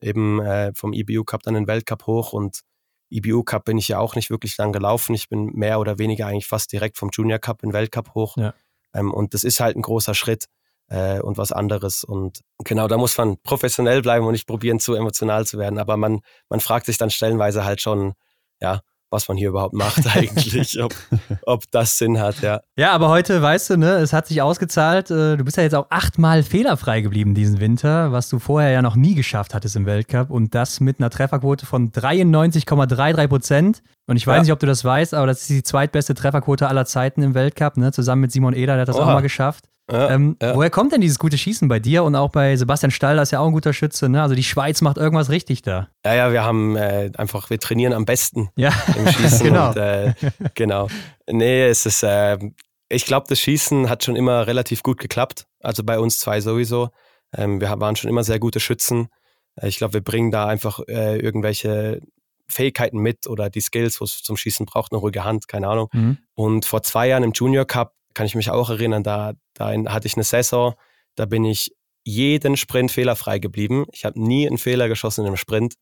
eben 0.00 0.40
äh, 0.40 0.72
vom 0.74 0.92
IBU 0.92 1.24
Cup 1.24 1.42
dann 1.44 1.54
den 1.54 1.66
Weltcup 1.66 2.06
hoch 2.06 2.32
und 2.32 2.60
IBU 3.10 3.42
Cup 3.42 3.64
bin 3.64 3.78
ich 3.78 3.88
ja 3.88 3.98
auch 3.98 4.14
nicht 4.14 4.30
wirklich 4.30 4.56
lang 4.58 4.72
gelaufen. 4.72 5.14
Ich 5.14 5.28
bin 5.28 5.46
mehr 5.54 5.80
oder 5.80 5.98
weniger 5.98 6.26
eigentlich 6.26 6.46
fast 6.46 6.72
direkt 6.72 6.98
vom 6.98 7.10
Junior 7.12 7.38
Cup 7.38 7.62
in 7.62 7.72
Weltcup 7.72 8.14
hoch. 8.14 8.36
Ja. 8.36 8.54
Ähm, 8.94 9.12
und 9.12 9.34
das 9.34 9.44
ist 9.44 9.60
halt 9.60 9.76
ein 9.76 9.82
großer 9.82 10.14
Schritt 10.14 10.46
äh, 10.88 11.20
und 11.20 11.38
was 11.38 11.52
anderes. 11.52 12.04
Und 12.04 12.40
genau, 12.64 12.88
da 12.88 12.96
muss 12.96 13.16
man 13.16 13.38
professionell 13.42 14.02
bleiben 14.02 14.26
und 14.26 14.32
nicht 14.32 14.46
probieren, 14.46 14.80
zu 14.80 14.94
emotional 14.94 15.46
zu 15.46 15.58
werden. 15.58 15.78
Aber 15.78 15.96
man, 15.96 16.20
man 16.48 16.60
fragt 16.60 16.86
sich 16.86 16.98
dann 16.98 17.10
stellenweise 17.10 17.64
halt 17.64 17.80
schon, 17.80 18.14
ja, 18.60 18.80
was 19.10 19.28
man 19.28 19.36
hier 19.36 19.48
überhaupt 19.48 19.74
macht 19.74 20.06
eigentlich, 20.16 20.82
ob, 20.82 20.94
ob 21.42 21.70
das 21.70 21.98
Sinn 21.98 22.20
hat, 22.20 22.40
ja. 22.40 22.60
Ja, 22.76 22.92
aber 22.92 23.08
heute, 23.08 23.40
weißt 23.40 23.70
du, 23.70 23.76
ne, 23.76 23.94
es 23.96 24.12
hat 24.12 24.26
sich 24.26 24.42
ausgezahlt, 24.42 25.10
äh, 25.10 25.36
du 25.36 25.44
bist 25.44 25.56
ja 25.56 25.62
jetzt 25.62 25.74
auch 25.74 25.86
achtmal 25.90 26.42
fehlerfrei 26.42 27.00
geblieben 27.00 27.34
diesen 27.34 27.60
Winter, 27.60 28.12
was 28.12 28.28
du 28.28 28.38
vorher 28.38 28.70
ja 28.70 28.82
noch 28.82 28.96
nie 28.96 29.14
geschafft 29.14 29.54
hattest 29.54 29.76
im 29.76 29.86
Weltcup 29.86 30.30
und 30.30 30.54
das 30.54 30.80
mit 30.80 31.00
einer 31.00 31.10
Trefferquote 31.10 31.66
von 31.66 31.90
93,33 31.90 33.28
Prozent. 33.28 33.82
Und 34.06 34.16
ich 34.16 34.26
weiß 34.26 34.36
ja. 34.36 34.42
nicht, 34.42 34.52
ob 34.52 34.58
du 34.58 34.66
das 34.66 34.84
weißt, 34.84 35.14
aber 35.14 35.26
das 35.26 35.42
ist 35.42 35.50
die 35.50 35.62
zweitbeste 35.62 36.14
Trefferquote 36.14 36.68
aller 36.68 36.86
Zeiten 36.86 37.22
im 37.22 37.34
Weltcup, 37.34 37.76
ne, 37.76 37.92
zusammen 37.92 38.22
mit 38.22 38.32
Simon 38.32 38.54
Eder, 38.54 38.74
der 38.74 38.82
hat 38.82 38.88
das 38.88 38.96
Oha. 38.96 39.04
auch 39.04 39.14
mal 39.14 39.20
geschafft. 39.20 39.64
Ja, 39.90 40.10
ähm, 40.10 40.36
ja. 40.42 40.54
Woher 40.54 40.70
kommt 40.70 40.92
denn 40.92 41.00
dieses 41.00 41.18
gute 41.18 41.38
Schießen 41.38 41.66
bei 41.68 41.78
dir 41.78 42.04
und 42.04 42.14
auch 42.14 42.30
bei 42.30 42.56
Sebastian 42.56 42.90
Stall, 42.90 43.16
das 43.16 43.28
ist 43.28 43.32
ja 43.32 43.40
auch 43.40 43.46
ein 43.46 43.52
guter 43.52 43.72
Schütze, 43.72 44.08
ne? 44.08 44.22
Also 44.22 44.34
die 44.34 44.44
Schweiz 44.44 44.82
macht 44.82 44.98
irgendwas 44.98 45.30
richtig 45.30 45.62
da. 45.62 45.88
Ja, 46.04 46.14
ja, 46.14 46.32
wir 46.32 46.44
haben 46.44 46.76
äh, 46.76 47.10
einfach, 47.16 47.48
wir 47.48 47.58
trainieren 47.58 47.94
am 47.94 48.04
besten 48.04 48.50
ja. 48.56 48.70
im 48.96 49.08
Schießen. 49.08 49.38
genau. 49.46 49.68
Und, 49.70 49.76
äh, 49.78 50.14
genau. 50.54 50.88
Nee, 51.26 51.66
es 51.66 51.86
ist, 51.86 52.02
äh, 52.02 52.38
ich 52.90 53.06
glaube, 53.06 53.26
das 53.28 53.40
Schießen 53.40 53.88
hat 53.88 54.04
schon 54.04 54.16
immer 54.16 54.46
relativ 54.46 54.82
gut 54.82 54.98
geklappt. 54.98 55.46
Also 55.60 55.82
bei 55.84 55.98
uns 55.98 56.18
zwei 56.18 56.40
sowieso. 56.40 56.90
Ähm, 57.34 57.60
wir 57.60 57.68
waren 57.80 57.96
schon 57.96 58.10
immer 58.10 58.24
sehr 58.24 58.38
gute 58.38 58.60
Schützen. 58.60 59.08
Äh, 59.56 59.68
ich 59.68 59.78
glaube, 59.78 59.94
wir 59.94 60.02
bringen 60.02 60.30
da 60.30 60.46
einfach 60.46 60.80
äh, 60.86 61.18
irgendwelche 61.18 62.00
Fähigkeiten 62.50 62.98
mit 62.98 63.26
oder 63.26 63.50
die 63.50 63.60
Skills, 63.60 64.00
was 64.00 64.22
zum 64.22 64.36
Schießen 64.36 64.66
braucht, 64.66 64.92
eine 64.92 65.00
ruhige 65.00 65.24
Hand, 65.24 65.48
keine 65.48 65.68
Ahnung. 65.68 65.88
Mhm. 65.92 66.18
Und 66.34 66.64
vor 66.64 66.82
zwei 66.82 67.08
Jahren 67.08 67.22
im 67.22 67.32
Junior 67.32 67.66
Cup 67.66 67.94
kann 68.18 68.26
ich 68.26 68.34
mich 68.34 68.50
auch 68.50 68.68
erinnern, 68.68 69.04
da, 69.04 69.34
da 69.54 69.70
hatte 69.92 70.08
ich 70.08 70.16
eine 70.16 70.24
Saison, 70.24 70.74
da 71.14 71.24
bin 71.24 71.44
ich 71.44 71.70
jeden 72.02 72.56
Sprint 72.56 72.90
fehlerfrei 72.90 73.38
geblieben. 73.38 73.84
Ich 73.92 74.04
habe 74.04 74.20
nie 74.20 74.44
einen 74.44 74.58
Fehler 74.58 74.88
geschossen 74.88 75.24
im 75.24 75.36
Sprint. 75.36 75.74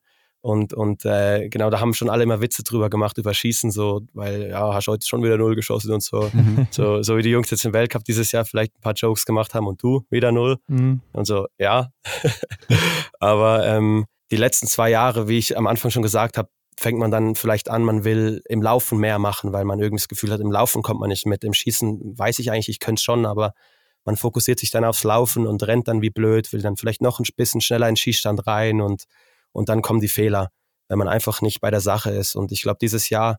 Und, 0.43 0.75
und 0.75 1.07
äh, 1.07 1.49
genau, 1.49 1.71
da 1.71 1.81
haben 1.81 1.95
schon 1.95 2.11
alle 2.11 2.25
immer 2.25 2.43
Witze 2.43 2.63
drüber 2.63 2.91
gemacht, 2.91 3.17
über 3.17 3.33
Schießen, 3.33 3.71
so, 3.71 4.03
weil, 4.13 4.51
ja, 4.51 4.75
hast 4.75 4.87
heute 4.87 5.07
schon 5.07 5.23
wieder 5.23 5.39
null 5.39 5.55
geschossen 5.55 5.95
und 5.95 6.03
so. 6.03 6.29
Mhm. 6.31 6.69
so. 6.71 7.03
So 7.03 7.17
wie 7.17 7.23
die 7.23 7.31
Jungs 7.31 7.49
jetzt 7.51 7.65
im 7.65 7.73
Weltcup 7.73 8.05
dieses 8.05 8.33
Jahr 8.33 8.45
vielleicht 8.45 8.77
ein 8.77 8.83
paar 8.83 8.93
Jokes 8.93 9.25
gemacht 9.25 9.55
haben 9.55 9.67
und 9.67 9.83
du 9.83 10.05
wieder 10.11 10.31
null. 10.31 10.59
Mhm. 10.69 11.01
Und 11.15 11.25
so, 11.25 11.47
ja. 11.59 11.89
Aber 13.19 13.67
ähm, 13.67 14.05
die 14.31 14.37
letzten 14.37 14.67
zwei 14.67 14.91
Jahre, 14.91 15.27
wie 15.27 15.39
ich 15.39 15.57
am 15.57 15.67
Anfang 15.67 15.91
schon 15.91 16.03
gesagt 16.03 16.37
habe, 16.37 16.51
fängt 16.79 16.99
man 16.99 17.11
dann 17.11 17.35
vielleicht 17.35 17.71
an, 17.71 17.83
man 17.83 18.05
will 18.05 18.43
im 18.49 18.63
Laufen 18.63 18.99
mehr 18.99 19.19
machen, 19.19 19.53
weil 19.53 19.65
man 19.65 19.81
irgendwie 19.81 20.01
das 20.01 20.09
Gefühl 20.09 20.33
hat, 20.33 20.41
im 20.41 20.53
Laufen 20.53 20.83
kommt 20.83 21.01
man 21.01 21.09
nicht 21.09 21.27
mit. 21.27 21.43
Im 21.45 21.55
Schießen 21.55 22.19
weiß 22.19 22.39
ich 22.39 22.51
eigentlich, 22.51 22.69
ich 22.69 22.81
könnte 22.81 23.03
schon, 23.03 23.25
aber 23.25 23.55
man 24.05 24.17
fokussiert 24.17 24.61
sich 24.61 24.71
dann 24.71 24.85
aufs 24.85 25.03
Laufen 25.03 25.47
und 25.47 25.63
rennt 25.67 25.89
dann 25.89 26.03
wie 26.03 26.11
blöd, 26.11 26.53
will 26.53 26.61
dann 26.61 26.77
vielleicht 26.77 27.01
noch 27.01 27.19
ein 27.19 27.27
bisschen 27.37 27.61
schneller 27.61 27.89
in 27.89 27.93
den 27.93 27.97
Schießstand 27.97 28.47
rein 28.47 28.81
und, 28.81 29.05
und 29.53 29.69
dann 29.69 29.83
kommen 29.83 30.01
die 30.01 30.09
Fehler, 30.09 30.51
wenn 30.89 30.99
man 30.99 31.09
einfach 31.09 31.41
nicht 31.41 31.61
bei 31.61 31.71
der 31.71 31.81
Sache 31.81 32.11
ist. 32.11 32.37
Und 32.37 32.53
ich 32.53 32.63
glaube, 32.63 32.79
dieses 32.81 33.09
Jahr 33.09 33.39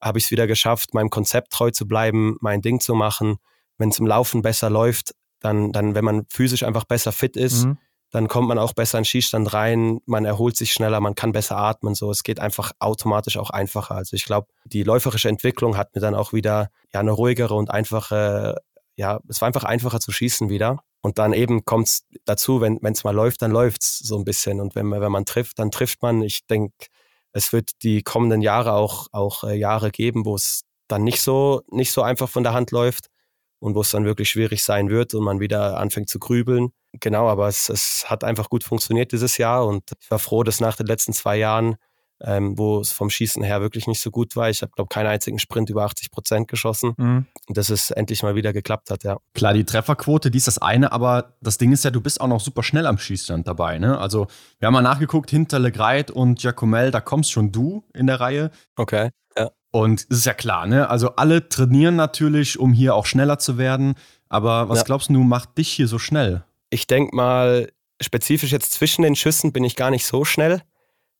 habe 0.00 0.18
ich 0.18 0.26
es 0.26 0.30
wieder 0.30 0.46
geschafft, 0.46 0.94
meinem 0.94 1.10
Konzept 1.10 1.52
treu 1.52 1.70
zu 1.70 1.86
bleiben, 1.86 2.36
mein 2.40 2.62
Ding 2.62 2.80
zu 2.80 2.94
machen. 2.94 3.38
Wenn 3.76 3.90
es 3.90 3.98
im 3.98 4.06
Laufen 4.06 4.42
besser 4.42 4.70
läuft, 4.70 5.14
dann, 5.40 5.72
dann, 5.72 5.94
wenn 5.94 6.04
man 6.04 6.26
physisch 6.30 6.62
einfach 6.62 6.84
besser 6.84 7.12
fit 7.12 7.36
ist, 7.36 7.64
mhm 7.64 7.78
dann 8.10 8.28
kommt 8.28 8.48
man 8.48 8.58
auch 8.58 8.72
besser 8.72 8.98
in 8.98 9.04
Schießstand 9.04 9.52
rein, 9.52 10.00
man 10.06 10.24
erholt 10.24 10.56
sich 10.56 10.72
schneller, 10.72 11.00
man 11.00 11.14
kann 11.14 11.32
besser 11.32 11.58
atmen, 11.58 11.94
so 11.94 12.10
es 12.10 12.22
geht 12.22 12.40
einfach 12.40 12.72
automatisch 12.78 13.36
auch 13.36 13.50
einfacher. 13.50 13.96
Also 13.96 14.16
ich 14.16 14.24
glaube, 14.24 14.48
die 14.64 14.82
läuferische 14.82 15.28
Entwicklung 15.28 15.76
hat 15.76 15.94
mir 15.94 16.00
dann 16.00 16.14
auch 16.14 16.32
wieder 16.32 16.70
ja 16.92 17.00
eine 17.00 17.12
ruhigere 17.12 17.54
und 17.54 17.70
einfache, 17.70 18.56
ja, 18.96 19.20
es 19.28 19.40
war 19.40 19.46
einfach 19.46 19.64
einfacher 19.64 20.00
zu 20.00 20.10
schießen 20.10 20.48
wieder. 20.48 20.78
Und 21.00 21.18
dann 21.18 21.32
eben 21.32 21.64
kommt 21.64 21.86
es 21.86 22.06
dazu, 22.24 22.60
wenn 22.60 22.80
es 22.82 23.04
mal 23.04 23.14
läuft, 23.14 23.42
dann 23.42 23.52
läuft 23.52 23.82
es 23.82 23.98
so 23.98 24.16
ein 24.18 24.24
bisschen. 24.24 24.60
Und 24.60 24.74
wenn 24.74 24.86
man, 24.86 25.00
wenn 25.00 25.12
man 25.12 25.24
trifft, 25.24 25.58
dann 25.58 25.70
trifft 25.70 26.02
man. 26.02 26.22
Ich 26.22 26.46
denke, 26.46 26.74
es 27.32 27.52
wird 27.52 27.70
die 27.82 28.02
kommenden 28.02 28.42
Jahre 28.42 28.72
auch, 28.72 29.06
auch 29.12 29.44
äh, 29.44 29.54
Jahre 29.54 29.90
geben, 29.90 30.24
wo 30.24 30.34
es 30.34 30.62
dann 30.88 31.04
nicht 31.04 31.20
so, 31.22 31.62
nicht 31.70 31.92
so 31.92 32.02
einfach 32.02 32.28
von 32.28 32.42
der 32.42 32.54
Hand 32.54 32.72
läuft 32.72 33.06
und 33.60 33.74
wo 33.74 33.82
es 33.82 33.90
dann 33.90 34.04
wirklich 34.04 34.30
schwierig 34.30 34.64
sein 34.64 34.90
wird 34.90 35.14
und 35.14 35.22
man 35.24 35.40
wieder 35.40 35.78
anfängt 35.78 36.08
zu 36.08 36.18
grübeln. 36.18 36.72
Genau, 37.00 37.28
aber 37.28 37.48
es, 37.48 37.68
es 37.68 38.04
hat 38.08 38.24
einfach 38.24 38.50
gut 38.50 38.64
funktioniert 38.64 39.12
dieses 39.12 39.38
Jahr 39.38 39.66
und 39.66 39.82
ich 40.00 40.10
war 40.10 40.18
froh, 40.18 40.42
dass 40.42 40.60
nach 40.60 40.76
den 40.76 40.86
letzten 40.86 41.12
zwei 41.12 41.36
Jahren, 41.36 41.76
ähm, 42.20 42.58
wo 42.58 42.80
es 42.80 42.90
vom 42.90 43.10
Schießen 43.10 43.42
her 43.44 43.60
wirklich 43.60 43.86
nicht 43.86 44.00
so 44.00 44.10
gut 44.10 44.34
war, 44.34 44.50
ich 44.50 44.62
habe, 44.62 44.72
glaube 44.74 44.88
keinen 44.88 45.06
einzigen 45.06 45.38
Sprint 45.38 45.70
über 45.70 45.84
80 45.84 46.10
Prozent 46.10 46.48
geschossen, 46.48 46.94
mhm. 46.96 47.26
dass 47.48 47.70
es 47.70 47.90
endlich 47.92 48.22
mal 48.22 48.34
wieder 48.34 48.52
geklappt 48.52 48.90
hat, 48.90 49.04
ja. 49.04 49.18
Klar, 49.34 49.54
die 49.54 49.64
Trefferquote, 49.64 50.30
die 50.30 50.38
ist 50.38 50.48
das 50.48 50.58
eine, 50.58 50.90
aber 50.90 51.36
das 51.40 51.58
Ding 51.58 51.72
ist 51.72 51.84
ja, 51.84 51.90
du 51.90 52.00
bist 52.00 52.20
auch 52.20 52.26
noch 52.26 52.40
super 52.40 52.62
schnell 52.62 52.86
am 52.86 52.98
Schießstand 52.98 53.46
dabei, 53.46 53.78
ne? 53.78 53.98
Also, 53.98 54.26
wir 54.58 54.66
haben 54.66 54.74
mal 54.74 54.82
nachgeguckt, 54.82 55.30
hinter 55.30 55.58
Legreit 55.60 56.10
und 56.10 56.40
Giacomel, 56.40 56.90
da 56.90 57.00
kommst 57.00 57.30
schon 57.30 57.52
du 57.52 57.84
in 57.94 58.08
der 58.08 58.18
Reihe. 58.20 58.50
Okay. 58.76 59.10
Ja. 59.36 59.50
Und 59.70 60.06
es 60.10 60.18
ist 60.18 60.26
ja 60.26 60.34
klar, 60.34 60.66
ne? 60.66 60.88
Also 60.90 61.14
alle 61.16 61.48
trainieren 61.48 61.94
natürlich, 61.94 62.58
um 62.58 62.72
hier 62.72 62.94
auch 62.96 63.06
schneller 63.06 63.38
zu 63.38 63.58
werden. 63.58 63.94
Aber 64.28 64.68
was 64.68 64.80
Ja. 64.80 64.84
glaubst 64.84 65.08
du, 65.10 65.22
macht 65.22 65.56
dich 65.58 65.68
hier 65.68 65.86
so 65.88 65.98
schnell? 65.98 66.44
Ich 66.70 66.86
denke 66.86 67.14
mal, 67.14 67.70
spezifisch 68.00 68.52
jetzt 68.52 68.72
zwischen 68.72 69.02
den 69.02 69.16
Schüssen 69.16 69.52
bin 69.52 69.64
ich 69.64 69.76
gar 69.76 69.90
nicht 69.90 70.06
so 70.06 70.24
schnell. 70.24 70.62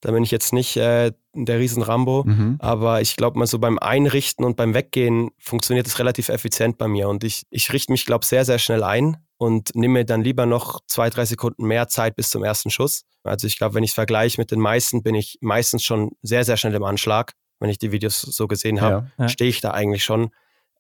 Da 0.00 0.12
bin 0.12 0.22
ich 0.22 0.30
jetzt 0.30 0.52
nicht 0.52 0.76
äh, 0.76 1.10
der 1.34 1.58
Riesen-Rambo. 1.58 2.24
Mhm. 2.24 2.56
Aber 2.60 3.00
ich 3.00 3.16
glaube 3.16 3.38
mal 3.38 3.46
so 3.46 3.58
beim 3.58 3.78
Einrichten 3.78 4.44
und 4.44 4.56
beim 4.56 4.74
Weggehen 4.74 5.30
funktioniert 5.38 5.86
es 5.88 5.98
relativ 5.98 6.28
effizient 6.28 6.78
bei 6.78 6.86
mir. 6.86 7.08
Und 7.08 7.24
ich, 7.24 7.46
ich 7.50 7.72
richte 7.72 7.90
mich, 7.92 8.06
glaube 8.06 8.24
sehr, 8.24 8.44
sehr 8.44 8.58
schnell 8.60 8.84
ein 8.84 9.16
und 9.38 9.74
nehme 9.74 9.94
mir 9.94 10.04
dann 10.04 10.22
lieber 10.22 10.46
noch 10.46 10.80
zwei, 10.86 11.10
drei 11.10 11.24
Sekunden 11.24 11.66
mehr 11.66 11.88
Zeit 11.88 12.14
bis 12.14 12.30
zum 12.30 12.44
ersten 12.44 12.70
Schuss. 12.70 13.02
Also 13.24 13.46
ich 13.48 13.58
glaube, 13.58 13.74
wenn 13.74 13.82
ich 13.82 13.90
es 13.90 13.94
vergleiche 13.94 14.40
mit 14.40 14.50
den 14.52 14.60
meisten, 14.60 15.02
bin 15.02 15.16
ich 15.16 15.38
meistens 15.40 15.82
schon 15.82 16.12
sehr, 16.22 16.44
sehr 16.44 16.56
schnell 16.56 16.74
im 16.74 16.84
Anschlag. 16.84 17.32
Wenn 17.58 17.70
ich 17.70 17.78
die 17.78 17.90
Videos 17.90 18.20
so 18.20 18.46
gesehen 18.46 18.80
habe, 18.80 19.10
Ja. 19.18 19.24
Ja. 19.24 19.28
stehe 19.28 19.50
ich 19.50 19.60
da 19.60 19.72
eigentlich 19.72 20.04
schon, 20.04 20.30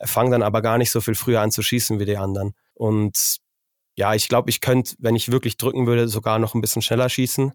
fange 0.04 0.30
dann 0.30 0.42
aber 0.42 0.62
gar 0.62 0.78
nicht 0.78 0.92
so 0.92 1.00
viel 1.00 1.16
früher 1.16 1.40
an 1.40 1.50
zu 1.50 1.62
schießen 1.62 1.98
wie 1.98 2.04
die 2.04 2.16
anderen. 2.16 2.54
Und 2.74 3.38
ja, 3.98 4.14
ich 4.14 4.28
glaube, 4.28 4.48
ich 4.48 4.60
könnte, 4.60 4.94
wenn 5.00 5.16
ich 5.16 5.32
wirklich 5.32 5.56
drücken 5.56 5.88
würde, 5.88 6.06
sogar 6.06 6.38
noch 6.38 6.54
ein 6.54 6.60
bisschen 6.60 6.82
schneller 6.82 7.08
schießen. 7.08 7.52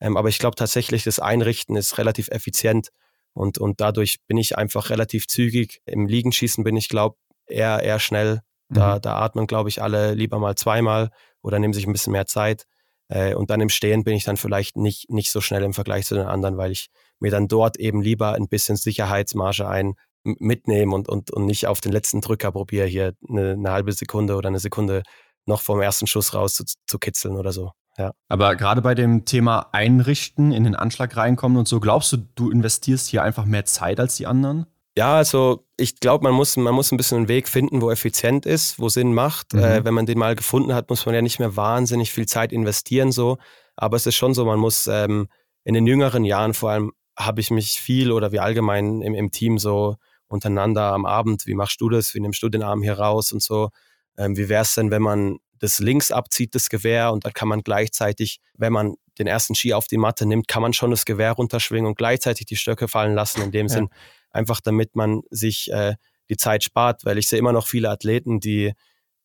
Ähm, 0.00 0.16
aber 0.16 0.30
ich 0.30 0.38
glaube 0.38 0.56
tatsächlich, 0.56 1.04
das 1.04 1.18
Einrichten 1.18 1.76
ist 1.76 1.98
relativ 1.98 2.28
effizient 2.28 2.88
und, 3.34 3.58
und 3.58 3.82
dadurch 3.82 4.16
bin 4.26 4.38
ich 4.38 4.56
einfach 4.56 4.88
relativ 4.88 5.28
zügig. 5.28 5.82
Im 5.84 6.06
Liegenschießen 6.06 6.64
bin 6.64 6.76
ich, 6.76 6.88
glaube 6.88 7.16
eher, 7.46 7.82
eher 7.82 7.98
schnell. 8.00 8.40
Da, 8.70 8.96
Mhm. 8.96 9.00
da 9.02 9.16
atmen, 9.16 9.46
glaube 9.46 9.68
ich, 9.68 9.82
alle 9.82 10.14
lieber 10.14 10.38
mal 10.38 10.56
zweimal 10.56 11.10
oder 11.42 11.58
nehmen 11.58 11.74
sich 11.74 11.86
ein 11.86 11.92
bisschen 11.92 12.12
mehr 12.12 12.24
Zeit. 12.26 12.64
Äh, 13.08 13.34
und 13.34 13.50
dann 13.50 13.60
im 13.60 13.68
Stehen 13.68 14.02
bin 14.02 14.16
ich 14.16 14.24
dann 14.24 14.38
vielleicht 14.38 14.78
nicht, 14.78 15.10
nicht 15.10 15.30
so 15.30 15.42
schnell 15.42 15.62
im 15.62 15.74
Vergleich 15.74 16.06
zu 16.06 16.14
den 16.14 16.24
anderen, 16.26 16.56
weil 16.56 16.72
ich 16.72 16.88
mir 17.20 17.30
dann 17.30 17.48
dort 17.48 17.76
eben 17.76 18.00
lieber 18.00 18.32
ein 18.32 18.48
bisschen 18.48 18.76
Sicherheitsmarge 18.76 19.68
ein 19.68 19.92
mitnehme 20.24 20.94
und, 20.94 21.10
und, 21.10 21.30
und 21.32 21.44
nicht 21.44 21.66
auf 21.66 21.82
den 21.82 21.92
letzten 21.92 22.22
Drücker 22.22 22.50
probiere, 22.50 22.86
hier 22.86 23.12
eine, 23.28 23.52
eine 23.52 23.72
halbe 23.72 23.92
Sekunde 23.92 24.36
oder 24.36 24.48
eine 24.48 24.60
Sekunde 24.60 25.02
noch 25.46 25.60
vom 25.60 25.80
ersten 25.80 26.06
Schuss 26.06 26.34
raus 26.34 26.54
zu, 26.54 26.64
zu 26.86 26.98
kitzeln 26.98 27.36
oder 27.36 27.52
so. 27.52 27.72
Ja. 27.98 28.12
Aber 28.28 28.56
gerade 28.56 28.80
bei 28.80 28.94
dem 28.94 29.24
Thema 29.24 29.68
Einrichten, 29.72 30.52
in 30.52 30.64
den 30.64 30.74
Anschlag 30.74 31.16
reinkommen 31.16 31.58
und 31.58 31.68
so, 31.68 31.78
glaubst 31.78 32.12
du, 32.12 32.18
du 32.34 32.50
investierst 32.50 33.08
hier 33.08 33.22
einfach 33.22 33.44
mehr 33.44 33.64
Zeit 33.64 34.00
als 34.00 34.16
die 34.16 34.26
anderen? 34.26 34.66
Ja, 34.96 35.16
also 35.16 35.66
ich 35.76 36.00
glaube, 36.00 36.24
man 36.24 36.34
muss, 36.34 36.56
man 36.56 36.74
muss 36.74 36.92
ein 36.92 36.96
bisschen 36.96 37.18
einen 37.18 37.28
Weg 37.28 37.48
finden, 37.48 37.80
wo 37.80 37.90
effizient 37.90 38.44
ist, 38.44 38.78
wo 38.78 38.88
Sinn 38.88 39.14
macht. 39.14 39.54
Mhm. 39.54 39.60
Äh, 39.60 39.84
wenn 39.84 39.94
man 39.94 40.06
den 40.06 40.18
mal 40.18 40.36
gefunden 40.36 40.74
hat, 40.74 40.90
muss 40.90 41.06
man 41.06 41.14
ja 41.14 41.22
nicht 41.22 41.38
mehr 41.38 41.56
wahnsinnig 41.56 42.12
viel 42.12 42.26
Zeit 42.26 42.52
investieren 42.52 43.12
so. 43.12 43.38
Aber 43.76 43.96
es 43.96 44.06
ist 44.06 44.16
schon 44.16 44.34
so, 44.34 44.44
man 44.44 44.58
muss 44.58 44.86
ähm, 44.86 45.28
in 45.64 45.74
den 45.74 45.86
jüngeren 45.86 46.24
Jahren 46.24 46.54
vor 46.54 46.70
allem 46.70 46.92
habe 47.18 47.40
ich 47.40 47.50
mich 47.50 47.80
viel 47.80 48.10
oder 48.12 48.32
wie 48.32 48.40
allgemein 48.40 49.00
im, 49.02 49.14
im 49.14 49.30
Team 49.30 49.58
so 49.58 49.96
untereinander 50.28 50.92
am 50.92 51.06
Abend, 51.06 51.46
wie 51.46 51.54
machst 51.54 51.80
du 51.80 51.88
das, 51.88 52.14
wie 52.14 52.20
nimmst 52.20 52.42
du 52.42 52.48
den 52.48 52.62
Arm 52.62 52.82
hier 52.82 52.98
raus 52.98 53.32
und 53.32 53.42
so. 53.42 53.70
Ähm, 54.18 54.36
wie 54.36 54.48
wäre 54.48 54.62
es 54.62 54.74
denn, 54.74 54.90
wenn 54.90 55.02
man 55.02 55.38
das 55.58 55.78
links 55.78 56.10
abzieht, 56.10 56.54
das 56.54 56.68
Gewehr, 56.68 57.12
und 57.12 57.24
dann 57.24 57.32
kann 57.32 57.48
man 57.48 57.62
gleichzeitig, 57.62 58.40
wenn 58.54 58.72
man 58.72 58.94
den 59.18 59.26
ersten 59.26 59.54
Ski 59.54 59.74
auf 59.74 59.86
die 59.86 59.98
Matte 59.98 60.26
nimmt, 60.26 60.48
kann 60.48 60.62
man 60.62 60.72
schon 60.72 60.90
das 60.90 61.04
Gewehr 61.04 61.32
runterschwingen 61.32 61.86
und 61.86 61.96
gleichzeitig 61.96 62.46
die 62.46 62.56
Stöcke 62.56 62.88
fallen 62.88 63.14
lassen. 63.14 63.42
In 63.42 63.52
dem 63.52 63.66
Ja. 63.66 63.74
Sinn, 63.74 63.88
einfach 64.30 64.60
damit 64.60 64.96
man 64.96 65.22
sich 65.30 65.70
äh, 65.70 65.94
die 66.30 66.36
Zeit 66.36 66.64
spart, 66.64 67.04
weil 67.04 67.18
ich 67.18 67.28
sehe 67.28 67.38
immer 67.38 67.52
noch 67.52 67.66
viele 67.66 67.90
Athleten, 67.90 68.40
die, 68.40 68.72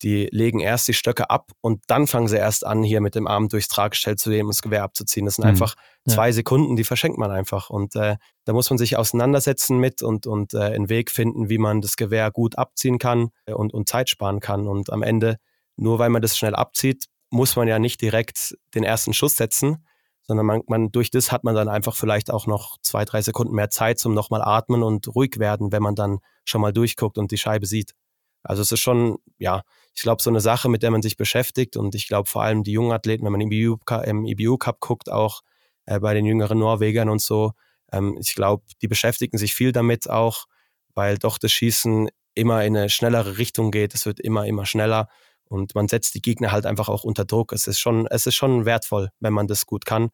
die 0.03 0.27
legen 0.31 0.59
erst 0.59 0.87
die 0.87 0.93
Stöcke 0.93 1.29
ab 1.29 1.51
und 1.61 1.81
dann 1.87 2.05
fangen 2.07 2.27
sie 2.27 2.37
erst 2.37 2.65
an, 2.65 2.83
hier 2.83 3.01
mit 3.01 3.15
dem 3.15 3.25
Arm 3.27 3.49
durchs 3.49 3.67
Tragestell 3.67 4.15
zu 4.15 4.29
nehmen 4.29 4.47
und 4.47 4.55
das 4.55 4.61
Gewehr 4.61 4.83
abzuziehen. 4.83 5.25
Das 5.25 5.35
sind 5.35 5.43
Mhm. 5.45 5.49
einfach 5.49 5.75
Ja. 6.05 6.13
zwei 6.13 6.31
Sekunden, 6.31 6.75
die 6.75 6.83
verschenkt 6.83 7.17
man 7.17 7.31
einfach. 7.31 7.69
Und 7.69 7.95
äh, 7.95 8.17
da 8.45 8.53
muss 8.53 8.69
man 8.69 8.77
sich 8.77 8.95
auseinandersetzen 8.97 9.79
mit 9.79 10.03
und, 10.03 10.27
und 10.27 10.53
äh, 10.53 10.59
einen 10.59 10.89
Weg 10.89 11.09
finden, 11.11 11.49
wie 11.49 11.57
man 11.57 11.81
das 11.81 11.97
Gewehr 11.97 12.29
gut 12.31 12.57
abziehen 12.57 12.99
kann 12.99 13.29
äh, 13.45 13.53
und, 13.53 13.73
und 13.73 13.89
Zeit 13.89 14.09
sparen 14.09 14.39
kann. 14.39 14.67
Und 14.67 14.91
am 14.91 15.01
Ende, 15.03 15.37
nur 15.75 15.97
weil 15.99 16.09
man 16.09 16.21
das 16.21 16.37
schnell 16.37 16.55
abzieht, 16.55 17.05
muss 17.29 17.55
man 17.55 17.67
ja 17.67 17.79
nicht 17.79 18.01
direkt 18.01 18.55
den 18.75 18.83
ersten 18.83 19.13
Schuss 19.13 19.35
setzen, 19.35 19.85
sondern 20.27 20.45
man, 20.45 20.61
man 20.67 20.91
durch 20.91 21.09
das 21.09 21.31
hat 21.31 21.43
man 21.43 21.55
dann 21.55 21.69
einfach 21.69 21.95
vielleicht 21.95 22.31
auch 22.31 22.47
noch 22.47 22.77
zwei, 22.81 23.03
drei 23.05 23.21
Sekunden 23.21 23.53
mehr 23.55 23.69
Zeit 23.69 23.97
zum 23.97 24.13
nochmal 24.13 24.41
atmen 24.41 24.83
und 24.83 25.13
ruhig 25.15 25.39
werden, 25.39 25.71
wenn 25.71 25.81
man 25.81 25.95
dann 25.95 26.19
schon 26.45 26.61
mal 26.61 26.71
durchguckt 26.71 27.17
und 27.17 27.31
die 27.31 27.37
Scheibe 27.37 27.65
sieht. 27.65 27.93
Also 28.47 28.61
es 28.61 28.71
ist 28.71 28.79
schon, 28.79 29.17
ja, 29.37 29.63
ich 29.93 30.01
glaube, 30.01 30.21
so 30.21 30.29
eine 30.29 30.39
Sache, 30.41 30.69
mit 30.69 30.83
der 30.83 30.91
man 30.91 31.01
sich 31.01 31.17
beschäftigt 31.17 31.75
und 31.75 31.95
ich 31.95 32.07
glaube 32.07 32.29
vor 32.29 32.43
allem 32.43 32.63
die 32.63 32.71
jungen 32.71 32.91
Athleten, 32.91 33.25
wenn 33.25 33.31
man 33.31 33.41
im 33.41 33.51
EBU, 33.51 33.77
Cup- 33.85 34.05
im 34.07 34.25
EBU 34.25 34.57
Cup 34.57 34.79
guckt, 34.79 35.11
auch 35.11 35.41
äh, 35.85 35.99
bei 35.99 36.13
den 36.13 36.25
jüngeren 36.25 36.59
Norwegern 36.59 37.09
und 37.09 37.21
so, 37.21 37.51
ähm, 37.91 38.17
ich 38.19 38.35
glaube, 38.35 38.63
die 38.81 38.87
beschäftigen 38.87 39.37
sich 39.37 39.53
viel 39.53 39.71
damit 39.71 40.09
auch, 40.09 40.45
weil 40.93 41.17
doch 41.17 41.37
das 41.37 41.51
Schießen 41.51 42.09
immer 42.35 42.63
in 42.63 42.77
eine 42.77 42.89
schnellere 42.89 43.37
Richtung 43.37 43.71
geht, 43.71 43.93
es 43.93 44.05
wird 44.05 44.19
immer, 44.19 44.45
immer 44.45 44.65
schneller 44.65 45.09
und 45.45 45.75
man 45.75 45.87
setzt 45.87 46.15
die 46.15 46.21
Gegner 46.21 46.51
halt 46.51 46.65
einfach 46.65 46.89
auch 46.89 47.03
unter 47.03 47.25
Druck. 47.25 47.51
Es 47.53 47.67
ist 47.67 47.79
schon, 47.79 48.07
es 48.07 48.27
ist 48.27 48.35
schon 48.35 48.65
wertvoll, 48.65 49.09
wenn 49.19 49.33
man 49.33 49.47
das 49.47 49.65
gut 49.65 49.85
kann 49.85 50.09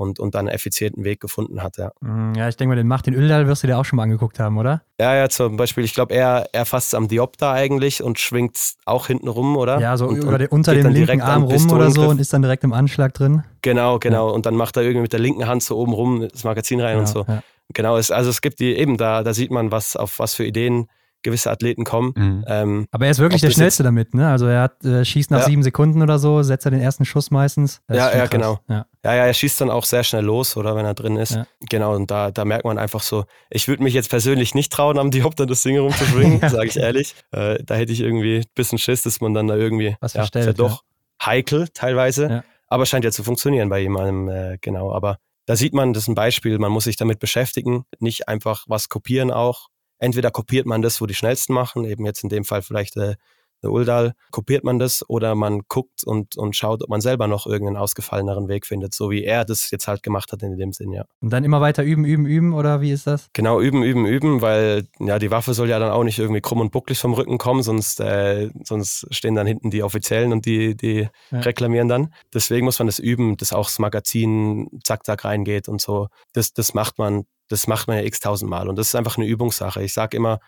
und, 0.00 0.18
und 0.18 0.34
dann 0.34 0.48
einen 0.48 0.54
effizienten 0.54 1.04
Weg 1.04 1.20
gefunden 1.20 1.62
hat, 1.62 1.76
ja. 1.76 1.92
Mm, 2.00 2.34
Ja, 2.34 2.48
ich 2.48 2.56
denke 2.56 2.70
mal, 2.70 2.76
den 2.76 2.88
Martin 2.88 3.14
Öldal 3.14 3.46
wirst 3.46 3.62
du 3.62 3.66
dir 3.66 3.78
auch 3.78 3.84
schon 3.84 3.98
mal 3.98 4.04
angeguckt 4.04 4.40
haben, 4.40 4.58
oder? 4.58 4.82
Ja, 4.98 5.14
ja, 5.14 5.28
zum 5.28 5.56
Beispiel, 5.56 5.84
ich 5.84 5.94
glaube, 5.94 6.14
er, 6.14 6.48
er 6.52 6.64
fasst 6.66 6.94
am 6.94 7.06
Diopter 7.08 7.50
eigentlich 7.52 8.02
und 8.02 8.18
schwingt 8.18 8.58
auch 8.84 9.06
hinten 9.06 9.28
rum, 9.28 9.56
oder? 9.56 9.78
Ja, 9.78 9.96
so 9.96 10.06
und, 10.08 10.16
über 10.16 10.32
und 10.32 10.38
den, 10.40 10.48
unter 10.48 10.72
dem 10.74 10.84
linken 10.84 10.94
direkt 10.94 11.22
Arm 11.22 11.42
rum 11.44 11.70
oder 11.70 11.90
so 11.90 12.08
und 12.08 12.20
ist 12.20 12.32
dann 12.32 12.42
direkt 12.42 12.64
im 12.64 12.72
Anschlag 12.72 13.14
drin. 13.14 13.44
Genau, 13.62 13.98
genau. 13.98 14.32
Und 14.32 14.46
dann 14.46 14.56
macht 14.56 14.76
er 14.76 14.82
irgendwie 14.82 15.02
mit 15.02 15.12
der 15.12 15.20
linken 15.20 15.46
Hand 15.46 15.62
so 15.62 15.76
oben 15.76 15.92
rum 15.92 16.26
das 16.32 16.44
Magazin 16.44 16.80
rein 16.80 16.98
und 16.98 17.08
so. 17.08 17.24
Ja. 17.28 17.42
Genau, 17.72 17.96
es, 17.96 18.10
also 18.10 18.30
es 18.30 18.40
gibt 18.40 18.58
die 18.58 18.74
eben, 18.76 18.96
da, 18.96 19.22
da 19.22 19.32
sieht 19.32 19.50
man, 19.50 19.70
was, 19.70 19.94
auf 19.96 20.18
was 20.18 20.34
für 20.34 20.44
Ideen 20.44 20.88
gewisse 21.22 21.50
Athleten 21.50 21.84
kommen. 21.84 22.12
Mhm. 22.16 22.44
Ähm, 22.48 22.86
Aber 22.90 23.04
er 23.04 23.10
ist 23.10 23.18
wirklich 23.18 23.40
der 23.40 23.50
Schnellste 23.50 23.82
damit, 23.82 24.14
ne? 24.14 24.28
Also 24.28 24.46
er 24.46 24.62
hat, 24.62 24.84
äh, 24.84 25.04
schießt 25.04 25.30
nach 25.30 25.40
Ja. 25.40 25.44
sieben 25.46 25.62
Sekunden 25.62 26.02
oder 26.02 26.18
so, 26.18 26.42
setzt 26.42 26.64
er 26.66 26.70
den 26.70 26.80
ersten 26.80 27.04
Schuss 27.04 27.30
meistens. 27.30 27.80
Das 27.88 27.96
Ja, 27.98 28.10
ja, 28.10 28.18
krass. 28.20 28.30
genau. 28.30 28.58
Ja. 28.68 28.86
ja, 29.04 29.14
ja, 29.14 29.26
er 29.26 29.34
schießt 29.34 29.60
dann 29.60 29.70
auch 29.70 29.84
sehr 29.84 30.02
schnell 30.04 30.24
los, 30.24 30.56
oder 30.56 30.74
wenn 30.76 30.86
er 30.86 30.94
drin 30.94 31.16
ist. 31.16 31.32
Ja. 31.34 31.46
Genau, 31.68 31.94
und 31.94 32.10
da, 32.10 32.30
da 32.30 32.44
merkt 32.44 32.64
man 32.64 32.78
einfach 32.78 33.02
so, 33.02 33.24
ich 33.50 33.68
würde 33.68 33.82
mich 33.82 33.94
jetzt 33.94 34.10
persönlich 34.10 34.54
nicht 34.54 34.72
trauen, 34.72 34.98
am 34.98 35.10
Diopter 35.10 35.46
das 35.46 35.62
Ding 35.62 35.78
rumzuschwingen, 35.78 36.40
Ja. 36.42 36.48
sage 36.48 36.66
ich 36.68 36.76
ehrlich. 36.76 37.14
Äh, 37.32 37.62
da 37.64 37.74
hätte 37.74 37.92
ich 37.92 38.00
irgendwie 38.00 38.38
ein 38.38 38.44
bisschen 38.54 38.78
Schiss, 38.78 39.02
dass 39.02 39.20
man 39.20 39.34
dann 39.34 39.46
da 39.46 39.56
irgendwie, 39.56 39.96
Was 40.00 40.14
ja, 40.14 40.20
verstellt, 40.20 40.42
ist 40.48 40.58
ja 40.58 40.64
doch 40.68 40.84
heikel 41.22 41.68
teilweise, 41.74 42.28
Ja. 42.30 42.44
aber 42.68 42.86
scheint 42.86 43.04
ja 43.04 43.10
zu 43.10 43.22
funktionieren 43.22 43.68
bei 43.68 43.80
jemandem, 43.80 44.28
äh, 44.28 44.58
genau. 44.60 44.92
Aber 44.92 45.18
da 45.46 45.56
sieht 45.56 45.74
man, 45.74 45.92
das 45.92 46.04
ist 46.04 46.08
ein 46.08 46.14
Beispiel, 46.14 46.58
man 46.58 46.70
muss 46.72 46.84
sich 46.84 46.96
damit 46.96 47.18
beschäftigen, 47.18 47.84
nicht 47.98 48.28
einfach 48.28 48.64
was 48.68 48.88
kopieren 48.88 49.30
auch. 49.30 49.66
Entweder 50.00 50.30
kopiert 50.30 50.66
man 50.66 50.82
das, 50.82 51.00
wo 51.00 51.06
die 51.06 51.14
Schnellsten 51.14 51.52
machen, 51.52 51.84
eben 51.84 52.04
jetzt 52.04 52.24
in 52.24 52.30
dem 52.30 52.44
Fall 52.44 52.62
vielleicht 52.62 52.96
äh, 52.96 53.14
der 53.62 53.70
Uldal, 53.70 54.14
kopiert 54.30 54.64
man 54.64 54.78
das 54.78 55.08
oder 55.08 55.34
man 55.34 55.60
guckt 55.68 56.04
und, 56.04 56.36
und 56.36 56.56
schaut, 56.56 56.82
ob 56.82 56.88
man 56.88 57.00
selber 57.00 57.26
noch 57.26 57.46
irgendeinen 57.46 57.76
ausgefalleneren 57.76 58.48
Weg 58.48 58.66
findet, 58.66 58.94
so 58.94 59.10
wie 59.10 59.24
er 59.24 59.44
das 59.44 59.70
jetzt 59.70 59.88
halt 59.88 60.02
gemacht 60.02 60.32
hat 60.32 60.42
in 60.42 60.56
dem 60.56 60.72
Sinn, 60.72 60.92
ja. 60.92 61.04
Und 61.20 61.30
dann 61.32 61.44
immer 61.44 61.60
weiter 61.60 61.82
üben, 61.82 62.04
üben, 62.04 62.26
üben, 62.26 62.52
oder 62.54 62.80
wie 62.80 62.90
ist 62.92 63.06
das? 63.06 63.28
Genau, 63.32 63.60
üben, 63.60 63.82
üben, 63.82 64.06
üben, 64.06 64.40
weil 64.42 64.86
ja 64.98 65.18
die 65.18 65.30
Waffe 65.30 65.54
soll 65.54 65.68
ja 65.68 65.78
dann 65.78 65.90
auch 65.90 66.04
nicht 66.04 66.18
irgendwie 66.18 66.40
krumm 66.40 66.60
und 66.60 66.72
bucklig 66.72 66.98
vom 66.98 67.14
Rücken 67.14 67.38
kommen, 67.38 67.62
sonst, 67.62 68.00
äh, 68.00 68.50
sonst 68.64 69.06
stehen 69.10 69.34
dann 69.34 69.46
hinten 69.46 69.70
die 69.70 69.82
Offiziellen 69.82 70.32
und 70.32 70.46
die, 70.46 70.76
die 70.76 71.08
Ja. 71.30 71.40
reklamieren 71.40 71.88
dann. 71.88 72.14
Deswegen 72.32 72.64
muss 72.64 72.78
man 72.78 72.86
das 72.86 72.98
üben, 72.98 73.36
dass 73.36 73.52
auch 73.52 73.66
das 73.66 73.78
Magazin 73.78 74.68
zack, 74.84 75.04
zack 75.04 75.24
reingeht 75.24 75.68
und 75.68 75.80
so. 75.80 76.08
Das, 76.32 76.52
das 76.52 76.74
macht 76.74 76.98
man, 76.98 77.24
das 77.48 77.66
macht 77.66 77.88
man 77.88 77.98
ja 77.98 78.04
x 78.04 78.20
tausendmal 78.20 78.68
und 78.68 78.76
das 78.76 78.88
ist 78.88 78.94
einfach 78.94 79.16
eine 79.16 79.26
Übungssache. 79.26 79.82
Ich 79.82 79.92
sage 79.92 80.16
immer, 80.16 80.38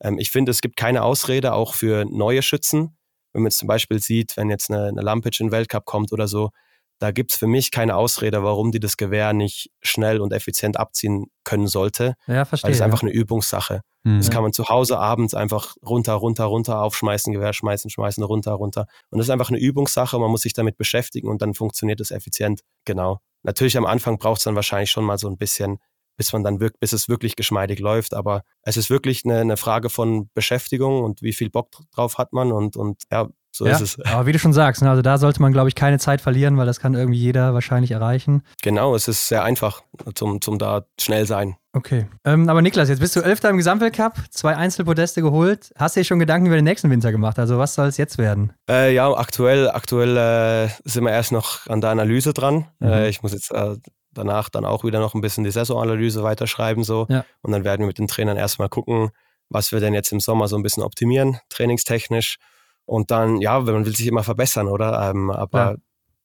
ähm, 0.00 0.18
ich 0.18 0.30
finde, 0.30 0.50
es 0.50 0.60
gibt 0.60 0.76
keine 0.76 1.02
Ausrede 1.02 1.52
auch 1.54 1.74
für 1.74 2.04
neue 2.04 2.42
Schützen. 2.42 2.96
Wenn 3.32 3.42
man 3.42 3.50
jetzt 3.50 3.58
zum 3.58 3.68
Beispiel 3.68 4.00
sieht, 4.00 4.36
wenn 4.36 4.50
jetzt 4.50 4.70
eine, 4.70 4.86
eine 4.86 5.02
Lampic 5.02 5.40
in 5.40 5.48
den 5.48 5.52
Weltcup 5.52 5.84
kommt 5.84 6.12
oder 6.12 6.28
so, 6.28 6.50
da 6.98 7.10
gibt's 7.10 7.36
für 7.36 7.46
mich 7.46 7.70
keine 7.70 7.96
Ausrede, 7.96 8.42
warum 8.42 8.72
die 8.72 8.80
das 8.80 8.96
Gewehr 8.96 9.32
nicht 9.34 9.70
schnell 9.82 10.20
und 10.20 10.32
effizient 10.32 10.78
abziehen 10.78 11.26
können 11.44 11.66
sollte. 11.66 12.14
Ja, 12.26 12.44
verstehe. 12.44 12.68
Weil 12.68 12.70
es 12.70 12.76
ist 12.76 12.80
ja. 12.80 12.86
einfach 12.86 13.02
eine 13.02 13.12
Übungssache. 13.12 13.82
Mhm. 14.04 14.18
Das 14.18 14.30
kann 14.30 14.42
man 14.42 14.52
zu 14.52 14.68
Hause 14.68 14.98
abends 14.98 15.34
einfach 15.34 15.74
runter, 15.84 16.14
runter, 16.14 16.44
runter 16.44 16.80
aufschmeißen, 16.80 17.32
Gewehr 17.32 17.52
schmeißen, 17.52 17.90
schmeißen, 17.90 18.22
runter, 18.22 18.52
runter. 18.52 18.86
Und 19.10 19.18
das 19.18 19.26
ist 19.26 19.30
einfach 19.30 19.50
eine 19.50 19.58
Übungssache. 19.58 20.18
Man 20.18 20.30
muss 20.30 20.42
sich 20.42 20.54
damit 20.54 20.78
beschäftigen 20.78 21.28
und 21.28 21.42
dann 21.42 21.52
funktioniert 21.52 22.00
es 22.00 22.10
effizient. 22.10 22.60
Genau. 22.86 23.18
Natürlich 23.42 23.76
am 23.76 23.84
Anfang 23.84 24.16
braucht 24.18 24.38
es 24.38 24.44
dann 24.44 24.54
wahrscheinlich 24.54 24.90
schon 24.90 25.04
mal 25.04 25.18
so 25.18 25.28
ein 25.28 25.36
bisschen, 25.36 25.78
bis 26.16 26.32
man 26.32 26.44
dann 26.44 26.60
wirkt, 26.60 26.80
bis 26.80 26.92
es 26.92 27.08
wirklich 27.08 27.36
geschmeidig 27.36 27.78
läuft. 27.78 28.14
Aber 28.14 28.42
es 28.62 28.76
ist 28.76 28.90
wirklich 28.90 29.24
eine, 29.24 29.40
eine 29.40 29.56
Frage 29.56 29.90
von 29.90 30.28
Beschäftigung 30.34 31.02
und 31.02 31.22
wie 31.22 31.32
viel 31.32 31.50
Bock 31.50 31.70
drauf 31.94 32.18
hat 32.18 32.32
man 32.32 32.52
und, 32.52 32.76
und 32.76 33.02
ja, 33.10 33.28
so 33.56 33.66
ja, 33.66 33.72
ist 33.72 33.80
es. 33.80 34.00
aber 34.04 34.26
wie 34.26 34.32
du 34.32 34.38
schon 34.38 34.52
sagst, 34.52 34.82
ne, 34.82 34.90
also 34.90 35.00
da 35.00 35.16
sollte 35.16 35.40
man, 35.40 35.50
glaube 35.50 35.68
ich, 35.68 35.74
keine 35.74 35.98
Zeit 35.98 36.20
verlieren, 36.20 36.58
weil 36.58 36.66
das 36.66 36.78
kann 36.78 36.92
irgendwie 36.92 37.18
jeder 37.18 37.54
wahrscheinlich 37.54 37.90
erreichen. 37.90 38.42
Genau, 38.62 38.94
es 38.94 39.08
ist 39.08 39.28
sehr 39.28 39.44
einfach 39.44 39.82
zum, 40.14 40.42
zum 40.42 40.58
da 40.58 40.84
schnell 41.00 41.24
sein. 41.24 41.56
Okay. 41.72 42.06
Ähm, 42.24 42.50
aber 42.50 42.60
Niklas, 42.60 42.90
jetzt 42.90 43.00
bist 43.00 43.16
du 43.16 43.20
Elfter 43.20 43.48
im 43.48 43.56
Gesamtweltcup, 43.56 44.12
zwei 44.30 44.56
Einzelpodeste 44.56 45.22
geholt. 45.22 45.72
Hast 45.76 45.96
du 45.96 46.00
dir 46.00 46.04
schon 46.04 46.18
Gedanken 46.18 46.46
über 46.46 46.56
den 46.56 46.64
nächsten 46.64 46.90
Winter 46.90 47.12
gemacht? 47.12 47.38
Also 47.38 47.56
was 47.56 47.74
soll 47.74 47.86
es 47.86 47.96
jetzt 47.96 48.18
werden? 48.18 48.52
Äh, 48.68 48.94
ja, 48.94 49.10
aktuell, 49.10 49.70
aktuell 49.70 50.16
äh, 50.16 50.68
sind 50.84 51.04
wir 51.04 51.12
erst 51.12 51.32
noch 51.32 51.66
an 51.66 51.80
der 51.80 51.90
Analyse 51.90 52.34
dran. 52.34 52.66
Mhm. 52.78 52.88
Äh, 52.88 53.08
ich 53.08 53.22
muss 53.22 53.32
jetzt 53.32 53.52
äh, 53.52 53.76
danach 54.16 54.48
dann 54.48 54.64
auch 54.64 54.84
wieder 54.84 55.00
noch 55.00 55.14
ein 55.14 55.20
bisschen 55.20 55.44
die 55.44 55.50
Saisonanalyse 55.50 56.22
weiterschreiben 56.22 56.84
so. 56.84 57.06
Ja. 57.08 57.24
Und 57.42 57.52
dann 57.52 57.64
werden 57.64 57.82
wir 57.82 57.86
mit 57.86 57.98
den 57.98 58.08
Trainern 58.08 58.36
erstmal 58.36 58.68
gucken, 58.68 59.10
was 59.48 59.72
wir 59.72 59.80
denn 59.80 59.94
jetzt 59.94 60.10
im 60.12 60.20
Sommer 60.20 60.48
so 60.48 60.56
ein 60.56 60.62
bisschen 60.62 60.82
optimieren, 60.82 61.38
trainingstechnisch. 61.48 62.38
Und 62.84 63.10
dann, 63.10 63.40
ja, 63.40 63.58
man 63.60 63.84
will 63.86 63.96
sich 63.96 64.06
immer 64.06 64.22
verbessern, 64.22 64.68
oder? 64.68 65.10
Ähm, 65.10 65.30
aber 65.30 65.58
Ja. 65.72 65.74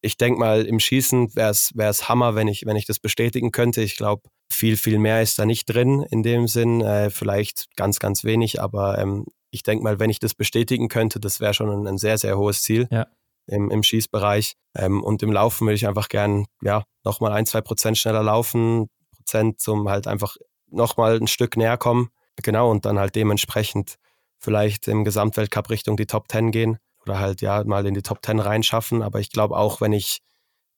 ich 0.02 0.18
denke 0.18 0.40
mal, 0.40 0.64
im 0.66 0.80
Schießen 0.80 1.36
wäre 1.36 1.50
es 1.52 2.10
Hammer, 2.10 2.36
wenn 2.36 2.48
ich, 2.48 2.66
wenn 2.66 2.76
ich 2.76 2.86
das 2.86 3.00
bestätigen 3.00 3.52
könnte. 3.52 3.82
Ich 3.82 3.96
glaube, 3.98 4.24
viel, 4.52 4.78
viel 4.78 5.00
mehr 5.00 5.22
ist 5.22 5.40
da 5.40 5.46
nicht 5.46 5.66
drin 5.66 6.06
in 6.10 6.24
dem 6.24 6.48
Sinn. 6.48 6.82
Äh, 6.82 7.10
vielleicht 7.10 7.76
ganz, 7.76 8.00
ganz 8.00 8.24
wenig, 8.24 8.62
aber 8.62 8.98
ähm, 8.98 9.26
ich 9.50 9.64
denke 9.64 9.84
mal, 9.84 10.00
wenn 10.00 10.10
ich 10.10 10.20
das 10.20 10.34
bestätigen 10.34 10.88
könnte, 10.88 11.20
das 11.20 11.40
wäre 11.40 11.54
schon 11.54 11.70
ein, 11.70 11.88
ein 11.88 11.98
sehr, 11.98 12.18
sehr 12.18 12.38
hohes 12.38 12.62
Ziel 12.62 12.88
Ja. 12.92 13.08
Im, 13.48 13.70
im 13.72 13.84
Schießbereich. 13.84 14.54
Ähm, 14.76 15.04
und 15.04 15.24
im 15.24 15.32
Laufen 15.32 15.68
würde 15.68 15.76
ich 15.76 15.88
einfach 15.88 16.10
gern, 16.10 16.46
ja, 16.62 16.84
nochmal 17.04 17.34
ein, 17.34 17.46
zwei 17.46 17.62
Prozent 17.62 17.98
schneller 17.98 18.24
laufen, 18.24 18.88
Prozent 19.16 19.60
zum 19.60 19.90
halt 19.90 20.08
einfach 20.08 20.36
nochmal 20.68 21.18
ein 21.18 21.28
Stück 21.28 21.58
näher 21.58 21.78
kommen. 21.78 22.10
Genau, 22.42 22.72
und 22.72 22.86
dann 22.86 22.98
halt 22.98 23.16
dementsprechend 23.16 23.96
vielleicht 24.40 24.88
im 24.88 25.04
Gesamtweltcup 25.04 25.70
Richtung 25.70 25.98
die 25.98 26.08
Top 26.08 26.32
10 26.32 26.52
gehen 26.52 26.78
oder 27.04 27.20
halt 27.20 27.42
ja 27.42 27.64
mal 27.64 27.86
in 27.86 27.94
die 27.94 28.02
Top 28.02 28.20
10 28.26 28.40
reinschaffen. 28.40 29.02
Aber 29.02 29.20
ich 29.20 29.32
glaube 29.32 29.58
auch, 29.58 29.82
wenn 29.82 29.94
ich, 29.94 30.22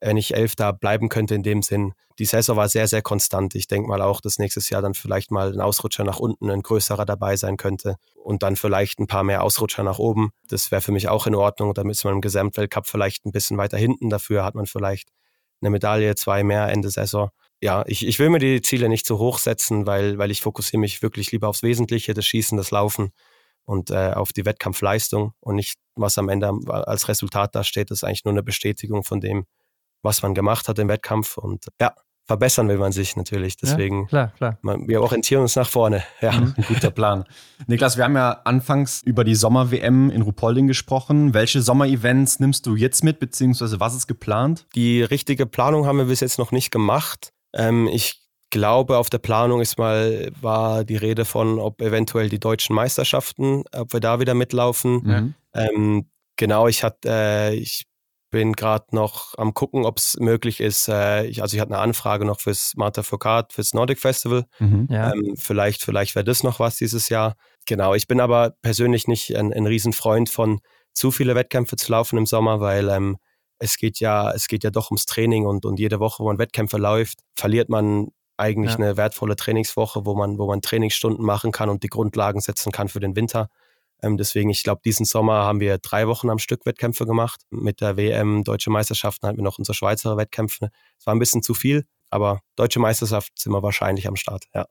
wenn 0.05 0.17
ich 0.17 0.35
Elfter 0.35 0.73
bleiben 0.73 1.09
könnte 1.09 1.35
in 1.35 1.43
dem 1.43 1.61
Sinn, 1.61 1.93
die 2.19 2.25
Saison 2.25 2.57
war 2.57 2.69
sehr, 2.69 2.87
sehr 2.87 3.01
konstant. 3.01 3.55
Ich 3.55 3.67
denke 3.67 3.87
mal 3.87 4.01
auch, 4.01 4.21
dass 4.21 4.37
nächstes 4.37 4.69
Jahr 4.69 4.81
dann 4.81 4.93
vielleicht 4.93 5.31
mal 5.31 5.51
ein 5.51 5.61
Ausrutscher 5.61 6.03
nach 6.03 6.19
unten, 6.19 6.49
ein 6.51 6.61
größerer 6.61 7.05
dabei 7.05 7.37
sein 7.37 7.57
könnte 7.57 7.95
und 8.15 8.43
dann 8.43 8.55
vielleicht 8.55 8.99
ein 8.99 9.07
paar 9.07 9.23
mehr 9.23 9.43
Ausrutscher 9.43 9.83
nach 9.83 9.97
oben. 9.97 10.31
Das 10.47 10.71
wäre 10.71 10.81
für 10.81 10.91
mich 10.91 11.07
auch 11.07 11.25
in 11.25 11.35
Ordnung. 11.35 11.73
Damit 11.73 11.95
ist 11.95 12.03
man 12.03 12.15
im 12.15 12.21
Gesamtweltcup 12.21 12.85
vielleicht 12.85 13.25
ein 13.25 13.31
bisschen 13.31 13.57
weiter 13.57 13.77
hinten. 13.77 14.09
Dafür 14.09 14.43
hat 14.43 14.55
man 14.55 14.67
vielleicht 14.67 15.09
eine 15.61 15.71
Medaille, 15.71 16.15
zwei 16.15 16.43
mehr 16.43 16.67
Ende 16.67 16.89
Saison. 16.91 17.29
Ja, 17.61 17.83
ich, 17.87 18.05
ich 18.05 18.19
will 18.19 18.29
mir 18.29 18.39
die 18.39 18.61
Ziele 18.61 18.89
nicht 18.89 19.05
zu 19.05 19.17
hoch 19.17 19.39
setzen, 19.39 19.87
weil, 19.87 20.17
weil 20.17 20.31
ich 20.31 20.41
fokussiere 20.41 20.81
mich 20.81 21.01
wirklich 21.01 21.31
lieber 21.31 21.47
aufs 21.47 21.63
Wesentliche, 21.63 22.13
das 22.13 22.25
Schießen, 22.25 22.57
das 22.57 22.71
Laufen 22.71 23.11
und 23.63 23.89
äh, 23.89 24.11
auf 24.13 24.33
die 24.33 24.45
Wettkampfleistung 24.45 25.33
und 25.39 25.55
nicht, 25.55 25.79
was 25.95 26.17
am 26.17 26.27
Ende 26.27 26.51
als 26.67 27.07
Resultat 27.07 27.55
da 27.55 27.63
steht, 27.63 27.89
ist 27.89 28.03
eigentlich 28.03 28.25
nur 28.25 28.33
eine 28.33 28.43
Bestätigung 28.43 29.05
von 29.05 29.21
dem, 29.21 29.45
was 30.03 30.21
man 30.21 30.33
gemacht 30.35 30.67
hat 30.67 30.77
im 30.79 30.87
Wettkampf. 30.87 31.37
Und 31.37 31.65
ja, 31.81 31.93
verbessern 32.25 32.67
will 32.69 32.77
man 32.77 32.91
sich 32.91 33.15
natürlich. 33.15 33.57
Deswegen, 33.57 34.03
Ja, 34.03 34.07
klar, 34.07 34.31
klar. 34.37 34.57
man, 34.61 34.87
wir 34.87 35.01
orientieren 35.01 35.41
uns 35.41 35.55
nach 35.55 35.67
vorne. 35.69 36.03
Ja. 36.21 36.31
Mhm. 36.33 36.53
Ein 36.55 36.63
guter 36.67 36.91
Plan. 36.91 37.25
Niklas, 37.67 37.97
wir 37.97 38.03
haben 38.03 38.15
ja 38.15 38.41
anfangs 38.43 39.01
über 39.03 39.23
die 39.23 39.35
Sommer-WM 39.35 40.09
in 40.09 40.21
Ruhpolding 40.21 40.67
gesprochen. 40.67 41.33
Welche 41.33 41.61
Sommer-Events 41.61 42.39
nimmst 42.39 42.65
du 42.65 42.75
jetzt 42.75 43.03
mit, 43.03 43.19
beziehungsweise 43.19 43.79
was 43.79 43.95
ist 43.95 44.07
geplant? 44.07 44.67
Die 44.75 45.01
richtige 45.01 45.45
Planung 45.45 45.85
haben 45.85 45.97
wir 45.97 46.05
bis 46.05 46.19
jetzt 46.19 46.37
noch 46.39 46.51
nicht 46.51 46.71
gemacht. 46.71 47.33
Ähm, 47.53 47.87
ich 47.91 48.21
glaube, 48.49 48.97
auf 48.97 49.09
der 49.09 49.17
Planung 49.17 49.61
ist 49.61 49.77
mal, 49.79 50.31
war 50.39 50.83
die 50.83 50.95
Rede 50.95 51.25
von, 51.25 51.59
ob 51.59 51.81
eventuell 51.81 52.29
die 52.29 52.39
deutschen 52.39 52.75
Meisterschaften, 52.75 53.63
ob 53.73 53.93
wir 53.93 53.99
da 53.99 54.19
wieder 54.19 54.35
mitlaufen. 54.35 55.01
Mhm. 55.03 55.33
Ähm, 55.55 56.05
genau, 56.35 56.67
ich 56.67 56.83
hatte, 56.83 57.09
äh, 57.09 57.55
ich 57.55 57.85
bin 58.33 58.53
gerade 58.53 58.87
noch 58.91 59.35
am 59.37 59.53
gucken, 59.53 59.85
ob 59.85 59.99
es 59.99 60.17
möglich 60.19 60.59
ist. 60.59 60.89
Äh, 60.89 61.27
ich, 61.27 61.41
also 61.43 61.55
ich 61.55 61.61
hatte 61.61 61.71
eine 61.71 61.81
Anfrage 61.81 62.25
noch 62.25 62.41
fürs 62.41 62.73
Marta 62.75 63.03
Foucault, 63.03 63.53
fürs 63.53 63.73
Nordic 63.75 63.99
Festival. 63.99 64.45
Mhm. 64.59 64.87
Ja. 64.89 65.13
Ähm, 65.13 65.35
vielleicht, 65.37 65.83
vielleicht 65.83 66.15
wäre 66.15 66.25
das 66.25 66.41
noch 66.43 66.59
was 66.59 66.75
dieses 66.77 67.09
Jahr. 67.09 67.35
Genau, 67.67 67.93
ich 67.93 68.07
bin 68.07 68.19
aber 68.19 68.55
persönlich 68.63 69.07
nicht 69.07 69.35
ein, 69.37 69.53
ein 69.53 69.67
Riesenfreund 69.67 70.29
von 70.29 70.59
zu 70.93 71.11
viele 71.11 71.35
Wettkämpfe 71.35 71.75
zu 71.75 71.91
laufen 71.91 72.17
im 72.17 72.25
Sommer, 72.25 72.59
weil 72.59 72.89
ähm, 72.89 73.17
es 73.59 73.77
geht 73.77 73.99
ja, 73.99 74.31
es 74.31 74.47
geht 74.47 74.63
ja 74.63 74.71
doch 74.71 74.89
ums 74.89 75.05
Training 75.05 75.45
und, 75.45 75.63
und 75.65 75.79
jede 75.79 75.99
Woche, 75.99 76.23
wo 76.23 76.27
man 76.27 76.39
Wettkämpfe 76.39 76.77
läuft, 76.77 77.19
verliert 77.35 77.69
man 77.69 78.07
eigentlich 78.35 78.71
Ja. 78.71 78.77
eine 78.79 78.97
wertvolle 78.97 79.35
Trainingswoche, 79.35 80.07
wo 80.07 80.15
man, 80.15 80.39
wo 80.39 80.47
man 80.47 80.61
Trainingsstunden 80.63 81.23
machen 81.23 81.51
kann 81.51 81.69
und 81.69 81.83
die 81.83 81.87
Grundlagen 81.87 82.41
setzen 82.41 82.71
kann 82.71 82.89
für 82.89 82.99
den 82.99 83.15
Winter. 83.15 83.47
Ähm, 84.03 84.17
deswegen, 84.17 84.49
ich 84.49 84.63
glaube, 84.63 84.81
diesen 84.83 85.05
Sommer 85.05 85.45
haben 85.45 85.59
wir 85.59 85.77
drei 85.77 86.07
Wochen 86.07 86.29
am 86.29 86.39
Stück 86.39 86.65
Wettkämpfe 86.65 87.05
gemacht. 87.05 87.41
Mit 87.49 87.81
der 87.81 87.97
WM, 87.97 88.43
Deutsche 88.43 88.69
Meisterschaften 88.69 89.27
hatten 89.27 89.37
wir 89.37 89.43
noch 89.43 89.57
unsere 89.57 89.73
Schweizer 89.73 90.17
Wettkämpfe. 90.17 90.69
Es 90.99 91.07
war 91.07 91.15
ein 91.15 91.19
bisschen 91.19 91.41
zu 91.41 91.53
viel, 91.53 91.85
aber 92.09 92.41
Deutsche 92.55 92.79
Meisterschaft 92.79 93.31
sind 93.39 93.51
wir 93.53 93.63
wahrscheinlich 93.63 94.07
am 94.07 94.15
Start. 94.15 94.45
Ja. 94.53 94.65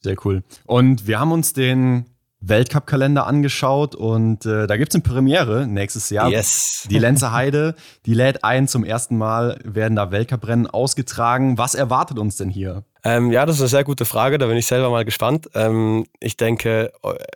Sehr 0.00 0.16
cool. 0.24 0.44
Und 0.66 1.06
wir 1.06 1.18
haben 1.18 1.32
uns 1.32 1.52
den 1.52 2.06
Weltcup-Kalender 2.40 3.26
angeschaut 3.26 3.94
und 3.94 4.44
äh, 4.44 4.66
da 4.66 4.76
gibt 4.76 4.92
es 4.92 4.94
eine 4.94 5.02
Premiere 5.02 5.66
nächstes 5.66 6.10
Jahr. 6.10 6.30
Yes. 6.30 6.86
Die 6.90 6.98
Lenzer 6.98 7.32
Heide, 7.32 7.74
die 8.04 8.14
lädt 8.14 8.44
ein. 8.44 8.68
Zum 8.68 8.84
ersten 8.84 9.16
Mal 9.16 9.58
werden 9.64 9.96
da 9.96 10.10
Weltcuprennen 10.10 10.66
ausgetragen. 10.66 11.56
Was 11.56 11.74
erwartet 11.74 12.18
uns 12.18 12.36
denn 12.36 12.50
hier? 12.50 12.84
Ähm, 13.04 13.30
ja, 13.30 13.44
das 13.44 13.56
ist 13.56 13.62
eine 13.62 13.68
sehr 13.68 13.84
gute 13.84 14.06
Frage. 14.06 14.38
Da 14.38 14.46
bin 14.46 14.56
ich 14.56 14.66
selber 14.66 14.88
mal 14.88 15.04
gespannt. 15.04 15.48
Ähm, 15.54 16.06
ich 16.20 16.38
denke, 16.38 16.90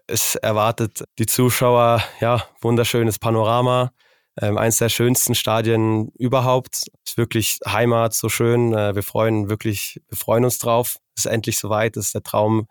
es 0.07 0.35
erwartet 0.35 1.05
die 1.19 1.27
Zuschauer, 1.27 2.03
ja, 2.21 2.43
wunderschönes 2.63 3.19
Panorama. 3.19 3.93
Ähm, 4.41 4.57
eins 4.57 4.79
der 4.79 4.89
schönsten 4.89 5.35
Stadien 5.35 6.11
überhaupt. 6.19 6.89
Ist 7.05 7.19
wirklich 7.19 7.59
Heimat, 7.67 8.15
so 8.15 8.31
schön. 8.31 8.73
Äh, 8.73 8.95
wir 8.95 9.03
freuen 9.03 9.51
wirklich, 9.51 10.01
wir 10.09 10.17
freuen 10.17 10.45
uns 10.45 10.59
drauf. 10.59 10.97
Es 11.15 11.27
ist 11.27 11.31
endlich 11.31 11.59
soweit. 11.59 11.97
Das 11.97 12.07
ist 12.07 12.15
der 12.15 12.23
Traum 12.23 12.67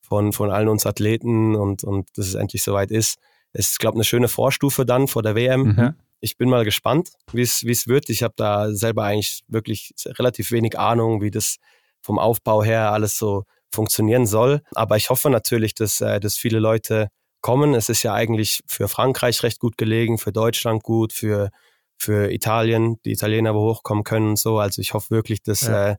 von, 0.00 0.32
von 0.32 0.50
allen 0.50 0.68
uns 0.68 0.86
Athleten 0.86 1.54
und, 1.54 1.84
und 1.84 2.08
dass 2.16 2.26
es 2.26 2.34
endlich 2.34 2.64
soweit 2.64 2.90
ist. 2.90 3.18
Es 3.52 3.70
ist, 3.70 3.78
glaube 3.78 3.94
ich, 3.94 3.98
eine 3.98 4.04
schöne 4.04 4.28
Vorstufe 4.28 4.84
dann 4.84 5.06
vor 5.06 5.22
der 5.22 5.36
WM. 5.36 5.62
Mhm. 5.62 5.94
Ich 6.20 6.36
bin 6.36 6.48
mal 6.48 6.64
gespannt, 6.64 7.10
wie 7.32 7.42
es 7.42 7.64
wie 7.64 7.70
es 7.72 7.86
wird. 7.86 8.10
Ich 8.10 8.22
habe 8.22 8.34
da 8.36 8.72
selber 8.72 9.04
eigentlich 9.04 9.42
wirklich 9.46 9.94
relativ 10.06 10.50
wenig 10.50 10.78
Ahnung, 10.78 11.22
wie 11.22 11.30
das 11.30 11.56
vom 12.02 12.18
Aufbau 12.18 12.62
her 12.62 12.92
alles 12.92 13.16
so 13.16 13.44
funktionieren 13.72 14.26
soll. 14.26 14.62
Aber 14.74 14.96
ich 14.96 15.10
hoffe 15.10 15.30
natürlich, 15.30 15.74
dass, 15.74 16.00
äh, 16.00 16.20
dass 16.20 16.36
viele 16.36 16.58
Leute 16.58 17.08
kommen. 17.40 17.74
Es 17.74 17.88
ist 17.88 18.02
ja 18.02 18.12
eigentlich 18.14 18.60
für 18.66 18.88
Frankreich 18.88 19.42
recht 19.42 19.60
gut 19.60 19.78
gelegen, 19.78 20.18
für 20.18 20.32
Deutschland 20.32 20.82
gut, 20.82 21.12
für, 21.12 21.50
für 21.96 22.30
Italien, 22.32 22.96
die 23.04 23.12
Italiener, 23.12 23.54
wo 23.54 23.70
hochkommen 23.70 24.04
können 24.04 24.30
und 24.30 24.38
so. 24.38 24.58
Also 24.58 24.80
ich 24.82 24.92
hoffe 24.94 25.10
wirklich, 25.10 25.42
dass 25.42 25.62
Ja. 25.62 25.90
äh, 25.92 25.96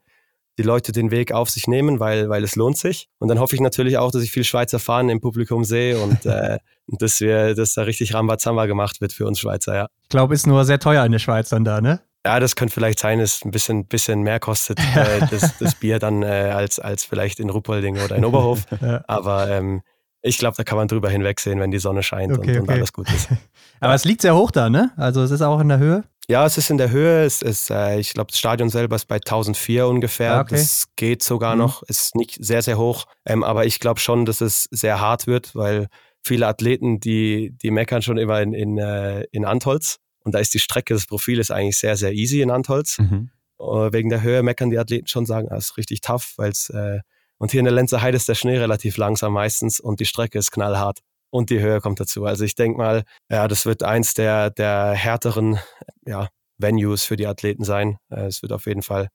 die 0.57 0.63
Leute 0.63 0.91
den 0.91 1.11
Weg 1.11 1.31
auf 1.31 1.49
sich 1.49 1.65
nehmen, 1.67 1.99
weil, 2.01 2.27
weil 2.27 2.43
es 2.43 2.57
lohnt 2.57 2.77
sich. 2.77 3.07
Und 3.19 3.29
dann 3.29 3.39
hoffe 3.39 3.55
ich 3.55 3.61
natürlich 3.61 3.97
auch, 3.97 4.11
dass 4.11 4.21
ich 4.21 4.31
viel 4.31 4.43
Schweizer 4.43 4.79
Fahren 4.79 5.07
im 5.09 5.21
Publikum 5.21 5.63
sehe 5.63 5.97
und 5.97 6.25
äh, 6.25 6.57
dass 6.87 7.21
wir, 7.21 7.55
dass 7.55 7.73
da 7.73 7.83
richtig 7.83 8.13
Rambazamba 8.13 8.65
gemacht 8.65 8.99
wird 8.99 9.13
für 9.13 9.25
uns 9.25 9.39
Schweizer, 9.39 9.75
ja. 9.75 9.87
Ich 10.03 10.09
glaube, 10.09 10.33
ist 10.33 10.45
nur 10.45 10.65
sehr 10.65 10.77
teuer 10.79 11.05
in 11.05 11.13
der 11.13 11.19
Schweiz 11.19 11.49
dann 11.49 11.63
da, 11.63 11.79
ne? 11.79 12.01
Ja, 12.26 12.39
das 12.39 12.55
könnte 12.55 12.74
vielleicht 12.74 12.99
sein, 12.99 13.19
dass 13.19 13.38
es 13.38 13.45
ein 13.45 13.51
bisschen, 13.51 13.86
bisschen 13.88 14.22
mehr 14.22 14.39
kostet, 14.39 14.80
äh, 14.95 15.26
das, 15.32 15.57
das 15.57 15.76
Bier 15.76 15.99
dann 15.99 16.22
äh, 16.24 16.51
als, 16.53 16.80
als 16.80 17.03
vielleicht 17.03 17.39
in 17.39 17.49
Ruppolding 17.49 17.97
oder 17.99 18.15
in 18.15 18.26
Oberhof. 18.26 18.65
Ja. 18.82 19.03
Aber 19.07 19.49
ähm, 19.49 19.82
ich 20.22 20.38
glaube, 20.38 20.55
da 20.55 20.63
kann 20.63 20.78
man 20.78 20.88
drüber 20.88 21.09
hinwegsehen, 21.09 21.59
wenn 21.59 21.72
die 21.72 21.80
Sonne 21.80 22.03
scheint 22.03 22.32
Okay, 22.38 22.51
und, 22.51 22.57
und 22.57 22.63
okay. 22.69 22.74
alles 22.74 22.93
gut 22.93 23.09
ist. 23.11 23.28
Aber 23.80 23.95
es 23.95 24.05
liegt 24.05 24.22
sehr 24.22 24.36
hoch 24.36 24.51
da, 24.51 24.69
ne? 24.69 24.91
Also 24.97 25.24
es 25.24 25.32
ist 25.32 25.41
auch 25.41 25.59
in 25.59 25.69
der 25.69 25.80
Höhe. 25.80 26.03
Ja, 26.28 26.45
es 26.45 26.59
ist 26.59 26.69
in 26.69 26.78
der 26.78 26.91
Höhe. 26.91 27.26
Es 27.26 27.41
ist, 27.41 27.72
äh, 27.72 27.99
ich 27.99 28.13
glaube, 28.13 28.30
das 28.30 28.38
Stadion 28.38 28.69
selber 28.69 28.95
ist 28.95 29.07
bei 29.07 29.15
1004 29.15 29.88
ungefähr. 29.88 30.36
Ah, 30.36 30.41
okay. 30.41 30.55
Das 30.55 30.86
geht 30.95 31.24
sogar 31.24 31.55
Mhm. 31.55 31.61
noch. 31.61 31.82
Ist 31.84 32.15
nicht 32.15 32.38
sehr, 32.39 32.61
sehr 32.61 32.78
hoch. 32.78 33.05
Ähm, 33.26 33.43
aber 33.43 33.65
ich 33.65 33.80
glaube 33.80 33.99
schon, 33.99 34.26
dass 34.26 34.41
es 34.41 34.67
sehr 34.69 35.01
hart 35.01 35.26
wird, 35.26 35.55
weil 35.55 35.88
viele 36.24 36.45
Athleten, 36.45 36.99
die, 36.99 37.57
die 37.59 37.72
meckern 37.72 38.03
schon 38.03 38.19
immer 38.19 38.39
in, 38.41 38.53
in, 38.53 38.78
äh, 38.78 39.24
in 39.32 39.43
Antholz. 39.43 39.97
Und 40.24 40.34
da 40.34 40.39
ist 40.39 40.53
die 40.53 40.59
Strecke, 40.59 40.93
das 40.93 41.07
Profil 41.07 41.39
ist 41.39 41.51
eigentlich 41.51 41.78
sehr, 41.78 41.97
sehr 41.97 42.13
easy 42.13 42.41
in 42.41 42.51
Antholz. 42.51 42.99
Mhm. 42.99 43.30
Äh, 43.59 43.93
wegen 43.93 44.09
der 44.09 44.22
Höhe 44.22 44.43
meckern 44.43 44.69
die 44.69 44.80
Athleten 44.80 45.07
schon, 45.07 45.26
sagen, 45.26 45.49
ah, 45.51 45.57
ist 45.57 45.78
richtig 45.78 46.01
tough, 46.01 46.34
weil 46.38 46.51
es 46.51 46.69
äh, 46.69 46.99
und 47.38 47.49
hier 47.49 47.59
in 47.59 47.65
der 47.65 47.74
Lenzer 47.74 48.03
Heide 48.03 48.17
ist 48.17 48.30
der 48.30 48.36
Schnee 48.36 48.59
relativ 48.59 48.97
langsam 48.97 49.34
meistens 49.34 49.80
und 49.80 49.99
die 49.99 50.05
Strecke 50.05 50.38
ist 50.38 50.51
knallhart 50.51 50.99
und 51.32 51.49
die 51.49 51.59
Höhe 51.59 51.82
kommt 51.82 51.99
dazu. 51.99 52.26
Also 52.26 52.43
ich 52.43 52.53
denke 52.53 52.78
mal, 52.78 53.03
ja, 53.30 53.47
das 53.47 53.65
wird 53.65 53.82
eins 53.82 54.13
der 54.13 54.51
der 54.51 54.91
härteren 54.91 55.57
ja, 56.05 56.28
Venues 56.59 57.03
für 57.03 57.15
die 57.15 57.26
Athleten 57.26 57.63
sein. 57.63 57.97
Äh, 58.11 58.26
es 58.26 58.43
wird 58.43 58.51
auf 58.51 58.67
jeden 58.67 58.84
Fall 58.84 59.09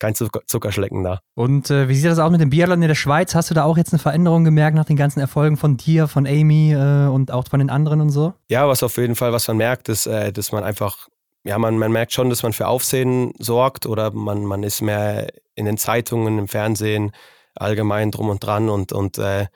kein 0.00 0.14
Zucker 0.16 0.40
Zuckerschlecken 0.46 1.04
da. 1.04 1.20
Und 1.34 1.70
äh, 1.70 1.88
wie 1.88 1.94
sieht 1.94 2.10
das 2.10 2.18
aus 2.18 2.30
mit 2.32 2.40
dem 2.40 2.50
Biathlon 2.50 2.82
in 2.82 2.88
der 2.88 2.94
Schweiz? 2.96 3.34
Hast 3.34 3.50
du 3.50 3.54
da 3.54 3.64
auch 3.64 3.76
jetzt 3.76 3.92
eine 3.92 4.00
Veränderung 4.00 4.42
gemerkt 4.42 4.74
nach 4.74 4.86
den 4.86 4.96
ganzen 4.96 5.20
Erfolgen 5.20 5.56
von 5.56 5.76
dir, 5.76 6.08
von 6.08 6.26
Amy 6.26 6.72
äh, 6.72 7.06
und 7.06 7.30
auch 7.30 7.46
von 7.48 7.60
den 7.60 7.70
anderen 7.70 8.00
und 8.00 8.10
so? 8.10 8.34
Ja, 8.48 8.66
was 8.66 8.82
auf 8.82 8.96
jeden 8.96 9.14
Fall, 9.14 9.32
was 9.32 9.46
man 9.46 9.58
merkt, 9.58 9.88
ist, 9.88 10.06
äh, 10.06 10.32
dass 10.32 10.50
man 10.50 10.64
einfach, 10.64 11.08
ja, 11.44 11.58
man, 11.58 11.78
man 11.78 11.92
merkt 11.92 12.12
schon, 12.12 12.30
dass 12.30 12.42
man 12.42 12.52
für 12.52 12.66
Aufsehen 12.66 13.32
sorgt 13.38 13.86
oder 13.86 14.10
man, 14.10 14.44
man 14.44 14.64
ist 14.64 14.80
mehr 14.80 15.28
in 15.54 15.66
den 15.66 15.76
Zeitungen, 15.76 16.38
im 16.38 16.48
Fernsehen, 16.48 17.12
allgemein 17.54 18.10
drum 18.10 18.30
und 18.30 18.44
dran 18.44 18.68
und, 18.68 18.92
und 18.92 19.18
äh, 19.18 19.46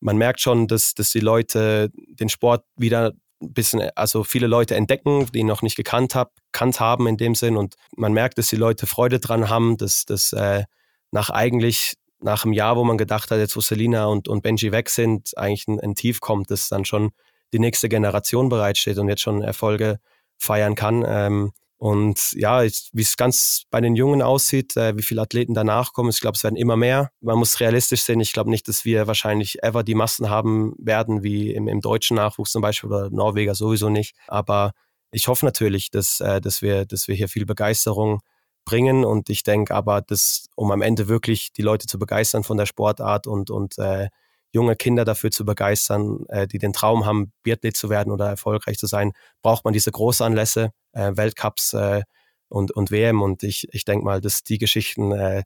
man 0.00 0.16
merkt 0.16 0.40
schon, 0.40 0.68
dass, 0.68 0.94
dass 0.94 1.10
die 1.10 1.20
Leute 1.20 1.90
den 1.94 2.28
Sport 2.28 2.64
wieder 2.76 3.12
ein 3.40 3.52
bisschen, 3.52 3.88
also 3.94 4.24
viele 4.24 4.46
Leute 4.46 4.74
entdecken, 4.74 5.26
die 5.32 5.40
ihn 5.40 5.46
noch 5.46 5.62
nicht 5.62 5.76
gekannt, 5.76 6.14
hab, 6.14 6.32
gekannt 6.52 6.80
haben 6.80 7.06
in 7.06 7.16
dem 7.16 7.34
Sinn 7.34 7.56
und 7.56 7.76
man 7.96 8.12
merkt, 8.12 8.38
dass 8.38 8.48
die 8.48 8.56
Leute 8.56 8.86
Freude 8.86 9.20
dran 9.20 9.48
haben, 9.48 9.76
dass, 9.76 10.04
dass 10.04 10.32
äh, 10.32 10.64
nach 11.10 11.30
eigentlich 11.30 11.94
nach 12.20 12.44
einem 12.44 12.52
Jahr, 12.52 12.76
wo 12.76 12.84
man 12.84 12.98
gedacht 12.98 13.30
hat, 13.30 13.38
jetzt 13.38 13.56
wo 13.56 13.60
Selina 13.60 14.06
und, 14.06 14.28
und 14.28 14.42
Benji 14.42 14.72
weg 14.72 14.90
sind, 14.90 15.36
eigentlich 15.36 15.68
ein, 15.68 15.78
ein 15.80 15.94
Tief 15.94 16.20
kommt, 16.20 16.50
dass 16.50 16.68
dann 16.68 16.84
schon 16.84 17.12
die 17.52 17.58
nächste 17.58 17.88
Generation 17.88 18.48
bereitsteht 18.48 18.98
und 18.98 19.08
jetzt 19.08 19.22
schon 19.22 19.42
Erfolge 19.42 20.00
feiern 20.36 20.74
kann. 20.74 21.04
Ähm, 21.06 21.52
Und 21.78 22.32
ja, 22.32 22.62
wie 22.64 23.02
es 23.02 23.16
ganz 23.16 23.62
bei 23.70 23.80
den 23.80 23.94
Jungen 23.94 24.20
aussieht, 24.20 24.76
äh, 24.76 24.96
wie 24.96 25.02
viele 25.02 25.22
Athleten 25.22 25.54
danach 25.54 25.92
kommen, 25.92 26.10
ich 26.10 26.20
glaube, 26.20 26.36
es 26.36 26.42
werden 26.42 26.56
immer 26.56 26.76
mehr. 26.76 27.12
Man 27.20 27.38
muss 27.38 27.60
realistisch 27.60 28.02
sehen. 28.02 28.18
Ich 28.18 28.32
glaube 28.32 28.50
nicht, 28.50 28.66
dass 28.66 28.84
wir 28.84 29.06
wahrscheinlich 29.06 29.62
ever 29.62 29.84
die 29.84 29.94
Massen 29.94 30.28
haben 30.28 30.74
werden, 30.78 31.22
wie 31.22 31.52
im, 31.52 31.68
im 31.68 31.80
deutschen 31.80 32.16
Nachwuchs 32.16 32.50
zum 32.50 32.62
Beispiel 32.62 32.90
oder 32.90 33.10
Norweger 33.10 33.54
sowieso 33.54 33.90
nicht. 33.90 34.16
Aber 34.26 34.72
ich 35.12 35.28
hoffe 35.28 35.44
natürlich, 35.44 35.90
dass, 35.90 36.20
äh, 36.20 36.40
dass, 36.40 36.62
wir, 36.62 36.84
dass 36.84 37.06
wir 37.06 37.14
hier 37.14 37.28
viel 37.28 37.46
Begeisterung 37.46 38.22
bringen. 38.64 39.04
Und 39.04 39.30
ich 39.30 39.44
denke 39.44 39.72
aber, 39.72 40.02
dass, 40.02 40.48
um 40.56 40.72
am 40.72 40.82
Ende 40.82 41.06
wirklich 41.06 41.52
die 41.52 41.62
Leute 41.62 41.86
zu 41.86 41.96
begeistern 41.98 42.42
von 42.42 42.56
der 42.56 42.66
Sportart 42.66 43.28
und, 43.28 43.50
und 43.50 43.78
äh, 43.78 44.08
junge 44.52 44.76
Kinder 44.76 45.04
dafür 45.04 45.30
zu 45.30 45.44
begeistern, 45.44 46.24
äh, 46.28 46.46
die 46.46 46.58
den 46.58 46.72
Traum 46.72 47.04
haben, 47.04 47.32
Biathlet 47.42 47.76
zu 47.76 47.90
werden 47.90 48.12
oder 48.12 48.28
erfolgreich 48.28 48.78
zu 48.78 48.86
sein, 48.86 49.12
braucht 49.42 49.64
man 49.64 49.72
diese 49.72 49.90
Großanlässe, 49.90 50.70
äh, 50.92 51.12
Weltcups 51.14 51.74
äh, 51.74 52.02
und, 52.48 52.70
und 52.72 52.90
WM. 52.90 53.22
Und 53.22 53.42
ich, 53.42 53.68
ich 53.72 53.84
denke 53.84 54.04
mal, 54.04 54.20
dass 54.20 54.42
die 54.42 54.58
Geschichten 54.58 55.12
äh, 55.12 55.42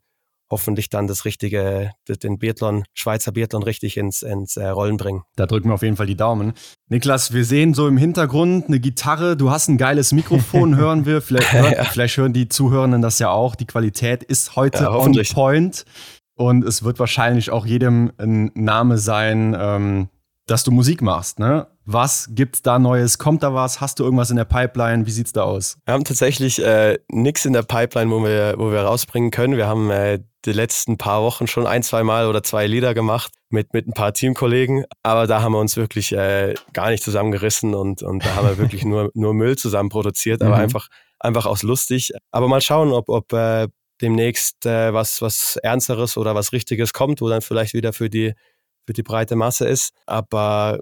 hoffentlich 0.53 0.89
dann 0.89 1.07
das 1.07 1.25
richtige, 1.25 1.91
den 2.07 2.37
Biathlon, 2.37 2.83
Schweizer 2.93 3.31
Biathlon 3.31 3.63
richtig 3.63 3.97
ins, 3.97 4.21
ins 4.21 4.55
äh, 4.55 4.67
Rollen 4.67 4.97
bringen. 4.97 5.23
Da 5.35 5.47
drücken 5.47 5.69
wir 5.69 5.73
auf 5.73 5.81
jeden 5.81 5.97
Fall 5.97 6.05
die 6.05 6.15
Daumen. 6.15 6.53
Niklas, 6.89 7.33
wir 7.33 7.43
sehen 7.43 7.73
so 7.73 7.87
im 7.87 7.97
Hintergrund 7.97 8.67
eine 8.67 8.79
Gitarre, 8.79 9.35
du 9.35 9.49
hast 9.49 9.67
ein 9.67 9.77
geiles 9.77 10.11
Mikrofon, 10.11 10.75
hören 10.77 11.05
wir. 11.05 11.21
Vielleicht, 11.21 11.53
ja. 11.53 11.83
vielleicht 11.85 12.17
hören 12.17 12.33
die 12.33 12.49
Zuhörenden 12.49 13.01
das 13.01 13.17
ja 13.19 13.31
auch. 13.31 13.55
Die 13.55 13.65
Qualität 13.65 14.23
ist 14.23 14.55
heute 14.55 14.83
ja, 14.83 14.95
on 14.95 15.19
point. 15.33 15.85
Und 16.35 16.63
es 16.63 16.83
wird 16.83 16.99
wahrscheinlich 16.99 17.51
auch 17.51 17.65
jedem 17.65 18.11
ein 18.17 18.51
Name 18.55 18.97
sein, 18.97 19.55
ähm, 19.57 20.09
dass 20.47 20.63
du 20.63 20.71
Musik 20.71 21.01
machst, 21.01 21.39
ne? 21.39 21.67
Was 21.85 22.29
gibt's 22.31 22.61
da 22.61 22.79
Neues? 22.79 23.17
Kommt 23.17 23.43
da 23.43 23.53
was? 23.53 23.81
Hast 23.81 23.99
du 23.99 24.03
irgendwas 24.03 24.29
in 24.29 24.37
der 24.37 24.45
Pipeline? 24.45 25.05
Wie 25.05 25.11
sieht's 25.11 25.33
da 25.33 25.43
aus? 25.43 25.77
Wir 25.85 25.93
haben 25.93 26.05
tatsächlich 26.05 26.63
äh, 26.63 26.97
nichts 27.09 27.43
in 27.43 27.53
der 27.53 27.63
Pipeline, 27.63 28.09
wo 28.09 28.23
wir, 28.23 28.55
wo 28.57 28.71
wir 28.71 28.81
rausbringen 28.81 29.31
können. 29.31 29.57
Wir 29.57 29.67
haben 29.67 29.89
äh, 29.89 30.19
die 30.45 30.53
letzten 30.53 30.97
paar 30.97 31.23
Wochen 31.23 31.47
schon 31.47 31.67
ein, 31.67 31.83
zwei 31.83 32.03
Mal 32.03 32.27
oder 32.27 32.41
zwei 32.41 32.67
Lieder 32.67 32.93
gemacht 32.93 33.33
mit, 33.49 33.73
mit 33.73 33.87
ein 33.87 33.93
paar 33.93 34.13
Teamkollegen. 34.13 34.85
Aber 35.03 35.27
da 35.27 35.41
haben 35.41 35.53
wir 35.53 35.59
uns 35.59 35.75
wirklich 35.75 36.13
äh, 36.13 36.53
gar 36.71 36.89
nicht 36.89 37.03
zusammengerissen 37.03 37.75
und, 37.75 38.01
und 38.01 38.25
da 38.25 38.35
haben 38.35 38.47
wir 38.47 38.57
wirklich 38.57 38.85
nur, 38.85 39.11
nur 39.13 39.33
Müll 39.33 39.57
zusammen 39.57 39.89
produziert, 39.89 40.41
aber 40.41 40.55
mhm. 40.55 40.61
einfach, 40.61 40.87
einfach 41.19 41.45
aus 41.45 41.63
lustig. 41.63 42.13
Aber 42.31 42.47
mal 42.47 42.61
schauen, 42.61 42.93
ob, 42.93 43.09
ob 43.09 43.31
äh, 43.33 43.67
demnächst 44.01 44.65
äh, 44.65 44.93
was, 44.93 45.21
was 45.21 45.57
Ernsteres 45.57 46.17
oder 46.17 46.35
was 46.35 46.51
Richtiges 46.51 46.93
kommt, 46.93 47.21
wo 47.21 47.29
dann 47.29 47.41
vielleicht 47.41 47.73
wieder 47.73 47.93
für 47.93 48.09
die, 48.09 48.33
für 48.85 48.93
die 48.93 49.03
breite 49.03 49.35
Masse 49.35 49.67
ist. 49.67 49.93
Aber 50.05 50.79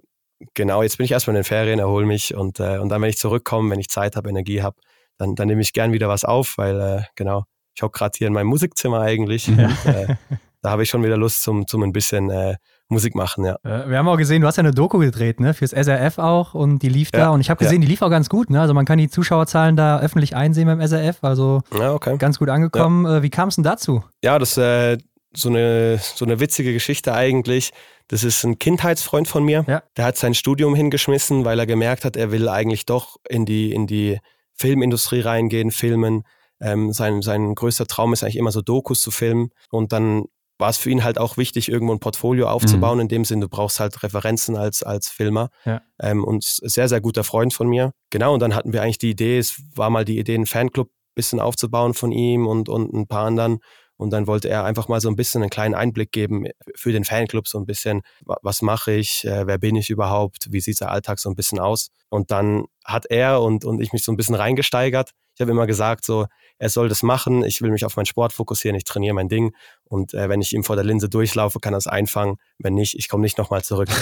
genau, 0.54 0.82
jetzt 0.82 0.98
bin 0.98 1.06
ich 1.06 1.12
erstmal 1.12 1.36
in 1.36 1.42
den 1.42 1.46
Ferien, 1.46 1.80
erhole 1.80 2.06
mich 2.06 2.34
und, 2.36 2.60
äh, 2.60 2.78
und 2.78 2.90
dann, 2.90 3.02
wenn 3.02 3.10
ich 3.10 3.18
zurückkomme, 3.18 3.72
wenn 3.72 3.80
ich 3.80 3.90
Zeit 3.90 4.16
habe, 4.16 4.30
Energie 4.30 4.62
habe, 4.62 4.78
dann, 5.18 5.36
dann 5.36 5.48
nehme 5.48 5.62
ich 5.62 5.74
gern 5.74 5.94
wieder 5.94 6.10
was 6.10 6.26
auf, 6.26 6.58
weil 6.58 6.80
äh, 6.80 7.04
genau, 7.16 7.46
ich 7.76 7.84
hocke 7.84 7.98
gerade 7.98 8.18
hier 8.18 8.28
in 8.28 8.34
meinem 8.34 8.48
Musikzimmer 8.48 9.02
eigentlich. 9.02 9.48
Ja. 9.48 9.68
Und, 9.68 9.86
äh, 9.86 10.16
da 10.62 10.70
habe 10.70 10.84
ich 10.84 10.90
schon 10.90 11.04
wieder 11.04 11.18
Lust 11.18 11.42
zum, 11.44 11.68
zum 11.68 11.84
ein 11.84 11.92
bisschen 11.92 12.30
äh, 12.30 12.56
Musik 12.92 13.16
machen, 13.16 13.46
ja. 13.46 13.56
Äh, 13.64 13.90
wir 13.90 13.98
haben 13.98 14.08
auch 14.08 14.18
gesehen, 14.18 14.42
du 14.42 14.48
hast 14.48 14.58
ja 14.58 14.62
eine 14.62 14.72
Doku 14.72 15.00
gedreht, 15.00 15.40
ne? 15.40 15.54
Fürs 15.54 15.72
SRF 15.72 16.18
auch 16.18 16.54
und 16.54 16.80
die 16.80 16.90
lief 16.90 17.10
ja, 17.14 17.20
da 17.20 17.30
und 17.30 17.42
ich 17.42 17.50
habe 17.50 17.58
gesehen, 17.58 17.82
ja. 17.82 17.86
die 17.86 17.92
lief 17.92 18.02
auch 18.02 18.10
ganz 18.10 18.30
gut, 18.30 18.50
ne? 18.50 18.62
Also 18.62 18.74
man 18.74 18.86
kann 18.86 18.98
die 18.98 19.10
Zuschauerzahlen 19.10 19.76
da 19.76 20.00
öffentlich 20.00 20.36
einsehen 20.36 20.68
beim 20.68 20.86
SRF, 20.86 21.24
also 21.24 21.62
ja, 21.78 21.94
okay. 21.94 22.18
ganz 22.18 22.38
gut 22.38 22.50
angekommen. 22.50 23.06
Äh, 23.06 23.24
wie 23.24 23.30
kam 23.30 23.48
es 23.50 23.56
denn 23.56 23.64
dazu? 23.64 24.04
Ja, 24.24 24.38
das 24.38 24.52
ist 24.52 24.58
äh, 24.58 24.98
so, 25.34 25.50
eine, 25.50 26.00
so 26.00 26.26
eine 26.26 26.40
witzige 26.40 26.74
Geschichte 26.74 27.14
eigentlich. 27.14 27.72
Das 28.10 28.24
ist 28.24 28.44
ein 28.44 28.60
Kindheitsfreund 28.60 29.28
von 29.28 29.44
mir. 29.44 29.82
Der 29.96 30.06
hat 30.06 30.18
sein 30.18 30.34
Studium 30.34 30.76
hingeschmissen, 30.76 31.46
weil 31.46 31.60
er 31.60 31.66
gemerkt 31.66 32.04
hat, 32.04 32.18
er 32.18 32.32
will 32.32 32.50
eigentlich 32.50 32.86
doch 32.86 33.16
in 33.30 33.46
die, 33.46 33.72
in 33.72 33.88
die 33.88 34.20
Filmindustrie 34.54 35.22
reingehen, 35.22 35.72
filmen. 35.72 36.24
Ähm, 36.60 36.92
sein, 36.92 37.22
sein 37.22 37.56
größter 37.56 37.88
Traum 37.88 38.12
ist 38.12 38.24
eigentlich 38.24 38.36
immer 38.36 38.52
so 38.52 38.62
Dokus 38.62 39.02
zu 39.02 39.12
filmen. 39.12 39.52
Und 39.70 39.94
dann 39.94 40.26
war 40.62 40.70
es 40.70 40.78
für 40.78 40.90
ihn 40.90 41.04
halt 41.04 41.18
auch 41.18 41.36
wichtig, 41.36 41.70
irgendwo 41.70 41.94
ein 41.94 42.00
Portfolio 42.00 42.48
aufzubauen. 42.48 42.98
Mhm. 42.98 43.02
In 43.02 43.08
dem 43.10 43.26
Sinn, 43.26 43.42
du 43.42 43.50
brauchst 43.50 43.82
halt 43.82 44.02
Referenzen 44.04 44.56
als, 44.56 44.84
als 44.84 45.10
Filmer. 45.10 45.50
Ja. 45.66 45.82
Ähm, 46.00 46.24
und 46.24 46.44
sehr, 46.44 46.88
sehr 46.88 47.02
guter 47.02 47.26
Freund 47.26 47.54
von 47.54 47.68
mir. 47.68 47.92
Genau, 48.12 48.34
und 48.34 48.40
dann 48.40 48.56
hatten 48.56 48.72
wir 48.72 48.82
eigentlich 48.82 49.00
die 49.00 49.10
Idee, 49.10 49.40
es 49.40 49.62
war 49.76 49.90
mal 49.90 50.06
die 50.06 50.20
Idee, 50.20 50.36
einen 50.36 50.46
Fanclub 50.46 50.88
ein 50.88 51.16
bisschen 51.16 51.40
aufzubauen 51.42 51.94
von 51.94 52.14
ihm 52.14 52.48
und, 52.48 52.70
und 52.70 52.94
ein 52.94 53.08
paar 53.08 53.26
anderen. 53.26 53.60
Und 53.98 54.12
dann 54.12 54.26
wollte 54.26 54.50
er 54.50 54.64
einfach 54.64 54.88
mal 54.88 55.00
so 55.00 55.10
ein 55.10 55.16
bisschen 55.16 55.44
einen 55.44 55.52
kleinen 55.52 55.76
Einblick 55.76 56.12
geben 56.12 56.46
für 56.76 56.92
den 56.92 57.04
Fanclub, 57.04 57.48
so 57.48 57.60
ein 57.60 57.68
bisschen, 57.68 58.02
was 58.26 58.64
mache 58.64 58.94
ich, 58.94 59.26
äh, 59.26 59.46
wer 59.46 59.60
bin 59.60 59.76
ich 59.76 59.92
überhaupt, 59.92 60.48
wie 60.50 60.60
sieht 60.60 60.80
der 60.80 60.92
Alltag 60.92 61.20
so 61.20 61.30
ein 61.30 61.36
bisschen 61.36 61.60
aus. 61.60 61.90
Und 62.10 62.32
dann 62.32 62.66
hat 62.84 63.06
er 63.10 63.42
und, 63.42 63.64
und 63.64 63.80
ich 63.80 63.94
mich 63.94 64.04
so 64.04 64.12
ein 64.12 64.18
bisschen 64.18 64.34
reingesteigert. 64.34 65.12
Ich 65.36 65.42
habe 65.42 65.52
immer 65.52 65.68
gesagt, 65.68 66.06
so, 66.06 66.26
er 66.58 66.70
soll 66.70 66.90
das 66.90 67.04
machen, 67.04 67.44
ich 67.44 67.62
will 67.62 67.72
mich 67.72 67.86
auf 67.86 67.96
meinen 67.96 68.06
Sport 68.06 68.34
fokussieren, 68.34 68.76
ich 68.76 68.84
trainiere 68.84 69.16
mein 69.16 69.30
Ding 69.30 69.56
und 69.84 70.14
äh, 70.14 70.30
wenn 70.30 70.42
ich 70.42 70.54
ihm 70.54 70.64
vor 70.64 70.76
der 70.76 70.86
Linse 70.86 71.10
durchlaufe, 71.10 71.60
kann 71.60 71.74
er 71.74 71.78
es 71.78 71.88
einfangen. 71.88 72.38
Wenn 72.60 72.74
nicht, 72.74 72.98
ich 72.98 73.10
komme 73.10 73.22
nicht 73.22 73.38
nochmal 73.38 73.64
zurück. 73.64 73.90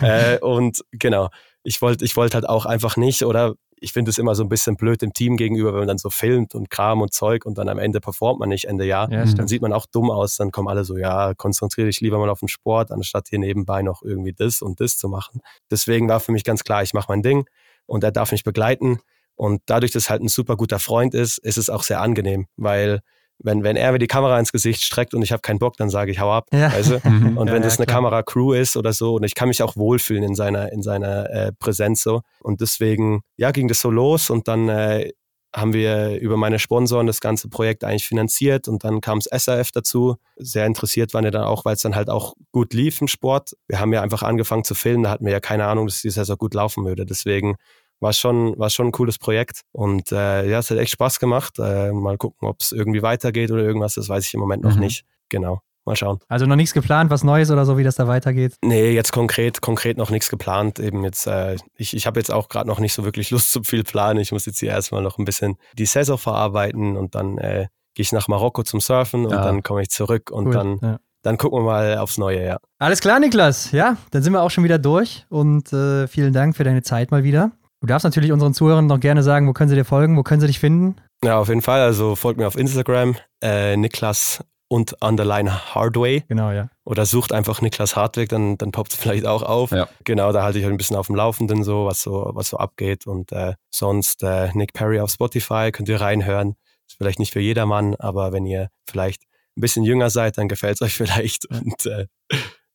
Äh, 0.00 0.38
und 0.38 0.84
genau, 0.90 1.28
ich 1.62 1.80
wollte 1.80 2.04
ich 2.04 2.16
wollte 2.16 2.34
halt 2.34 2.48
auch 2.48 2.66
einfach 2.66 2.96
nicht 2.96 3.24
oder 3.24 3.54
ich 3.82 3.92
finde 3.92 4.10
es 4.10 4.18
immer 4.18 4.34
so 4.34 4.44
ein 4.44 4.48
bisschen 4.48 4.76
blöd 4.76 5.02
dem 5.02 5.12
Team 5.12 5.36
gegenüber, 5.36 5.72
wenn 5.72 5.80
man 5.80 5.88
dann 5.88 5.98
so 5.98 6.08
filmt 6.08 6.54
und 6.54 6.70
Kram 6.70 7.00
und 7.00 7.12
Zeug 7.12 7.44
und 7.44 7.58
dann 7.58 7.68
am 7.68 7.78
Ende 7.78 8.00
performt 8.00 8.38
man 8.38 8.48
nicht 8.48 8.66
Ende 8.66 8.84
Jahr. 8.84 9.10
Ja, 9.10 9.24
dann 9.24 9.48
sieht 9.48 9.60
man 9.60 9.72
auch 9.72 9.86
dumm 9.86 10.10
aus. 10.10 10.36
Dann 10.36 10.52
kommen 10.52 10.68
alle 10.68 10.84
so, 10.84 10.96
ja, 10.96 11.34
konzentriere 11.34 11.88
dich 11.88 12.00
lieber 12.00 12.18
mal 12.18 12.30
auf 12.30 12.38
den 12.38 12.48
Sport, 12.48 12.92
anstatt 12.92 13.28
hier 13.28 13.40
nebenbei 13.40 13.82
noch 13.82 14.02
irgendwie 14.02 14.32
das 14.32 14.62
und 14.62 14.80
das 14.80 14.96
zu 14.96 15.08
machen. 15.08 15.40
Deswegen 15.70 16.08
war 16.08 16.20
für 16.20 16.30
mich 16.30 16.44
ganz 16.44 16.62
klar, 16.62 16.84
ich 16.84 16.94
mache 16.94 17.06
mein 17.08 17.22
Ding 17.22 17.44
und 17.86 18.04
er 18.04 18.12
darf 18.12 18.30
mich 18.30 18.44
begleiten. 18.44 19.00
Und 19.34 19.62
dadurch, 19.66 19.92
dass 19.92 20.10
halt 20.10 20.22
ein 20.22 20.28
super 20.28 20.56
guter 20.56 20.78
Freund 20.78 21.14
ist, 21.14 21.38
ist 21.38 21.58
es 21.58 21.70
auch 21.70 21.82
sehr 21.82 22.00
angenehm, 22.00 22.46
weil 22.56 23.00
wenn, 23.44 23.64
wenn 23.64 23.76
er 23.76 23.92
mir 23.92 23.98
die 23.98 24.06
Kamera 24.06 24.38
ins 24.38 24.52
Gesicht 24.52 24.84
streckt 24.84 25.14
und 25.14 25.22
ich 25.22 25.32
habe 25.32 25.42
keinen 25.42 25.58
Bock, 25.58 25.76
dann 25.76 25.90
sage 25.90 26.10
ich, 26.10 26.20
hau 26.20 26.30
ab. 26.30 26.48
Ja. 26.52 26.72
Weißt 26.72 26.90
du? 26.90 27.02
Mhm. 27.12 27.36
Und 27.36 27.48
ja, 27.48 27.54
wenn 27.54 27.62
das 27.62 27.74
ja, 27.74 27.80
eine 27.80 27.86
Kamera-Crew 27.86 28.52
ist 28.52 28.76
oder 28.76 28.92
so, 28.92 29.16
und 29.16 29.24
ich 29.24 29.34
kann 29.34 29.48
mich 29.48 29.62
auch 29.62 29.76
wohlfühlen 29.76 30.22
in 30.22 30.34
seiner, 30.34 30.72
in 30.72 30.82
seiner 30.82 31.28
äh, 31.30 31.52
Präsenz 31.58 32.02
so. 32.02 32.22
Und 32.40 32.60
deswegen, 32.60 33.22
ja, 33.36 33.50
ging 33.50 33.68
das 33.68 33.80
so 33.80 33.90
los 33.90 34.30
und 34.30 34.48
dann 34.48 34.68
äh, 34.68 35.10
haben 35.54 35.74
wir 35.74 36.18
über 36.20 36.36
meine 36.36 36.58
Sponsoren 36.58 37.06
das 37.06 37.20
ganze 37.20 37.48
Projekt 37.48 37.84
eigentlich 37.84 38.06
finanziert 38.06 38.68
und 38.68 38.84
dann 38.84 39.00
kam 39.00 39.20
das 39.20 39.44
SRF 39.44 39.70
dazu. 39.72 40.16
Sehr 40.36 40.64
interessiert 40.64 41.12
waren 41.12 41.24
wir 41.24 41.30
dann 41.30 41.44
auch, 41.44 41.64
weil 41.64 41.74
es 41.74 41.82
dann 41.82 41.94
halt 41.94 42.08
auch 42.08 42.34
gut 42.52 42.72
lief 42.72 43.00
im 43.00 43.08
Sport. 43.08 43.54
Wir 43.68 43.78
haben 43.78 43.92
ja 43.92 44.00
einfach 44.00 44.22
angefangen 44.22 44.64
zu 44.64 44.74
filmen, 44.74 45.02
da 45.02 45.10
hatten 45.10 45.26
wir 45.26 45.32
ja 45.32 45.40
keine 45.40 45.66
Ahnung, 45.66 45.86
dass 45.86 46.00
die 46.00 46.10
Saison 46.10 46.38
gut 46.38 46.54
laufen 46.54 46.86
würde. 46.86 47.04
Deswegen 47.04 47.56
war 48.02 48.12
schon, 48.12 48.58
war 48.58 48.68
schon 48.68 48.88
ein 48.88 48.92
cooles 48.92 49.18
Projekt. 49.18 49.60
Und 49.70 50.12
äh, 50.12 50.48
ja, 50.48 50.58
es 50.58 50.70
hat 50.70 50.78
echt 50.78 50.92
Spaß 50.92 51.20
gemacht. 51.20 51.58
Äh, 51.58 51.92
mal 51.92 52.18
gucken, 52.18 52.48
ob 52.48 52.60
es 52.60 52.72
irgendwie 52.72 53.02
weitergeht 53.02 53.50
oder 53.50 53.62
irgendwas, 53.62 53.94
das 53.94 54.08
weiß 54.08 54.26
ich 54.26 54.34
im 54.34 54.40
Moment 54.40 54.64
noch 54.64 54.74
mhm. 54.74 54.80
nicht. 54.80 55.04
Genau. 55.28 55.60
Mal 55.84 55.96
schauen. 55.96 56.18
Also 56.28 56.46
noch 56.46 56.54
nichts 56.54 56.74
geplant, 56.74 57.10
was 57.10 57.24
Neues 57.24 57.50
oder 57.50 57.64
so, 57.64 57.76
wie 57.76 57.82
das 57.82 57.96
da 57.96 58.06
weitergeht? 58.06 58.54
Nee, 58.62 58.92
jetzt 58.92 59.12
konkret, 59.12 59.60
konkret 59.62 59.96
noch 59.96 60.10
nichts 60.10 60.28
geplant. 60.28 60.78
Eben 60.78 61.02
jetzt, 61.04 61.26
äh, 61.26 61.56
ich, 61.76 61.96
ich 61.96 62.06
habe 62.06 62.20
jetzt 62.20 62.30
auch 62.30 62.48
gerade 62.48 62.68
noch 62.68 62.78
nicht 62.78 62.92
so 62.92 63.04
wirklich 63.04 63.30
Lust 63.30 63.50
zu 63.50 63.64
viel 63.64 63.82
planen. 63.82 64.20
Ich 64.20 64.30
muss 64.30 64.46
jetzt 64.46 64.60
hier 64.60 64.70
erstmal 64.70 65.02
noch 65.02 65.18
ein 65.18 65.24
bisschen 65.24 65.56
die 65.76 65.86
Saison 65.86 66.18
verarbeiten 66.18 66.96
und 66.96 67.16
dann 67.16 67.38
äh, 67.38 67.66
gehe 67.94 68.02
ich 68.02 68.12
nach 68.12 68.28
Marokko 68.28 68.62
zum 68.62 68.80
Surfen 68.80 69.26
und 69.26 69.32
ja. 69.32 69.42
dann 69.42 69.62
komme 69.62 69.82
ich 69.82 69.90
zurück 69.90 70.30
und 70.30 70.46
cool. 70.48 70.52
dann, 70.52 70.78
ja. 70.82 70.98
dann 71.22 71.36
gucken 71.36 71.60
wir 71.60 71.64
mal 71.64 71.98
aufs 71.98 72.16
Neue, 72.16 72.44
ja. 72.44 72.58
Alles 72.78 73.00
klar, 73.00 73.18
Niklas. 73.18 73.72
Ja, 73.72 73.96
dann 74.12 74.22
sind 74.22 74.32
wir 74.32 74.42
auch 74.42 74.50
schon 74.50 74.62
wieder 74.62 74.78
durch 74.78 75.26
und 75.30 75.72
äh, 75.72 76.06
vielen 76.06 76.32
Dank 76.32 76.56
für 76.56 76.64
deine 76.64 76.82
Zeit 76.82 77.10
mal 77.10 77.24
wieder. 77.24 77.52
Du 77.82 77.86
darfst 77.88 78.04
natürlich 78.04 78.30
unseren 78.30 78.54
Zuhörern 78.54 78.86
noch 78.86 79.00
gerne 79.00 79.24
sagen, 79.24 79.48
wo 79.48 79.52
können 79.52 79.68
sie 79.68 79.74
dir 79.74 79.84
folgen, 79.84 80.16
wo 80.16 80.22
können 80.22 80.40
sie 80.40 80.46
dich 80.46 80.60
finden? 80.60 80.94
Ja, 81.24 81.38
auf 81.38 81.48
jeden 81.48 81.62
Fall. 81.62 81.80
Also 81.80 82.14
folgt 82.14 82.38
mir 82.38 82.46
auf 82.46 82.56
Instagram, 82.56 83.16
äh, 83.42 83.76
Niklas 83.76 84.44
und 84.68 85.02
Underline 85.02 85.74
Hardway. 85.74 86.22
Genau, 86.28 86.52
ja. 86.52 86.68
Oder 86.84 87.06
sucht 87.06 87.32
einfach 87.32 87.60
Niklas 87.60 87.96
Hardweg, 87.96 88.28
dann, 88.28 88.56
dann 88.56 88.70
poppt 88.70 88.92
es 88.92 88.98
vielleicht 89.00 89.26
auch 89.26 89.42
auf. 89.42 89.72
Ja. 89.72 89.88
Genau, 90.04 90.30
da 90.30 90.44
halte 90.44 90.60
ich 90.60 90.64
halt 90.64 90.72
ein 90.72 90.76
bisschen 90.76 90.94
auf 90.94 91.08
dem 91.08 91.16
Laufenden 91.16 91.64
so, 91.64 91.86
was 91.86 92.02
so, 92.02 92.30
was 92.34 92.50
so 92.50 92.56
abgeht. 92.56 93.08
Und 93.08 93.32
äh, 93.32 93.54
sonst 93.74 94.22
äh, 94.22 94.50
Nick 94.54 94.74
Perry 94.74 95.00
auf 95.00 95.10
Spotify, 95.10 95.72
könnt 95.72 95.88
ihr 95.88 96.00
reinhören. 96.00 96.54
Ist 96.86 96.98
vielleicht 96.98 97.18
nicht 97.18 97.32
für 97.32 97.40
jedermann, 97.40 97.96
aber 97.96 98.30
wenn 98.30 98.46
ihr 98.46 98.68
vielleicht 98.88 99.24
ein 99.56 99.60
bisschen 99.60 99.82
jünger 99.82 100.08
seid, 100.08 100.38
dann 100.38 100.46
gefällt 100.46 100.76
es 100.76 100.82
euch 100.82 100.94
vielleicht. 100.96 101.46
Und 101.46 101.84
äh, 101.86 102.06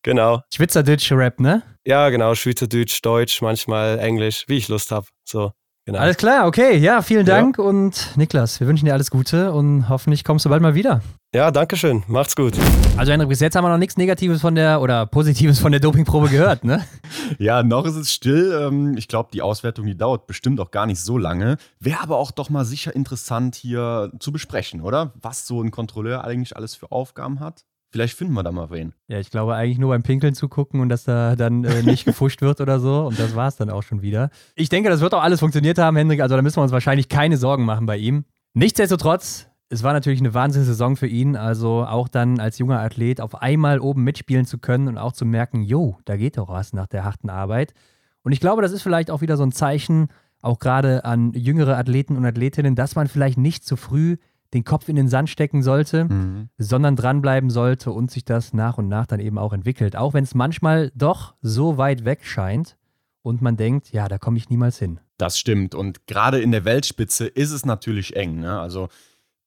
Genau. 0.08 0.42
Schweizerdeutsch 0.54 1.12
Rap, 1.12 1.42
ne? 1.42 1.64
Ja, 1.86 2.08
genau. 2.08 2.34
Schweizerdeutsch, 2.34 3.02
Deutsch, 3.02 3.42
manchmal 3.42 4.00
Englisch, 4.00 4.46
wie 4.48 4.56
ich 4.56 4.70
Lust 4.70 4.90
habe. 4.90 5.06
So. 5.26 5.52
Genau. 5.86 6.00
Alles 6.00 6.16
klar, 6.16 6.48
okay. 6.48 6.78
Ja, 6.78 7.02
vielen 7.02 7.26
Dank 7.26 7.58
ja. 7.58 7.66
und 7.66 8.16
Niklas, 8.16 8.62
wir 8.62 8.68
wünschen 8.68 8.86
dir 8.86 8.94
alles 8.94 9.12
Gute 9.12 9.52
und 9.52 9.90
hoffentlich 9.90 10.24
kommst 10.24 10.46
du 10.46 10.50
bald 10.50 10.62
mal 10.62 10.76
wieder. 10.76 11.02
Ja, 11.36 11.52
danke 11.52 11.76
schön. 11.76 12.04
Macht's 12.08 12.38
gut. 12.38 12.54
Also 12.96 13.12
Henrik, 13.12 13.28
bis 13.28 13.42
jetzt 13.42 13.58
haben 13.58 13.66
wir 13.66 13.70
noch 13.70 13.78
nichts 13.78 13.98
Negatives 13.98 14.40
von 14.40 14.56
der 14.56 14.80
oder 14.80 15.06
Positives 15.08 15.60
von 15.60 15.74
der 15.74 15.82
Dopingprobe 15.82 16.30
gehört, 16.30 16.64
ne? 16.64 16.86
ja, 17.38 17.62
noch 17.62 17.86
ist 17.86 17.98
es 17.98 18.14
still. 18.14 18.58
Ähm, 18.62 18.96
ich 18.96 19.10
glaube, 19.10 19.32
die 19.34 19.42
Auswertung, 19.42 19.86
die 19.88 19.98
dauert 19.98 20.26
bestimmt 20.26 20.62
auch 20.62 20.72
gar 20.72 20.86
nicht 20.86 21.02
so 21.02 21.18
lange. 21.18 21.58
Wäre 21.82 22.02
aber 22.02 22.16
auch 22.16 22.32
doch 22.32 22.50
mal 22.50 22.64
sicher 22.64 22.96
interessant 22.96 23.56
hier 23.56 24.10
zu 24.22 24.32
besprechen, 24.32 24.80
oder? 24.80 25.12
Was 25.22 25.46
so 25.48 25.62
ein 25.62 25.72
Kontrolleur 25.72 26.24
eigentlich 26.24 26.56
alles 26.56 26.76
für 26.76 26.94
Aufgaben 26.94 27.42
hat. 27.42 27.66
Vielleicht 27.90 28.18
finden 28.18 28.34
wir 28.34 28.44
da 28.44 28.52
mal 28.52 28.70
wen. 28.70 28.94
Ja, 29.08 29.20
ich 29.20 29.32
glaube 29.32 29.56
eigentlich 29.56 29.78
nur 29.78 29.90
beim 29.90 30.04
Pinkeln 30.04 30.36
zu 30.36 30.50
gucken 30.50 30.82
und 30.82 30.90
dass 30.90 31.06
da 31.06 31.36
dann 31.36 31.64
äh, 31.64 31.84
nicht 31.84 32.06
gefuscht 32.06 32.42
wird 32.42 32.60
oder 32.60 32.80
so. 32.80 33.08
Und 33.08 33.20
das 33.20 33.36
war 33.36 33.48
es 33.48 33.56
dann 33.56 33.70
auch 33.70 33.84
schon 33.84 34.02
wieder. 34.02 34.30
Ich 34.56 34.70
denke, 34.70 34.90
das 34.90 35.00
wird 35.00 35.14
auch 35.14 35.24
alles 35.24 35.40
funktioniert 35.40 35.78
haben, 35.78 35.96
Hendrik. 35.96 36.22
Also 36.22 36.36
da 36.36 36.42
müssen 36.42 36.58
wir 36.58 36.64
uns 36.64 36.72
wahrscheinlich 36.72 37.08
keine 37.08 37.38
Sorgen 37.38 37.66
machen 37.66 37.86
bei 37.86 37.98
ihm. 37.98 38.26
Nichtsdestotrotz, 38.54 39.48
es 39.70 39.84
war 39.84 39.94
natürlich 39.94 40.20
eine 40.20 40.34
Wahnsinnssaison 40.34 40.98
für 40.98 41.08
ihn. 41.08 41.36
Also 41.38 41.86
auch 41.86 42.10
dann 42.10 42.40
als 42.40 42.58
junger 42.58 42.82
Athlet 42.82 43.22
auf 43.22 43.42
einmal 43.42 43.80
oben 43.80 44.04
mitspielen 44.04 44.46
zu 44.46 44.58
können 44.58 44.90
und 44.90 44.98
auch 44.98 45.14
zu 45.14 45.26
merken, 45.26 45.64
jo, 45.64 45.98
da 46.04 46.18
geht 46.18 46.38
doch 46.38 46.50
was 46.50 46.74
nach 46.74 46.88
der 46.88 47.06
harten 47.06 47.30
Arbeit. 47.30 47.74
Und 48.24 48.34
ich 48.34 48.42
glaube, 48.42 48.62
das 48.62 48.74
ist 48.74 48.82
vielleicht 48.82 49.10
auch 49.10 49.22
wieder 49.22 49.38
so 49.38 49.44
ein 49.44 49.54
Zeichen, 49.54 50.10
auch 50.42 50.60
gerade 50.60 51.06
an 51.06 51.32
jüngere 51.34 51.78
Athleten 51.78 52.18
und 52.18 52.26
Athletinnen, 52.26 52.76
dass 52.76 52.96
man 52.96 53.08
vielleicht 53.08 53.38
nicht 53.38 53.66
zu 53.66 53.78
früh 53.78 54.18
den 54.54 54.64
Kopf 54.64 54.88
in 54.90 54.96
den 54.96 55.08
Sand 55.08 55.30
stecken 55.30 55.62
sollte, 55.62 56.06
mhm. 56.06 56.50
sondern 56.58 56.96
dranbleiben 56.96 57.50
sollte 57.50 57.92
und 57.92 58.12
sich 58.12 58.26
das 58.26 58.54
nach 58.54 58.78
und 58.78 58.88
nach 58.88 59.06
dann 59.06 59.20
eben 59.20 59.38
auch 59.38 59.54
entwickelt. 59.54 59.96
Auch 59.96 60.14
wenn 60.14 60.24
es 60.24 60.36
manchmal 60.36 60.92
doch 60.96 61.36
so 61.42 61.78
weit 61.78 62.06
weg 62.06 62.24
scheint 62.24 62.78
und 63.22 63.42
man 63.42 63.58
denkt, 63.58 63.92
ja, 63.92 64.08
da 64.08 64.18
komme 64.18 64.38
ich 64.38 64.50
niemals 64.50 64.80
hin. 64.80 65.00
Das 65.18 65.38
stimmt. 65.38 65.76
Und 65.76 66.08
gerade 66.08 66.40
in 66.40 66.52
der 66.52 66.64
Weltspitze 66.64 67.28
ist 67.28 67.52
es 67.52 67.66
natürlich 67.66 68.16
eng. 68.16 68.40
Ne? 68.40 68.60
Also 68.60 68.88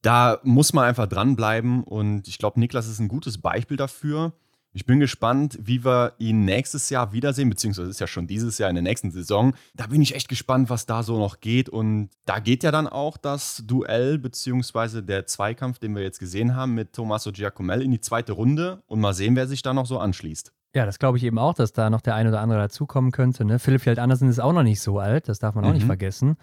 da 0.02 0.38
muss 0.42 0.72
man 0.72 0.84
einfach 0.84 1.06
dranbleiben. 1.06 1.84
Und 1.84 2.28
ich 2.28 2.38
glaube, 2.38 2.60
Niklas 2.60 2.88
ist 2.88 2.98
ein 2.98 3.08
gutes 3.08 3.38
Beispiel 3.38 3.76
dafür. 3.76 4.32
Ich 4.72 4.86
bin 4.86 5.00
gespannt, 5.00 5.58
wie 5.60 5.84
wir 5.84 6.12
ihn 6.18 6.44
nächstes 6.44 6.90
Jahr 6.90 7.12
wiedersehen, 7.12 7.50
beziehungsweise 7.50 7.90
ist 7.90 7.98
ja 7.98 8.06
schon 8.06 8.28
dieses 8.28 8.58
Jahr 8.58 8.70
in 8.70 8.76
der 8.76 8.82
nächsten 8.82 9.10
Saison. 9.10 9.54
Da 9.74 9.88
bin 9.88 10.00
ich 10.00 10.14
echt 10.14 10.28
gespannt, 10.28 10.70
was 10.70 10.86
da 10.86 11.02
so 11.02 11.18
noch 11.18 11.40
geht. 11.40 11.68
Und 11.68 12.10
da 12.24 12.38
geht 12.38 12.62
ja 12.62 12.70
dann 12.70 12.86
auch 12.86 13.16
das 13.16 13.64
Duell, 13.66 14.18
beziehungsweise 14.18 15.02
der 15.02 15.26
Zweikampf, 15.26 15.80
den 15.80 15.96
wir 15.96 16.02
jetzt 16.02 16.20
gesehen 16.20 16.54
haben 16.54 16.74
mit 16.74 16.92
Tommaso 16.92 17.32
Giacomelli 17.32 17.84
in 17.84 17.90
die 17.90 18.00
zweite 18.00 18.32
Runde. 18.32 18.82
Und 18.86 19.00
mal 19.00 19.12
sehen, 19.12 19.34
wer 19.34 19.48
sich 19.48 19.62
da 19.62 19.74
noch 19.74 19.86
so 19.86 19.98
anschließt. 19.98 20.52
Ja, 20.72 20.86
das 20.86 21.00
glaube 21.00 21.18
ich 21.18 21.24
eben 21.24 21.38
auch, 21.38 21.54
dass 21.54 21.72
da 21.72 21.90
noch 21.90 22.00
der 22.00 22.14
ein 22.14 22.28
oder 22.28 22.40
andere 22.40 22.60
dazukommen 22.60 23.10
könnte. 23.10 23.44
Ne? 23.44 23.58
Philipp 23.58 23.82
Fjeld 23.82 23.98
Andersen 23.98 24.28
ist 24.28 24.38
auch 24.38 24.52
noch 24.52 24.62
nicht 24.62 24.80
so 24.80 25.00
alt, 25.00 25.28
das 25.28 25.40
darf 25.40 25.56
man 25.56 25.64
auch 25.64 25.70
mhm. 25.70 25.74
nicht 25.74 25.86
vergessen. 25.86 26.36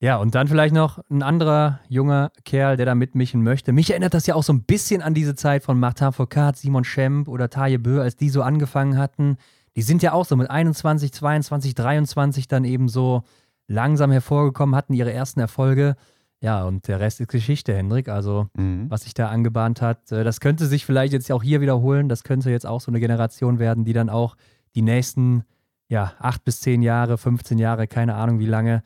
Ja, 0.00 0.18
und 0.18 0.34
dann 0.36 0.46
vielleicht 0.46 0.74
noch 0.74 1.00
ein 1.10 1.22
anderer 1.22 1.80
junger 1.88 2.30
Kerl, 2.44 2.76
der 2.76 2.86
da 2.86 2.94
mitmischen 2.94 3.42
möchte. 3.42 3.72
Mich 3.72 3.90
erinnert 3.90 4.14
das 4.14 4.26
ja 4.26 4.36
auch 4.36 4.44
so 4.44 4.52
ein 4.52 4.62
bisschen 4.62 5.02
an 5.02 5.12
diese 5.12 5.34
Zeit 5.34 5.64
von 5.64 5.80
Martin 5.80 6.12
Foucault, 6.12 6.56
Simon 6.56 6.84
Schemp 6.84 7.26
oder 7.26 7.50
Taje 7.50 7.80
Bö, 7.80 8.00
als 8.00 8.14
die 8.14 8.28
so 8.28 8.42
angefangen 8.42 8.96
hatten. 8.96 9.38
Die 9.74 9.82
sind 9.82 10.02
ja 10.02 10.12
auch 10.12 10.24
so 10.24 10.36
mit 10.36 10.50
21, 10.50 11.12
22, 11.12 11.74
23 11.74 12.46
dann 12.46 12.64
eben 12.64 12.88
so 12.88 13.22
langsam 13.66 14.12
hervorgekommen, 14.12 14.76
hatten 14.76 14.94
ihre 14.94 15.12
ersten 15.12 15.40
Erfolge. 15.40 15.96
Ja, 16.40 16.64
und 16.64 16.86
der 16.86 17.00
Rest 17.00 17.20
ist 17.20 17.28
Geschichte, 17.28 17.74
Hendrik. 17.74 18.08
Also, 18.08 18.48
mhm. 18.56 18.88
was 18.88 19.02
sich 19.02 19.14
da 19.14 19.28
angebahnt 19.28 19.82
hat, 19.82 20.12
äh, 20.12 20.22
das 20.22 20.38
könnte 20.38 20.66
sich 20.66 20.86
vielleicht 20.86 21.12
jetzt 21.12 21.30
auch 21.32 21.42
hier 21.42 21.60
wiederholen. 21.60 22.08
Das 22.08 22.22
könnte 22.22 22.50
jetzt 22.50 22.66
auch 22.66 22.80
so 22.80 22.92
eine 22.92 23.00
Generation 23.00 23.58
werden, 23.58 23.84
die 23.84 23.92
dann 23.92 24.10
auch 24.10 24.36
die 24.76 24.82
nächsten, 24.82 25.42
ja, 25.88 26.12
acht 26.20 26.44
bis 26.44 26.60
zehn 26.60 26.82
Jahre, 26.82 27.18
15 27.18 27.58
Jahre, 27.58 27.88
keine 27.88 28.14
Ahnung 28.14 28.38
wie 28.38 28.46
lange, 28.46 28.84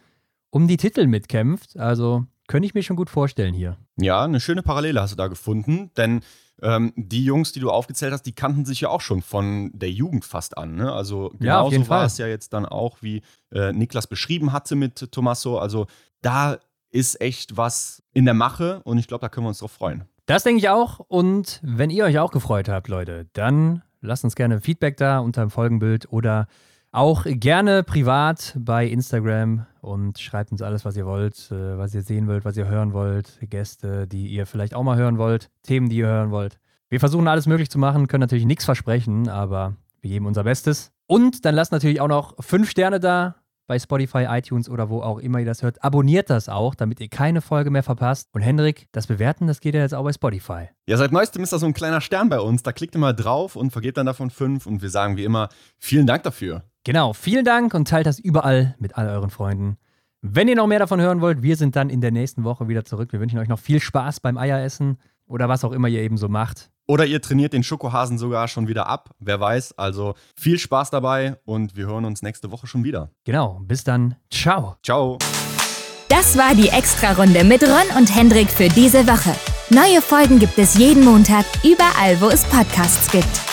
um 0.53 0.69
die 0.69 0.77
Titel 0.77 1.07
mitkämpft. 1.09 1.77
Also 1.77 2.27
könnte 2.47 2.66
ich 2.66 2.74
mir 2.74 2.83
schon 2.83 2.97
gut 2.97 3.11
vorstellen 3.11 3.55
hier. 3.55 3.79
Ja, 3.97 4.23
eine 4.23 4.39
schöne 4.39 4.62
Parallele 4.62 5.01
hast 5.01 5.12
du 5.12 5.16
da 5.16 5.27
gefunden, 5.27 5.91
denn 5.97 6.20
ähm, 6.61 6.93
die 6.97 7.24
Jungs, 7.24 7.53
die 7.53 7.61
du 7.61 7.70
aufgezählt 7.70 8.12
hast, 8.12 8.23
die 8.23 8.35
kannten 8.35 8.65
sich 8.65 8.83
ja 8.83 8.91
auch 8.91 9.01
schon 9.01 9.23
von 9.23 9.70
der 9.73 9.91
Jugend 9.91 10.24
fast 10.24 10.57
an. 10.59 10.77
Ne? 10.77 10.93
Also 10.93 11.33
genauso 11.39 11.81
ja, 11.81 11.89
war 11.89 12.05
es 12.05 12.19
ja 12.19 12.27
jetzt 12.27 12.53
dann 12.53 12.66
auch, 12.66 12.99
wie 13.01 13.23
äh, 13.51 13.73
Niklas 13.73 14.07
beschrieben 14.07 14.53
hatte 14.53 14.77
mit 14.77 15.11
Tommaso. 15.11 15.59
Also 15.59 15.87
da 16.20 16.59
ist 16.91 17.20
echt 17.20 17.57
was 17.57 18.03
in 18.12 18.27
der 18.27 18.35
Mache 18.35 18.83
und 18.85 18.99
ich 18.99 19.09
glaube, 19.09 19.23
da 19.23 19.29
können 19.31 19.47
wir 19.47 19.49
uns 19.49 19.59
drauf 19.59 19.73
freuen. 19.73 20.05
Das 20.27 20.45
denke 20.45 20.59
ich 20.59 20.69
auch. 20.69 21.01
Und 21.01 21.61
wenn 21.62 21.91
ihr 21.91 22.05
euch 22.05 22.19
auch 22.19 22.31
gefreut 22.31 22.69
habt, 22.69 22.89
Leute, 22.89 23.27
dann 23.33 23.83
lasst 24.03 24.24
uns 24.24 24.37
gerne 24.37 24.61
Feedback 24.61 24.99
da 24.99 25.19
unter 25.19 25.41
dem 25.41 25.51
Folgenbild 25.51 26.12
oder 26.12 26.47
auch 26.93 27.24
gerne 27.27 27.82
privat 27.82 28.56
bei 28.59 28.86
Instagram 28.86 29.66
und 29.81 30.19
schreibt 30.20 30.52
uns 30.52 30.62
alles, 30.62 30.85
was 30.85 30.97
ihr 30.97 31.06
wollt, 31.06 31.51
äh, 31.51 31.78
was 31.78 31.94
ihr 31.94 32.02
sehen 32.02 32.28
wollt, 32.28 32.44
was 32.44 32.56
ihr 32.56 32.69
hören 32.69 32.93
wollt, 32.93 33.39
Gäste, 33.40 34.06
die 34.06 34.28
ihr 34.28 34.47
vielleicht 34.47 34.74
auch 34.74 34.82
mal 34.82 34.97
hören 34.97 35.19
wollt, 35.19 35.51
Themen, 35.62 35.89
die 35.89 35.97
ihr 35.97 36.06
hören 36.06 36.31
wollt. 36.31 36.59
Wir 36.90 37.01
versuchen 37.01 37.27
alles 37.27 37.47
möglich 37.47 37.70
zu 37.70 37.78
machen, 37.78 38.06
können 38.06 38.20
natürlich 38.20 38.44
nichts 38.44 38.66
versprechen, 38.66 39.28
aber 39.28 39.74
wir 40.02 40.10
geben 40.10 40.27
unser 40.27 40.44
Bestes. 40.44 40.93
Und 41.06 41.44
dann 41.47 41.55
lasst 41.55 41.73
natürlich 41.73 42.01
auch 42.01 42.09
noch 42.09 42.35
fünf 42.44 42.70
Sterne 42.70 43.01
da 43.01 43.36
bei 43.66 43.78
Spotify, 43.78 44.26
iTunes 44.28 44.68
oder 44.68 44.90
wo 44.90 45.02
auch 45.02 45.18
immer 45.18 45.39
ihr 45.39 45.47
das 45.47 45.62
hört. 45.62 45.82
Abonniert 45.82 46.30
das 46.30 46.48
auch, 46.48 46.74
damit 46.74 47.01
ihr 47.01 47.09
keine 47.09 47.40
Folge 47.40 47.70
mehr 47.70 47.82
verpasst. 47.82 48.28
Und 48.32 48.43
Hendrik, 48.43 48.89
das 48.93 49.06
Bewerten, 49.06 49.47
das 49.47 49.60
geht 49.60 49.74
ja 49.74 49.80
jetzt 49.80 49.94
auch 49.94 50.05
bei 50.05 50.12
Spotify. 50.12 50.68
Ja, 50.86 50.97
seit 50.97 51.12
neuestem 51.12 51.43
ist 51.43 51.52
da 51.52 51.59
so 51.59 51.66
ein 51.66 51.74
kleiner 51.74 52.01
Stern 52.01 52.28
bei 52.28 52.40
uns. 52.40 52.62
Da 52.62 52.72
klickt 52.72 52.94
ihr 52.94 53.01
mal 53.01 53.12
drauf 53.12 53.56
und 53.56 53.70
vergebt 53.70 53.97
dann 53.97 54.06
davon 54.06 54.30
fünf. 54.30 54.66
Und 54.66 54.82
wir 54.82 54.90
sagen 54.90 55.16
wie 55.16 55.24
immer, 55.24 55.48
vielen 55.78 56.06
Dank 56.06 56.24
dafür. 56.24 56.64
Genau, 56.84 57.12
vielen 57.12 57.44
Dank 57.44 57.74
und 57.74 57.86
teilt 57.86 58.06
das 58.06 58.18
überall 58.18 58.74
mit 58.78 58.97
all 58.97 59.09
euren 59.09 59.30
Freunden. 59.30 59.76
Wenn 60.20 60.48
ihr 60.48 60.56
noch 60.56 60.66
mehr 60.66 60.80
davon 60.80 61.01
hören 61.01 61.20
wollt, 61.20 61.43
wir 61.43 61.56
sind 61.56 61.76
dann 61.76 61.90
in 61.90 62.01
der 62.01 62.10
nächsten 62.10 62.44
Woche 62.44 62.68
wieder 62.68 62.84
zurück. 62.84 63.12
Wir 63.12 63.20
wünschen 63.20 63.39
euch 63.39 63.48
noch 63.48 63.59
viel 63.59 63.80
Spaß 63.80 64.20
beim 64.20 64.39
Eieressen 64.39 64.98
oder 65.26 65.48
was 65.48 65.64
auch 65.64 65.72
immer 65.72 65.89
ihr 65.89 66.01
eben 66.01 66.16
so 66.16 66.28
macht. 66.28 66.72
Oder 66.87 67.07
ihr 67.07 67.23
trainiert 67.23 67.53
den 67.53 67.63
Schokohasen 67.63 68.19
sogar 68.19 68.49
schon 68.49 68.69
wieder 68.69 68.87
ab, 68.87 69.11
wer 69.19 69.41
weiß. 69.41 69.79
Also 69.79 70.15
viel 70.37 70.59
Spaß 70.59 70.91
dabei 70.91 71.37
und 71.45 71.77
wir 71.77 71.87
hören 71.87 72.05
uns 72.05 72.23
nächste 72.23 72.51
Woche 72.51 72.67
schon 72.67 72.85
wieder. 72.85 73.11
Genau, 73.25 73.61
bis 73.63 73.85
dann. 73.85 74.17
Ciao. 74.31 74.77
Ciao. 74.83 75.19
Das 76.09 76.37
war 76.37 76.55
die 76.55 76.69
Extra-Runde 76.69 77.45
mit 77.45 77.63
Ron 77.63 77.97
und 77.97 78.15
Hendrik 78.15 78.51
für 78.51 78.69
diese 78.69 79.07
Woche. 79.07 79.35
Neue 79.71 80.03
Folgen 80.03 80.39
gibt 80.39 80.59
es 80.59 80.77
jeden 80.77 81.05
Montag, 81.05 81.47
überall, 81.65 82.21
wo 82.21 82.29
es 82.29 82.45
Podcasts 82.45 83.11
gibt. 83.11 83.52